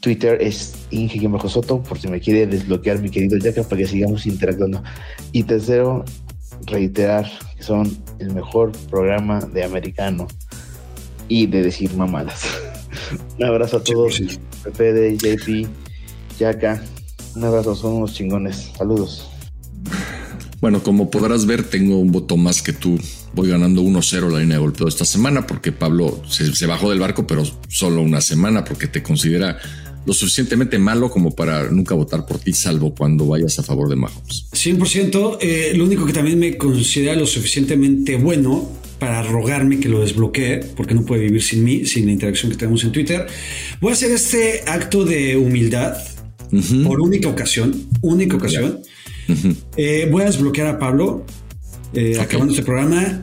Twitter 0.00 0.36
es 0.40 0.74
Inge-Soto, 0.90 1.82
por 1.82 1.98
si 1.98 2.08
me 2.08 2.20
quiere 2.20 2.46
desbloquear 2.46 3.00
mi 3.00 3.08
querido 3.08 3.38
Yaka 3.38 3.62
para 3.62 3.78
que 3.78 3.86
sigamos 3.86 4.26
interactuando. 4.26 4.82
Y 5.32 5.44
tercero, 5.44 6.04
reiterar 6.66 7.30
que 7.56 7.62
son 7.62 7.96
el 8.18 8.34
mejor 8.34 8.72
programa 8.90 9.40
de 9.40 9.64
americano 9.64 10.26
y 11.28 11.46
de 11.46 11.62
decir 11.62 11.92
mamadas. 11.94 12.44
Un 13.38 13.44
abrazo 13.44 13.78
a 13.78 13.84
todos. 13.84 14.20
Pepe, 14.62 15.16
JP, 15.16 15.68
Yaka. 16.38 16.82
Un 17.36 17.44
abrazo, 17.44 17.74
son 17.74 17.94
unos 17.94 18.14
chingones. 18.14 18.70
Saludos. 18.76 19.30
Bueno, 20.60 20.82
como 20.82 21.10
podrás 21.10 21.44
ver, 21.44 21.64
tengo 21.64 21.98
un 21.98 22.10
voto 22.10 22.36
más 22.36 22.62
que 22.62 22.72
tú. 22.72 22.98
Voy 23.34 23.48
ganando 23.48 23.82
1-0 23.82 24.30
la 24.30 24.38
línea 24.38 24.56
de 24.56 24.62
golpeo 24.62 24.88
esta 24.88 25.04
semana 25.04 25.46
porque 25.46 25.72
Pablo 25.72 26.22
se, 26.26 26.54
se, 26.54 26.66
bajó 26.66 26.88
del 26.90 27.00
barco, 27.00 27.26
pero 27.26 27.42
solo 27.68 28.00
una 28.00 28.20
semana 28.20 28.64
porque 28.64 28.86
te 28.86 29.02
considera 29.02 29.58
lo 30.06 30.12
suficientemente 30.12 30.78
malo 30.78 31.10
como 31.10 31.30
para 31.30 31.70
nunca 31.70 31.94
votar 31.94 32.26
por 32.26 32.38
ti, 32.38 32.52
salvo 32.52 32.94
cuando 32.94 33.26
vayas 33.26 33.58
a 33.58 33.62
favor 33.62 33.88
de 33.88 33.96
Mahomes. 33.96 34.46
100%. 34.52 35.38
Eh, 35.40 35.72
lo 35.74 35.84
único 35.84 36.04
que 36.06 36.12
también 36.12 36.38
me 36.38 36.56
considera 36.56 37.14
lo 37.14 37.26
suficientemente 37.26 38.16
bueno 38.16 38.68
para 38.98 39.22
rogarme 39.22 39.80
que 39.80 39.88
lo 39.88 40.00
desbloquee, 40.00 40.60
porque 40.76 40.94
no 40.94 41.04
puede 41.04 41.22
vivir 41.22 41.42
sin 41.42 41.64
mí, 41.64 41.84
sin 41.84 42.06
la 42.06 42.12
interacción 42.12 42.50
que 42.50 42.56
tenemos 42.56 42.84
en 42.84 42.92
Twitter. 42.92 43.26
Voy 43.80 43.90
a 43.90 43.92
hacer 43.94 44.12
este 44.12 44.62
acto 44.66 45.04
de 45.04 45.36
humildad 45.36 45.96
por 46.84 47.00
única 47.00 47.28
ocasión, 47.28 47.88
única 48.00 48.36
ocasión. 48.36 48.80
Eh, 49.76 50.06
voy 50.10 50.22
a 50.22 50.26
desbloquear 50.26 50.68
a 50.68 50.78
Pablo 50.78 51.24
eh, 51.94 52.18
acabando 52.20 52.52
este 52.52 52.64
programa, 52.64 53.22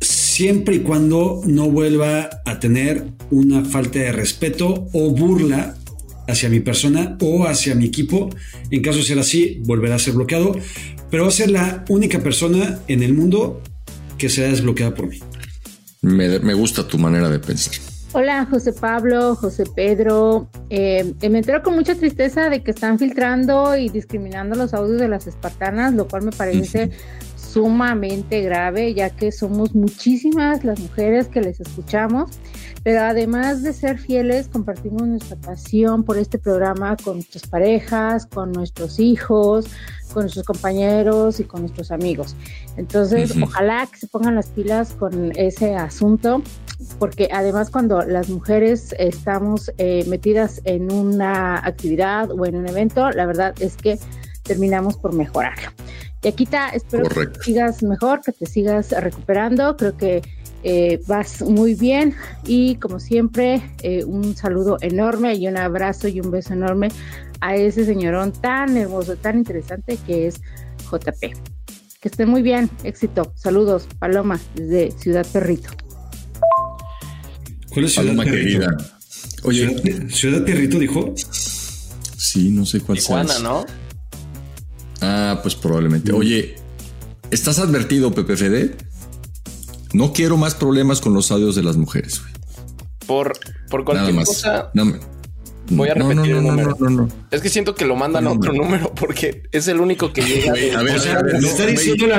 siempre 0.00 0.76
y 0.76 0.78
cuando 0.80 1.40
no 1.46 1.70
vuelva 1.70 2.28
a 2.44 2.58
tener 2.60 3.04
una 3.30 3.64
falta 3.64 3.98
de 3.98 4.12
respeto 4.12 4.88
o 4.92 5.10
burla 5.10 5.76
hacia 6.28 6.48
mi 6.48 6.60
persona 6.60 7.16
o 7.20 7.46
hacia 7.46 7.74
mi 7.74 7.86
equipo. 7.86 8.30
En 8.70 8.82
caso 8.82 8.98
de 8.98 9.04
ser 9.04 9.18
así, 9.18 9.60
volverá 9.64 9.96
a 9.96 9.98
ser 9.98 10.14
bloqueado, 10.14 10.52
pero 11.10 11.24
va 11.24 11.28
a 11.28 11.32
ser 11.32 11.50
la 11.50 11.84
única 11.88 12.20
persona 12.20 12.80
en 12.86 13.02
el 13.02 13.14
mundo 13.14 13.62
que 14.16 14.28
será 14.28 14.48
desbloqueada 14.48 14.94
por 14.94 15.08
mí. 15.08 15.18
Me, 16.02 16.38
me 16.38 16.54
gusta 16.54 16.86
tu 16.86 16.98
manera 16.98 17.28
de 17.28 17.38
pensar. 17.38 17.74
Hola, 18.12 18.46
José 18.46 18.72
Pablo, 18.72 19.34
José 19.34 19.64
Pedro. 19.66 20.48
Eh, 20.70 21.12
me 21.20 21.38
entero 21.38 21.62
con 21.62 21.74
mucha 21.74 21.94
tristeza 21.94 22.48
de 22.48 22.62
que 22.62 22.70
están 22.70 22.98
filtrando 22.98 23.76
y 23.76 23.90
discriminando 23.90 24.56
los 24.56 24.72
audios 24.72 24.98
de 24.98 25.08
las 25.08 25.26
espartanas, 25.26 25.92
lo 25.92 26.08
cual 26.08 26.22
me 26.22 26.32
parece 26.32 26.90
sumamente 27.58 28.40
grave, 28.42 28.94
ya 28.94 29.10
que 29.10 29.32
somos 29.32 29.74
muchísimas 29.74 30.64
las 30.64 30.78
mujeres 30.78 31.28
que 31.28 31.40
les 31.40 31.60
escuchamos 31.60 32.38
pero 32.88 33.02
además 33.02 33.62
de 33.62 33.72
ser 33.72 33.98
fieles, 33.98 34.48
compartimos 34.48 35.02
nuestra 35.02 35.36
pasión 35.36 36.04
por 36.04 36.16
este 36.16 36.38
programa 36.38 36.96
con 36.96 37.16
nuestras 37.16 37.46
parejas, 37.46 38.24
con 38.24 38.52
nuestros 38.52 38.98
hijos, 38.98 39.66
con 40.12 40.22
nuestros 40.22 40.46
compañeros 40.46 41.40
y 41.40 41.44
con 41.44 41.60
nuestros 41.60 41.90
amigos. 41.90 42.36
Entonces, 42.76 43.34
ojalá 43.42 43.86
que 43.92 43.98
se 43.98 44.06
pongan 44.06 44.36
las 44.36 44.46
pilas 44.46 44.92
con 44.92 45.32
ese 45.36 45.74
asunto, 45.76 46.42
porque 46.98 47.28
además 47.32 47.70
cuando 47.70 48.02
las 48.02 48.28
mujeres 48.30 48.94
estamos 48.98 49.70
eh, 49.78 50.04
metidas 50.08 50.62
en 50.64 50.90
una 50.90 51.58
actividad 51.58 52.30
o 52.30 52.46
en 52.46 52.56
un 52.56 52.68
evento, 52.68 53.10
la 53.10 53.26
verdad 53.26 53.54
es 53.60 53.76
que 53.76 53.98
terminamos 54.44 54.96
por 54.96 55.12
mejorarlo. 55.12 55.70
Yaquita, 56.22 56.70
espero 56.70 57.08
que 57.08 57.26
te 57.26 57.42
sigas 57.42 57.82
mejor, 57.82 58.20
que 58.22 58.32
te 58.32 58.46
sigas 58.46 58.90
recuperando. 58.90 59.76
Creo 59.76 59.96
que 59.96 60.22
eh, 60.64 61.00
vas 61.06 61.42
muy 61.42 61.74
bien 61.74 62.14
y 62.44 62.74
como 62.76 62.98
siempre 62.98 63.62
eh, 63.82 64.02
un 64.04 64.34
saludo 64.34 64.76
enorme 64.80 65.34
y 65.34 65.46
un 65.46 65.56
abrazo 65.56 66.08
y 66.08 66.20
un 66.20 66.32
beso 66.32 66.54
enorme 66.54 66.88
a 67.40 67.54
ese 67.54 67.84
señorón 67.84 68.32
tan 68.32 68.76
hermoso, 68.76 69.14
tan 69.16 69.38
interesante 69.38 69.96
que 70.06 70.26
es 70.26 70.40
JP. 70.90 71.36
Que 72.00 72.08
esté 72.08 72.26
muy 72.26 72.42
bien, 72.42 72.68
éxito. 72.82 73.32
Saludos, 73.36 73.86
Paloma, 73.98 74.40
desde 74.54 74.90
Ciudad 74.92 75.26
Perrito. 75.32 75.70
¿Cuál 77.70 77.84
es 77.84 77.92
Ciudad 77.92 78.08
Paloma 78.08 78.24
querida. 78.24 78.76
Oye, 79.44 80.08
¿Ciudad, 80.10 80.44
Perrito 80.44 80.78
dijo? 80.78 81.14
Sí, 81.16 82.50
no 82.50 82.66
sé 82.66 82.80
cuál 82.80 82.98
Tijuana, 82.98 83.38
¿no? 83.38 83.64
Ah, 85.00 85.38
pues 85.42 85.54
probablemente. 85.54 86.12
Oye, 86.12 86.56
¿estás 87.30 87.58
advertido, 87.58 88.12
Pepe 88.12 88.36
Fede? 88.36 88.76
No 89.92 90.12
quiero 90.12 90.36
más 90.36 90.54
problemas 90.54 91.00
con 91.00 91.14
los 91.14 91.30
audios 91.30 91.54
de 91.54 91.62
las 91.62 91.76
mujeres. 91.76 92.20
Por, 93.06 93.38
por 93.70 93.84
cualquier 93.84 94.24
cosa. 94.24 94.70
Voy 95.70 95.88
a 95.88 95.94
repetir 95.94 96.32
el 96.32 96.42
número. 96.42 97.08
Es 97.30 97.40
que 97.40 97.48
siento 97.48 97.74
que 97.74 97.84
lo 97.84 97.96
mandan 97.96 98.26
a 98.26 98.32
otro 98.32 98.52
número 98.52 98.92
porque 98.94 99.42
es 99.52 99.68
el 99.68 99.80
único 99.80 100.12
que 100.12 100.22
llega. 100.22 100.52
a 100.52 100.82
ver, 100.82 100.96
o 100.96 100.98
sea, 100.98 101.22
le, 101.22 101.38
está 101.48 101.66
diciendo 101.66 102.14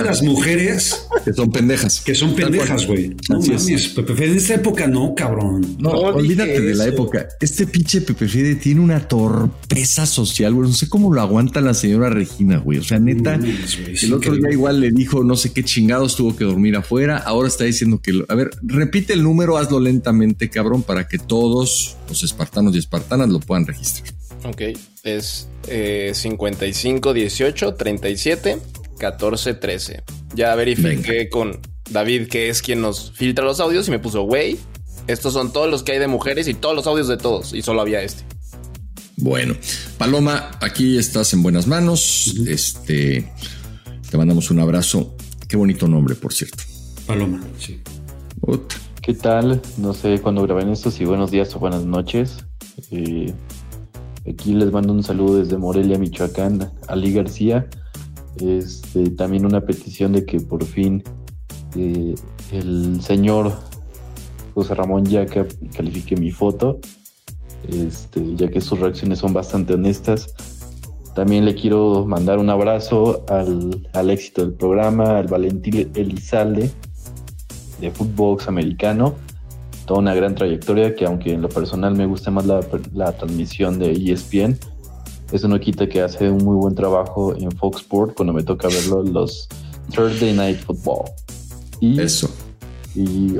a 0.00 0.04
las 0.04 0.22
mujeres 0.22 1.06
que 1.24 1.32
son 1.32 1.50
pendejas. 1.50 2.00
Que 2.00 2.14
son 2.14 2.34
pendejas, 2.34 2.86
güey. 2.86 3.14
No 3.28 3.40
mames, 3.40 3.88
Pepe 3.88 4.14
Fede, 4.14 4.30
en 4.30 4.36
esta 4.36 4.54
época 4.54 4.86
no, 4.86 5.14
cabrón. 5.14 5.76
No, 5.78 5.90
olvídate 5.90 6.60
de 6.60 6.74
la 6.74 6.86
época. 6.86 7.28
Este 7.40 7.66
pinche 7.66 8.00
Pepe 8.00 8.28
Fede 8.28 8.54
tiene 8.54 8.80
una 8.80 9.06
torpeza 9.06 10.06
social, 10.06 10.54
güey. 10.54 10.68
No 10.68 10.74
sé 10.74 10.88
cómo 10.88 11.12
lo 11.12 11.20
aguanta 11.20 11.60
la 11.60 11.74
señora 11.74 12.08
Regina, 12.08 12.58
güey. 12.58 12.78
O 12.78 12.84
sea, 12.84 12.98
neta, 12.98 13.34
el 13.34 14.12
otro 14.12 14.34
día 14.34 14.50
igual 14.50 14.80
le 14.80 14.90
dijo 14.90 15.22
no 15.24 15.36
sé 15.36 15.52
qué 15.52 15.62
chingados 15.62 16.16
tuvo 16.16 16.36
que 16.36 16.44
dormir 16.44 16.76
afuera. 16.76 17.18
Ahora 17.18 17.48
está 17.48 17.64
diciendo 17.64 18.00
que. 18.02 18.24
A 18.28 18.34
ver, 18.34 18.50
repite 18.62 19.12
el 19.12 19.22
número, 19.22 19.58
hazlo 19.58 19.80
lentamente, 19.80 20.48
cabrón, 20.48 20.82
para 20.82 21.06
que 21.06 21.18
todos 21.18 21.96
los 22.08 22.22
espartanos 22.22 22.72
y 22.78 22.80
espartanas 22.80 23.28
lo 23.28 23.40
puedan 23.40 23.66
registrar. 23.66 24.08
Ok, 24.44 24.62
es 25.04 25.48
eh, 25.68 26.12
55 26.14 27.12
18 27.12 27.74
37 27.74 28.58
14 28.98 29.54
13. 29.54 30.02
Ya 30.34 30.54
verifiqué 30.54 31.28
con 31.28 31.60
David, 31.90 32.28
que 32.28 32.48
es 32.48 32.62
quien 32.62 32.80
nos 32.80 33.12
filtra 33.12 33.44
los 33.44 33.60
audios, 33.60 33.88
y 33.88 33.90
me 33.90 33.98
puso, 33.98 34.22
güey, 34.22 34.58
estos 35.06 35.32
son 35.32 35.52
todos 35.52 35.70
los 35.70 35.82
que 35.82 35.92
hay 35.92 35.98
de 35.98 36.06
mujeres 36.06 36.48
y 36.48 36.54
todos 36.54 36.74
los 36.74 36.86
audios 36.86 37.08
de 37.08 37.16
todos, 37.16 37.54
y 37.54 37.62
solo 37.62 37.80
había 37.80 38.02
este. 38.02 38.24
Bueno, 39.16 39.56
Paloma, 39.96 40.52
aquí 40.60 40.96
estás 40.96 41.32
en 41.32 41.42
buenas 41.42 41.66
manos. 41.66 42.34
Este, 42.46 43.28
te 44.08 44.16
mandamos 44.16 44.50
un 44.52 44.60
abrazo. 44.60 45.16
Qué 45.48 45.56
bonito 45.56 45.88
nombre, 45.88 46.14
por 46.14 46.32
cierto. 46.32 46.62
Paloma, 47.06 47.40
sí. 47.58 47.80
¿Qué 49.02 49.14
tal? 49.14 49.60
No 49.76 49.94
sé 49.94 50.20
cuándo 50.20 50.42
graben 50.42 50.68
esto, 50.68 50.90
si 50.90 51.04
buenos 51.04 51.30
días 51.30 51.54
o 51.56 51.58
buenas 51.58 51.84
noches. 51.84 52.44
Eh, 52.90 53.32
aquí 54.28 54.54
les 54.54 54.70
mando 54.72 54.92
un 54.92 55.02
saludo 55.02 55.38
desde 55.38 55.56
Morelia, 55.56 55.98
Michoacán, 55.98 56.70
Ali 56.86 57.12
García. 57.12 57.68
Este, 58.40 59.10
también 59.10 59.44
una 59.44 59.60
petición 59.60 60.12
de 60.12 60.24
que 60.24 60.40
por 60.40 60.64
fin 60.64 61.02
eh, 61.76 62.14
el 62.52 63.00
señor 63.02 63.52
José 64.54 64.74
Ramón 64.74 65.04
Yaca 65.04 65.46
califique 65.74 66.16
mi 66.16 66.30
foto, 66.30 66.78
este, 67.68 68.36
ya 68.36 68.48
que 68.48 68.60
sus 68.60 68.78
reacciones 68.78 69.18
son 69.18 69.32
bastante 69.32 69.74
honestas. 69.74 70.34
También 71.14 71.44
le 71.44 71.54
quiero 71.54 72.06
mandar 72.06 72.38
un 72.38 72.48
abrazo 72.48 73.24
al, 73.28 73.88
al 73.92 74.10
éxito 74.10 74.42
del 74.42 74.52
programa, 74.54 75.18
al 75.18 75.26
Valentín 75.26 75.90
Elizalde 75.94 76.70
de 77.80 77.90
Footbox 77.90 78.46
americano 78.46 79.14
toda 79.88 80.00
una 80.00 80.14
gran 80.14 80.34
trayectoria 80.34 80.94
que 80.94 81.06
aunque 81.06 81.32
en 81.32 81.40
lo 81.40 81.48
personal 81.48 81.96
me 81.96 82.04
gusta 82.04 82.30
más 82.30 82.44
la, 82.44 82.60
la 82.92 83.10
transmisión 83.12 83.78
de 83.78 83.92
ESPN, 83.92 84.58
eso 85.32 85.48
no 85.48 85.58
quita 85.58 85.88
que 85.88 86.02
hace 86.02 86.30
un 86.30 86.44
muy 86.44 86.56
buen 86.56 86.74
trabajo 86.74 87.34
en 87.34 87.50
Fox 87.52 87.80
Sport 87.80 88.14
cuando 88.14 88.34
me 88.34 88.42
toca 88.42 88.68
verlo 88.68 89.02
los 89.02 89.48
Thursday 89.92 90.34
Night 90.34 90.58
Football. 90.58 91.10
Y, 91.80 92.00
eso. 92.00 92.28
Y 92.94 93.36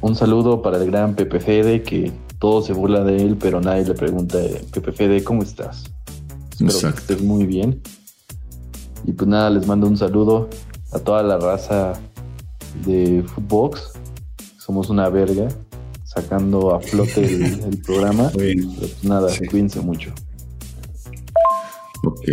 un 0.00 0.16
saludo 0.16 0.62
para 0.62 0.78
el 0.78 0.86
gran 0.90 1.14
Pepe 1.14 1.38
Fede, 1.38 1.84
que 1.84 2.12
todo 2.40 2.60
se 2.60 2.72
burla 2.72 3.04
de 3.04 3.16
él, 3.16 3.36
pero 3.38 3.60
nadie 3.60 3.84
le 3.84 3.94
pregunta, 3.94 4.38
Pepe 4.72 4.90
Fede, 4.90 5.22
¿cómo 5.22 5.44
estás? 5.44 5.84
Espero 6.60 6.92
que 6.92 7.00
estés 7.00 7.22
muy 7.22 7.46
bien. 7.46 7.80
Y 9.04 9.12
pues 9.12 9.28
nada, 9.28 9.48
les 9.48 9.64
mando 9.68 9.86
un 9.86 9.96
saludo 9.96 10.48
a 10.92 10.98
toda 10.98 11.22
la 11.22 11.38
raza 11.38 11.92
de 12.84 13.22
Footbox. 13.28 13.92
Somos 14.58 14.90
una 14.90 15.08
verga 15.08 15.48
sacando 16.20 16.74
a 16.74 16.80
flote 16.80 17.24
el, 17.24 17.78
programa. 17.86 18.30
Pues 18.30 18.56
nada, 19.02 19.32
cuídense 19.50 19.80
mucho. 19.80 20.12
Ok. 22.04 22.24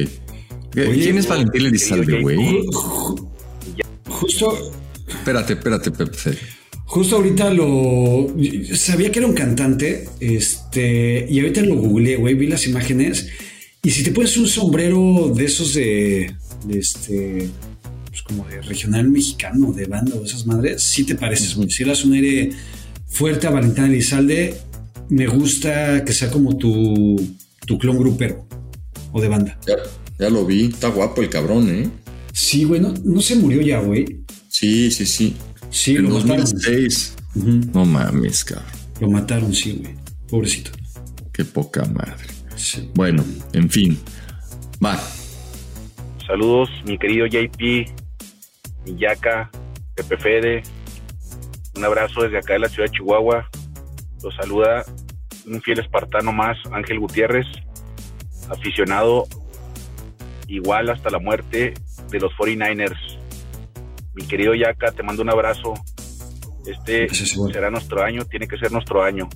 ¿Quién 0.71 1.17
es 1.17 1.27
Valentín 1.27 1.65
Elizalde, 1.65 2.21
güey? 2.21 2.37
Justo. 4.09 4.71
Espérate, 5.07 5.53
espérate, 5.53 5.91
Pepe. 5.91 6.37
Justo 6.85 7.17
ahorita 7.17 7.53
lo. 7.53 8.27
Sabía 8.73 9.11
que 9.11 9.19
era 9.19 9.27
un 9.27 9.35
cantante. 9.35 10.09
Este. 10.19 11.25
Y 11.29 11.39
ahorita 11.39 11.61
lo 11.61 11.75
googleé, 11.75 12.17
güey. 12.17 12.33
Vi 12.35 12.47
las 12.47 12.67
imágenes. 12.67 13.27
Y 13.83 13.91
si 13.91 14.03
te 14.03 14.11
pones 14.11 14.35
un 14.37 14.47
sombrero 14.47 15.31
de 15.33 15.45
esos 15.45 15.73
de. 15.73 16.35
de 16.65 16.79
este. 16.79 17.49
Pues 18.09 18.21
como 18.23 18.45
de 18.45 18.61
regional 18.61 19.09
mexicano, 19.09 19.73
de 19.73 19.85
banda 19.85 20.15
o 20.15 20.23
esas 20.23 20.45
madres, 20.45 20.81
sí 20.81 21.03
te 21.03 21.15
pareces, 21.15 21.55
güey. 21.55 21.69
Si 21.69 21.83
eras 21.83 22.03
un 22.05 22.13
aire 22.13 22.51
fuerte 23.15 23.47
a 23.47 23.49
Valentín 23.49 23.85
Elizalde, 23.85 24.57
me 25.07 25.25
gusta 25.27 26.03
que 26.03 26.11
sea 26.11 26.29
como 26.29 26.57
tu, 26.57 27.15
tu 27.65 27.79
clon 27.79 27.97
grupero 27.97 28.45
o 29.13 29.21
de 29.21 29.29
banda. 29.29 29.57
Ya, 30.19 30.29
lo 30.29 30.45
vi, 30.45 30.65
está 30.65 30.89
guapo 30.89 31.21
el 31.21 31.29
cabrón, 31.29 31.69
¿eh? 31.69 31.89
Sí, 32.33 32.65
güey, 32.65 32.81
no, 32.81 33.21
se 33.21 33.37
murió 33.37 33.61
ya, 33.61 33.79
güey. 33.79 34.23
Sí, 34.49 34.91
sí, 34.91 35.05
sí. 35.05 35.35
Sí, 35.69 35.95
en 35.95 36.09
2006. 36.09 37.15
No 37.73 37.85
mames, 37.85 38.43
cabrón. 38.43 38.65
Lo 38.99 39.09
mataron, 39.09 39.53
sí, 39.53 39.79
güey. 39.81 39.95
Pobrecito. 40.29 40.71
Qué 41.31 41.45
poca 41.45 41.85
madre. 41.85 42.27
Bueno, 42.95 43.23
en 43.53 43.69
fin. 43.69 43.97
Va. 44.83 45.01
Saludos, 46.27 46.69
mi 46.85 46.97
querido 46.97 47.27
JP, 47.27 47.61
mi 48.85 48.97
Yaca, 48.97 49.49
Pepe 49.95 50.17
Fede. 50.17 50.63
Un 51.75 51.83
abrazo 51.83 52.23
desde 52.23 52.37
acá 52.37 52.53
de 52.53 52.59
la 52.59 52.69
ciudad 52.69 52.89
de 52.89 52.97
Chihuahua. 52.97 53.49
Los 54.23 54.35
saluda 54.35 54.85
un 55.45 55.61
fiel 55.61 55.79
espartano 55.79 56.31
más, 56.31 56.57
Ángel 56.71 56.99
Gutiérrez, 56.99 57.45
aficionado 58.49 59.27
igual 60.47 60.89
hasta 60.89 61.09
la 61.09 61.19
muerte 61.19 61.73
de 62.09 62.19
los 62.19 62.31
49ers. 62.33 63.19
Mi 64.13 64.25
querido 64.25 64.53
Yaca, 64.53 64.91
te 64.91 65.03
mando 65.03 65.21
un 65.21 65.29
abrazo. 65.29 65.73
Este 66.65 67.07
será 67.13 67.69
nuestro 67.69 68.03
año, 68.03 68.25
tiene 68.25 68.47
que 68.47 68.57
ser 68.57 68.71
nuestro 68.71 69.03
año. 69.03 69.29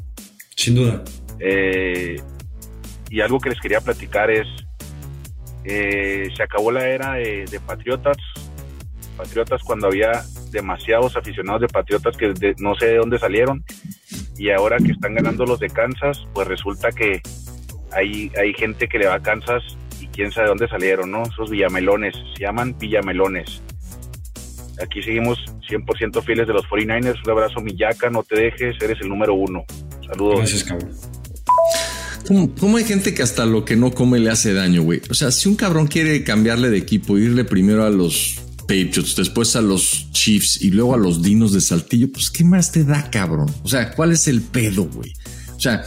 Sin 0.56 0.76
duda. 0.76 1.04
Eh, 1.40 2.22
y 3.10 3.22
algo 3.22 3.40
que 3.40 3.50
les 3.50 3.60
quería 3.60 3.82
platicar 3.82 4.32
es, 4.32 4.48
eh, 5.64 6.30
se 6.36 6.44
acabó 6.44 6.72
la 6.72 6.88
era 6.88 7.14
de, 7.14 7.60
Patriotas, 7.66 8.18
Patriotas 9.18 9.62
cuando 9.64 9.88
había 9.88 10.24
demasiados 10.52 11.16
aficionados 11.16 11.62
de 11.62 11.68
Patriotas 11.68 12.18
que 12.18 12.34
no 12.60 12.76
sé 12.76 12.88
de 12.88 12.98
dónde 12.98 13.20
salieron 13.20 13.64
y 14.38 14.50
ahora 14.52 14.78
que 14.78 14.92
están 14.92 15.16
ganando 15.16 15.46
los 15.46 15.60
de 15.60 15.70
Kansas, 15.70 16.26
pues 16.34 16.48
resulta 16.48 16.92
que 16.92 17.22
hay, 17.92 18.32
hay 18.38 18.54
gente 18.54 18.88
que 18.88 18.98
le 18.98 19.08
va 19.08 19.16
a 19.16 19.22
Kansas 19.22 19.64
y 20.00 20.08
quién 20.08 20.32
sabe 20.32 20.46
de 20.46 20.50
dónde 20.50 20.68
salieron, 20.68 21.12
¿no? 21.12 21.24
Esos 21.24 21.50
villamelones, 21.50 22.16
se 22.36 22.44
llaman 22.44 22.76
villamelones. 22.80 23.62
Aquí 24.82 25.02
seguimos 25.04 25.38
100% 25.70 26.24
fieles 26.24 26.48
de 26.48 26.54
los 26.54 26.64
49ers. 26.66 27.22
Un 27.26 27.32
abrazo, 27.32 27.60
Millaca, 27.60 28.10
no 28.10 28.24
te 28.24 28.40
dejes, 28.40 28.76
eres 28.82 28.98
el 29.02 29.10
número 29.10 29.34
uno. 29.34 29.66
Saludos. 30.08 30.38
Gracias, 30.38 30.64
cabrón. 30.64 30.92
¿Cómo, 32.60 32.78
hay 32.78 32.84
gente 32.84 33.14
que 33.14 33.24
hasta 33.24 33.46
lo 33.46 33.66
que 33.66 33.76
no 33.76 33.92
come 33.92 34.20
le 34.20 34.30
hace 34.30 34.54
daño, 34.54 34.84
güey? 34.84 35.02
O 35.10 35.16
sea, 35.16 35.32
si 35.32 35.50
un 35.50 35.56
cabrón 35.56 35.88
quiere 35.88 36.24
cambiarle 36.24 36.70
de 36.70 36.78
equipo, 36.78 37.18
irle 37.18 37.44
primero 37.44 37.84
a 37.84 37.90
los 37.90 38.40
Patriots, 38.70 39.16
después 39.16 39.56
a 39.56 39.62
los 39.62 40.12
Chiefs 40.12 40.62
y 40.62 40.70
luego 40.70 40.94
a 40.94 40.98
los 40.98 41.24
Dinos 41.24 41.54
de 41.54 41.60
Saltillo, 41.60 42.12
pues 42.12 42.30
¿qué 42.30 42.44
más 42.44 42.72
te 42.72 42.84
da, 42.84 43.10
cabrón? 43.10 43.52
O 43.64 43.68
sea, 43.68 43.92
¿cuál 43.96 44.12
es 44.12 44.28
el 44.28 44.42
pedo, 44.42 44.86
güey? 44.86 45.12
O 45.58 45.60
sea, 45.60 45.84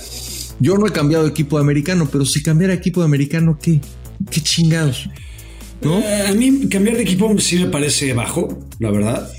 yo 0.59 0.77
no 0.77 0.89
he 0.89 0.91
cambiado 0.91 1.23
de 1.23 1.31
equipo 1.31 1.59
de 1.59 1.63
americano, 1.63 2.09
pero 2.11 2.27
si 2.27 2.43
cambiara 2.43 2.73
de 2.73 2.81
equipo 2.81 3.01
de 3.01 3.07
americano, 3.07 3.57
¿qué? 3.63 3.81
¿Qué 4.29 4.41
chingados? 4.41 5.09
¿No? 5.81 6.01
Eh, 6.01 6.27
a 6.27 6.33
mí 6.33 6.69
cambiar 6.69 6.97
de 6.97 7.05
equipo 7.05 7.33
sí 7.39 7.57
me 7.57 7.67
parece 7.67 8.13
bajo, 8.15 8.67
la 8.81 8.91
verdad. 8.91 9.33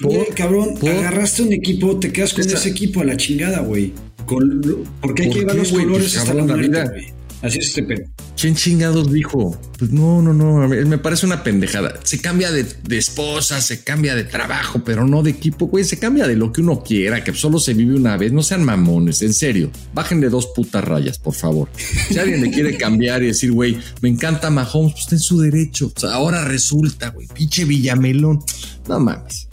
Pues, 0.00 0.28
cabrón, 0.34 0.74
agarraste 0.80 1.42
un 1.42 1.52
equipo, 1.52 1.98
te 1.98 2.12
quedas 2.12 2.32
con 2.32 2.48
ese 2.48 2.70
equipo 2.70 3.02
a 3.02 3.04
la 3.04 3.18
chingada, 3.18 3.60
güey. 3.60 3.92
¿Por 4.26 5.14
qué 5.14 5.24
hay 5.24 5.30
que 5.30 5.40
llevar 5.40 5.56
los 5.56 5.70
colores 5.70 6.12
pues, 6.12 6.16
hasta 6.16 6.32
la 6.32 6.44
muerte, 6.44 7.13
Así 7.44 7.58
es 7.58 7.66
este 7.66 7.82
pedo. 7.82 8.04
¿Quién 8.40 8.54
chingados 8.54 9.12
dijo? 9.12 9.60
Pues 9.78 9.90
no, 9.90 10.22
no, 10.22 10.32
no. 10.32 10.66
Me 10.66 10.96
parece 10.96 11.26
una 11.26 11.42
pendejada. 11.42 11.92
Se 12.02 12.18
cambia 12.18 12.50
de, 12.50 12.66
esposa, 12.96 13.60
se 13.60 13.84
cambia 13.84 14.14
de 14.14 14.24
trabajo, 14.24 14.82
pero 14.82 15.06
no 15.06 15.22
de 15.22 15.32
equipo, 15.32 15.66
güey. 15.66 15.84
Se 15.84 15.98
cambia 15.98 16.26
de 16.26 16.36
lo 16.36 16.52
que 16.52 16.62
uno 16.62 16.82
quiera, 16.82 17.22
que 17.22 17.34
solo 17.34 17.60
se 17.60 17.74
vive 17.74 17.96
una 17.96 18.16
vez. 18.16 18.32
No 18.32 18.42
sean 18.42 18.64
mamones, 18.64 19.20
en 19.20 19.34
serio. 19.34 19.70
Bajen 19.92 20.22
de 20.22 20.30
dos 20.30 20.46
putas 20.56 20.82
rayas, 20.82 21.18
por 21.18 21.34
favor. 21.34 21.68
Si 22.08 22.18
alguien 22.18 22.40
le 22.40 22.50
quiere 22.50 22.78
cambiar 22.78 23.22
y 23.22 23.26
decir, 23.26 23.52
güey, 23.52 23.78
me 24.00 24.08
encanta 24.08 24.48
Mahomes, 24.48 24.92
pues 24.92 25.02
está 25.02 25.16
en 25.16 25.20
su 25.20 25.40
derecho. 25.40 25.92
ahora 26.10 26.44
resulta, 26.44 27.10
güey, 27.10 27.26
pinche 27.26 27.66
Villamelón. 27.66 28.42
No 28.88 29.00
mames. 29.00 29.48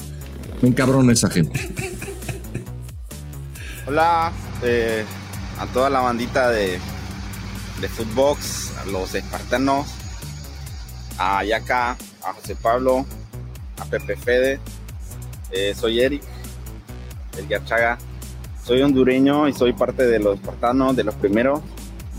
Me 0.62 0.70
encabrona 0.70 1.12
esa 1.12 1.30
gente. 1.30 1.60
Hola, 3.86 4.32
eh, 4.64 5.04
a 5.60 5.66
toda 5.68 5.90
la 5.90 6.00
bandita 6.00 6.50
de, 6.52 6.80
de 7.82 7.90
Footbox, 7.90 8.78
a 8.78 8.86
los 8.86 9.16
espartanos, 9.16 9.88
a 11.18 11.44
Yaka, 11.44 11.98
a 12.24 12.34
José 12.34 12.56
Pablo, 12.56 13.06
a 13.80 13.86
Pepe 13.86 14.16
Fede. 14.16 14.60
Eh, 15.52 15.74
soy 15.76 16.00
Eric, 16.00 16.22
el 17.38 17.48
Gachaga. 17.48 17.98
Soy 18.64 18.84
hondureño 18.84 19.48
y 19.48 19.54
soy 19.54 19.74
parte 19.74 20.06
de 20.06 20.20
los 20.20 20.36
espartanos, 20.36 20.96
de 20.96 21.04
los 21.04 21.16
primeros. 21.16 21.62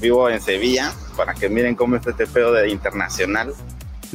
Vivo 0.01 0.29
en 0.29 0.41
Sevilla, 0.41 0.93
para 1.17 1.33
que 1.33 1.49
miren 1.49 1.77
cómo 1.77 1.95
es 1.95 2.05
este 2.05 2.27
pedo 2.27 2.53
de 2.53 2.69
internacional. 2.69 3.55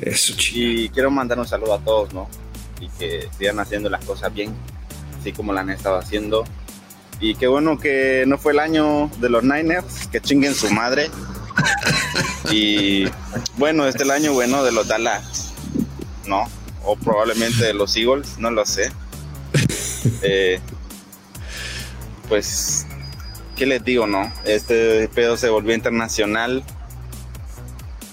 Eso, 0.01 0.33
Y 0.53 0.89
quiero 0.89 1.09
mandar 1.09 1.39
un 1.39 1.47
saludo 1.47 1.75
a 1.75 1.79
todos, 1.79 2.13
¿no? 2.13 2.27
Y 2.81 2.89
que 2.89 3.29
sigan 3.37 3.59
haciendo 3.59 3.89
las 3.89 4.03
cosas 4.03 4.33
bien, 4.33 4.53
así 5.19 5.31
como 5.31 5.53
la 5.53 5.61
han 5.61 5.69
estado 5.69 5.97
haciendo 5.97 6.43
y 7.19 7.35
qué 7.35 7.47
bueno 7.47 7.79
que 7.79 8.25
no 8.27 8.37
fue 8.37 8.53
el 8.53 8.59
año 8.59 9.09
de 9.19 9.29
los 9.29 9.43
Niners, 9.43 10.07
que 10.07 10.21
chinguen 10.21 10.53
su 10.53 10.69
madre. 10.69 11.09
Y 12.51 13.05
bueno, 13.57 13.87
este 13.87 14.03
es 14.03 14.05
el 14.05 14.11
año 14.11 14.33
bueno 14.33 14.63
de 14.63 14.71
los 14.71 14.87
Dallas, 14.87 15.53
¿no? 16.27 16.43
O 16.83 16.95
probablemente 16.95 17.65
de 17.65 17.73
los 17.73 17.95
Eagles, 17.95 18.37
no 18.37 18.51
lo 18.51 18.65
sé. 18.65 18.91
Eh, 20.21 20.59
pues, 22.29 22.85
¿qué 23.55 23.65
les 23.65 23.83
digo, 23.83 24.07
no? 24.07 24.31
Este 24.45 25.09
pedo 25.09 25.35
se 25.35 25.49
volvió 25.49 25.75
internacional. 25.75 26.63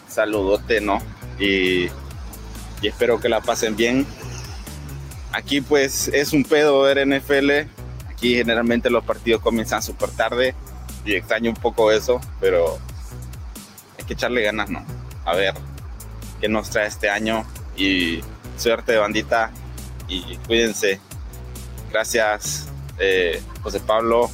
Saludote, 0.09 0.81
¿no? 0.81 1.01
Y, 1.39 1.89
y 2.83 2.89
espero 2.89 3.21
que 3.21 3.29
la 3.29 3.41
pasen 3.41 3.77
bien. 3.77 4.07
Aquí 5.33 5.61
pues 5.61 6.09
es 6.09 6.33
un 6.33 6.45
pedo 6.45 6.81
ver 6.83 7.07
NFL 7.07 7.69
Aquí 8.25 8.37
generalmente 8.37 8.89
los 8.89 9.05
partidos 9.05 9.43
comienzan 9.43 9.83
súper 9.83 10.09
tarde 10.09 10.55
y 11.05 11.13
extraño 11.13 11.51
un 11.51 11.59
poco 11.59 11.93
eso, 11.93 12.23
pero 12.41 12.79
hay 13.99 14.05
que 14.07 14.15
echarle 14.15 14.41
ganas, 14.41 14.71
¿no? 14.71 14.83
A 15.27 15.35
ver 15.35 15.53
qué 16.41 16.49
nos 16.49 16.71
trae 16.71 16.87
este 16.87 17.11
año 17.11 17.45
y 17.77 18.21
suerte 18.57 18.97
bandita 18.97 19.51
y 20.09 20.39
cuídense. 20.47 21.01
Gracias 21.93 22.71
eh, 22.99 23.43
José 23.61 23.81
Pablo, 23.81 24.31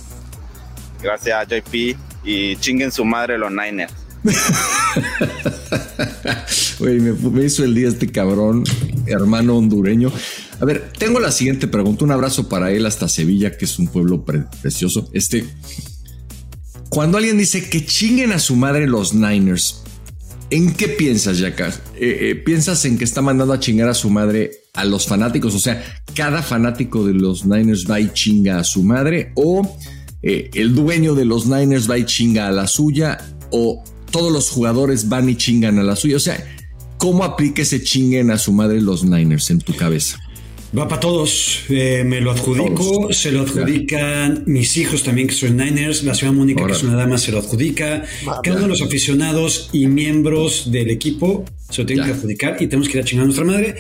gracias 1.03 1.49
JP 1.49 1.97
y 2.23 2.57
chinguen 2.59 2.93
su 2.93 3.05
madre 3.05 3.39
los 3.39 3.51
Niners. 3.51 3.93
Güey, 6.79 7.01
me, 7.01 7.43
hizo 7.43 7.65
el 7.65 7.75
día 7.75 7.89
este 7.89 8.11
cabrón, 8.11 8.65
hermano 9.07 9.59
hondureño. 9.59 10.11
A 10.61 10.65
ver, 10.67 10.93
tengo 10.99 11.21
la 11.21 11.33
siguiente 11.33 11.67
pregunta. 11.67 12.05
Un 12.05 12.13
abrazo 12.13 12.49
para 12.49 12.71
él 12.71 12.85
hasta 12.85 13.09
Sevilla, 13.09 13.57
que 13.57 13.65
es 13.65 13.79
un 13.79 13.89
pueblo 13.89 14.25
precioso. 14.25 15.09
Este, 15.13 15.47
cuando 16.91 17.17
alguien 17.17 17.39
dice 17.39 17.71
que 17.71 17.87
chinguen 17.87 18.33
a 18.33 18.39
su 18.39 18.57
madre 18.57 18.87
los 18.87 19.15
Niners, 19.15 19.83
¿en 20.51 20.75
qué 20.75 20.89
piensas, 20.89 21.39
Yaka? 21.39 21.69
Eh, 21.97 22.31
eh, 22.31 22.35
¿Piensas 22.35 22.85
en 22.85 22.99
que 22.99 23.05
está 23.05 23.23
mandando 23.23 23.55
a 23.55 23.61
chingar 23.61 23.89
a 23.89 23.95
su 23.95 24.11
madre 24.11 24.51
a 24.75 24.85
los 24.85 25.07
fanáticos? 25.07 25.55
O 25.55 25.59
sea, 25.59 25.83
cada 26.15 26.43
fanático 26.43 27.07
de 27.07 27.15
los 27.15 27.47
Niners 27.47 27.87
va 27.91 27.99
y 27.99 28.13
chinga 28.13 28.59
a 28.59 28.65
su 28.65 28.83
madre, 28.83 29.33
o 29.37 29.79
eh, 30.23 30.51
el 30.53 30.75
dueño 30.75 31.15
de 31.15 31.25
los 31.25 31.47
Niners 31.47 31.91
va 31.91 31.97
y 31.97 32.05
chinga 32.05 32.49
a 32.49 32.53
la 32.53 32.67
suya, 32.67 33.17
o 33.51 33.83
todos 34.11 34.31
los 34.31 34.51
jugadores 34.51 35.09
van 35.09 35.31
y 35.31 35.37
chingan 35.37 35.79
a 35.79 35.85
la 35.85 35.97
suya. 35.97 36.17
O 36.17 36.21
sea, 36.21 36.45
¿cómo 36.99 37.25
aplica 37.25 37.63
ese 37.63 37.83
chinguen 37.83 38.31
a 38.31 38.37
su 38.37 38.53
madre 38.53 38.83
los 38.83 39.05
Niners 39.05 39.49
en 39.51 39.61
tu 39.61 39.75
cabeza? 39.75 40.19
Va 40.77 40.87
para 40.87 41.01
todos, 41.01 41.65
eh, 41.69 42.05
me 42.05 42.21
lo 42.21 42.31
adjudico, 42.31 43.13
se 43.13 43.33
lo 43.33 43.41
adjudican 43.41 44.45
mis 44.47 44.77
hijos 44.77 45.03
también 45.03 45.27
que 45.27 45.35
son 45.35 45.57
Niners, 45.57 46.05
la 46.05 46.15
señora 46.15 46.37
Mónica 46.37 46.65
que 46.65 46.73
es 46.73 46.85
una 46.85 46.95
dama 46.95 47.19
se 47.19 47.33
lo 47.33 47.39
adjudica, 47.39 48.05
cada 48.45 48.57
uno 48.57 48.63
de 48.63 48.69
los 48.69 48.81
aficionados 48.81 49.69
y 49.73 49.89
miembros 49.89 50.71
del 50.71 50.91
equipo 50.91 51.45
se 51.69 51.83
lo 51.83 51.87
tienen 51.87 52.07
que 52.07 52.13
adjudicar 52.13 52.57
y 52.61 52.69
tenemos 52.69 52.89
que 52.89 52.99
ir 52.99 53.03
a 53.03 53.07
chingar 53.07 53.25
a 53.25 53.27
nuestra 53.27 53.45
madre. 53.45 53.75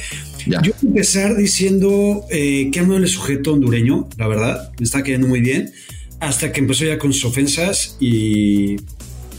Yo 0.46 0.58
voy 0.60 0.72
a 0.72 0.86
empezar 0.86 1.36
diciendo 1.36 2.24
eh, 2.28 2.70
que 2.72 2.80
amable 2.80 3.06
sujeto 3.06 3.52
hondureño, 3.52 4.08
la 4.16 4.26
verdad, 4.26 4.72
me 4.76 4.84
está 4.84 5.04
quedando 5.04 5.28
muy 5.28 5.40
bien, 5.40 5.72
hasta 6.18 6.50
que 6.50 6.58
empezó 6.58 6.84
ya 6.86 6.98
con 6.98 7.12
sus 7.12 7.26
ofensas 7.26 7.96
y 8.00 8.76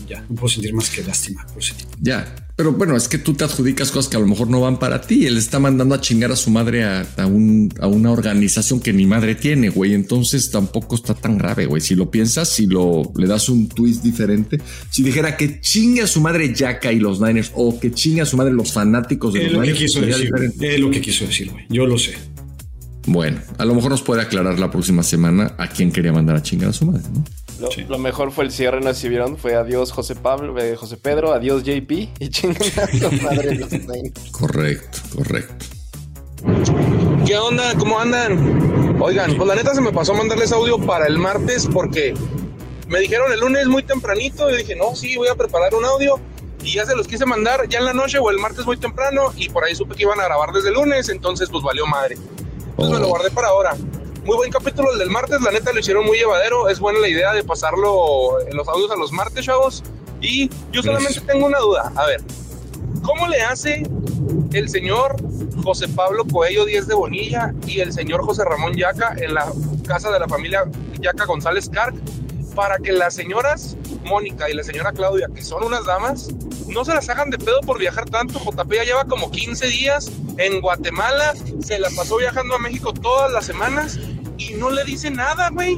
ya, 0.07 0.21
no 0.29 0.35
puedo 0.35 0.47
sentir 0.47 0.73
más 0.73 0.89
que 0.89 1.03
lástima 1.03 1.45
por 1.47 1.61
ese 1.61 1.73
tipo. 1.73 1.91
Ya, 1.99 2.33
pero 2.61 2.73
bueno, 2.73 2.95
es 2.95 3.07
que 3.07 3.17
tú 3.17 3.33
te 3.33 3.43
adjudicas 3.43 3.89
cosas 3.89 4.07
que 4.07 4.17
a 4.17 4.19
lo 4.19 4.27
mejor 4.27 4.47
no 4.47 4.61
van 4.61 4.77
para 4.77 5.01
ti. 5.01 5.25
Él 5.25 5.35
está 5.37 5.57
mandando 5.57 5.95
a 5.95 5.99
chingar 5.99 6.31
a 6.31 6.35
su 6.35 6.51
madre 6.51 6.83
a, 6.83 7.07
un, 7.25 7.73
a 7.79 7.87
una 7.87 8.11
organización 8.11 8.79
que 8.79 8.93
ni 8.93 9.07
madre 9.07 9.33
tiene, 9.33 9.69
güey. 9.69 9.95
Entonces 9.95 10.51
tampoco 10.51 10.93
está 10.93 11.15
tan 11.15 11.39
grave, 11.39 11.65
güey. 11.65 11.81
Si 11.81 11.95
lo 11.95 12.11
piensas, 12.11 12.49
si 12.49 12.67
lo 12.67 13.13
le 13.17 13.25
das 13.25 13.49
un 13.49 13.67
twist 13.67 14.03
diferente, 14.03 14.61
si 14.91 15.01
dijera 15.01 15.35
que 15.37 15.59
chingue 15.59 16.03
a 16.03 16.07
su 16.07 16.21
madre 16.21 16.53
Yaka 16.53 16.91
y 16.91 16.99
los 16.99 17.19
Niners 17.19 17.51
o 17.55 17.79
que 17.79 17.91
chingue 17.91 18.21
a 18.21 18.27
su 18.27 18.37
madre 18.37 18.53
los 18.53 18.71
fanáticos 18.71 19.33
de 19.33 19.49
los 19.49 19.59
Niners, 19.59 19.81
es 19.81 20.79
lo 20.79 20.91
que 20.91 21.01
quiso 21.01 21.25
decir, 21.25 21.49
güey. 21.49 21.65
Yo 21.67 21.87
lo 21.87 21.97
sé. 21.97 22.13
Bueno, 23.07 23.39
a 23.57 23.65
lo 23.65 23.73
mejor 23.73 23.89
nos 23.89 24.03
puede 24.03 24.21
aclarar 24.21 24.59
la 24.59 24.69
próxima 24.69 25.01
semana 25.01 25.55
a 25.57 25.67
quién 25.67 25.91
quería 25.91 26.13
mandar 26.13 26.35
a 26.35 26.43
chingar 26.43 26.69
a 26.69 26.73
su 26.73 26.85
madre, 26.85 27.01
¿no? 27.11 27.23
Lo, 27.87 27.97
mejor 27.97 28.31
fue 28.31 28.45
el 28.45 28.51
cierre, 28.51 28.81
no 28.81 28.93
sé 28.93 29.01
si 29.01 29.09
vieron, 29.09 29.37
fue 29.37 29.55
adiós 29.55 29.91
José 29.91 30.15
Pablo, 30.15 30.57
eh, 30.59 30.75
José 30.75 30.97
Pedro, 30.97 31.33
adiós 31.33 31.63
JP 31.63 31.91
y 31.91 32.29
chingan 32.29 32.61
a 32.61 32.87
su 32.87 33.11
madre 33.23 33.59
Correcto, 34.31 34.99
correcto. 35.15 35.65
¿Qué 37.25 37.37
onda? 37.37 37.73
¿Cómo 37.77 37.99
andan? 37.99 38.99
Oigan, 38.99 39.35
pues 39.35 39.47
la 39.47 39.55
neta 39.55 39.73
se 39.75 39.81
me 39.81 39.91
pasó 39.91 40.13
a 40.13 40.17
mandarles 40.17 40.51
audio 40.51 40.79
para 40.79 41.05
el 41.05 41.17
martes 41.17 41.67
porque 41.71 42.13
me 42.87 42.99
dijeron 42.99 43.31
el 43.31 43.39
lunes 43.39 43.67
muy 43.67 43.83
tempranito 43.83 44.49
y 44.49 44.57
dije, 44.57 44.75
no, 44.75 44.95
sí, 44.95 45.15
voy 45.17 45.27
a 45.27 45.35
preparar 45.35 45.73
un 45.75 45.85
audio 45.85 46.19
y 46.63 46.73
ya 46.73 46.85
se 46.85 46.95
los 46.95 47.07
quise 47.07 47.25
mandar 47.25 47.67
ya 47.67 47.79
en 47.79 47.85
la 47.85 47.93
noche 47.93 48.19
o 48.19 48.29
el 48.29 48.37
martes 48.37 48.65
muy 48.65 48.77
temprano 48.77 49.33
y 49.37 49.49
por 49.49 49.63
ahí 49.63 49.75
supe 49.75 49.95
que 49.95 50.03
iban 50.03 50.19
a 50.19 50.25
grabar 50.25 50.51
desde 50.51 50.69
el 50.69 50.75
lunes, 50.75 51.09
entonces 51.09 51.49
pues 51.49 51.63
valió 51.63 51.85
madre. 51.85 52.17
Entonces 52.71 52.93
me 52.93 52.99
lo 52.99 53.07
guardé 53.07 53.31
para 53.31 53.49
ahora. 53.49 53.75
Muy 54.23 54.37
buen 54.37 54.51
capítulo 54.51 54.93
el 54.93 54.99
del 54.99 55.09
martes, 55.09 55.41
la 55.41 55.49
neta 55.49 55.73
lo 55.73 55.79
hicieron 55.79 56.05
muy 56.05 56.19
llevadero, 56.19 56.69
es 56.69 56.79
buena 56.79 56.99
la 56.99 57.07
idea 57.07 57.33
de 57.33 57.43
pasarlo 57.43 58.39
en 58.47 58.55
los 58.55 58.67
audios 58.67 58.91
a 58.91 58.95
los 58.95 59.11
martes, 59.11 59.43
chavos. 59.43 59.83
Y 60.21 60.47
yo 60.71 60.83
solamente 60.83 61.19
tengo 61.21 61.47
una 61.47 61.57
duda, 61.57 61.91
a 61.95 62.05
ver, 62.05 62.21
¿cómo 63.01 63.27
le 63.27 63.41
hace 63.41 63.81
el 64.53 64.69
señor 64.69 65.15
José 65.63 65.87
Pablo 65.87 66.23
Coello 66.31 66.65
Díez 66.65 66.85
de 66.85 66.93
Bonilla 66.93 67.51
y 67.65 67.79
el 67.79 67.91
señor 67.91 68.23
José 68.23 68.45
Ramón 68.45 68.75
Yaca 68.75 69.15
en 69.17 69.33
la 69.33 69.51
casa 69.87 70.11
de 70.11 70.19
la 70.19 70.27
familia 70.27 70.65
Yaca 70.99 71.25
González 71.25 71.67
Carc 71.67 71.95
para 72.53 72.77
que 72.77 72.91
las 72.91 73.15
señoras 73.15 73.75
Mónica 74.03 74.51
y 74.51 74.53
la 74.53 74.63
señora 74.63 74.91
Claudia, 74.91 75.29
que 75.33 75.41
son 75.41 75.63
unas 75.63 75.85
damas, 75.85 76.29
no 76.67 76.85
se 76.85 76.93
las 76.93 77.09
hagan 77.09 77.31
de 77.31 77.39
pedo 77.39 77.59
por 77.61 77.79
viajar 77.79 78.07
tanto. 78.07 78.39
JP 78.39 78.71
ya 78.71 78.83
lleva 78.83 79.05
como 79.05 79.31
15 79.31 79.67
días 79.67 80.11
en 80.37 80.61
Guatemala, 80.61 81.33
se 81.63 81.79
la 81.79 81.89
pasó 81.95 82.17
viajando 82.17 82.55
a 82.55 82.59
México 82.59 82.93
todas 82.93 83.31
las 83.31 83.45
semanas 83.45 83.99
y 84.49 84.53
no 84.55 84.69
le 84.69 84.83
dice 84.83 85.11
nada, 85.11 85.49
güey. 85.49 85.77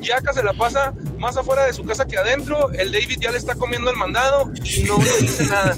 Yaca 0.00 0.32
se 0.32 0.42
la 0.42 0.52
pasa 0.52 0.94
más 1.18 1.36
afuera 1.36 1.64
de 1.66 1.72
su 1.72 1.84
casa 1.84 2.06
que 2.06 2.16
adentro. 2.16 2.70
El 2.70 2.92
David 2.92 3.18
ya 3.20 3.30
le 3.30 3.38
está 3.38 3.54
comiendo 3.54 3.90
el 3.90 3.96
mandado 3.96 4.52
y 4.62 4.82
no 4.84 4.98
le 4.98 5.18
dice 5.20 5.46
nada. 5.46 5.76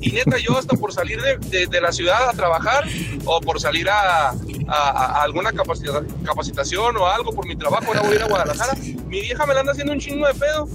Y 0.00 0.12
neta, 0.12 0.38
yo 0.38 0.56
hasta 0.56 0.76
por 0.76 0.92
salir 0.92 1.20
de, 1.20 1.66
de, 1.66 1.80
la 1.80 1.90
ciudad 1.90 2.28
a 2.28 2.32
trabajar 2.32 2.84
o 3.24 3.40
por 3.40 3.60
salir 3.60 3.90
a, 3.90 4.34
a, 4.68 5.22
alguna 5.22 5.50
capacitación 5.52 6.96
o 6.96 7.06
algo 7.06 7.32
por 7.32 7.46
mi 7.46 7.56
trabajo, 7.56 7.86
ahora 7.88 8.02
voy 8.02 8.12
a 8.12 8.14
ir 8.14 8.22
a 8.22 8.28
Guadalajara, 8.28 8.74
mi 9.06 9.20
vieja 9.20 9.46
me 9.46 9.54
la 9.54 9.60
anda 9.60 9.72
haciendo 9.72 9.92
un 9.92 9.98
chingo 9.98 10.26
de 10.26 10.34
pedo. 10.34 10.68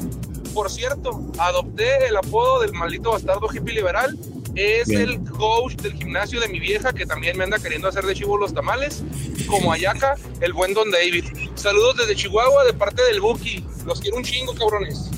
Por 0.53 0.69
cierto, 0.69 1.21
adopté 1.37 2.07
el 2.07 2.17
apodo 2.17 2.61
del 2.61 2.73
maldito 2.73 3.11
bastardo 3.11 3.47
hippie 3.53 3.75
liberal. 3.75 4.17
Es 4.55 4.89
el 4.89 5.23
coach 5.23 5.75
del 5.75 5.93
gimnasio 5.93 6.39
de 6.39 6.47
mi 6.49 6.59
vieja 6.59 6.91
que 6.91 7.05
también 7.05 7.37
me 7.37 7.43
anda 7.43 7.57
queriendo 7.57 7.87
hacer 7.87 8.03
de 8.05 8.13
chivo 8.13 8.37
los 8.37 8.53
tamales, 8.53 9.03
como 9.47 9.71
Ayaca, 9.71 10.15
el 10.41 10.53
buen 10.53 10.73
Don 10.73 10.91
David. 10.91 11.25
Saludos 11.55 11.97
desde 11.97 12.15
Chihuahua 12.15 12.65
de 12.65 12.73
parte 12.73 13.01
del 13.03 13.21
Buki. 13.21 13.65
Los 13.85 14.01
quiero 14.01 14.17
un 14.17 14.23
chingo, 14.23 14.53
cabrones. 14.53 15.09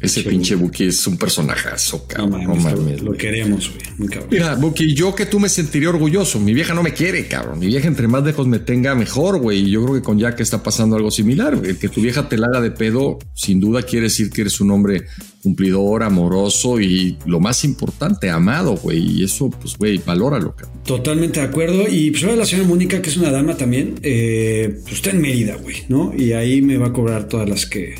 Ese 0.00 0.22
pinche 0.22 0.54
Buki 0.54 0.84
es 0.84 1.06
un 1.06 1.18
personajazo, 1.18 2.06
cabrón. 2.06 2.44
No 2.44 2.54
mames, 2.54 3.02
lo 3.02 3.12
queremos, 3.12 3.70
güey. 3.98 4.10
Mira, 4.30 4.54
Buki, 4.54 4.94
yo 4.94 5.14
que 5.14 5.26
tú 5.26 5.38
me 5.38 5.48
sentiría 5.48 5.90
orgulloso. 5.90 6.40
Mi 6.40 6.54
vieja 6.54 6.72
no 6.72 6.82
me 6.82 6.94
quiere, 6.94 7.26
cabrón. 7.26 7.58
Mi 7.58 7.66
vieja 7.66 7.86
entre 7.86 8.08
más 8.08 8.24
lejos 8.24 8.46
me 8.46 8.60
tenga 8.60 8.94
mejor, 8.94 9.38
güey. 9.38 9.58
Y 9.58 9.70
yo 9.72 9.82
creo 9.82 9.94
que 9.96 10.02
con 10.02 10.18
Jack 10.18 10.40
está 10.40 10.62
pasando 10.62 10.96
algo 10.96 11.10
similar. 11.10 11.60
El 11.62 11.78
que 11.78 11.90
tu 11.90 12.00
vieja 12.00 12.28
te 12.28 12.38
la 12.38 12.46
haga 12.46 12.62
de 12.62 12.70
pedo, 12.70 13.18
sin 13.34 13.60
duda 13.60 13.82
quiere 13.82 14.04
decir 14.04 14.30
que 14.30 14.40
eres 14.40 14.60
un 14.60 14.70
hombre 14.70 15.06
cumplidor, 15.42 16.02
amoroso 16.02 16.80
y 16.80 17.18
lo 17.26 17.40
más 17.40 17.64
importante, 17.64 18.30
amado, 18.30 18.76
güey. 18.76 19.20
Y 19.20 19.24
eso, 19.24 19.50
pues, 19.50 19.76
güey, 19.76 19.98
valóralo, 19.98 20.56
cabrón. 20.56 20.82
Totalmente 20.84 21.40
de 21.40 21.46
acuerdo. 21.46 21.86
Y 21.88 22.10
pues 22.10 22.22
la 22.22 22.46
señora 22.46 22.68
Mónica, 22.68 23.02
que 23.02 23.10
es 23.10 23.16
una 23.18 23.30
dama 23.30 23.54
también, 23.56 23.96
eh, 24.02 24.78
pues 24.82 24.94
está 24.94 25.10
en 25.10 25.20
Mérida, 25.20 25.56
güey, 25.56 25.76
¿no? 25.88 26.14
Y 26.16 26.32
ahí 26.32 26.62
me 26.62 26.78
va 26.78 26.88
a 26.88 26.92
cobrar 26.92 27.28
todas 27.28 27.48
las 27.48 27.66
que, 27.66 27.96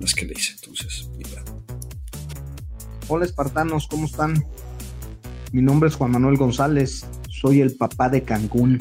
las 0.00 0.14
que 0.14 0.26
le 0.26 0.34
hice. 0.34 0.52
Entonces, 0.52 1.09
Hola 3.12 3.24
espartanos, 3.24 3.88
¿cómo 3.88 4.06
están? 4.06 4.44
Mi 5.50 5.62
nombre 5.62 5.88
es 5.88 5.96
Juan 5.96 6.12
Manuel 6.12 6.36
González, 6.36 7.04
soy 7.28 7.60
el 7.60 7.74
papá 7.74 8.08
de 8.08 8.22
Cancún, 8.22 8.80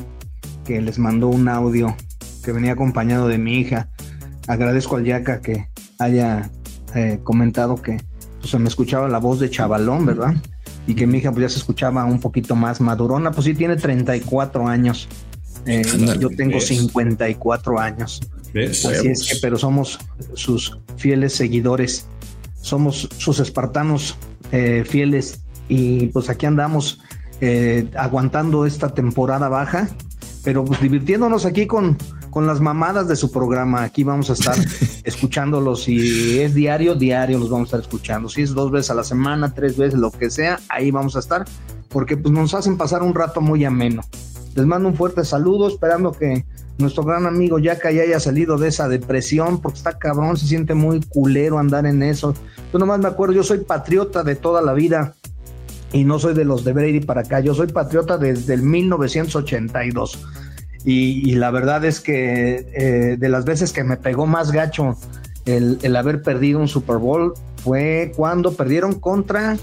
que 0.65 0.79
les 0.81 0.99
mandó 0.99 1.29
un 1.29 1.49
audio 1.49 1.97
que 2.43 2.51
venía 2.51 2.73
acompañado 2.73 3.27
de 3.27 3.39
mi 3.39 3.57
hija. 3.57 3.89
Agradezco 4.47 4.97
al 4.97 5.05
Yaca 5.05 5.41
que 5.41 5.69
haya 5.97 6.51
eh, 6.93 7.19
comentado 7.23 7.81
que 7.81 7.97
pues, 8.39 8.51
se 8.51 8.59
me 8.59 8.67
escuchaba 8.67 9.09
la 9.09 9.17
voz 9.17 9.39
de 9.39 9.49
chavalón, 9.49 10.05
¿verdad? 10.05 10.35
Y 10.85 10.93
que 10.93 11.07
mi 11.07 11.17
hija 11.17 11.31
pues, 11.31 11.41
ya 11.41 11.49
se 11.49 11.57
escuchaba 11.57 12.05
un 12.05 12.19
poquito 12.19 12.55
más 12.55 12.81
madurona, 12.81 13.31
pues 13.31 13.45
sí 13.45 13.55
tiene 13.55 13.77
34 13.77 14.67
años. 14.67 15.09
Eh, 15.65 15.81
yo 16.19 16.29
tengo 16.29 16.59
54 16.61 17.79
años. 17.79 18.21
Así 18.53 19.07
es 19.07 19.27
que, 19.27 19.37
pero 19.41 19.57
somos 19.57 19.97
sus 20.35 20.77
fieles 20.97 21.33
seguidores 21.33 22.05
somos 22.61 23.09
sus 23.17 23.39
espartanos 23.39 24.17
eh, 24.51 24.83
fieles 24.87 25.41
y 25.67 26.07
pues 26.07 26.29
aquí 26.29 26.45
andamos 26.45 27.01
eh, 27.41 27.89
aguantando 27.95 28.65
esta 28.65 28.89
temporada 28.89 29.47
baja, 29.47 29.87
pero 30.43 30.65
pues 30.65 30.81
divirtiéndonos 30.81 31.45
aquí 31.45 31.67
con, 31.67 31.97
con 32.29 32.47
las 32.47 32.59
mamadas 32.59 33.07
de 33.07 33.15
su 33.15 33.31
programa. 33.31 33.83
Aquí 33.83 34.03
vamos 34.03 34.29
a 34.29 34.33
estar 34.33 34.55
escuchándolos. 35.03 35.83
Si 35.83 36.39
es 36.39 36.53
diario, 36.53 36.95
diario 36.95 37.39
los 37.39 37.49
vamos 37.49 37.67
a 37.67 37.77
estar 37.77 37.79
escuchando. 37.81 38.29
Si 38.29 38.41
es 38.41 38.53
dos 38.53 38.71
veces 38.71 38.91
a 38.91 38.95
la 38.95 39.03
semana, 39.03 39.53
tres 39.53 39.77
veces, 39.77 39.99
lo 39.99 40.11
que 40.11 40.29
sea, 40.29 40.59
ahí 40.69 40.91
vamos 40.91 41.15
a 41.15 41.19
estar, 41.19 41.45
porque 41.89 42.17
pues 42.17 42.33
nos 42.33 42.53
hacen 42.53 42.77
pasar 42.77 43.03
un 43.03 43.13
rato 43.13 43.41
muy 43.41 43.63
ameno. 43.63 44.01
Les 44.55 44.65
mando 44.65 44.89
un 44.89 44.95
fuerte 44.95 45.23
saludo, 45.23 45.67
esperando 45.67 46.11
que 46.11 46.45
nuestro 46.79 47.03
gran 47.03 47.25
amigo 47.25 47.59
Yaka 47.59 47.91
ya 47.91 48.03
haya 48.03 48.19
salido 48.19 48.57
de 48.57 48.69
esa 48.69 48.87
depresión, 48.87 49.61
porque 49.61 49.77
está 49.77 49.97
cabrón, 49.97 50.37
se 50.37 50.47
siente 50.47 50.73
muy 50.73 51.01
culero 51.01 51.59
andar 51.59 51.85
en 51.85 52.01
eso. 52.01 52.33
Yo 52.71 52.79
nomás 52.79 52.99
me 52.99 53.07
acuerdo, 53.07 53.35
yo 53.35 53.43
soy 53.43 53.59
patriota 53.59 54.23
de 54.23 54.35
toda 54.35 54.61
la 54.61 54.73
vida 54.73 55.13
y 55.91 56.05
no 56.05 56.19
soy 56.19 56.33
de 56.33 56.45
los 56.45 56.63
de 56.63 56.73
Brady 56.73 57.01
para 57.01 57.21
acá, 57.21 57.41
yo 57.41 57.53
soy 57.53 57.67
patriota 57.67 58.17
desde 58.17 58.53
el 58.53 58.63
1982. 58.63 60.19
Y, 60.85 61.35
la 61.35 61.51
verdad 61.51 61.83
es 61.83 61.99
que 61.99 62.65
eh, 62.73 63.17
de 63.19 63.29
las 63.29 63.43
veces 63.43 63.73
que 63.73 63.83
me 63.83 63.97
pegó 63.97 64.25
más 64.25 64.53
gacho 64.53 64.97
el, 65.45 65.77
el 65.81 65.95
haber 65.97 66.21
perdido 66.21 66.59
un 66.59 66.69
Super 66.69 66.97
Bowl 66.97 67.33
fue 67.61 68.13
cuando 68.15 68.53
perdieron 68.53 68.93
contra 68.93 69.57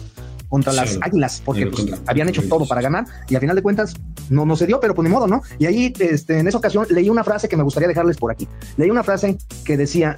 contra 0.48 0.72
las 0.72 0.98
águilas, 1.00 1.42
porque 1.44 1.66
pues, 1.66 1.86
habían 2.06 2.28
hecho 2.28 2.42
todo 2.48 2.66
para 2.66 2.80
ganar 2.80 3.04
y 3.28 3.34
al 3.34 3.40
final 3.40 3.56
de 3.56 3.62
cuentas 3.62 3.94
no, 4.30 4.46
no 4.46 4.56
se 4.56 4.66
dio, 4.66 4.80
pero 4.80 4.94
pues 4.94 5.08
ni 5.08 5.12
modo, 5.12 5.26
¿no? 5.26 5.42
Y 5.58 5.66
ahí 5.66 5.92
este, 5.98 6.38
en 6.38 6.48
esa 6.48 6.58
ocasión 6.58 6.86
leí 6.90 7.08
una 7.08 7.24
frase 7.24 7.48
que 7.48 7.56
me 7.56 7.62
gustaría 7.62 7.88
dejarles 7.88 8.16
por 8.16 8.30
aquí. 8.30 8.48
Leí 8.76 8.90
una 8.90 9.02
frase 9.02 9.38
que 9.64 9.76
decía, 9.76 10.16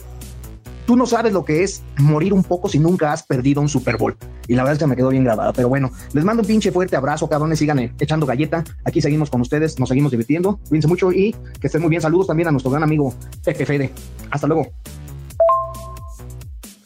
tú 0.89 0.97
no 0.97 1.05
sabes 1.05 1.35
lo 1.35 1.45
que 1.45 1.63
es 1.63 1.83
morir 1.99 2.33
un 2.33 2.43
poco 2.43 2.67
si 2.67 2.79
nunca 2.79 3.13
has 3.13 3.23
perdido 3.23 3.61
un 3.61 3.69
Super 3.69 3.99
Bowl. 3.99 4.17
Y 4.47 4.55
la 4.55 4.63
verdad 4.63 4.73
es 4.73 4.79
que 4.79 4.87
me 4.87 4.97
quedó 4.97 5.11
bien 5.11 5.23
grabada. 5.23 5.53
Pero 5.53 5.69
bueno, 5.69 5.91
les 6.15 6.25
mando 6.25 6.41
un 6.41 6.47
pinche 6.47 6.73
fuerte 6.73 6.97
abrazo, 6.97 7.29
cabrones. 7.29 7.59
Sigan 7.59 7.79
eh, 7.79 7.93
echando 8.01 8.25
galleta. 8.25 8.65
Aquí 8.87 9.03
seguimos 9.03 9.29
con 9.29 9.43
ustedes, 9.43 9.79
nos 9.79 9.91
seguimos 9.91 10.11
divirtiendo. 10.11 10.59
Cuídense 10.67 10.89
mucho 10.89 11.13
y 11.13 11.37
que 11.61 11.67
estén 11.67 11.83
muy 11.83 11.91
bien. 11.91 12.01
Saludos 12.01 12.29
también 12.29 12.49
a 12.49 12.53
nuestro 12.53 12.71
gran 12.71 12.83
amigo 12.83 13.13
Pepe 13.45 13.67
Fede. 13.67 13.93
Hasta 14.31 14.47
luego. 14.47 14.69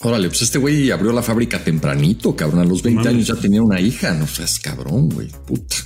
Órale, 0.02 0.28
pues 0.28 0.42
este 0.42 0.58
güey 0.58 0.90
abrió 0.90 1.12
la 1.12 1.22
fábrica 1.22 1.62
tempranito, 1.62 2.34
cabrón. 2.34 2.60
A 2.60 2.64
los 2.64 2.82
20 2.82 3.08
años 3.08 3.26
ya 3.28 3.36
tenía 3.36 3.62
una 3.62 3.80
hija. 3.80 4.12
No 4.14 4.26
seas 4.26 4.58
cabrón, 4.58 5.08
güey. 5.08 5.28
Puta. 5.46 5.76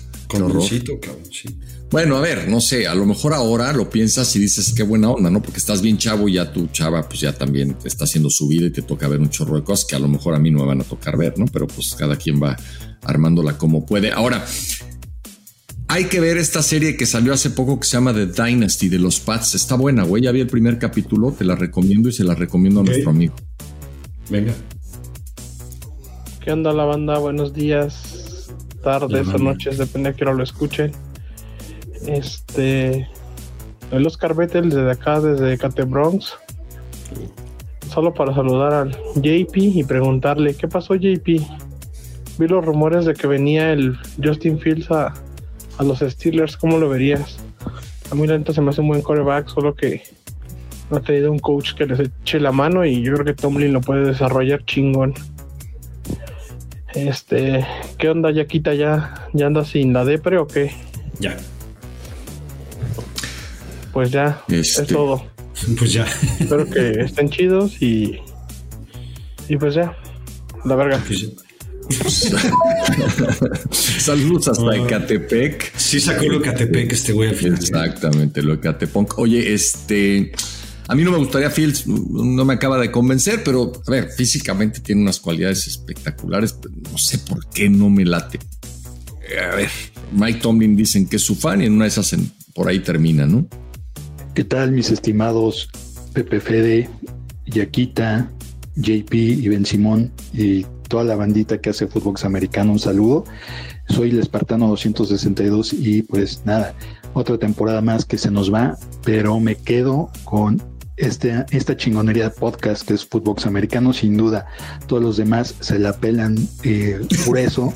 cabrón, 1.00 1.24
sí. 1.30 1.58
Bueno, 1.90 2.16
a 2.16 2.20
ver, 2.20 2.48
no 2.48 2.60
sé, 2.60 2.88
a 2.88 2.94
lo 2.96 3.06
mejor 3.06 3.32
ahora 3.32 3.72
lo 3.72 3.88
piensas 3.88 4.34
y 4.34 4.40
dices 4.40 4.72
qué 4.76 4.82
buena 4.82 5.10
onda, 5.10 5.30
¿no? 5.30 5.40
Porque 5.40 5.58
estás 5.58 5.82
bien 5.82 5.98
chavo 5.98 6.28
y 6.28 6.32
ya 6.32 6.52
tu 6.52 6.66
chava 6.68 7.08
pues 7.08 7.20
ya 7.20 7.32
también 7.32 7.76
está 7.84 8.04
haciendo 8.04 8.28
su 8.28 8.48
vida 8.48 8.66
y 8.66 8.70
te 8.70 8.82
toca 8.82 9.06
ver 9.06 9.20
un 9.20 9.30
chorro 9.30 9.54
de 9.56 9.62
cosas 9.62 9.86
que 9.86 9.94
a 9.94 10.00
lo 10.00 10.08
mejor 10.08 10.34
a 10.34 10.40
mí 10.40 10.50
no 10.50 10.60
me 10.60 10.66
van 10.66 10.80
a 10.80 10.84
tocar 10.84 11.16
ver, 11.16 11.38
¿no? 11.38 11.46
Pero 11.46 11.68
pues 11.68 11.94
cada 11.94 12.16
quien 12.16 12.42
va 12.42 12.56
armándola 13.04 13.56
como 13.56 13.86
puede. 13.86 14.10
Ahora, 14.10 14.44
hay 15.86 16.06
que 16.06 16.18
ver 16.18 16.38
esta 16.38 16.60
serie 16.60 16.96
que 16.96 17.06
salió 17.06 17.32
hace 17.32 17.50
poco 17.50 17.78
que 17.78 17.86
se 17.86 17.92
llama 17.92 18.12
The 18.12 18.26
Dynasty 18.26 18.88
de 18.88 18.98
los 18.98 19.20
Pats. 19.20 19.54
Está 19.54 19.76
buena, 19.76 20.02
güey. 20.02 20.24
Ya 20.24 20.32
vi 20.32 20.40
el 20.40 20.48
primer 20.48 20.80
capítulo, 20.80 21.32
te 21.32 21.44
la 21.44 21.54
recomiendo 21.54 22.08
y 22.08 22.12
se 22.12 22.24
la 22.24 22.34
recomiendo 22.34 22.80
a 22.80 22.82
nuestro 22.82 23.10
amigo. 23.10 23.36
Venga. 24.28 24.52
¿Qué 26.40 26.52
onda 26.52 26.72
la 26.72 26.84
banda? 26.84 27.18
Buenos 27.18 27.52
días, 27.52 28.52
tardes 28.82 29.28
o 29.28 29.38
noches, 29.38 29.78
depende 29.78 30.12
de 30.12 30.16
que 30.16 30.24
lo 30.24 30.42
escuchen. 30.42 30.92
Este. 32.06 33.08
El 33.90 34.06
Oscar 34.06 34.34
Vettel 34.34 34.70
desde 34.70 34.90
acá, 34.90 35.20
desde 35.20 35.56
Cate 35.58 35.84
Bronx. 35.84 36.34
Solo 37.88 38.12
para 38.14 38.34
saludar 38.34 38.72
al 38.72 38.90
JP 39.14 39.56
y 39.56 39.84
preguntarle: 39.84 40.54
¿Qué 40.54 40.66
pasó, 40.66 40.94
JP? 40.94 41.26
Vi 42.38 42.48
los 42.48 42.64
rumores 42.64 43.06
de 43.06 43.14
que 43.14 43.26
venía 43.26 43.72
el 43.72 43.96
Justin 44.22 44.58
Fields 44.58 44.90
a, 44.90 45.14
a 45.78 45.82
los 45.84 46.00
Steelers. 46.00 46.56
¿Cómo 46.56 46.78
lo 46.78 46.88
verías? 46.88 47.38
A 48.10 48.14
mí 48.14 48.26
lento 48.26 48.52
se 48.52 48.60
me 48.60 48.70
hace 48.70 48.80
un 48.80 48.88
buen 48.88 49.02
coreback, 49.02 49.48
solo 49.48 49.74
que 49.74 50.02
ha 50.90 51.00
tenido 51.00 51.32
un 51.32 51.38
coach 51.38 51.74
que 51.74 51.86
les 51.86 52.00
eche 52.00 52.38
la 52.40 52.52
mano 52.52 52.84
y 52.84 53.02
yo 53.02 53.14
creo 53.14 53.24
que 53.24 53.34
Tomlin 53.34 53.72
lo 53.72 53.80
puede 53.80 54.06
desarrollar 54.06 54.64
chingón. 54.64 55.14
Este, 56.94 57.66
¿qué 57.98 58.08
onda, 58.08 58.30
Yaquita? 58.30 58.74
¿Ya, 58.74 59.28
ya 59.32 59.46
anda 59.46 59.64
sin 59.64 59.92
la 59.92 60.04
depre 60.04 60.38
o 60.38 60.46
qué? 60.46 60.72
Ya. 61.18 61.36
Pues 63.92 64.10
ya, 64.10 64.42
es 64.48 64.78
este, 64.78 64.94
todo. 64.94 65.24
Pues 65.78 65.92
ya. 65.92 66.06
Espero 66.38 66.68
que 66.68 67.00
estén 67.00 67.30
chidos 67.30 67.80
y. 67.82 68.20
Y 69.48 69.56
pues 69.56 69.74
ya, 69.74 69.96
la 70.64 70.74
verga. 70.74 71.02
Pues, 71.06 71.32
Saludos 73.70 74.48
hasta 74.48 74.70
Ah. 74.70 74.76
Ecatepec. 74.76 75.76
Sí 75.76 76.00
sacó 76.00 76.24
lo 76.24 76.40
Ecatepec 76.40 76.92
este 76.92 77.12
güey 77.12 77.28
al 77.30 77.36
final. 77.36 77.58
Exactamente, 77.58 78.42
lo 78.42 78.54
Ecatepec. 78.54 79.18
Oye, 79.18 79.54
este... 79.54 80.32
A 80.88 80.94
mí 80.94 81.02
no 81.02 81.10
me 81.10 81.18
gustaría 81.18 81.50
Fields, 81.50 81.86
no 81.86 82.44
me 82.44 82.54
acaba 82.54 82.78
de 82.78 82.92
convencer, 82.92 83.42
pero 83.44 83.72
a 83.86 83.90
ver, 83.90 84.08
físicamente 84.10 84.80
tiene 84.80 85.02
unas 85.02 85.18
cualidades 85.18 85.66
espectaculares, 85.66 86.56
no 86.92 86.96
sé 86.96 87.18
por 87.18 87.44
qué 87.48 87.68
no 87.68 87.90
me 87.90 88.04
late. 88.04 88.38
Eh, 89.28 89.40
A 89.40 89.56
ver, 89.56 89.70
Mike 90.12 90.40
Tomlin 90.40 90.76
dicen 90.76 91.08
que 91.08 91.16
es 91.16 91.22
su 91.22 91.34
fan 91.34 91.60
y 91.60 91.66
en 91.66 91.72
una 91.72 91.84
de 91.84 91.88
esas 91.88 92.14
por 92.54 92.68
ahí 92.68 92.78
termina, 92.78 93.26
¿no? 93.26 93.48
¿Qué 94.34 94.44
tal, 94.44 94.70
mis 94.70 94.90
estimados 94.90 95.68
Pepe 96.12 96.40
Fede, 96.40 96.88
Yaquita, 97.46 98.30
JP 98.76 99.12
y 99.14 99.48
Ben 99.48 99.66
Simón 99.66 100.12
y 100.32 100.64
toda 100.88 101.02
la 101.02 101.16
bandita 101.16 101.60
que 101.60 101.70
hace 101.70 101.88
fútbol 101.88 102.14
americano? 102.22 102.72
Un 102.72 102.78
saludo. 102.78 103.24
Soy 103.88 104.10
el 104.10 104.20
Espartano 104.20 104.68
262 104.68 105.72
y 105.72 106.02
pues 106.02 106.42
nada, 106.44 106.74
otra 107.12 107.38
temporada 107.38 107.80
más 107.80 108.04
que 108.04 108.18
se 108.18 108.30
nos 108.30 108.52
va, 108.52 108.76
pero 109.04 109.40
me 109.40 109.56
quedo 109.56 110.10
con 110.24 110.62
este, 110.96 111.44
esta 111.50 111.76
chingonería 111.76 112.24
de 112.24 112.30
podcast 112.30 112.86
que 112.86 112.94
es 112.94 113.04
Fútbol 113.04 113.36
Americano, 113.44 113.92
sin 113.92 114.16
duda. 114.16 114.46
Todos 114.86 115.02
los 115.02 115.16
demás 115.16 115.54
se 115.60 115.78
la 115.78 115.92
pelan 115.94 116.36
eh, 116.62 117.00
por 117.26 117.38
eso, 117.38 117.72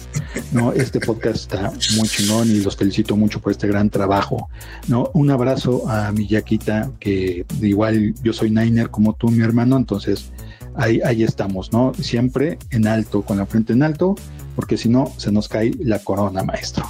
¿no? 0.52 0.72
Este 0.72 1.00
podcast 1.00 1.36
está 1.52 1.72
muy 1.96 2.08
chingón 2.08 2.50
y 2.50 2.60
los 2.60 2.76
felicito 2.76 3.16
mucho 3.16 3.40
por 3.40 3.52
este 3.52 3.66
gran 3.68 3.90
trabajo, 3.90 4.48
¿no? 4.88 5.10
Un 5.14 5.30
abrazo 5.30 5.88
a 5.88 6.12
mi 6.12 6.26
Yaquita, 6.26 6.90
que 7.00 7.44
igual 7.60 8.14
yo 8.22 8.32
soy 8.32 8.50
Niner 8.50 8.90
como 8.90 9.12
tú, 9.14 9.28
mi 9.30 9.42
hermano, 9.42 9.76
entonces 9.76 10.30
ahí, 10.74 11.00
ahí 11.04 11.22
estamos, 11.22 11.72
¿no? 11.72 11.92
Siempre 12.00 12.58
en 12.70 12.86
alto, 12.86 13.22
con 13.22 13.38
la 13.38 13.46
frente 13.46 13.72
en 13.72 13.82
alto, 13.82 14.14
porque 14.56 14.76
si 14.76 14.88
no, 14.88 15.12
se 15.16 15.30
nos 15.32 15.48
cae 15.48 15.72
la 15.82 15.98
corona, 15.98 16.42
maestro. 16.42 16.86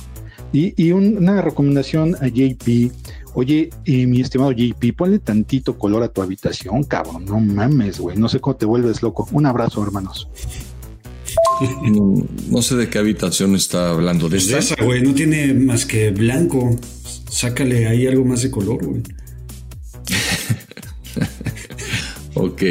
Y, 0.53 0.75
y 0.83 0.91
un- 0.93 1.17
una 1.19 1.41
recomendación 1.43 2.17
a 2.21 2.27
JP. 2.27 2.91
Oye, 3.35 3.71
y 3.85 4.07
mi 4.07 4.21
estimado 4.21 4.53
JP, 4.53 4.93
ponle 4.97 5.19
tantito 5.19 5.79
color 5.79 6.03
a 6.03 6.09
tu 6.09 6.21
habitación, 6.23 6.85
cabrón. 6.85 7.25
No 7.25 7.39
mames, 7.41 7.99
güey. 8.01 8.17
No 8.17 8.29
sé 8.29 8.41
cómo 8.41 8.57
te 8.57 8.67
vuelves 8.67 9.03
loco. 9.03 9.29
Un 9.33 9.47
abrazo, 9.47 9.83
hermanos. 9.83 10.29
No, 11.83 12.27
no 12.49 12.63
sé 12.63 12.75
de 12.77 12.89
qué 12.89 12.99
habitación 12.99 13.55
está 13.55 13.91
hablando. 13.91 14.29
¿De 14.29 14.37
Pues 14.37 14.49
de 14.49 14.59
esta? 14.59 14.75
esa, 14.75 14.85
güey, 14.85 15.03
no 15.03 15.15
tiene 15.15 15.53
más 15.55 15.85
que 15.87 16.11
blanco. 16.11 16.77
Sácale 17.31 17.87
ahí 17.87 18.07
algo 18.07 18.25
más 18.25 18.43
de 18.43 18.51
color, 18.51 18.85
güey. 18.85 19.03
Ok, 22.35 22.63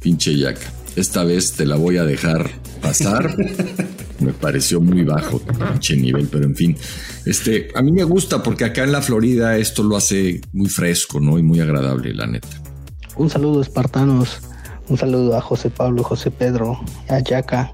pinche 0.00 0.36
Jack. 0.36 0.58
Esta 0.96 1.24
vez 1.24 1.52
te 1.52 1.64
la 1.64 1.76
voy 1.76 1.96
a 1.96 2.04
dejar 2.04 2.50
pasar. 2.80 3.34
me 4.20 4.32
pareció 4.32 4.80
muy 4.80 5.02
bajo 5.02 5.40
pinche 5.40 5.96
nivel, 5.96 6.28
pero 6.30 6.44
en 6.44 6.54
fin. 6.54 6.76
Este, 7.24 7.68
a 7.74 7.82
mí 7.82 7.92
me 7.92 8.04
gusta 8.04 8.42
porque 8.42 8.64
acá 8.64 8.82
en 8.84 8.92
la 8.92 9.02
Florida 9.02 9.56
esto 9.56 9.82
lo 9.82 9.96
hace 9.96 10.40
muy 10.52 10.68
fresco, 10.68 11.20
¿no? 11.20 11.38
Y 11.38 11.42
muy 11.42 11.60
agradable, 11.60 12.12
la 12.14 12.26
neta. 12.26 12.48
Un 13.16 13.30
saludo 13.30 13.60
espartanos, 13.60 14.40
un 14.88 14.96
saludo 14.96 15.36
a 15.36 15.40
José 15.40 15.70
Pablo, 15.70 16.02
José 16.02 16.30
Pedro, 16.30 16.80
a 17.08 17.20
Yaka, 17.20 17.72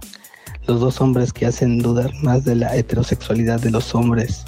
los 0.67 0.81
dos 0.81 1.01
hombres 1.01 1.33
que 1.33 1.47
hacen 1.47 1.79
dudar 1.79 2.13
más 2.23 2.45
de 2.45 2.57
la 2.57 2.77
heterosexualidad 2.77 3.61
de 3.61 3.71
los 3.71 3.95
hombres, 3.95 4.45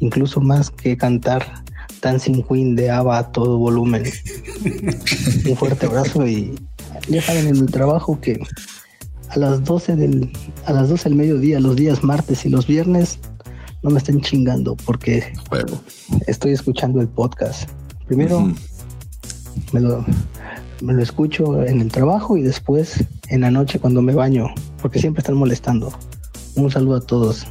incluso 0.00 0.40
más 0.40 0.70
que 0.70 0.96
cantar 0.96 1.64
Dancing 2.00 2.42
Queen 2.42 2.76
de 2.76 2.90
ABBA 2.90 3.18
a 3.18 3.32
todo 3.32 3.58
volumen. 3.58 4.04
Un 5.48 5.56
fuerte 5.56 5.86
abrazo 5.86 6.26
y 6.26 6.54
ya 7.08 7.20
saben 7.20 7.48
en 7.48 7.56
el 7.56 7.66
trabajo 7.66 8.18
que 8.20 8.40
a 9.28 9.38
las 9.38 9.64
12 9.64 9.96
del 9.96 10.32
a 10.64 10.72
las 10.72 10.88
12 10.88 11.10
del 11.10 11.18
mediodía, 11.18 11.60
los 11.60 11.76
días 11.76 12.02
martes 12.02 12.46
y 12.46 12.48
los 12.48 12.66
viernes 12.66 13.18
no 13.84 13.90
me 13.90 13.98
estén 13.98 14.20
chingando 14.22 14.74
porque 14.86 15.22
estoy 16.26 16.52
escuchando 16.52 17.02
el 17.02 17.06
podcast. 17.06 17.68
Primero 18.06 18.50
me 19.72 19.80
lo, 19.80 20.04
me 20.80 20.94
lo 20.94 21.02
escucho 21.02 21.62
en 21.62 21.82
el 21.82 21.92
trabajo 21.92 22.38
y 22.38 22.42
después 22.42 23.04
en 23.28 23.42
la 23.42 23.50
noche 23.50 23.78
cuando 23.78 24.00
me 24.00 24.14
baño, 24.14 24.46
porque 24.80 24.98
siempre 24.98 25.20
están 25.20 25.36
molestando. 25.36 25.92
Un 26.56 26.70
saludo 26.70 26.96
a 26.96 27.00
todos. 27.02 27.46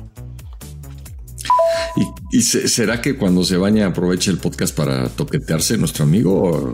¿Y, 2.34 2.38
y 2.38 2.42
se- 2.42 2.68
será 2.68 3.02
que 3.02 3.16
cuando 3.16 3.44
se 3.44 3.58
baña 3.58 3.86
aprovecha 3.88 4.32
el 4.32 4.38
podcast 4.38 4.76
para 4.76 5.08
toquetearse 5.10 5.78
nuestro 5.78 6.04
amigo? 6.04 6.34
o- 6.44 6.74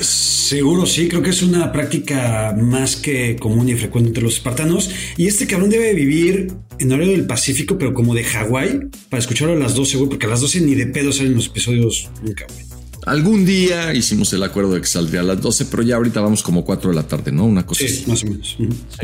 Seguro 0.00 0.86
sí, 0.86 1.08
creo 1.08 1.22
que 1.22 1.30
es 1.30 1.42
una 1.42 1.72
práctica 1.72 2.56
más 2.60 2.96
que 2.96 3.36
común 3.36 3.68
y 3.68 3.74
frecuente 3.74 4.08
entre 4.08 4.22
los 4.22 4.34
espartanos. 4.34 4.90
Y 5.16 5.26
este 5.26 5.46
cabrón 5.46 5.70
debe 5.70 5.92
vivir 5.94 6.52
en 6.78 6.92
horario 6.92 7.12
del 7.12 7.26
Pacífico, 7.26 7.78
pero 7.78 7.94
como 7.94 8.14
de 8.14 8.22
Hawái, 8.24 8.80
para 9.10 9.20
escucharlo 9.20 9.54
a 9.54 9.58
las 9.58 9.74
12, 9.74 9.96
güey, 9.96 10.08
porque 10.10 10.26
a 10.26 10.28
las 10.28 10.40
12 10.40 10.60
ni 10.60 10.74
de 10.74 10.86
pedo 10.86 11.12
salen 11.12 11.34
los 11.34 11.46
episodios 11.46 12.08
nunca, 12.22 12.44
güey. 12.48 12.64
Algún 13.06 13.44
día 13.44 13.94
hicimos 13.94 14.32
el 14.32 14.42
acuerdo 14.42 14.74
de 14.74 14.80
que 14.80 14.86
saldría 14.88 15.20
a 15.20 15.24
las 15.24 15.40
12, 15.40 15.66
pero 15.66 15.82
ya 15.84 15.94
ahorita 15.96 16.20
vamos 16.20 16.42
como 16.42 16.64
4 16.64 16.90
de 16.90 16.96
la 16.96 17.04
tarde, 17.04 17.30
¿no? 17.30 17.44
Una 17.44 17.64
cosa 17.64 17.84
así. 17.84 18.04
más 18.08 18.22
o 18.24 18.26
menos. 18.26 18.56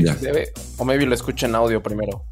Ya. 0.02 0.16
Debe, 0.16 0.48
o 0.76 0.84
maybe 0.84 1.06
lo 1.06 1.14
escucha 1.14 1.46
en 1.46 1.54
audio 1.54 1.80
primero. 1.82 2.24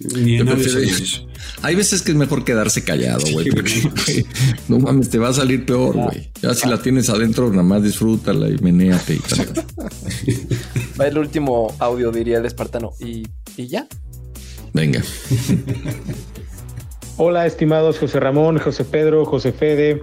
Ni 0.00 0.36
en 0.38 0.48
audio. 0.48 1.29
Hay 1.62 1.74
veces 1.74 2.02
que 2.02 2.12
es 2.12 2.16
mejor 2.16 2.44
quedarse 2.44 2.82
callado, 2.84 3.22
güey. 3.32 3.50
porque, 3.50 3.82
güey, 3.82 4.26
no 4.68 4.78
mames, 4.78 5.10
te 5.10 5.18
va 5.18 5.28
a 5.28 5.32
salir 5.32 5.66
peor, 5.66 5.94
güey. 5.94 6.30
Ya 6.40 6.54
si 6.54 6.68
la 6.68 6.80
tienes 6.80 7.10
adentro, 7.10 7.50
nada 7.50 7.62
más 7.62 7.82
disfrútala 7.82 8.48
y 8.48 8.56
menéate 8.58 9.14
y 9.14 9.18
tal. 9.18 9.66
Va 11.00 11.06
el 11.06 11.18
último 11.18 11.74
audio, 11.78 12.10
diría 12.10 12.38
el 12.38 12.46
espartano. 12.46 12.92
Y, 12.98 13.26
y 13.56 13.66
ya. 13.66 13.86
Venga. 14.72 15.02
Hola, 17.16 17.46
estimados 17.46 17.98
José 17.98 18.20
Ramón, 18.20 18.58
José 18.58 18.84
Pedro, 18.84 19.26
José 19.26 19.52
Fede. 19.52 20.02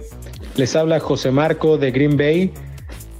Les 0.56 0.76
habla 0.76 1.00
José 1.00 1.30
Marco 1.32 1.78
de 1.78 1.90
Green 1.90 2.16
Bay 2.16 2.52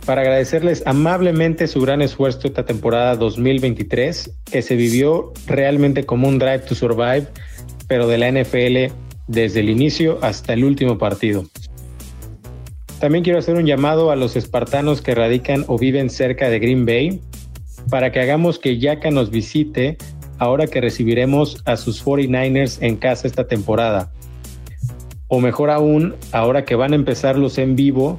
para 0.09 0.23
agradecerles 0.23 0.83
amablemente 0.87 1.67
su 1.67 1.83
gran 1.83 2.01
esfuerzo 2.01 2.49
esta 2.49 2.65
temporada 2.65 3.15
2023, 3.17 4.31
que 4.51 4.63
se 4.63 4.75
vivió 4.75 5.35
realmente 5.47 6.07
como 6.07 6.29
un 6.29 6.39
drive 6.39 6.61
to 6.61 6.75
survive, 6.75 7.27
pero 7.89 8.07
de 8.07 8.19
la 8.19 8.31
NFL 8.31 8.95
desde 9.27 9.61
el 9.61 9.71
inicio 9.71 10.19
hasta 10.23 10.53
el 10.53 10.65
último 10.65 10.99
partido. 10.99 11.45
También 13.01 13.23
quiero 13.23 13.39
hacer 13.39 13.57
un 13.57 13.67
llamado 13.67 14.11
a 14.11 14.17
los 14.17 14.37
espartanos 14.37 15.03
que 15.03 15.15
radican 15.15 15.65
o 15.69 15.79
viven 15.79 16.11
cerca 16.11 16.49
de 16.49 16.59
Green 16.59 16.85
Bay 16.85 17.21
para 17.91 18.13
que 18.13 18.21
hagamos 18.21 18.59
que 18.59 18.79
Yaka 18.79 19.11
nos 19.11 19.31
visite 19.31 19.97
ahora 20.39 20.67
que 20.67 20.81
recibiremos 20.81 21.63
a 21.65 21.77
sus 21.77 22.05
49ers 22.05 22.79
en 22.81 22.97
casa 22.97 23.27
esta 23.27 23.47
temporada. 23.47 24.13
O 25.29 25.41
mejor 25.41 25.71
aún, 25.71 26.15
ahora 26.33 26.65
que 26.65 26.75
van 26.75 26.93
a 26.93 26.97
empezar 26.97 27.37
los 27.37 27.59
en 27.59 27.77
vivo, 27.77 28.19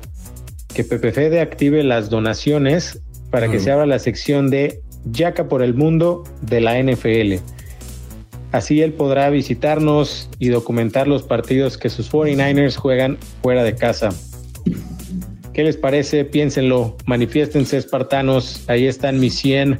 que 0.73 0.83
Pepe 0.83 1.11
Fede 1.11 1.41
active 1.41 1.83
las 1.83 2.09
donaciones 2.09 3.01
para 3.31 3.49
que 3.49 3.59
se 3.59 3.71
abra 3.71 3.85
la 3.85 3.99
sección 3.99 4.49
de 4.49 4.81
Yaka 5.05 5.47
por 5.47 5.61
el 5.61 5.73
mundo 5.73 6.23
de 6.41 6.61
la 6.61 6.81
NFL. 6.81 7.43
Así 8.51 8.81
él 8.81 8.93
podrá 8.93 9.29
visitarnos 9.29 10.29
y 10.39 10.49
documentar 10.49 11.07
los 11.07 11.23
partidos 11.23 11.77
que 11.77 11.89
sus 11.89 12.11
49ers 12.11 12.75
juegan 12.75 13.17
fuera 13.41 13.63
de 13.63 13.75
casa. 13.75 14.09
¿Qué 15.53 15.63
les 15.63 15.77
parece? 15.77 16.25
Piénsenlo, 16.25 16.97
manifiéstense 17.05 17.77
espartanos, 17.77 18.63
ahí 18.67 18.87
están 18.87 19.19
mis 19.19 19.35
100 19.35 19.79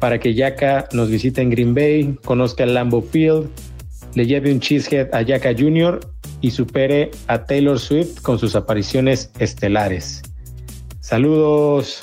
para 0.00 0.18
que 0.18 0.34
Yaka 0.34 0.88
nos 0.92 1.10
visite 1.10 1.42
en 1.42 1.50
Green 1.50 1.74
Bay, 1.74 2.16
conozca 2.24 2.64
el 2.64 2.74
Lambeau 2.74 3.02
Field, 3.02 3.48
le 4.14 4.26
lleve 4.26 4.52
un 4.52 4.60
cheesehead 4.60 5.14
a 5.14 5.22
Yaka 5.22 5.52
Jr. 5.56 6.00
y 6.40 6.50
supere 6.50 7.10
a 7.26 7.44
Taylor 7.44 7.78
Swift 7.78 8.20
con 8.22 8.38
sus 8.38 8.54
apariciones 8.56 9.30
estelares. 9.38 10.22
Saludos. 11.00 12.00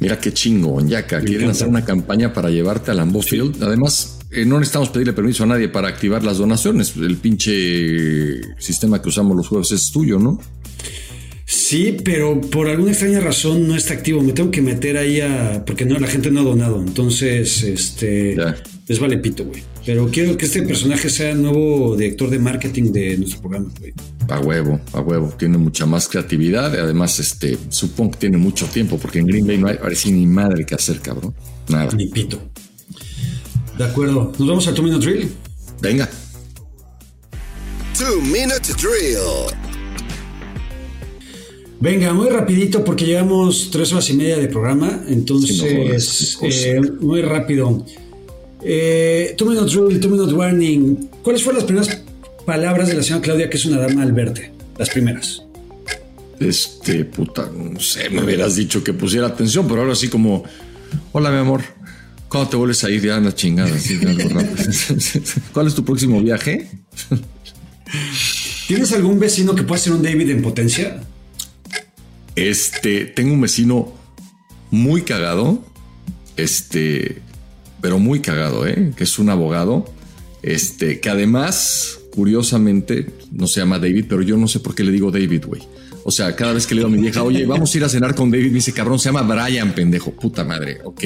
Mira 0.00 0.18
qué 0.18 0.32
chingón, 0.32 0.88
Yaka. 0.88 1.20
Quieren 1.20 1.50
hacer 1.50 1.68
una 1.68 1.84
campaña 1.84 2.32
para 2.32 2.50
llevarte 2.50 2.90
a 2.90 2.94
Lambeau 2.94 3.22
Field. 3.22 3.62
Además, 3.62 4.15
eh, 4.36 4.44
no 4.44 4.58
necesitamos 4.58 4.90
pedirle 4.90 5.12
permiso 5.12 5.44
a 5.44 5.46
nadie 5.46 5.68
para 5.68 5.88
activar 5.88 6.22
las 6.22 6.38
donaciones. 6.38 6.96
El 6.96 7.16
pinche 7.16 8.40
sistema 8.58 9.00
que 9.00 9.08
usamos 9.08 9.36
los 9.36 9.48
jueves 9.48 9.72
es 9.72 9.90
tuyo, 9.90 10.18
¿no? 10.18 10.38
Sí, 11.48 11.96
pero 12.04 12.40
por 12.40 12.68
alguna 12.68 12.90
extraña 12.90 13.20
razón 13.20 13.68
no 13.68 13.76
está 13.76 13.94
activo. 13.94 14.20
Me 14.20 14.32
tengo 14.32 14.50
que 14.50 14.60
meter 14.60 14.96
ahí 14.96 15.20
a. 15.20 15.64
Porque 15.64 15.84
no, 15.84 15.98
la 15.98 16.08
gente 16.08 16.30
no 16.30 16.40
ha 16.40 16.44
donado. 16.44 16.82
Entonces, 16.82 17.62
este. 17.62 18.36
Les 18.88 18.98
vale 19.00 19.18
pito, 19.18 19.44
güey. 19.44 19.62
Pero 19.84 20.08
quiero 20.10 20.36
que 20.36 20.46
este 20.46 20.62
personaje 20.62 21.08
sea 21.08 21.30
el 21.30 21.42
nuevo 21.42 21.96
director 21.96 22.30
de 22.30 22.40
marketing 22.40 22.92
de 22.92 23.16
nuestro 23.16 23.40
programa, 23.40 23.70
güey. 23.78 23.92
A 24.28 24.40
huevo, 24.40 24.80
a 24.92 25.00
huevo. 25.00 25.34
Tiene 25.38 25.58
mucha 25.58 25.86
más 25.86 26.08
creatividad. 26.08 26.74
Además, 26.78 27.20
este, 27.20 27.56
supongo 27.68 28.12
que 28.12 28.18
tiene 28.18 28.38
mucho 28.38 28.66
tiempo, 28.66 28.98
porque 28.98 29.20
en 29.20 29.26
Green 29.26 29.46
Bay 29.46 29.58
no 29.58 29.68
hay 29.68 29.76
parece 29.76 30.10
ni 30.10 30.26
madre 30.26 30.66
que 30.66 30.74
hacer, 30.74 30.98
cabrón. 31.00 31.32
Nada. 31.68 31.94
Ni 31.94 32.06
pito. 32.06 32.40
De 33.78 33.84
acuerdo. 33.84 34.32
Nos 34.38 34.48
vamos 34.48 34.66
al 34.68 34.74
Two 34.74 34.84
Minute 34.84 35.04
Drill. 35.04 35.30
Venga. 35.80 36.08
Two 37.98 38.20
Minute 38.22 38.72
Drill. 38.80 39.56
Venga, 41.78 42.14
muy 42.14 42.30
rapidito 42.30 42.82
porque 42.82 43.04
llevamos 43.04 43.68
tres 43.70 43.92
horas 43.92 44.08
y 44.08 44.14
media 44.14 44.38
de 44.38 44.48
programa, 44.48 45.04
entonces 45.08 45.62
eh, 46.42 46.80
muy 47.00 47.20
rápido. 47.20 47.84
Eh, 48.62 49.34
two 49.36 49.46
minutes 49.46 49.74
rule, 49.74 49.98
two 49.98 50.08
minutes 50.08 50.32
warning. 50.32 51.10
¿Cuáles 51.22 51.42
fueron 51.42 51.58
las 51.58 51.66
primeras 51.66 52.02
palabras 52.46 52.88
de 52.88 52.94
la 52.94 53.02
señora 53.02 53.22
Claudia, 53.22 53.50
que 53.50 53.58
es 53.58 53.66
una 53.66 53.78
dama 53.78 54.02
al 54.02 54.12
verte? 54.12 54.52
Las 54.78 54.88
primeras. 54.88 55.42
Este, 56.40 57.04
puta, 57.04 57.50
no 57.54 57.78
sé, 57.78 58.08
me 58.08 58.24
hubieras 58.24 58.56
dicho 58.56 58.82
que 58.82 58.92
pusiera 58.94 59.26
atención, 59.26 59.68
pero 59.68 59.82
ahora 59.82 59.94
sí 59.94 60.08
como, 60.08 60.44
hola 61.12 61.30
mi 61.30 61.38
amor, 61.38 61.62
¿cuándo 62.28 62.50
te 62.50 62.56
vuelves 62.56 62.84
a 62.84 62.90
ir 62.90 63.02
ya 63.02 63.16
a 63.16 63.20
la 63.20 63.34
chingada? 63.34 63.70
¿Cuál 65.52 65.66
es 65.66 65.74
tu 65.74 65.84
próximo 65.84 66.20
viaje? 66.20 66.68
¿Tienes 68.66 68.92
algún 68.92 69.18
vecino 69.18 69.54
que 69.54 69.62
pueda 69.62 69.80
ser 69.80 69.92
un 69.92 70.02
David 70.02 70.30
en 70.30 70.42
potencia? 70.42 71.02
Este, 72.34 73.06
tengo 73.06 73.32
un 73.32 73.40
vecino 73.40 73.92
muy 74.70 75.02
cagado, 75.02 75.64
este, 76.36 77.22
pero 77.80 77.98
muy 77.98 78.20
cagado, 78.20 78.66
¿eh? 78.66 78.92
Que 78.96 79.04
es 79.04 79.18
un 79.18 79.30
abogado, 79.30 79.86
este, 80.42 81.00
que 81.00 81.08
además, 81.08 81.98
curiosamente, 82.12 83.06
no 83.30 83.46
se 83.46 83.60
llama 83.60 83.78
David, 83.78 84.06
pero 84.08 84.22
yo 84.22 84.36
no 84.36 84.48
sé 84.48 84.60
por 84.60 84.74
qué 84.74 84.84
le 84.84 84.92
digo 84.92 85.10
David, 85.10 85.44
güey. 85.46 85.62
O 86.04 86.10
sea, 86.10 86.36
cada 86.36 86.52
vez 86.52 86.66
que 86.66 86.74
le 86.74 86.80
digo 86.80 86.88
a 86.88 86.94
mi 86.94 87.00
vieja, 87.00 87.22
oye, 87.22 87.46
vamos 87.46 87.74
a 87.74 87.78
ir 87.78 87.84
a 87.84 87.88
cenar 87.88 88.14
con 88.14 88.30
David, 88.30 88.48
me 88.48 88.54
dice, 88.54 88.72
cabrón, 88.72 88.98
se 88.98 89.08
llama 89.08 89.22
Brian, 89.22 89.74
pendejo, 89.74 90.12
puta 90.12 90.44
madre, 90.44 90.78
ok, 90.84 91.02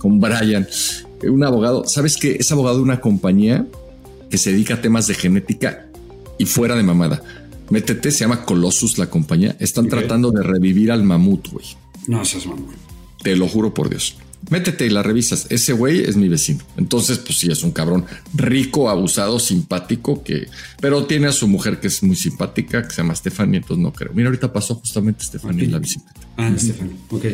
con 0.00 0.18
Brian, 0.18 0.66
un 1.22 1.44
abogado, 1.44 1.86
¿sabes 1.86 2.16
qué? 2.16 2.36
Es 2.40 2.50
abogado 2.50 2.78
de 2.78 2.82
una 2.82 3.00
compañía 3.00 3.66
que 4.30 4.38
se 4.38 4.50
dedica 4.50 4.74
a 4.74 4.80
temas 4.80 5.06
de 5.06 5.14
genética 5.14 5.86
y 6.38 6.46
fuera 6.46 6.74
de 6.74 6.82
mamada. 6.82 7.22
Métete, 7.68 8.10
se 8.10 8.20
llama 8.20 8.44
Colossus 8.44 8.96
la 8.96 9.10
compañía. 9.10 9.56
Están 9.60 9.88
tratando 9.88 10.30
de 10.30 10.42
revivir 10.42 10.90
al 10.90 11.04
mamut, 11.04 11.48
güey. 11.48 11.66
No 12.08 12.24
seas 12.24 12.46
mamón. 12.46 12.74
Te 13.22 13.36
lo 13.36 13.46
juro 13.46 13.74
por 13.74 13.90
Dios. 13.90 14.16
Métete 14.48 14.86
y 14.86 14.88
la 14.88 15.02
revisas. 15.02 15.46
Ese 15.50 15.74
güey 15.74 16.00
es 16.00 16.16
mi 16.16 16.28
vecino. 16.28 16.64
Entonces, 16.78 17.18
pues 17.18 17.38
sí, 17.38 17.52
es 17.52 17.62
un 17.62 17.72
cabrón 17.72 18.06
rico, 18.32 18.88
abusado, 18.88 19.38
simpático, 19.38 20.24
que, 20.24 20.48
pero 20.80 21.04
tiene 21.04 21.26
a 21.26 21.32
su 21.32 21.46
mujer 21.46 21.78
que 21.78 21.88
es 21.88 22.02
muy 22.02 22.16
simpática, 22.16 22.82
que 22.82 22.90
se 22.90 23.02
llama 23.02 23.14
Stephanie, 23.14 23.58
entonces 23.58 23.82
no 23.82 23.92
creo. 23.92 24.12
Mira, 24.14 24.28
ahorita 24.28 24.50
pasó 24.50 24.76
justamente 24.76 25.24
Stephanie 25.24 25.66
en 25.66 25.72
la 25.72 25.78
visita. 25.78 26.10
Ah, 26.38 26.50
Stephanie, 26.56 26.96
ok. 27.10 27.24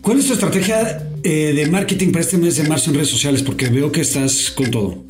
¿Cuál 0.00 0.20
es 0.20 0.26
tu 0.26 0.32
estrategia 0.32 1.09
eh, 1.22 1.52
de 1.54 1.66
marketing 1.66 2.12
para 2.12 2.22
este 2.22 2.38
mes 2.38 2.56
de 2.56 2.68
marzo 2.68 2.90
en 2.90 2.96
redes 2.96 3.10
sociales? 3.10 3.42
Porque 3.42 3.68
veo 3.68 3.90
que 3.92 4.00
estás 4.00 4.50
con 4.50 4.70
todo. 4.70 5.04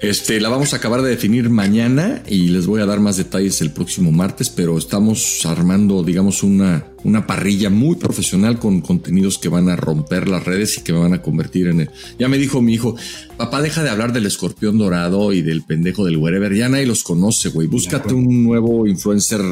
Este, 0.00 0.40
la 0.40 0.48
vamos 0.48 0.72
a 0.72 0.78
acabar 0.78 1.02
de 1.02 1.10
definir 1.10 1.50
mañana 1.50 2.22
y 2.26 2.48
les 2.48 2.66
voy 2.66 2.80
a 2.80 2.86
dar 2.86 3.00
más 3.00 3.18
detalles 3.18 3.60
el 3.60 3.70
próximo 3.70 4.10
martes, 4.10 4.48
pero 4.48 4.78
estamos 4.78 5.44
armando, 5.44 6.02
digamos, 6.02 6.42
una, 6.42 6.86
una 7.04 7.26
parrilla 7.26 7.68
muy 7.68 7.96
profesional 7.96 8.58
con 8.58 8.80
contenidos 8.80 9.36
que 9.36 9.50
van 9.50 9.68
a 9.68 9.76
romper 9.76 10.26
las 10.26 10.42
redes 10.42 10.78
y 10.78 10.82
que 10.82 10.94
me 10.94 11.00
van 11.00 11.12
a 11.12 11.20
convertir 11.20 11.66
en 11.66 11.82
el. 11.82 11.90
Ya 12.18 12.28
me 12.28 12.38
dijo 12.38 12.62
mi 12.62 12.72
hijo, 12.72 12.96
papá, 13.36 13.60
deja 13.60 13.82
de 13.82 13.90
hablar 13.90 14.14
del 14.14 14.24
escorpión 14.24 14.78
dorado 14.78 15.34
y 15.34 15.42
del 15.42 15.62
pendejo 15.64 16.06
del 16.06 16.16
wherever. 16.16 16.54
Ya 16.54 16.70
nadie 16.70 16.86
los 16.86 17.02
conoce, 17.02 17.50
güey. 17.50 17.68
Búscate 17.68 18.14
un 18.14 18.42
nuevo 18.42 18.86
influencer. 18.86 19.42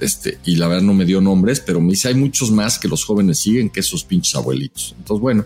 Este, 0.00 0.38
y 0.44 0.56
la 0.56 0.68
verdad 0.68 0.82
no 0.82 0.94
me 0.94 1.04
dio 1.04 1.20
nombres, 1.20 1.60
pero 1.60 1.80
me 1.80 1.90
dice 1.90 2.08
hay 2.08 2.14
muchos 2.14 2.50
más 2.50 2.78
que 2.78 2.88
los 2.88 3.04
jóvenes 3.04 3.38
siguen 3.38 3.70
que 3.70 3.80
esos 3.80 4.04
pinches 4.04 4.34
abuelitos. 4.34 4.94
Entonces, 4.98 5.20
bueno, 5.20 5.44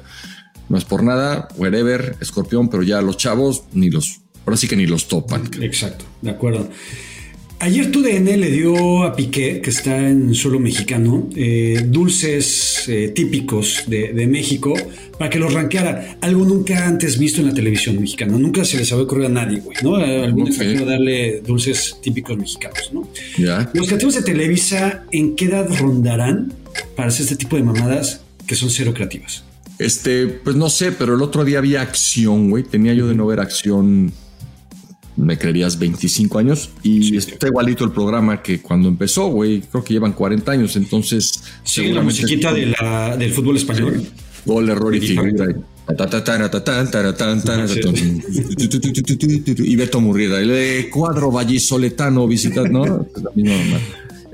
no 0.69 0.79
es 0.79 0.85
por 0.85 1.03
nada, 1.03 1.49
wherever, 1.57 2.17
escorpión, 2.21 2.69
pero 2.69 2.83
ya 2.83 3.01
los 3.03 3.17
chavos 3.17 3.65
ni 3.73 3.91
los 3.91 4.23
Ahora 4.45 4.57
sí 4.57 4.69
que 4.69 4.77
ni 4.77 4.87
los 4.87 5.09
topan. 5.09 5.49
Exacto, 5.61 6.05
de 6.21 6.31
acuerdo. 6.31 6.69
Ayer 7.61 7.93
tu 7.93 8.03
DN 8.03 8.37
le 8.39 8.51
dio 8.51 9.05
a 9.05 9.15
Piqué, 9.15 9.61
que 9.61 9.71
está 9.71 9.97
en 9.97 10.35
suelo 10.35 10.59
mexicano, 10.59 11.29
eh, 11.37 11.81
dulces 11.87 12.89
eh, 12.89 13.13
típicos 13.15 13.85
de, 13.87 14.27
México 14.27 14.75
para 15.23 15.31
que 15.31 15.39
los 15.39 15.55
rankeara. 15.55 16.17
Algo 16.21 16.45
nunca 16.45 16.85
antes 16.85 17.17
visto 17.17 17.41
en 17.41 17.47
la 17.47 17.55
televisión 17.55 18.01
mexicana. 18.01 18.37
Nunca 18.37 18.65
se 18.65 18.77
les 18.77 18.91
había 18.91 19.05
ocurrido 19.05 19.29
a 19.29 19.31
nadie, 19.31 19.61
güey, 19.61 19.77
¿no? 19.81 19.95
Algún 19.95 20.49
extranjero 20.49 20.85
darle 20.85 21.41
dulces 21.47 21.97
típicos 22.03 22.37
mexicanos, 22.37 22.91
¿no? 22.93 23.09
Ya. 23.39 23.71
Los 23.73 23.87
creativos 23.87 24.17
de 24.17 24.23
Televisa, 24.23 25.05
¿en 25.13 25.37
qué 25.37 25.45
edad 25.45 25.69
rondarán 25.79 26.53
para 26.97 27.11
hacer 27.11 27.23
este 27.23 27.37
tipo 27.37 27.55
de 27.55 27.63
mamadas 27.63 28.23
que 28.49 28.57
son 28.57 28.69
cero 28.69 28.93
creativas? 28.95 29.45
Este, 29.79 30.27
pues 30.27 30.57
no 30.57 30.69
sé, 30.69 30.91
pero 30.91 31.15
el 31.15 31.23
otro 31.23 31.45
día 31.45 31.59
había 31.59 31.83
acción, 31.83 32.51
güey. 32.51 32.65
Tenía 32.65 32.93
yo 32.93 33.07
de 33.07 33.15
no 33.15 33.25
ver 33.25 33.39
acción 33.39 34.13
me 35.15 35.39
creerías 35.39 35.79
25 35.79 36.39
años 36.39 36.71
y 36.83 37.17
está 37.17 37.47
igualito 37.47 37.85
el 37.85 37.93
programa 37.93 38.43
que 38.43 38.61
cuando 38.61 38.89
empezó, 38.89 39.29
güey. 39.29 39.61
Creo 39.61 39.85
que 39.85 39.95
llevan 39.95 40.15
40 40.15 40.51
años, 40.51 40.75
entonces. 40.75 41.45
Sí, 41.63 41.93
la 41.93 42.03
musiquita 42.03 42.53
de 42.53 42.67
la, 42.67 43.17
del 43.17 43.33
fútbol 43.33 43.57
español. 43.57 44.05
Gol, 44.45 44.69
error 44.71 44.95
y 44.95 45.01
figura. 45.01 45.55
Y 49.59 49.77
Beto 49.77 50.01
Murrieta, 50.01 50.41
el 50.41 50.91
cuadro 50.91 51.31
vallisoletano 51.31 52.27
visitando, 52.27 52.87
¿no? 52.87 53.07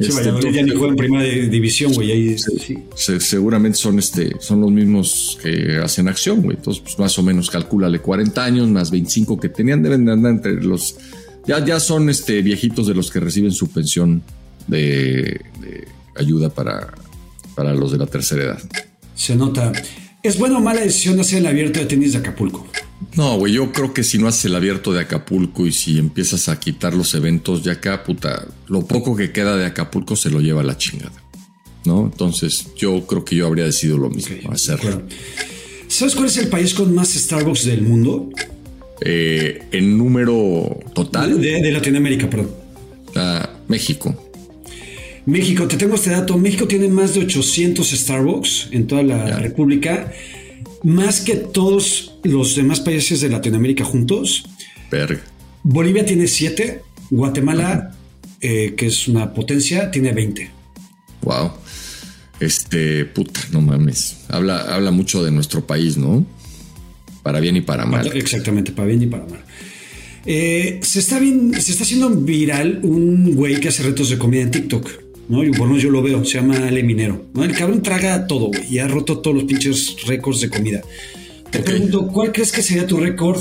Sí, 0.01 0.07
este, 0.07 0.53
ya 0.53 0.63
ni 0.63 0.71
juega 0.71 0.91
en 0.91 0.97
primera 0.97 1.25
división, 1.25 1.93
güey. 1.93 2.13
Ahí, 2.13 2.37
sí. 2.39 2.79
seguramente 3.19 3.77
son, 3.79 3.99
este, 3.99 4.31
son 4.39 4.61
los 4.61 4.71
mismos 4.71 5.39
que 5.43 5.79
hacen 5.83 6.07
acción, 6.07 6.43
güey. 6.43 6.57
Entonces, 6.57 6.83
pues 6.85 6.99
más 7.01 7.19
o 7.19 7.23
menos 7.25 7.51
calcúlale 7.51 7.99
40 7.99 8.45
años 8.45 8.69
más 8.69 8.93
25 8.93 9.41
que 9.41 9.49
tenían, 9.49 9.83
deben 9.83 10.05
de 10.05 10.13
andar 10.13 10.33
entre 10.33 10.63
los. 10.63 10.97
Ya, 11.49 11.65
ya 11.65 11.81
son 11.81 12.09
este, 12.11 12.43
viejitos 12.43 12.87
de 12.87 12.95
los 12.95 13.11
que 13.11 13.19
reciben 13.19 13.51
su 13.51 13.71
pensión 13.71 14.23
de, 14.69 15.41
de 15.61 15.89
ayuda 16.15 16.49
para, 16.51 16.95
para 17.57 17.75
los 17.75 17.91
de 17.91 17.99
la 17.99 18.07
tercera 18.07 18.45
edad. 18.45 18.63
Se 19.19 19.35
nota. 19.35 19.73
¿Es 20.23 20.39
buena 20.39 20.59
o 20.59 20.61
mala 20.61 20.81
decisión 20.81 21.19
hacer 21.19 21.41
el 21.41 21.47
abierto 21.47 21.81
de 21.81 21.87
tenis 21.87 22.13
de 22.13 22.19
Acapulco? 22.19 22.67
No, 23.17 23.37
güey, 23.37 23.53
yo 23.53 23.73
creo 23.73 23.93
que 23.93 24.05
si 24.05 24.17
no 24.17 24.29
haces 24.29 24.45
el 24.45 24.55
abierto 24.55 24.93
de 24.93 25.01
Acapulco 25.01 25.67
y 25.67 25.73
si 25.73 25.99
empiezas 25.99 26.49
a 26.49 26.59
quitar 26.61 26.95
los 26.95 27.15
eventos 27.15 27.65
de 27.65 27.73
acá, 27.73 28.05
puta, 28.05 28.47
lo 28.69 28.87
poco 28.87 29.17
que 29.17 29.33
queda 29.33 29.57
de 29.57 29.67
Acapulco 29.67 30.15
se 30.15 30.31
lo 30.31 30.41
lleva 30.41 30.61
a 30.61 30.65
la 30.65 30.77
chingada. 30.77 31.21
¿No? 31.85 32.05
Entonces, 32.05 32.69
yo 32.77 33.07
creo 33.07 33.25
que 33.25 33.35
yo 33.35 33.47
habría 33.47 33.65
decidido 33.65 33.99
lo 33.99 34.09
mismo, 34.09 34.53
hacerlo. 34.53 35.03
¿Sabes 35.89 36.15
cuál 36.15 36.29
es 36.29 36.37
el 36.37 36.49
país 36.49 36.75
con 36.75 36.95
más 36.95 37.09
Starbucks 37.09 37.65
del 37.65 37.83
mundo? 37.83 38.31
Eh, 39.01 39.67
en 39.73 39.99
número 39.99 40.79
total. 40.95 41.41
De, 41.41 41.73
Latinoamérica, 41.73 42.31
perdón. 42.31 42.51
Ah, 43.17 43.51
México. 43.67 44.28
México, 45.29 45.69
te 45.69 45.77
tengo 45.77 45.95
este 45.95 46.11
dato. 46.11 46.39
México 46.39 46.67
tiene 46.67 46.89
más 46.89 47.15
de 47.15 47.21
800 47.21 47.89
Starbucks 47.91 48.69
en 48.73 48.87
toda 48.87 49.03
la 49.03 49.39
República 49.39 50.13
más 50.83 51.21
que 51.21 51.35
todos 51.35 52.15
los 52.25 52.55
demás 52.57 52.81
países 52.81 53.21
de 53.21 53.29
Latinoamérica 53.29 53.85
juntos. 53.85 54.45
Bolivia 55.63 56.05
tiene 56.05 56.27
7, 56.27 56.83
Guatemala, 57.11 57.95
eh, 58.41 58.75
que 58.77 58.87
es 58.87 59.09
una 59.09 59.33
potencia, 59.35 59.91
tiene 59.91 60.13
20. 60.13 60.51
Wow. 61.23 61.53
Este, 62.41 63.05
puta, 63.05 63.41
no 63.53 63.61
mames. 63.61 64.19
Habla, 64.29 64.75
habla 64.75 64.91
mucho 64.91 65.25
de 65.25 65.31
nuestro 65.31 65.67
país, 65.67 65.97
¿no? 65.97 66.25
Para 67.23 67.41
bien 67.41 67.57
y 67.57 67.61
para 67.61 67.85
mal. 67.85 68.11
Exactamente, 68.15 68.73
para 68.73 68.89
bien 68.89 69.03
y 69.03 69.07
para 69.07 69.27
mal. 69.27 69.45
Eh, 70.25 70.81
se, 70.83 71.01
está 71.01 71.19
bien, 71.19 71.53
se 71.61 71.73
está 71.73 71.85
haciendo 71.85 72.11
viral 72.11 72.81
un 72.83 73.35
güey 73.35 73.61
que 73.61 73.69
hace 73.69 73.83
retos 73.83 74.11
de 74.11 74.19
comida 74.19 74.43
en 74.43 74.51
TikTok. 74.51 75.08
¿No? 75.29 75.45
Y 75.45 75.51
por 75.51 75.75
yo 75.77 75.91
lo 75.91 76.03
veo, 76.03 76.25
se 76.25 76.39
llama 76.39 76.57
Ale 76.67 76.83
Minero, 76.83 77.27
¿no? 77.35 77.45
El 77.45 77.55
cabrón 77.55 77.83
traga 77.83 78.27
todo, 78.27 78.47
güey, 78.47 78.67
y 78.69 78.79
ha 78.79 78.89
roto 78.89 79.19
todos 79.19 79.37
los 79.37 79.45
pinches 79.45 79.97
récords 80.07 80.41
de 80.41 80.51
comida. 80.51 80.83
Te 81.51 81.61
pregunto, 81.61 82.09
¿cuál 82.09 82.33
crees 82.33 82.53
que 82.53 82.63
sería 82.63 82.87
tu 82.87 82.99
récord 82.99 83.41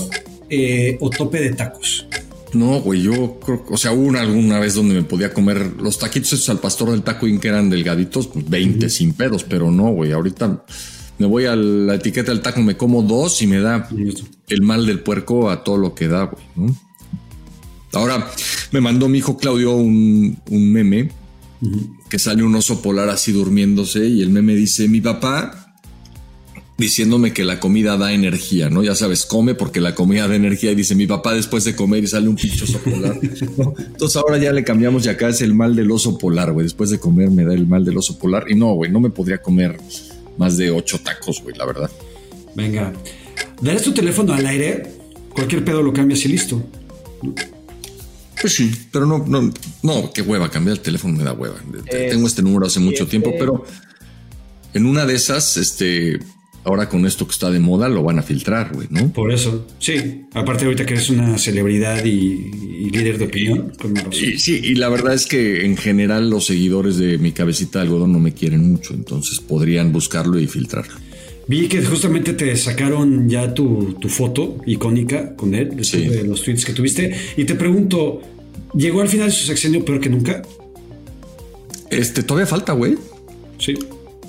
eh, 0.49 0.97
o 1.01 1.09
tope 1.09 1.41
de 1.41 1.53
tacos? 1.53 2.07
No, 2.53 2.79
güey, 2.79 3.01
yo 3.01 3.39
creo, 3.39 3.65
o 3.69 3.77
sea, 3.77 3.91
hubo 3.91 4.03
una, 4.03 4.21
alguna 4.21 4.59
vez 4.59 4.75
donde 4.75 4.95
me 4.95 5.03
podía 5.03 5.33
comer 5.33 5.73
los 5.81 5.97
taquitos 5.97 6.33
esos 6.33 6.49
al 6.49 6.59
pastor 6.59 6.91
del 6.91 7.03
taco 7.03 7.27
y 7.27 7.37
que 7.39 7.49
eran 7.49 7.69
delgaditos, 7.69 8.27
pues 8.27 8.49
20 8.49 8.89
sin 8.89 9.13
pedos, 9.13 9.43
pero 9.43 9.69
no, 9.71 9.89
güey, 9.89 10.13
ahorita 10.13 10.63
me 11.17 11.25
voy 11.25 11.45
a 11.45 11.55
la 11.55 11.95
etiqueta 11.95 12.31
del 12.31 12.41
taco, 12.41 12.61
me 12.61 12.77
como 12.77 13.01
dos 13.01 13.41
y 13.41 13.47
me 13.47 13.59
da 13.59 13.89
el 14.47 14.61
mal 14.61 14.85
del 14.85 14.99
puerco 14.99 15.49
a 15.49 15.63
todo 15.63 15.77
lo 15.77 15.93
que 15.93 16.07
da, 16.07 16.23
güey, 16.55 16.73
Ahora 17.93 18.29
me 18.71 18.81
mandó 18.81 19.07
mi 19.07 19.19
hijo 19.19 19.37
Claudio 19.37 19.75
un, 19.75 20.37
un 20.49 20.71
meme 20.71 21.09
que 22.09 22.19
sale 22.19 22.43
un 22.43 22.55
oso 22.55 22.81
polar 22.81 23.09
así 23.09 23.31
durmiéndose 23.31 24.07
y 24.07 24.21
el 24.21 24.29
meme 24.29 24.55
dice, 24.55 24.87
mi 24.87 25.01
papá 25.01 25.67
diciéndome 26.77 27.33
que 27.33 27.43
la 27.43 27.59
comida 27.59 27.97
da 27.97 28.13
energía, 28.13 28.69
¿no? 28.69 28.83
Ya 28.83 28.93
sabes, 28.93 29.25
come 29.25 29.55
porque 29.55 29.81
la 29.81 29.95
comida 29.95 30.27
da 30.27 30.35
energía 30.35 30.71
y 30.71 30.75
dice 30.75 30.93
mi 30.93 31.07
papá 31.07 31.33
después 31.33 31.63
de 31.63 31.75
comer 31.75 32.03
y 32.03 32.07
sale 32.07 32.29
un 32.29 32.35
pinche 32.35 32.63
oso 32.63 32.79
polar. 32.79 33.17
Entonces 33.21 34.15
ahora 34.15 34.37
ya 34.37 34.53
le 34.53 34.63
cambiamos 34.63 35.05
y 35.05 35.09
acá 35.09 35.29
es 35.29 35.41
el 35.41 35.55
mal 35.55 35.75
del 35.75 35.89
oso 35.89 36.17
polar, 36.17 36.53
güey. 36.53 36.65
Después 36.65 36.91
de 36.91 36.99
comer 36.99 37.31
me 37.31 37.43
da 37.43 37.53
el 37.53 37.65
mal 37.65 37.83
del 37.83 37.97
oso 37.97 38.19
polar 38.19 38.45
y 38.49 38.55
no, 38.55 38.73
güey, 38.73 38.91
no 38.91 38.99
me 38.99 39.09
podría 39.09 39.41
comer 39.41 39.77
más 40.37 40.57
de 40.57 40.69
ocho 40.69 40.99
tacos, 40.99 41.41
güey, 41.41 41.55
la 41.55 41.65
verdad. 41.65 41.89
Venga, 42.55 42.93
darás 43.59 43.81
tu 43.81 43.93
teléfono 43.93 44.33
al 44.33 44.45
aire, 44.45 44.83
cualquier 45.33 45.65
pedo 45.65 45.81
lo 45.81 45.91
cambias 45.91 46.23
y 46.25 46.27
listo. 46.27 46.63
Pues 48.39 48.53
sí, 48.53 48.71
pero 48.91 49.05
no, 49.05 49.25
no, 49.27 49.51
no, 49.83 50.11
qué 50.13 50.21
hueva, 50.21 50.49
cambiar 50.49 50.77
el 50.77 50.83
teléfono 50.83 51.17
me 51.17 51.23
da 51.23 51.33
hueva. 51.33 51.55
Tengo 51.89 52.27
este 52.27 52.41
número 52.41 52.67
hace 52.67 52.79
mucho 52.79 53.07
tiempo, 53.07 53.33
pero 53.37 53.65
en 54.73 54.85
una 54.85 55.05
de 55.05 55.15
esas, 55.15 55.57
este, 55.57 56.19
ahora 56.63 56.87
con 56.87 57.05
esto 57.05 57.25
que 57.25 57.31
está 57.31 57.49
de 57.49 57.59
moda, 57.59 57.89
lo 57.89 58.03
van 58.03 58.19
a 58.19 58.23
filtrar, 58.23 58.73
güey, 58.73 58.87
¿no? 58.91 59.11
Por 59.11 59.31
eso, 59.31 59.65
sí. 59.79 60.25
Aparte 60.33 60.65
ahorita 60.65 60.85
que 60.85 60.93
eres 60.93 61.09
una 61.09 61.37
celebridad 61.37 62.05
y, 62.05 62.91
líder 62.91 63.17
de 63.17 63.25
opinión. 63.25 63.73
Y, 64.11 64.37
sí, 64.37 64.61
y 64.63 64.75
la 64.75 64.89
verdad 64.89 65.13
es 65.13 65.25
que 65.25 65.65
en 65.65 65.75
general 65.77 66.29
los 66.29 66.45
seguidores 66.45 66.97
de 66.97 67.17
mi 67.17 67.31
cabecita 67.31 67.79
de 67.79 67.85
algodón 67.85 68.11
no 68.11 68.19
me 68.19 68.33
quieren 68.33 68.69
mucho, 68.69 68.93
entonces 68.93 69.39
podrían 69.39 69.91
buscarlo 69.91 70.39
y 70.39 70.47
filtrarlo. 70.47 70.95
Vi 71.47 71.69
que 71.69 71.83
justamente 71.83 72.33
te 72.33 72.55
sacaron 72.57 73.29
ya 73.29 73.53
tu, 73.53 73.97
foto 74.09 74.57
icónica 74.65 75.35
con 75.35 75.55
él, 75.55 75.77
de 75.77 76.23
los 76.23 76.43
tweets 76.43 76.65
que 76.65 76.73
tuviste, 76.73 77.15
y 77.37 77.45
te 77.45 77.55
pregunto, 77.55 78.21
¿llegó 78.73 79.01
al 79.01 79.07
final 79.07 79.27
de 79.27 79.33
su 79.33 79.45
sexenio 79.45 79.83
peor 79.85 80.01
que 80.01 80.09
nunca? 80.09 80.41
Este, 81.89 82.23
todavía 82.23 82.47
falta, 82.47 82.73
güey. 82.73 82.97
Sí. 83.59 83.75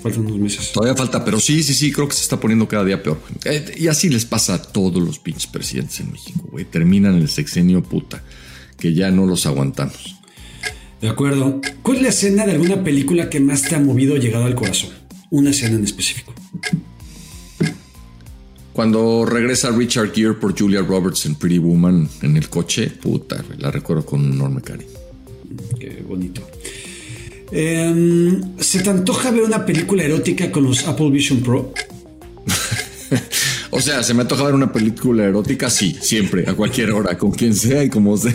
Faltan 0.01 0.27
unos 0.27 0.37
meses. 0.37 0.71
Todavía 0.71 0.95
falta, 0.95 1.25
pero 1.25 1.41
sí, 1.41 1.61
sí, 1.61 1.73
sí, 1.73 1.91
creo 1.91 2.07
que 2.07 2.15
se 2.15 2.21
está 2.21 2.39
poniendo 2.39 2.69
cada 2.69 2.85
día 2.85 3.03
peor. 3.03 3.19
Eh, 3.43 3.75
y 3.77 3.87
así 3.87 4.07
les 4.07 4.23
pasa 4.23 4.53
a 4.53 4.61
todos 4.61 5.03
los 5.03 5.19
pinches 5.19 5.47
presidentes 5.47 5.99
en 5.99 6.13
México, 6.13 6.47
güey. 6.49 6.63
Terminan 6.63 7.15
el 7.15 7.27
sexenio 7.27 7.83
puta, 7.83 8.23
que 8.77 8.93
ya 8.93 9.11
no 9.11 9.25
los 9.25 9.45
aguantamos. 9.45 10.15
De 11.01 11.09
acuerdo. 11.09 11.59
¿Cuál 11.81 11.97
es 11.97 12.03
la 12.03 12.09
escena 12.09 12.45
de 12.45 12.53
alguna 12.53 12.81
película 12.81 13.29
que 13.29 13.41
más 13.41 13.63
te 13.63 13.75
ha 13.75 13.79
movido 13.79 14.15
o 14.15 14.17
llegado 14.17 14.45
al 14.45 14.55
corazón? 14.55 14.91
Una 15.31 15.49
escena 15.49 15.75
en 15.75 15.83
específico. 15.83 16.33
Cuando 18.79 19.25
regresa 19.25 19.71
Richard 19.71 20.13
Gere 20.13 20.35
por 20.35 20.57
Julia 20.57 20.81
Roberts 20.81 21.25
en 21.25 21.35
Pretty 21.35 21.57
Woman 21.57 22.07
en 22.21 22.37
el 22.37 22.47
coche, 22.47 22.89
puta, 22.89 23.43
la 23.57 23.71
recuerdo 23.71 24.05
con 24.05 24.21
un 24.21 24.31
enorme 24.31 24.61
cariño. 24.61 24.97
Qué 25.77 26.01
bonito. 26.07 26.41
Em, 27.51 28.57
¿Se 28.57 28.79
te 28.79 28.89
antoja 28.89 29.31
ver 29.31 29.43
una 29.43 29.65
película 29.65 30.03
erótica 30.03 30.49
con 30.49 30.63
los 30.63 30.87
Apple 30.87 31.09
Vision 31.09 31.41
Pro? 31.41 31.73
o 33.71 33.81
sea, 33.81 34.01
se 34.01 34.13
me 34.13 34.21
antoja 34.21 34.45
ver 34.45 34.55
una 34.55 34.71
película 34.71 35.25
erótica, 35.25 35.69
sí, 35.69 35.97
siempre, 36.01 36.49
a 36.49 36.53
cualquier 36.53 36.91
hora, 36.91 37.17
con 37.17 37.31
quien 37.31 37.53
sea 37.55 37.83
y 37.83 37.89
como 37.89 38.15
sea. 38.15 38.33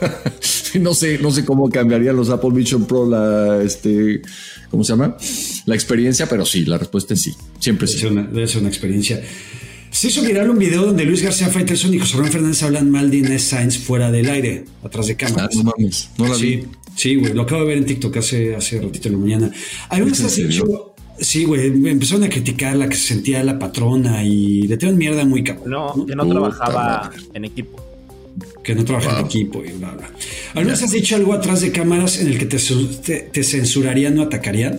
no 0.80 0.94
sé, 0.94 1.18
no 1.18 1.30
sé 1.30 1.44
cómo 1.44 1.68
cambiaría 1.68 2.14
los 2.14 2.30
Apple 2.30 2.52
Vision 2.54 2.86
Pro 2.86 3.06
la, 3.06 3.62
este, 3.62 4.22
¿cómo 4.70 4.84
se 4.84 4.94
llama? 4.94 5.18
La 5.66 5.74
experiencia, 5.74 6.26
pero 6.26 6.46
sí, 6.46 6.64
la 6.64 6.78
respuesta 6.78 7.12
es 7.12 7.20
sí, 7.20 7.34
siempre 7.58 7.86
sí. 7.86 8.00
debe 8.08 8.48
ser 8.48 8.60
una 8.60 8.70
experiencia. 8.70 9.22
Se 9.96 10.08
hizo 10.08 10.20
viral 10.20 10.50
un 10.50 10.58
video 10.58 10.84
donde 10.84 11.06
Luis 11.06 11.22
García 11.22 11.48
Faitelson 11.48 11.94
y 11.94 11.98
José 11.98 12.18
Ramón 12.18 12.30
Fernández 12.30 12.62
hablan 12.62 12.90
mal 12.90 13.10
de 13.10 13.16
Inés 13.16 13.44
Sainz 13.44 13.78
fuera 13.78 14.10
del 14.10 14.28
aire, 14.28 14.66
atrás 14.84 15.06
de 15.06 15.16
cámaras. 15.16 15.48
Ah, 15.50 15.56
no 15.56 15.72
mames, 15.74 16.10
no 16.18 16.28
la 16.28 16.36
vi. 16.36 16.66
Sí, 16.94 17.14
güey, 17.14 17.32
lo 17.32 17.42
acabo 17.42 17.62
de 17.62 17.68
ver 17.68 17.78
en 17.78 17.86
TikTok 17.86 18.18
hace, 18.18 18.54
hace 18.54 18.78
ratito 18.78 19.08
en 19.08 19.14
la 19.14 19.20
mañana. 19.20 19.50
Algunos 19.88 20.20
has 20.20 20.36
dicho, 20.36 20.94
sí, 21.18 21.46
güey, 21.46 21.68
empezaron 21.88 22.24
a 22.24 22.28
criticar 22.28 22.76
la 22.76 22.90
que 22.90 22.96
se 22.96 23.08
sentía 23.08 23.42
la 23.42 23.58
patrona 23.58 24.22
y 24.22 24.64
le 24.64 24.76
tiraron 24.76 24.98
mierda 24.98 25.24
muy 25.24 25.42
cabrón. 25.42 25.70
No, 25.70 26.04
que 26.04 26.14
no 26.14 26.28
trabajaba 26.28 27.10
en 27.32 27.44
equipo. 27.46 27.82
Que 28.62 28.74
no 28.74 28.84
trabajaba 28.84 29.20
en 29.20 29.24
equipo 29.24 29.64
y 29.64 29.72
bla, 29.78 29.92
bla. 29.92 30.10
¿Alguna 30.56 30.74
has 30.74 30.92
dicho 30.92 31.16
algo 31.16 31.32
atrás 31.32 31.62
de 31.62 31.72
cámaras 31.72 32.20
en 32.20 32.26
el 32.26 32.38
que 32.38 32.44
te, 32.44 32.58
te, 33.32 33.44
censurarían 33.44 34.18
o 34.18 34.24
atacarían? 34.24 34.78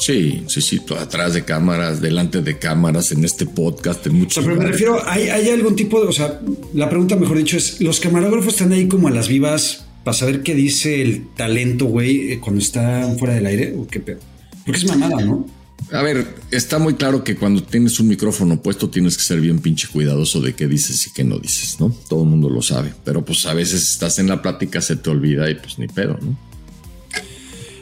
Sí, 0.00 0.44
sí, 0.48 0.60
sí, 0.60 0.80
atrás 0.98 1.34
de 1.34 1.44
cámaras, 1.44 2.00
delante 2.00 2.42
de 2.42 2.58
cámaras, 2.58 3.12
en 3.12 3.24
este 3.24 3.46
podcast, 3.46 4.06
en 4.06 4.14
muchos. 4.14 4.42
pero 4.42 4.56
me 4.56 4.66
refiero, 4.66 5.00
¿hay, 5.06 5.28
¿hay, 5.28 5.50
algún 5.50 5.76
tipo 5.76 6.00
de, 6.00 6.08
o 6.08 6.12
sea, 6.12 6.40
la 6.74 6.88
pregunta 6.88 7.16
mejor 7.16 7.36
dicho 7.36 7.56
es, 7.56 7.80
¿los 7.80 8.00
camarógrafos 8.00 8.54
están 8.54 8.72
ahí 8.72 8.88
como 8.88 9.08
a 9.08 9.10
las 9.10 9.28
vivas 9.28 9.84
para 10.04 10.16
saber 10.16 10.42
qué 10.42 10.54
dice 10.54 11.02
el 11.02 11.28
talento, 11.36 11.86
güey, 11.86 12.32
eh, 12.32 12.40
cuando 12.40 12.60
está 12.60 13.14
fuera 13.18 13.34
del 13.34 13.46
aire 13.46 13.74
o 13.76 13.86
qué 13.86 14.00
pedo. 14.00 14.20
Porque 14.64 14.80
es 14.80 14.86
mamada, 14.86 15.22
¿no? 15.22 15.46
A 15.92 16.02
ver, 16.02 16.26
está 16.50 16.78
muy 16.78 16.94
claro 16.94 17.24
que 17.24 17.36
cuando 17.36 17.62
tienes 17.62 17.98
un 18.00 18.08
micrófono 18.08 18.62
puesto 18.62 18.90
tienes 18.90 19.16
que 19.16 19.24
ser 19.24 19.40
bien 19.40 19.58
pinche 19.58 19.88
cuidadoso 19.88 20.40
de 20.40 20.54
qué 20.54 20.66
dices 20.68 21.06
y 21.06 21.12
qué 21.12 21.24
no 21.24 21.38
dices, 21.38 21.80
¿no? 21.80 21.94
Todo 22.08 22.22
el 22.22 22.28
mundo 22.28 22.48
lo 22.48 22.62
sabe, 22.62 22.92
pero 23.04 23.24
pues 23.24 23.46
a 23.46 23.54
veces 23.54 23.82
estás 23.90 24.18
en 24.18 24.28
la 24.28 24.40
plática, 24.40 24.80
se 24.80 24.96
te 24.96 25.10
olvida 25.10 25.50
y 25.50 25.54
pues 25.54 25.78
ni 25.78 25.88
pedo, 25.88 26.18
¿no? 26.20 26.36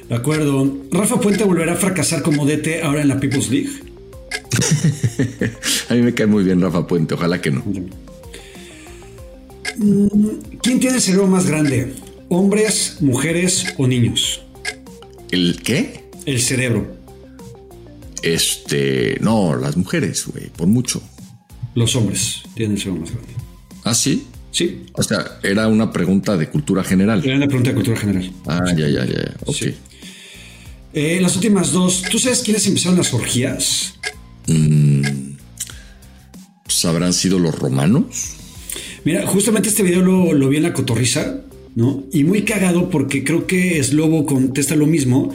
De 0.08 0.14
acuerdo. 0.14 0.76
¿Rafa 0.90 1.20
Puente 1.20 1.44
volverá 1.44 1.72
a 1.72 1.76
fracasar 1.76 2.22
como 2.22 2.46
DT 2.46 2.82
ahora 2.82 3.02
en 3.02 3.08
la 3.08 3.20
People's 3.20 3.50
League? 3.50 3.68
a 5.88 5.94
mí 5.94 6.02
me 6.02 6.14
cae 6.14 6.26
muy 6.26 6.44
bien 6.44 6.60
Rafa 6.60 6.86
Puente, 6.86 7.14
ojalá 7.14 7.40
que 7.40 7.50
no. 7.50 7.62
Mm, 9.76 10.06
¿Quién 10.62 10.80
tiene 10.80 10.96
el 10.96 11.02
cerebro 11.02 11.26
más 11.26 11.46
grande? 11.46 11.94
¿Hombres, 12.28 12.96
mujeres 13.00 13.66
o 13.76 13.86
niños? 13.86 14.42
¿El 15.30 15.60
qué? 15.62 16.04
El 16.26 16.40
cerebro. 16.40 16.96
Este, 18.22 19.18
no, 19.20 19.56
las 19.56 19.76
mujeres, 19.76 20.26
güey, 20.26 20.48
por 20.50 20.66
mucho. 20.66 21.02
Los 21.74 21.94
hombres 21.96 22.42
tienen 22.54 22.76
el 22.76 22.82
cerebro 22.82 23.02
más 23.02 23.10
grande. 23.12 23.32
¿Ah, 23.84 23.94
sí? 23.94 24.26
Sí. 24.50 24.86
O 24.94 25.02
sea, 25.02 25.38
era 25.42 25.68
una 25.68 25.92
pregunta 25.92 26.36
de 26.36 26.48
cultura 26.48 26.82
general. 26.82 27.22
Era 27.24 27.36
una 27.36 27.46
pregunta 27.46 27.70
de 27.70 27.74
cultura 27.76 27.96
general. 27.98 28.32
Ah, 28.46 28.72
ya, 28.76 28.88
ya, 28.88 29.04
ya. 29.04 29.34
Ok. 29.46 29.56
Eh, 30.92 31.18
las 31.20 31.36
últimas 31.36 31.72
dos, 31.72 32.02
¿tú 32.10 32.18
sabes 32.18 32.40
quiénes 32.40 32.66
empezaron 32.66 32.98
las 32.98 33.12
orgías? 33.12 33.94
Mm, 34.46 35.02
pues 36.64 36.84
habrán 36.84 37.12
sido 37.12 37.38
los 37.38 37.58
romanos. 37.58 38.34
Mira, 39.04 39.26
justamente 39.26 39.68
este 39.68 39.82
video 39.82 40.02
lo, 40.02 40.32
lo 40.32 40.48
vi 40.48 40.56
en 40.56 40.64
la 40.64 40.72
cotorriza 40.72 41.42
¿no? 41.78 42.02
Y 42.12 42.24
muy 42.24 42.42
cagado 42.42 42.90
porque 42.90 43.22
creo 43.22 43.46
que 43.46 43.80
Slobo 43.84 44.26
contesta 44.26 44.74
lo 44.74 44.86
mismo. 44.86 45.32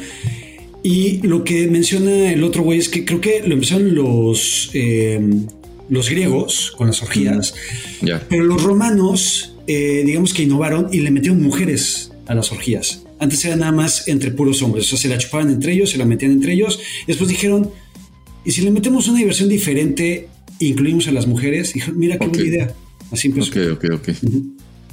Y 0.84 1.26
lo 1.26 1.46
que 1.46 1.68
menciona 1.68 2.34
el 2.34 2.44
otro 2.44 2.64
güey 2.64 2.80
es 2.80 2.90
que 2.90 3.06
creo 3.06 3.22
que 3.22 3.42
lo 3.48 3.54
empezaron 3.54 3.96
los, 3.96 4.70
em, 4.74 5.48
los 5.88 6.10
griegos 6.10 6.74
con 6.76 6.88
las 6.88 7.02
orgías, 7.02 7.56
pero 8.28 8.44
los 8.44 8.62
romanos, 8.62 9.56
eh, 9.68 10.04
digamos 10.06 10.34
que 10.34 10.44
innovaron 10.44 10.90
y 10.92 11.00
le 11.00 11.12
metieron 11.12 11.42
mujeres 11.42 12.12
a 12.26 12.36
las 12.36 12.52
orgías. 12.52 13.03
Antes 13.20 13.44
era 13.46 13.56
nada 13.56 13.72
más 13.72 14.08
entre 14.08 14.32
puros 14.32 14.62
hombres, 14.62 14.86
o 14.86 14.90
sea, 14.90 14.98
se 14.98 15.08
la 15.08 15.18
chupaban 15.18 15.50
entre 15.50 15.74
ellos, 15.74 15.92
se 15.92 15.98
la 15.98 16.06
metían 16.06 16.32
entre 16.32 16.54
ellos. 16.54 16.80
Después 17.08 17.30
dijeron, 17.30 17.70
¿y 18.44 18.52
si 18.52 18.62
le 18.62 18.72
metemos 18.72 19.08
una 19.08 19.20
diversión 19.20 19.50
diferente, 19.50 20.28
incluimos 20.60 21.08
a 21.08 21.12
las 21.12 21.28
mujeres? 21.28 21.74
Dijeron, 21.74 21.98
mira 21.98 22.18
qué 22.18 22.28
buena 22.28 22.44
idea. 22.44 22.74
Así 23.12 23.28
empezó. 23.28 23.52
Ok, 23.52 23.84
ok, 23.84 23.86
ok. 23.94 24.10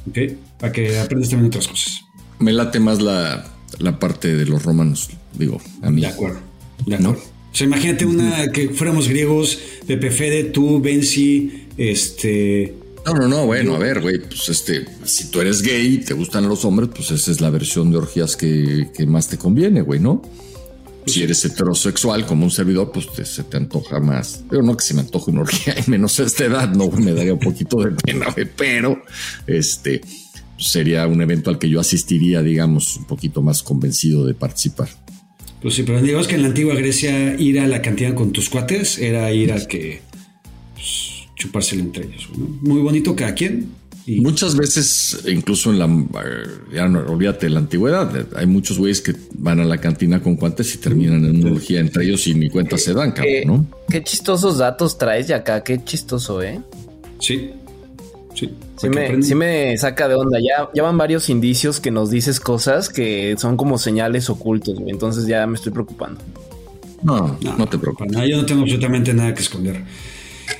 ¿ok? 0.08 0.18
Para 0.58 0.72
que 0.72 0.98
aprendas 0.98 1.30
también 1.30 1.48
otras 1.48 1.68
cosas. 1.68 2.04
Me 2.38 2.52
late 2.52 2.80
más 2.80 3.00
la, 3.00 3.50
parte 3.98 4.34
de 4.34 4.46
los 4.46 4.62
romanos, 4.62 5.10
digo, 5.38 5.60
a 5.82 5.90
mí. 5.90 6.02
De 6.02 6.06
acuerdo, 6.06 6.40
de 6.86 6.94
acuerdo. 6.96 7.22
O 7.52 7.56
sea, 7.56 7.66
imagínate 7.66 8.04
una 8.04 8.52
que 8.52 8.68
fuéramos 8.70 9.08
griegos, 9.08 9.58
Pepe 9.86 10.10
Fede, 10.10 10.44
tú, 10.44 10.80
Benzi, 10.80 11.66
este... 11.76 12.74
No, 13.06 13.14
no, 13.14 13.28
no, 13.28 13.46
bueno, 13.46 13.74
a 13.74 13.78
ver, 13.78 14.00
güey, 14.00 14.18
pues 14.18 14.48
este, 14.48 14.84
si 15.04 15.30
tú 15.30 15.40
eres 15.40 15.62
gay 15.62 15.94
y 15.94 15.98
te 15.98 16.14
gustan 16.14 16.48
los 16.48 16.64
hombres, 16.64 16.90
pues 16.94 17.10
esa 17.10 17.30
es 17.30 17.40
la 17.40 17.50
versión 17.50 17.90
de 17.90 17.98
orgías 17.98 18.36
que, 18.36 18.90
más 19.06 19.28
te 19.28 19.38
conviene, 19.38 19.82
güey, 19.82 20.00
¿no? 20.00 20.22
si 21.06 21.22
eres 21.22 21.44
heterosexual 21.44 22.24
como 22.24 22.44
un 22.44 22.50
servidor, 22.52 22.92
pues 22.92 23.08
se 23.28 23.42
te 23.42 23.56
antoja 23.56 23.98
más. 23.98 24.44
Pero 24.48 24.62
no 24.62 24.76
que 24.76 24.84
se 24.84 24.94
me 24.94 25.00
antoje 25.00 25.30
una 25.32 25.40
orgía 25.40 25.74
y 25.84 25.90
menos 25.90 26.20
a 26.20 26.24
esta 26.24 26.44
edad, 26.44 26.68
no, 26.68 26.88
me 26.90 27.12
daría 27.12 27.32
un 27.32 27.40
poquito 27.40 27.78
de 27.82 27.90
pena, 27.92 28.26
pero 28.56 29.02
este 29.46 30.02
sería 30.56 31.06
un 31.06 31.20
evento 31.22 31.50
al 31.50 31.58
que 31.58 31.68
yo 31.68 31.80
asistiría, 31.80 32.42
digamos, 32.42 32.96
un 32.96 33.06
poquito 33.06 33.42
más 33.42 33.62
convencido 33.62 34.26
de 34.26 34.34
participar. 34.34 34.88
Pues 35.62 35.74
sí, 35.74 35.82
pero 35.82 36.00
digamos 36.00 36.28
que 36.28 36.36
en 36.36 36.42
la 36.42 36.48
antigua 36.48 36.74
Grecia 36.74 37.34
ir 37.38 37.60
a 37.60 37.66
la 37.66 37.82
cantina 37.82 38.14
con 38.14 38.32
tus 38.32 38.48
cuates 38.48 38.98
era 38.98 39.30
ir 39.32 39.52
a 39.52 39.66
que 39.66 40.00
pues, 40.74 41.19
chupárselo 41.40 41.82
entre 41.82 42.04
ellos. 42.04 42.28
Muy 42.60 42.80
bonito 42.80 43.16
cada 43.16 43.34
quien, 43.34 43.68
Muchas 44.06 44.56
veces, 44.56 45.22
incluso 45.26 45.70
en 45.70 45.78
la, 45.78 45.88
ya 46.72 46.88
no, 46.88 47.00
olvídate 47.00 47.46
de 47.46 47.50
la 47.50 47.60
antigüedad, 47.60 48.26
hay 48.34 48.46
muchos 48.46 48.78
güeyes 48.78 49.00
que 49.00 49.14
van 49.34 49.60
a 49.60 49.64
la 49.64 49.78
cantina 49.78 50.22
con 50.22 50.36
cuantes 50.36 50.74
y 50.74 50.78
terminan 50.78 51.24
en 51.24 51.44
una 51.44 51.52
orgía 51.52 51.80
entre 51.80 52.04
ellos 52.04 52.26
y 52.26 52.34
ni 52.34 52.48
cuenta 52.48 52.78
se 52.78 52.94
dan, 52.94 53.12
cabrón, 53.12 53.42
¿no? 53.46 53.66
Qué 53.88 54.02
chistosos 54.02 54.58
datos 54.58 54.98
traes 54.98 55.28
de 55.28 55.34
acá, 55.34 55.62
qué 55.62 55.84
chistoso, 55.84 56.42
¿eh? 56.42 56.60
Sí. 57.18 57.52
Sí, 58.34 58.48
sí 59.20 59.34
me, 59.34 59.76
saca 59.76 60.08
de 60.08 60.14
onda. 60.14 60.38
Ya, 60.38 60.70
ya 60.74 60.82
van 60.82 60.96
varios 60.96 61.28
indicios 61.28 61.78
que 61.78 61.90
nos 61.90 62.10
dices 62.10 62.40
cosas 62.40 62.88
que 62.88 63.34
son 63.36 63.56
como 63.56 63.76
señales 63.76 64.30
ocultos, 64.30 64.80
entonces 64.86 65.26
ya 65.26 65.46
me 65.46 65.56
estoy 65.56 65.72
preocupando. 65.72 66.20
No, 67.02 67.38
no, 67.58 67.66
te 67.66 67.76
preocupes. 67.76 68.12
yo 68.28 68.36
no 68.36 68.46
tengo 68.46 68.62
absolutamente 68.62 69.12
nada 69.12 69.34
que 69.34 69.42
esconder. 69.42 69.82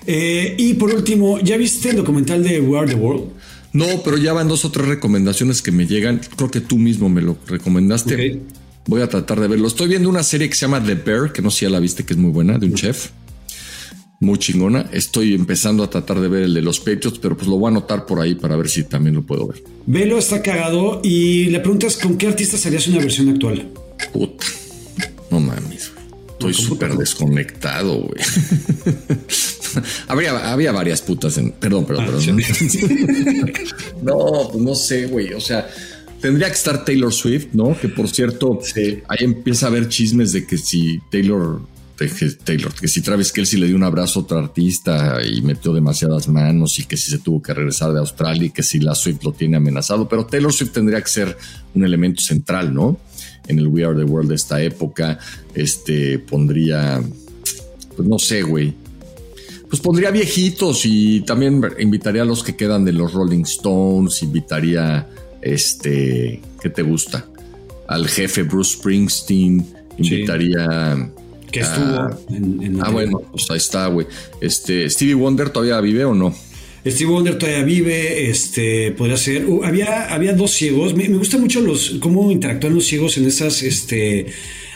Eh, 0.06 0.54
y 0.58 0.74
por 0.74 0.92
último, 0.94 1.38
¿ya 1.40 1.56
viste 1.56 1.90
el 1.90 1.96
documental 1.96 2.42
de 2.42 2.60
We 2.60 2.78
Are 2.78 2.88
the 2.88 2.96
World? 2.96 3.24
No, 3.72 3.86
pero 4.04 4.16
ya 4.16 4.32
van 4.32 4.48
dos 4.48 4.64
o 4.64 4.70
tres 4.70 4.88
recomendaciones 4.88 5.62
que 5.62 5.70
me 5.70 5.86
llegan. 5.86 6.20
Creo 6.36 6.50
que 6.50 6.60
tú 6.60 6.76
mismo 6.76 7.08
me 7.08 7.22
lo 7.22 7.36
recomendaste. 7.46 8.40
Voy 8.86 9.02
a 9.02 9.08
tratar 9.08 9.38
de 9.40 9.46
verlo. 9.46 9.68
Estoy 9.68 9.88
viendo 9.88 10.08
una 10.08 10.22
serie 10.22 10.48
que 10.48 10.56
se 10.56 10.62
llama 10.62 10.82
The 10.82 10.94
Bear, 10.96 11.32
que 11.32 11.42
no 11.42 11.50
sé 11.50 11.58
si 11.58 11.64
ya 11.66 11.70
la 11.70 11.78
viste, 11.78 12.04
que 12.04 12.14
es 12.14 12.18
muy 12.18 12.30
buena, 12.30 12.58
de 12.58 12.66
un 12.66 12.74
chef. 12.74 13.10
Muy 14.18 14.38
chingona. 14.38 14.90
Estoy 14.92 15.34
empezando 15.34 15.84
a 15.84 15.90
tratar 15.90 16.20
de 16.20 16.28
ver 16.28 16.42
el 16.42 16.54
de 16.54 16.62
los 16.62 16.80
Patriots, 16.80 17.18
pero 17.20 17.36
pues 17.36 17.48
lo 17.48 17.56
voy 17.56 17.68
a 17.68 17.70
anotar 17.70 18.06
por 18.06 18.20
ahí 18.20 18.34
para 18.34 18.56
ver 18.56 18.68
si 18.68 18.84
también 18.84 19.14
lo 19.14 19.22
puedo 19.22 19.46
ver. 19.46 19.62
Velo 19.86 20.18
está 20.18 20.42
cagado 20.42 21.00
y 21.04 21.46
le 21.46 21.60
preguntas 21.60 21.96
con 21.96 22.18
qué 22.18 22.26
artista 22.26 22.58
serías 22.58 22.86
una 22.88 22.98
versión 22.98 23.28
actual. 23.28 23.70
Puta. 24.12 24.46
No 25.30 25.40
mames, 25.40 25.92
güey. 25.94 26.06
Estoy 26.32 26.54
súper 26.54 26.96
desconectado, 26.96 28.00
güey. 28.00 28.20
había, 30.08 30.52
había 30.52 30.72
varias 30.72 31.02
putas 31.02 31.36
en. 31.38 31.52
Perdón, 31.52 31.84
perdón, 31.86 32.06
Ah, 32.08 32.12
perdón. 32.12 32.36
no, 34.02 34.48
pues 34.52 34.64
no 34.64 34.74
sé, 34.74 35.06
güey. 35.06 35.32
O 35.34 35.40
sea, 35.40 35.68
tendría 36.20 36.48
que 36.48 36.54
estar 36.54 36.84
Taylor 36.84 37.12
Swift, 37.12 37.48
¿no? 37.52 37.78
Que 37.78 37.88
por 37.88 38.08
cierto, 38.08 38.58
ahí 39.08 39.24
empieza 39.24 39.66
a 39.66 39.68
haber 39.70 39.88
chismes 39.88 40.32
de 40.32 40.46
que 40.46 40.58
si 40.58 41.00
Taylor. 41.10 41.60
que 41.96 42.06
Taylor, 42.44 42.72
que 42.72 42.88
si 42.88 43.02
Travis 43.02 43.32
Kelsey 43.32 43.60
le 43.60 43.66
dio 43.66 43.76
un 43.76 43.82
abrazo 43.82 44.20
a 44.20 44.22
otro 44.22 44.38
artista 44.38 45.18
y 45.22 45.42
metió 45.42 45.72
demasiadas 45.72 46.28
manos 46.28 46.78
y 46.78 46.84
que 46.84 46.96
si 46.96 47.10
se 47.10 47.18
tuvo 47.18 47.42
que 47.42 47.52
regresar 47.52 47.92
de 47.92 47.98
Australia 47.98 48.46
y 48.46 48.50
que 48.50 48.62
si 48.62 48.80
la 48.80 48.94
Swift 48.94 49.22
lo 49.22 49.32
tiene 49.32 49.58
amenazado, 49.58 50.08
pero 50.08 50.24
Taylor 50.26 50.52
Swift 50.52 50.72
tendría 50.72 51.00
que 51.02 51.10
ser 51.10 51.36
un 51.74 51.84
elemento 51.84 52.22
central, 52.22 52.72
¿no? 52.72 52.98
En 53.48 53.58
el 53.58 53.66
We 53.66 53.84
Are 53.84 53.96
the 53.96 54.04
World 54.04 54.30
de 54.30 54.36
esta 54.36 54.62
época, 54.62 55.18
este 55.54 56.18
pondría, 56.20 57.02
pues 57.96 58.08
no 58.08 58.18
sé, 58.18 58.42
güey, 58.42 58.74
pues 59.70 59.80
pondría 59.80 60.10
viejitos 60.10 60.82
y 60.84 61.20
también 61.22 61.62
invitaría 61.78 62.22
a 62.22 62.24
los 62.26 62.42
que 62.42 62.54
quedan 62.56 62.84
de 62.84 62.92
los 62.92 63.12
Rolling 63.14 63.44
Stones, 63.44 64.22
invitaría, 64.22 65.08
este, 65.40 66.42
¿qué 66.60 66.68
te 66.70 66.82
gusta? 66.82 67.24
Al 67.88 68.06
jefe 68.08 68.42
Bruce 68.42 68.76
Springsteen, 68.76 69.64
invitaría... 69.96 71.10
Que 71.50 71.60
estuvo 71.60 71.84
a- 71.86 72.18
en- 72.30 72.62
en 72.62 72.80
ah, 72.84 72.90
bueno, 72.90 73.22
pues 73.32 73.50
ahí 73.50 73.56
está, 73.56 73.86
güey. 73.88 74.06
Este, 74.40 74.88
Stevie 74.90 75.14
Wonder 75.14 75.50
todavía 75.50 75.80
vive 75.80 76.04
o 76.04 76.14
no? 76.14 76.32
Steve 76.86 77.10
Wonder 77.10 77.36
todavía 77.38 77.64
vive, 77.64 78.30
este, 78.30 78.92
podría 78.92 79.16
ser. 79.16 79.46
uh, 79.46 79.64
había, 79.64 80.14
había 80.14 80.32
dos 80.32 80.52
ciegos. 80.52 80.94
Me, 80.94 81.08
me 81.08 81.16
gusta 81.18 81.38
mucho 81.38 81.60
los 81.60 81.90
cómo 82.00 82.30
interactúan 82.30 82.74
los 82.74 82.86
ciegos 82.86 83.18
en 83.18 83.26
esas, 83.26 83.62
este. 83.64 84.26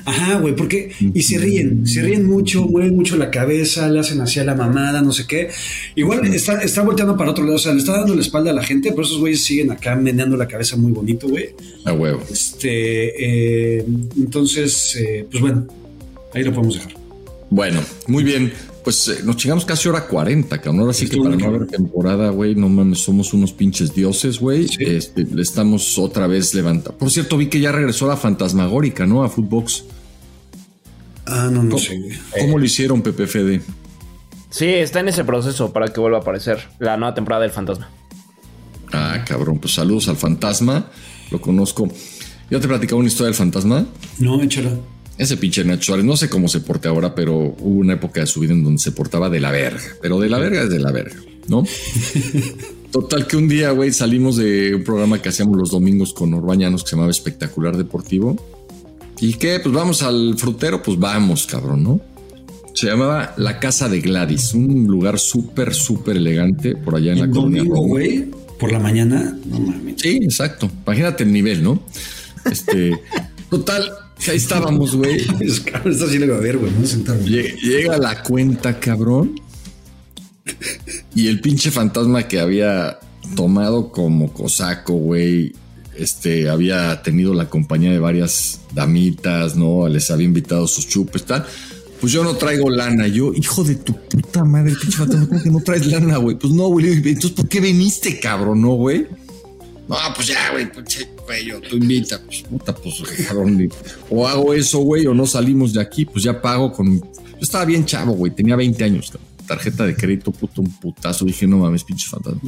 Ajá, 0.05 0.39
güey, 0.39 0.55
porque. 0.55 0.93
Y 1.15 1.23
se 1.23 1.39
ríen, 1.39 1.87
se 1.87 2.03
ríen 2.03 2.27
mucho, 2.27 2.67
mueven 2.67 2.95
mucho 2.95 3.17
la 3.17 3.31
cabeza, 3.31 3.89
le 3.89 4.01
hacen 4.01 4.21
así 4.21 4.41
a 4.41 4.45
la 4.45 4.55
mamada, 4.55 5.03
no 5.03 5.13
sé 5.13 5.27
qué. 5.27 5.49
Igual 5.95 6.27
está, 6.35 6.61
está 6.63 6.83
volteando 6.83 7.17
para 7.17 7.31
otro 7.31 7.45
lado, 7.45 7.57
o 7.57 7.59
sea, 7.59 7.73
le 7.73 7.79
está 7.79 7.99
dando 7.99 8.15
la 8.15 8.21
espalda 8.21 8.51
a 8.51 8.55
la 8.55 8.63
gente, 8.63 8.91
pero 8.91 9.03
esos 9.03 9.19
güeyes 9.19 9.45
siguen 9.45 9.71
acá 9.71 9.97
meneando 9.97 10.37
la 10.37 10.47
cabeza 10.47 10.77
muy 10.77 10.93
bonito, 10.93 11.29
güey. 11.29 11.51
A 11.85 11.93
huevo. 11.93 12.23
Este. 12.31 13.79
eh, 13.79 13.85
entonces, 14.17 14.97
eh, 14.97 15.27
pues 15.31 15.41
bueno, 15.41 15.67
ahí 16.33 16.43
lo 16.45 16.53
podemos 16.53 16.75
dejar. 16.75 16.95
Bueno, 17.51 17.81
muy 18.09 18.25
bien. 18.25 18.53
Pues 18.83 19.09
eh, 19.09 19.21
nos 19.25 19.37
chingamos 19.39 19.65
casi 19.65 19.89
hora 19.89 20.07
40, 20.07 20.61
cabrón. 20.61 20.81
Ahora 20.81 20.93
sí 20.93 21.09
que 21.09 21.17
para 21.17 21.35
no 21.37 21.47
haber 21.47 21.67
temporada, 21.67 22.29
güey, 22.29 22.55
no 22.55 22.69
mames, 22.69 22.99
somos 22.99 23.33
unos 23.33 23.53
pinches 23.53 23.95
dioses, 23.95 24.39
güey. 24.39 24.69
Este, 24.79 25.25
le 25.25 25.41
estamos 25.41 25.99
otra 25.99 26.27
vez 26.27 26.53
levantando. 26.55 26.99
Por 26.99 27.11
cierto, 27.11 27.39
vi 27.39 27.47
que 27.47 27.61
ya 27.61 27.73
regresó 27.73 28.07
la 28.07 28.19
fantasmagórica, 28.19 29.07
¿no? 29.07 29.25
A 29.25 29.31
Footbox. 29.31 29.85
Ah, 31.27 31.49
no, 31.51 31.63
no 31.63 31.71
¿Cómo, 31.71 31.79
sé. 31.79 32.01
¿Cómo 32.41 32.59
lo 32.59 32.65
hicieron, 32.65 33.03
PPFD? 33.03 33.61
Sí, 34.51 34.67
está 34.67 35.01
en 35.01 35.09
ese 35.09 35.25
proceso 35.25 35.73
para 35.73 35.89
que 35.89 36.01
vuelva 36.01 36.19
a 36.19 36.21
aparecer 36.21 36.69
la 36.79 36.97
nueva 36.97 37.15
temporada 37.15 37.43
del 37.43 37.51
fantasma. 37.51 37.91
Ah, 38.93 39.25
cabrón, 39.27 39.59
pues 39.59 39.75
saludos 39.75 40.09
al 40.09 40.17
fantasma. 40.17 40.91
Lo 41.31 41.41
conozco. 41.41 41.89
¿Ya 42.51 42.61
te 42.61 42.69
platicaba 42.69 43.01
una 43.01 43.09
historia 43.09 43.27
del 43.27 43.35
fantasma? 43.35 43.87
No, 44.19 44.41
échala. 44.43 44.71
Ese 45.17 45.37
pinche 45.37 45.65
Nacho 45.65 45.85
Suárez, 45.85 46.05
no 46.05 46.17
sé 46.17 46.29
cómo 46.29 46.49
se 46.49 46.61
porte 46.61 46.89
ahora, 46.89 47.15
pero 47.15 47.37
hubo 47.37 47.81
una 47.81 47.95
época 47.95 48.21
de 48.21 48.27
su 48.27 48.41
vida 48.41 48.53
en 48.53 48.65
donde 48.65 48.81
se 48.81 48.93
portaba 48.93 49.31
de 49.31 49.41
la 49.41 49.51
verga. 49.51 49.83
Pero 50.03 50.19
de 50.19 50.29
la 50.29 50.39
verga 50.39 50.63
es 50.63 50.71
de 50.71 50.81
la 50.81 50.93
verga, 50.93 51.17
¿no? 51.49 51.65
Total 52.93 53.27
que 53.27 53.37
un 53.37 53.49
día, 53.49 53.71
güey, 53.71 53.93
salimos 53.93 54.37
de 54.37 54.75
un 54.75 54.85
programa 54.85 55.21
que 55.21 55.29
hacíamos 55.29 55.57
los 55.57 55.71
domingos 55.71 56.13
con 56.13 56.33
Orbañanos 56.35 56.85
que 56.85 56.91
se 56.91 56.97
llamaba 56.97 57.11
Espectacular 57.11 57.77
Deportivo. 57.77 58.37
¿Y 59.21 59.35
qué? 59.35 59.61
Pues 59.61 59.75
vamos 59.75 60.03
al 60.03 60.35
frutero, 60.37 60.83
pues 60.83 60.99
vamos, 60.99 61.47
cabrón, 61.47 61.83
¿no? 61.83 62.01
Se 62.75 62.87
llamaba 62.89 63.35
La 63.37 63.61
Casa 63.61 63.89
de 63.89 64.01
Gladys, 64.01 64.53
un 64.55 64.87
lugar 64.89 65.19
súper, 65.19 65.73
súper 65.75 66.17
elegante 66.17 66.75
por 66.75 66.97
allá 66.97 67.13
en 67.13 67.21
la 67.21 67.31
colonia. 67.31 67.63
güey, 67.65 68.31
por 68.59 68.73
la 68.73 68.81
mañana, 68.81 69.37
no 69.47 69.61
mames. 69.61 69.95
Sí, 70.01 70.19
exacto. 70.23 70.69
Imagínate 70.85 71.23
el 71.25 71.33
nivel, 71.33 71.63
¿no? 71.63 71.81
Este, 72.51 72.99
total, 73.51 73.89
ahí 74.29 74.37
estábamos, 74.37 74.97
güey. 74.97 75.25
Esta 75.41 76.09
sí 76.09 76.19
le 76.19 76.27
va 76.27 76.37
a 76.37 76.41
ver, 76.41 76.59
güey, 76.59 76.73
no 76.73 76.85
sentarme. 76.87 77.25
Lle- 77.25 77.55
Llega 77.63 77.97
la 77.99 78.23
cuenta, 78.25 78.81
cabrón. 78.81 79.41
Y 81.15 81.29
el 81.29 81.41
pinche 81.41 81.71
fantasma 81.71 82.27
que 82.29 82.41
había 82.41 82.99
tomado 83.37 83.91
como 83.93 84.33
cosaco, 84.33 84.95
güey. 84.95 85.53
Este 85.97 86.49
había 86.49 87.03
tenido 87.03 87.35
la 87.35 87.49
compañía 87.49 87.91
de 87.91 87.99
varias 87.99 88.61
damitas, 88.73 89.57
¿no? 89.57 89.89
Les 89.89 90.11
había 90.11 90.27
invitado 90.27 90.67
sus 90.67 90.89
chupes, 90.89 91.25
tal. 91.25 91.47
Pues 92.01 92.13
yo 92.13 92.23
no 92.25 92.37
traigo 92.37 92.69
lana. 92.71 93.07
Yo, 93.07 93.33
hijo 93.33 93.65
de 93.65 93.77
tu 93.77 93.95
puta 93.95 94.45
madre, 94.45 94.75
pinche 94.81 94.99
¿cómo 94.99 95.43
que 95.43 95.51
no 95.51 95.61
traes 95.61 95.87
lana, 95.87 96.19
güey? 96.19 96.37
Pues 96.37 96.53
no, 96.53 96.69
güey. 96.69 96.89
Entonces, 96.89 97.31
¿por 97.31 97.49
qué 97.49 97.61
viniste, 97.61 98.19
cabrón, 98.21 98.61
no, 98.61 98.75
güey? 98.75 99.07
No, 99.89 99.97
pues 100.15 100.29
ya, 100.29 100.51
güey, 100.53 100.71
pinche 100.71 101.09
cuello, 101.25 101.61
tú 101.61 101.77
invita, 101.77 102.21
pues 102.25 102.43
puta, 102.43 102.75
pues 102.75 103.03
cabrón. 103.27 103.71
O 104.11 104.27
hago 104.27 104.55
eso, 104.55 104.79
güey, 104.79 105.07
o 105.07 105.15
no 105.15 105.27
salimos 105.27 105.73
de 105.73 105.81
aquí, 105.81 106.05
pues 106.05 106.25
ya 106.25 106.41
pago 106.41 106.73
con. 106.73 107.01
Yo 107.01 107.41
estaba 107.41 107.65
bien 107.65 107.85
chavo, 107.85 108.13
güey, 108.13 108.35
tenía 108.35 108.57
20 108.57 108.85
años, 108.85 109.11
cabrón. 109.11 109.34
Tarjeta 109.47 109.87
de 109.87 109.95
crédito, 109.95 110.33
puto, 110.33 110.63
un 110.63 110.71
putazo. 110.71 111.25
Dije, 111.25 111.47
no 111.47 111.59
mames, 111.59 111.85
pinche 111.85 112.09
fantasma. 112.09 112.41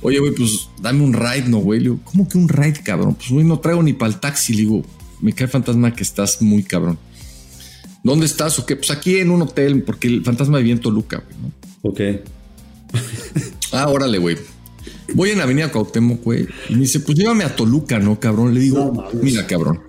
Oye, 0.00 0.18
güey, 0.18 0.32
pues 0.32 0.68
dame 0.80 1.02
un 1.02 1.12
ride, 1.12 1.48
no, 1.48 1.58
güey. 1.58 1.80
Le 1.80 1.90
digo, 1.90 2.00
¿cómo 2.04 2.28
que 2.28 2.38
un 2.38 2.48
ride, 2.48 2.82
cabrón? 2.82 3.14
Pues, 3.14 3.30
güey, 3.30 3.44
no 3.44 3.58
traigo 3.58 3.82
ni 3.82 3.92
para 3.92 4.12
el 4.12 4.20
taxi. 4.20 4.52
Le 4.54 4.60
digo, 4.60 4.82
me 5.20 5.32
cae 5.32 5.48
fantasma 5.48 5.94
que 5.94 6.02
estás 6.02 6.42
muy 6.42 6.62
cabrón. 6.62 6.98
¿Dónde 8.04 8.26
estás 8.26 8.58
o 8.58 8.66
qué? 8.66 8.76
Pues 8.76 8.90
aquí 8.90 9.18
en 9.18 9.30
un 9.30 9.42
hotel, 9.42 9.82
porque 9.82 10.08
el 10.08 10.24
fantasma 10.24 10.58
vivía 10.58 10.72
en 10.72 10.80
Toluca, 10.80 11.24
güey, 11.24 11.36
¿no? 11.40 11.90
Ok. 11.90 12.00
Ah, 13.74 13.88
órale, 13.88 14.18
güey. 14.18 14.36
Voy 15.14 15.30
en 15.30 15.40
Avenida 15.40 15.70
Cuauhtémoc, 15.70 16.22
güey. 16.22 16.46
Y 16.68 16.74
me 16.74 16.80
dice, 16.80 17.00
pues 17.00 17.16
llévame 17.16 17.44
a 17.44 17.56
Toluca, 17.56 17.98
¿no, 17.98 18.20
cabrón? 18.20 18.52
Le 18.52 18.60
digo, 18.60 19.08
mira, 19.14 19.46
cabrón. 19.46 19.80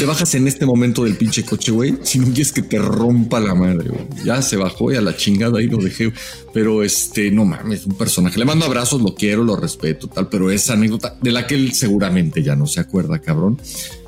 Te 0.00 0.06
bajas 0.06 0.34
en 0.34 0.48
este 0.48 0.64
momento 0.64 1.04
del 1.04 1.14
pinche 1.14 1.44
coche, 1.44 1.72
güey. 1.72 1.94
Si 2.04 2.18
no 2.18 2.24
quieres 2.28 2.52
que 2.52 2.62
te 2.62 2.78
rompa 2.78 3.38
la 3.38 3.54
madre, 3.54 3.90
güey. 3.90 4.06
Ya 4.24 4.40
se 4.40 4.56
bajó 4.56 4.90
y 4.90 4.96
a 4.96 5.02
la 5.02 5.14
chingada 5.14 5.58
ahí 5.58 5.66
lo 5.66 5.76
dejé. 5.76 6.10
Pero 6.54 6.82
este, 6.82 7.30
no 7.30 7.44
mames, 7.44 7.84
un 7.84 7.98
personaje. 7.98 8.38
Le 8.38 8.46
mando 8.46 8.64
abrazos, 8.64 9.02
lo 9.02 9.14
quiero, 9.14 9.44
lo 9.44 9.56
respeto, 9.56 10.08
tal. 10.08 10.30
Pero 10.30 10.50
esa 10.50 10.72
anécdota 10.72 11.18
de 11.20 11.32
la 11.32 11.46
que 11.46 11.54
él 11.54 11.74
seguramente 11.74 12.42
ya 12.42 12.56
no 12.56 12.66
se 12.66 12.80
acuerda, 12.80 13.18
cabrón. 13.18 13.60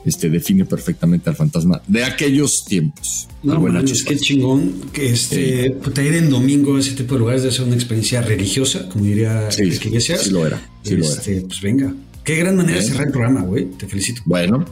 Este 0.06 0.30
define 0.30 0.64
perfectamente 0.64 1.28
al 1.28 1.36
fantasma 1.36 1.82
de 1.86 2.04
aquellos 2.04 2.64
tiempos. 2.64 3.28
No, 3.42 3.60
manches, 3.60 3.98
Nacho 3.98 4.08
qué 4.08 4.16
chingón 4.16 4.72
que 4.94 5.10
este, 5.10 5.72
puta, 5.72 6.02
ir 6.02 6.14
en 6.14 6.30
domingo 6.30 6.74
a 6.76 6.80
ese 6.80 6.92
tipo 6.92 7.16
de 7.16 7.20
lugares 7.20 7.42
debe 7.42 7.54
ser 7.54 7.66
una 7.66 7.74
experiencia 7.74 8.22
religiosa, 8.22 8.88
como 8.88 9.04
diría 9.04 9.50
Sí, 9.50 9.64
Enrique 9.64 9.88
Iglesias. 9.88 10.22
sí 10.22 10.30
lo 10.30 10.46
era, 10.46 10.58
sí 10.82 10.96
lo 10.96 11.04
era. 11.04 11.14
Este, 11.16 11.42
Pues 11.42 11.60
venga. 11.60 11.94
Qué 12.24 12.36
gran 12.36 12.56
manera 12.56 12.78
de 12.78 12.84
cerrar 12.86 13.08
el 13.08 13.12
programa, 13.12 13.42
güey. 13.42 13.66
Te 13.72 13.86
felicito. 13.86 14.22
Bueno, 14.24 14.64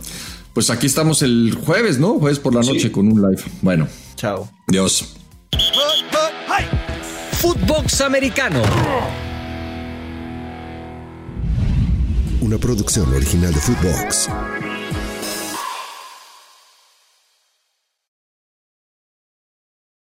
pues 0.53 0.71
aquí 0.71 0.87
estamos 0.87 1.23
el 1.23 1.57
jueves, 1.65 1.99
¿no? 1.99 2.19
Jueves 2.19 2.39
por 2.39 2.55
la 2.55 2.61
noche 2.61 2.91
con 2.91 3.11
un 3.11 3.21
live. 3.23 3.43
Bueno, 3.63 3.89
chao. 4.17 4.49
Dios. 4.67 5.17
Footbox 7.41 8.01
Americano. 8.03 8.63
Una 12.41 12.59
producción 12.59 13.13
original 13.15 13.53
de 13.53 13.61
Footbox. 13.61 14.29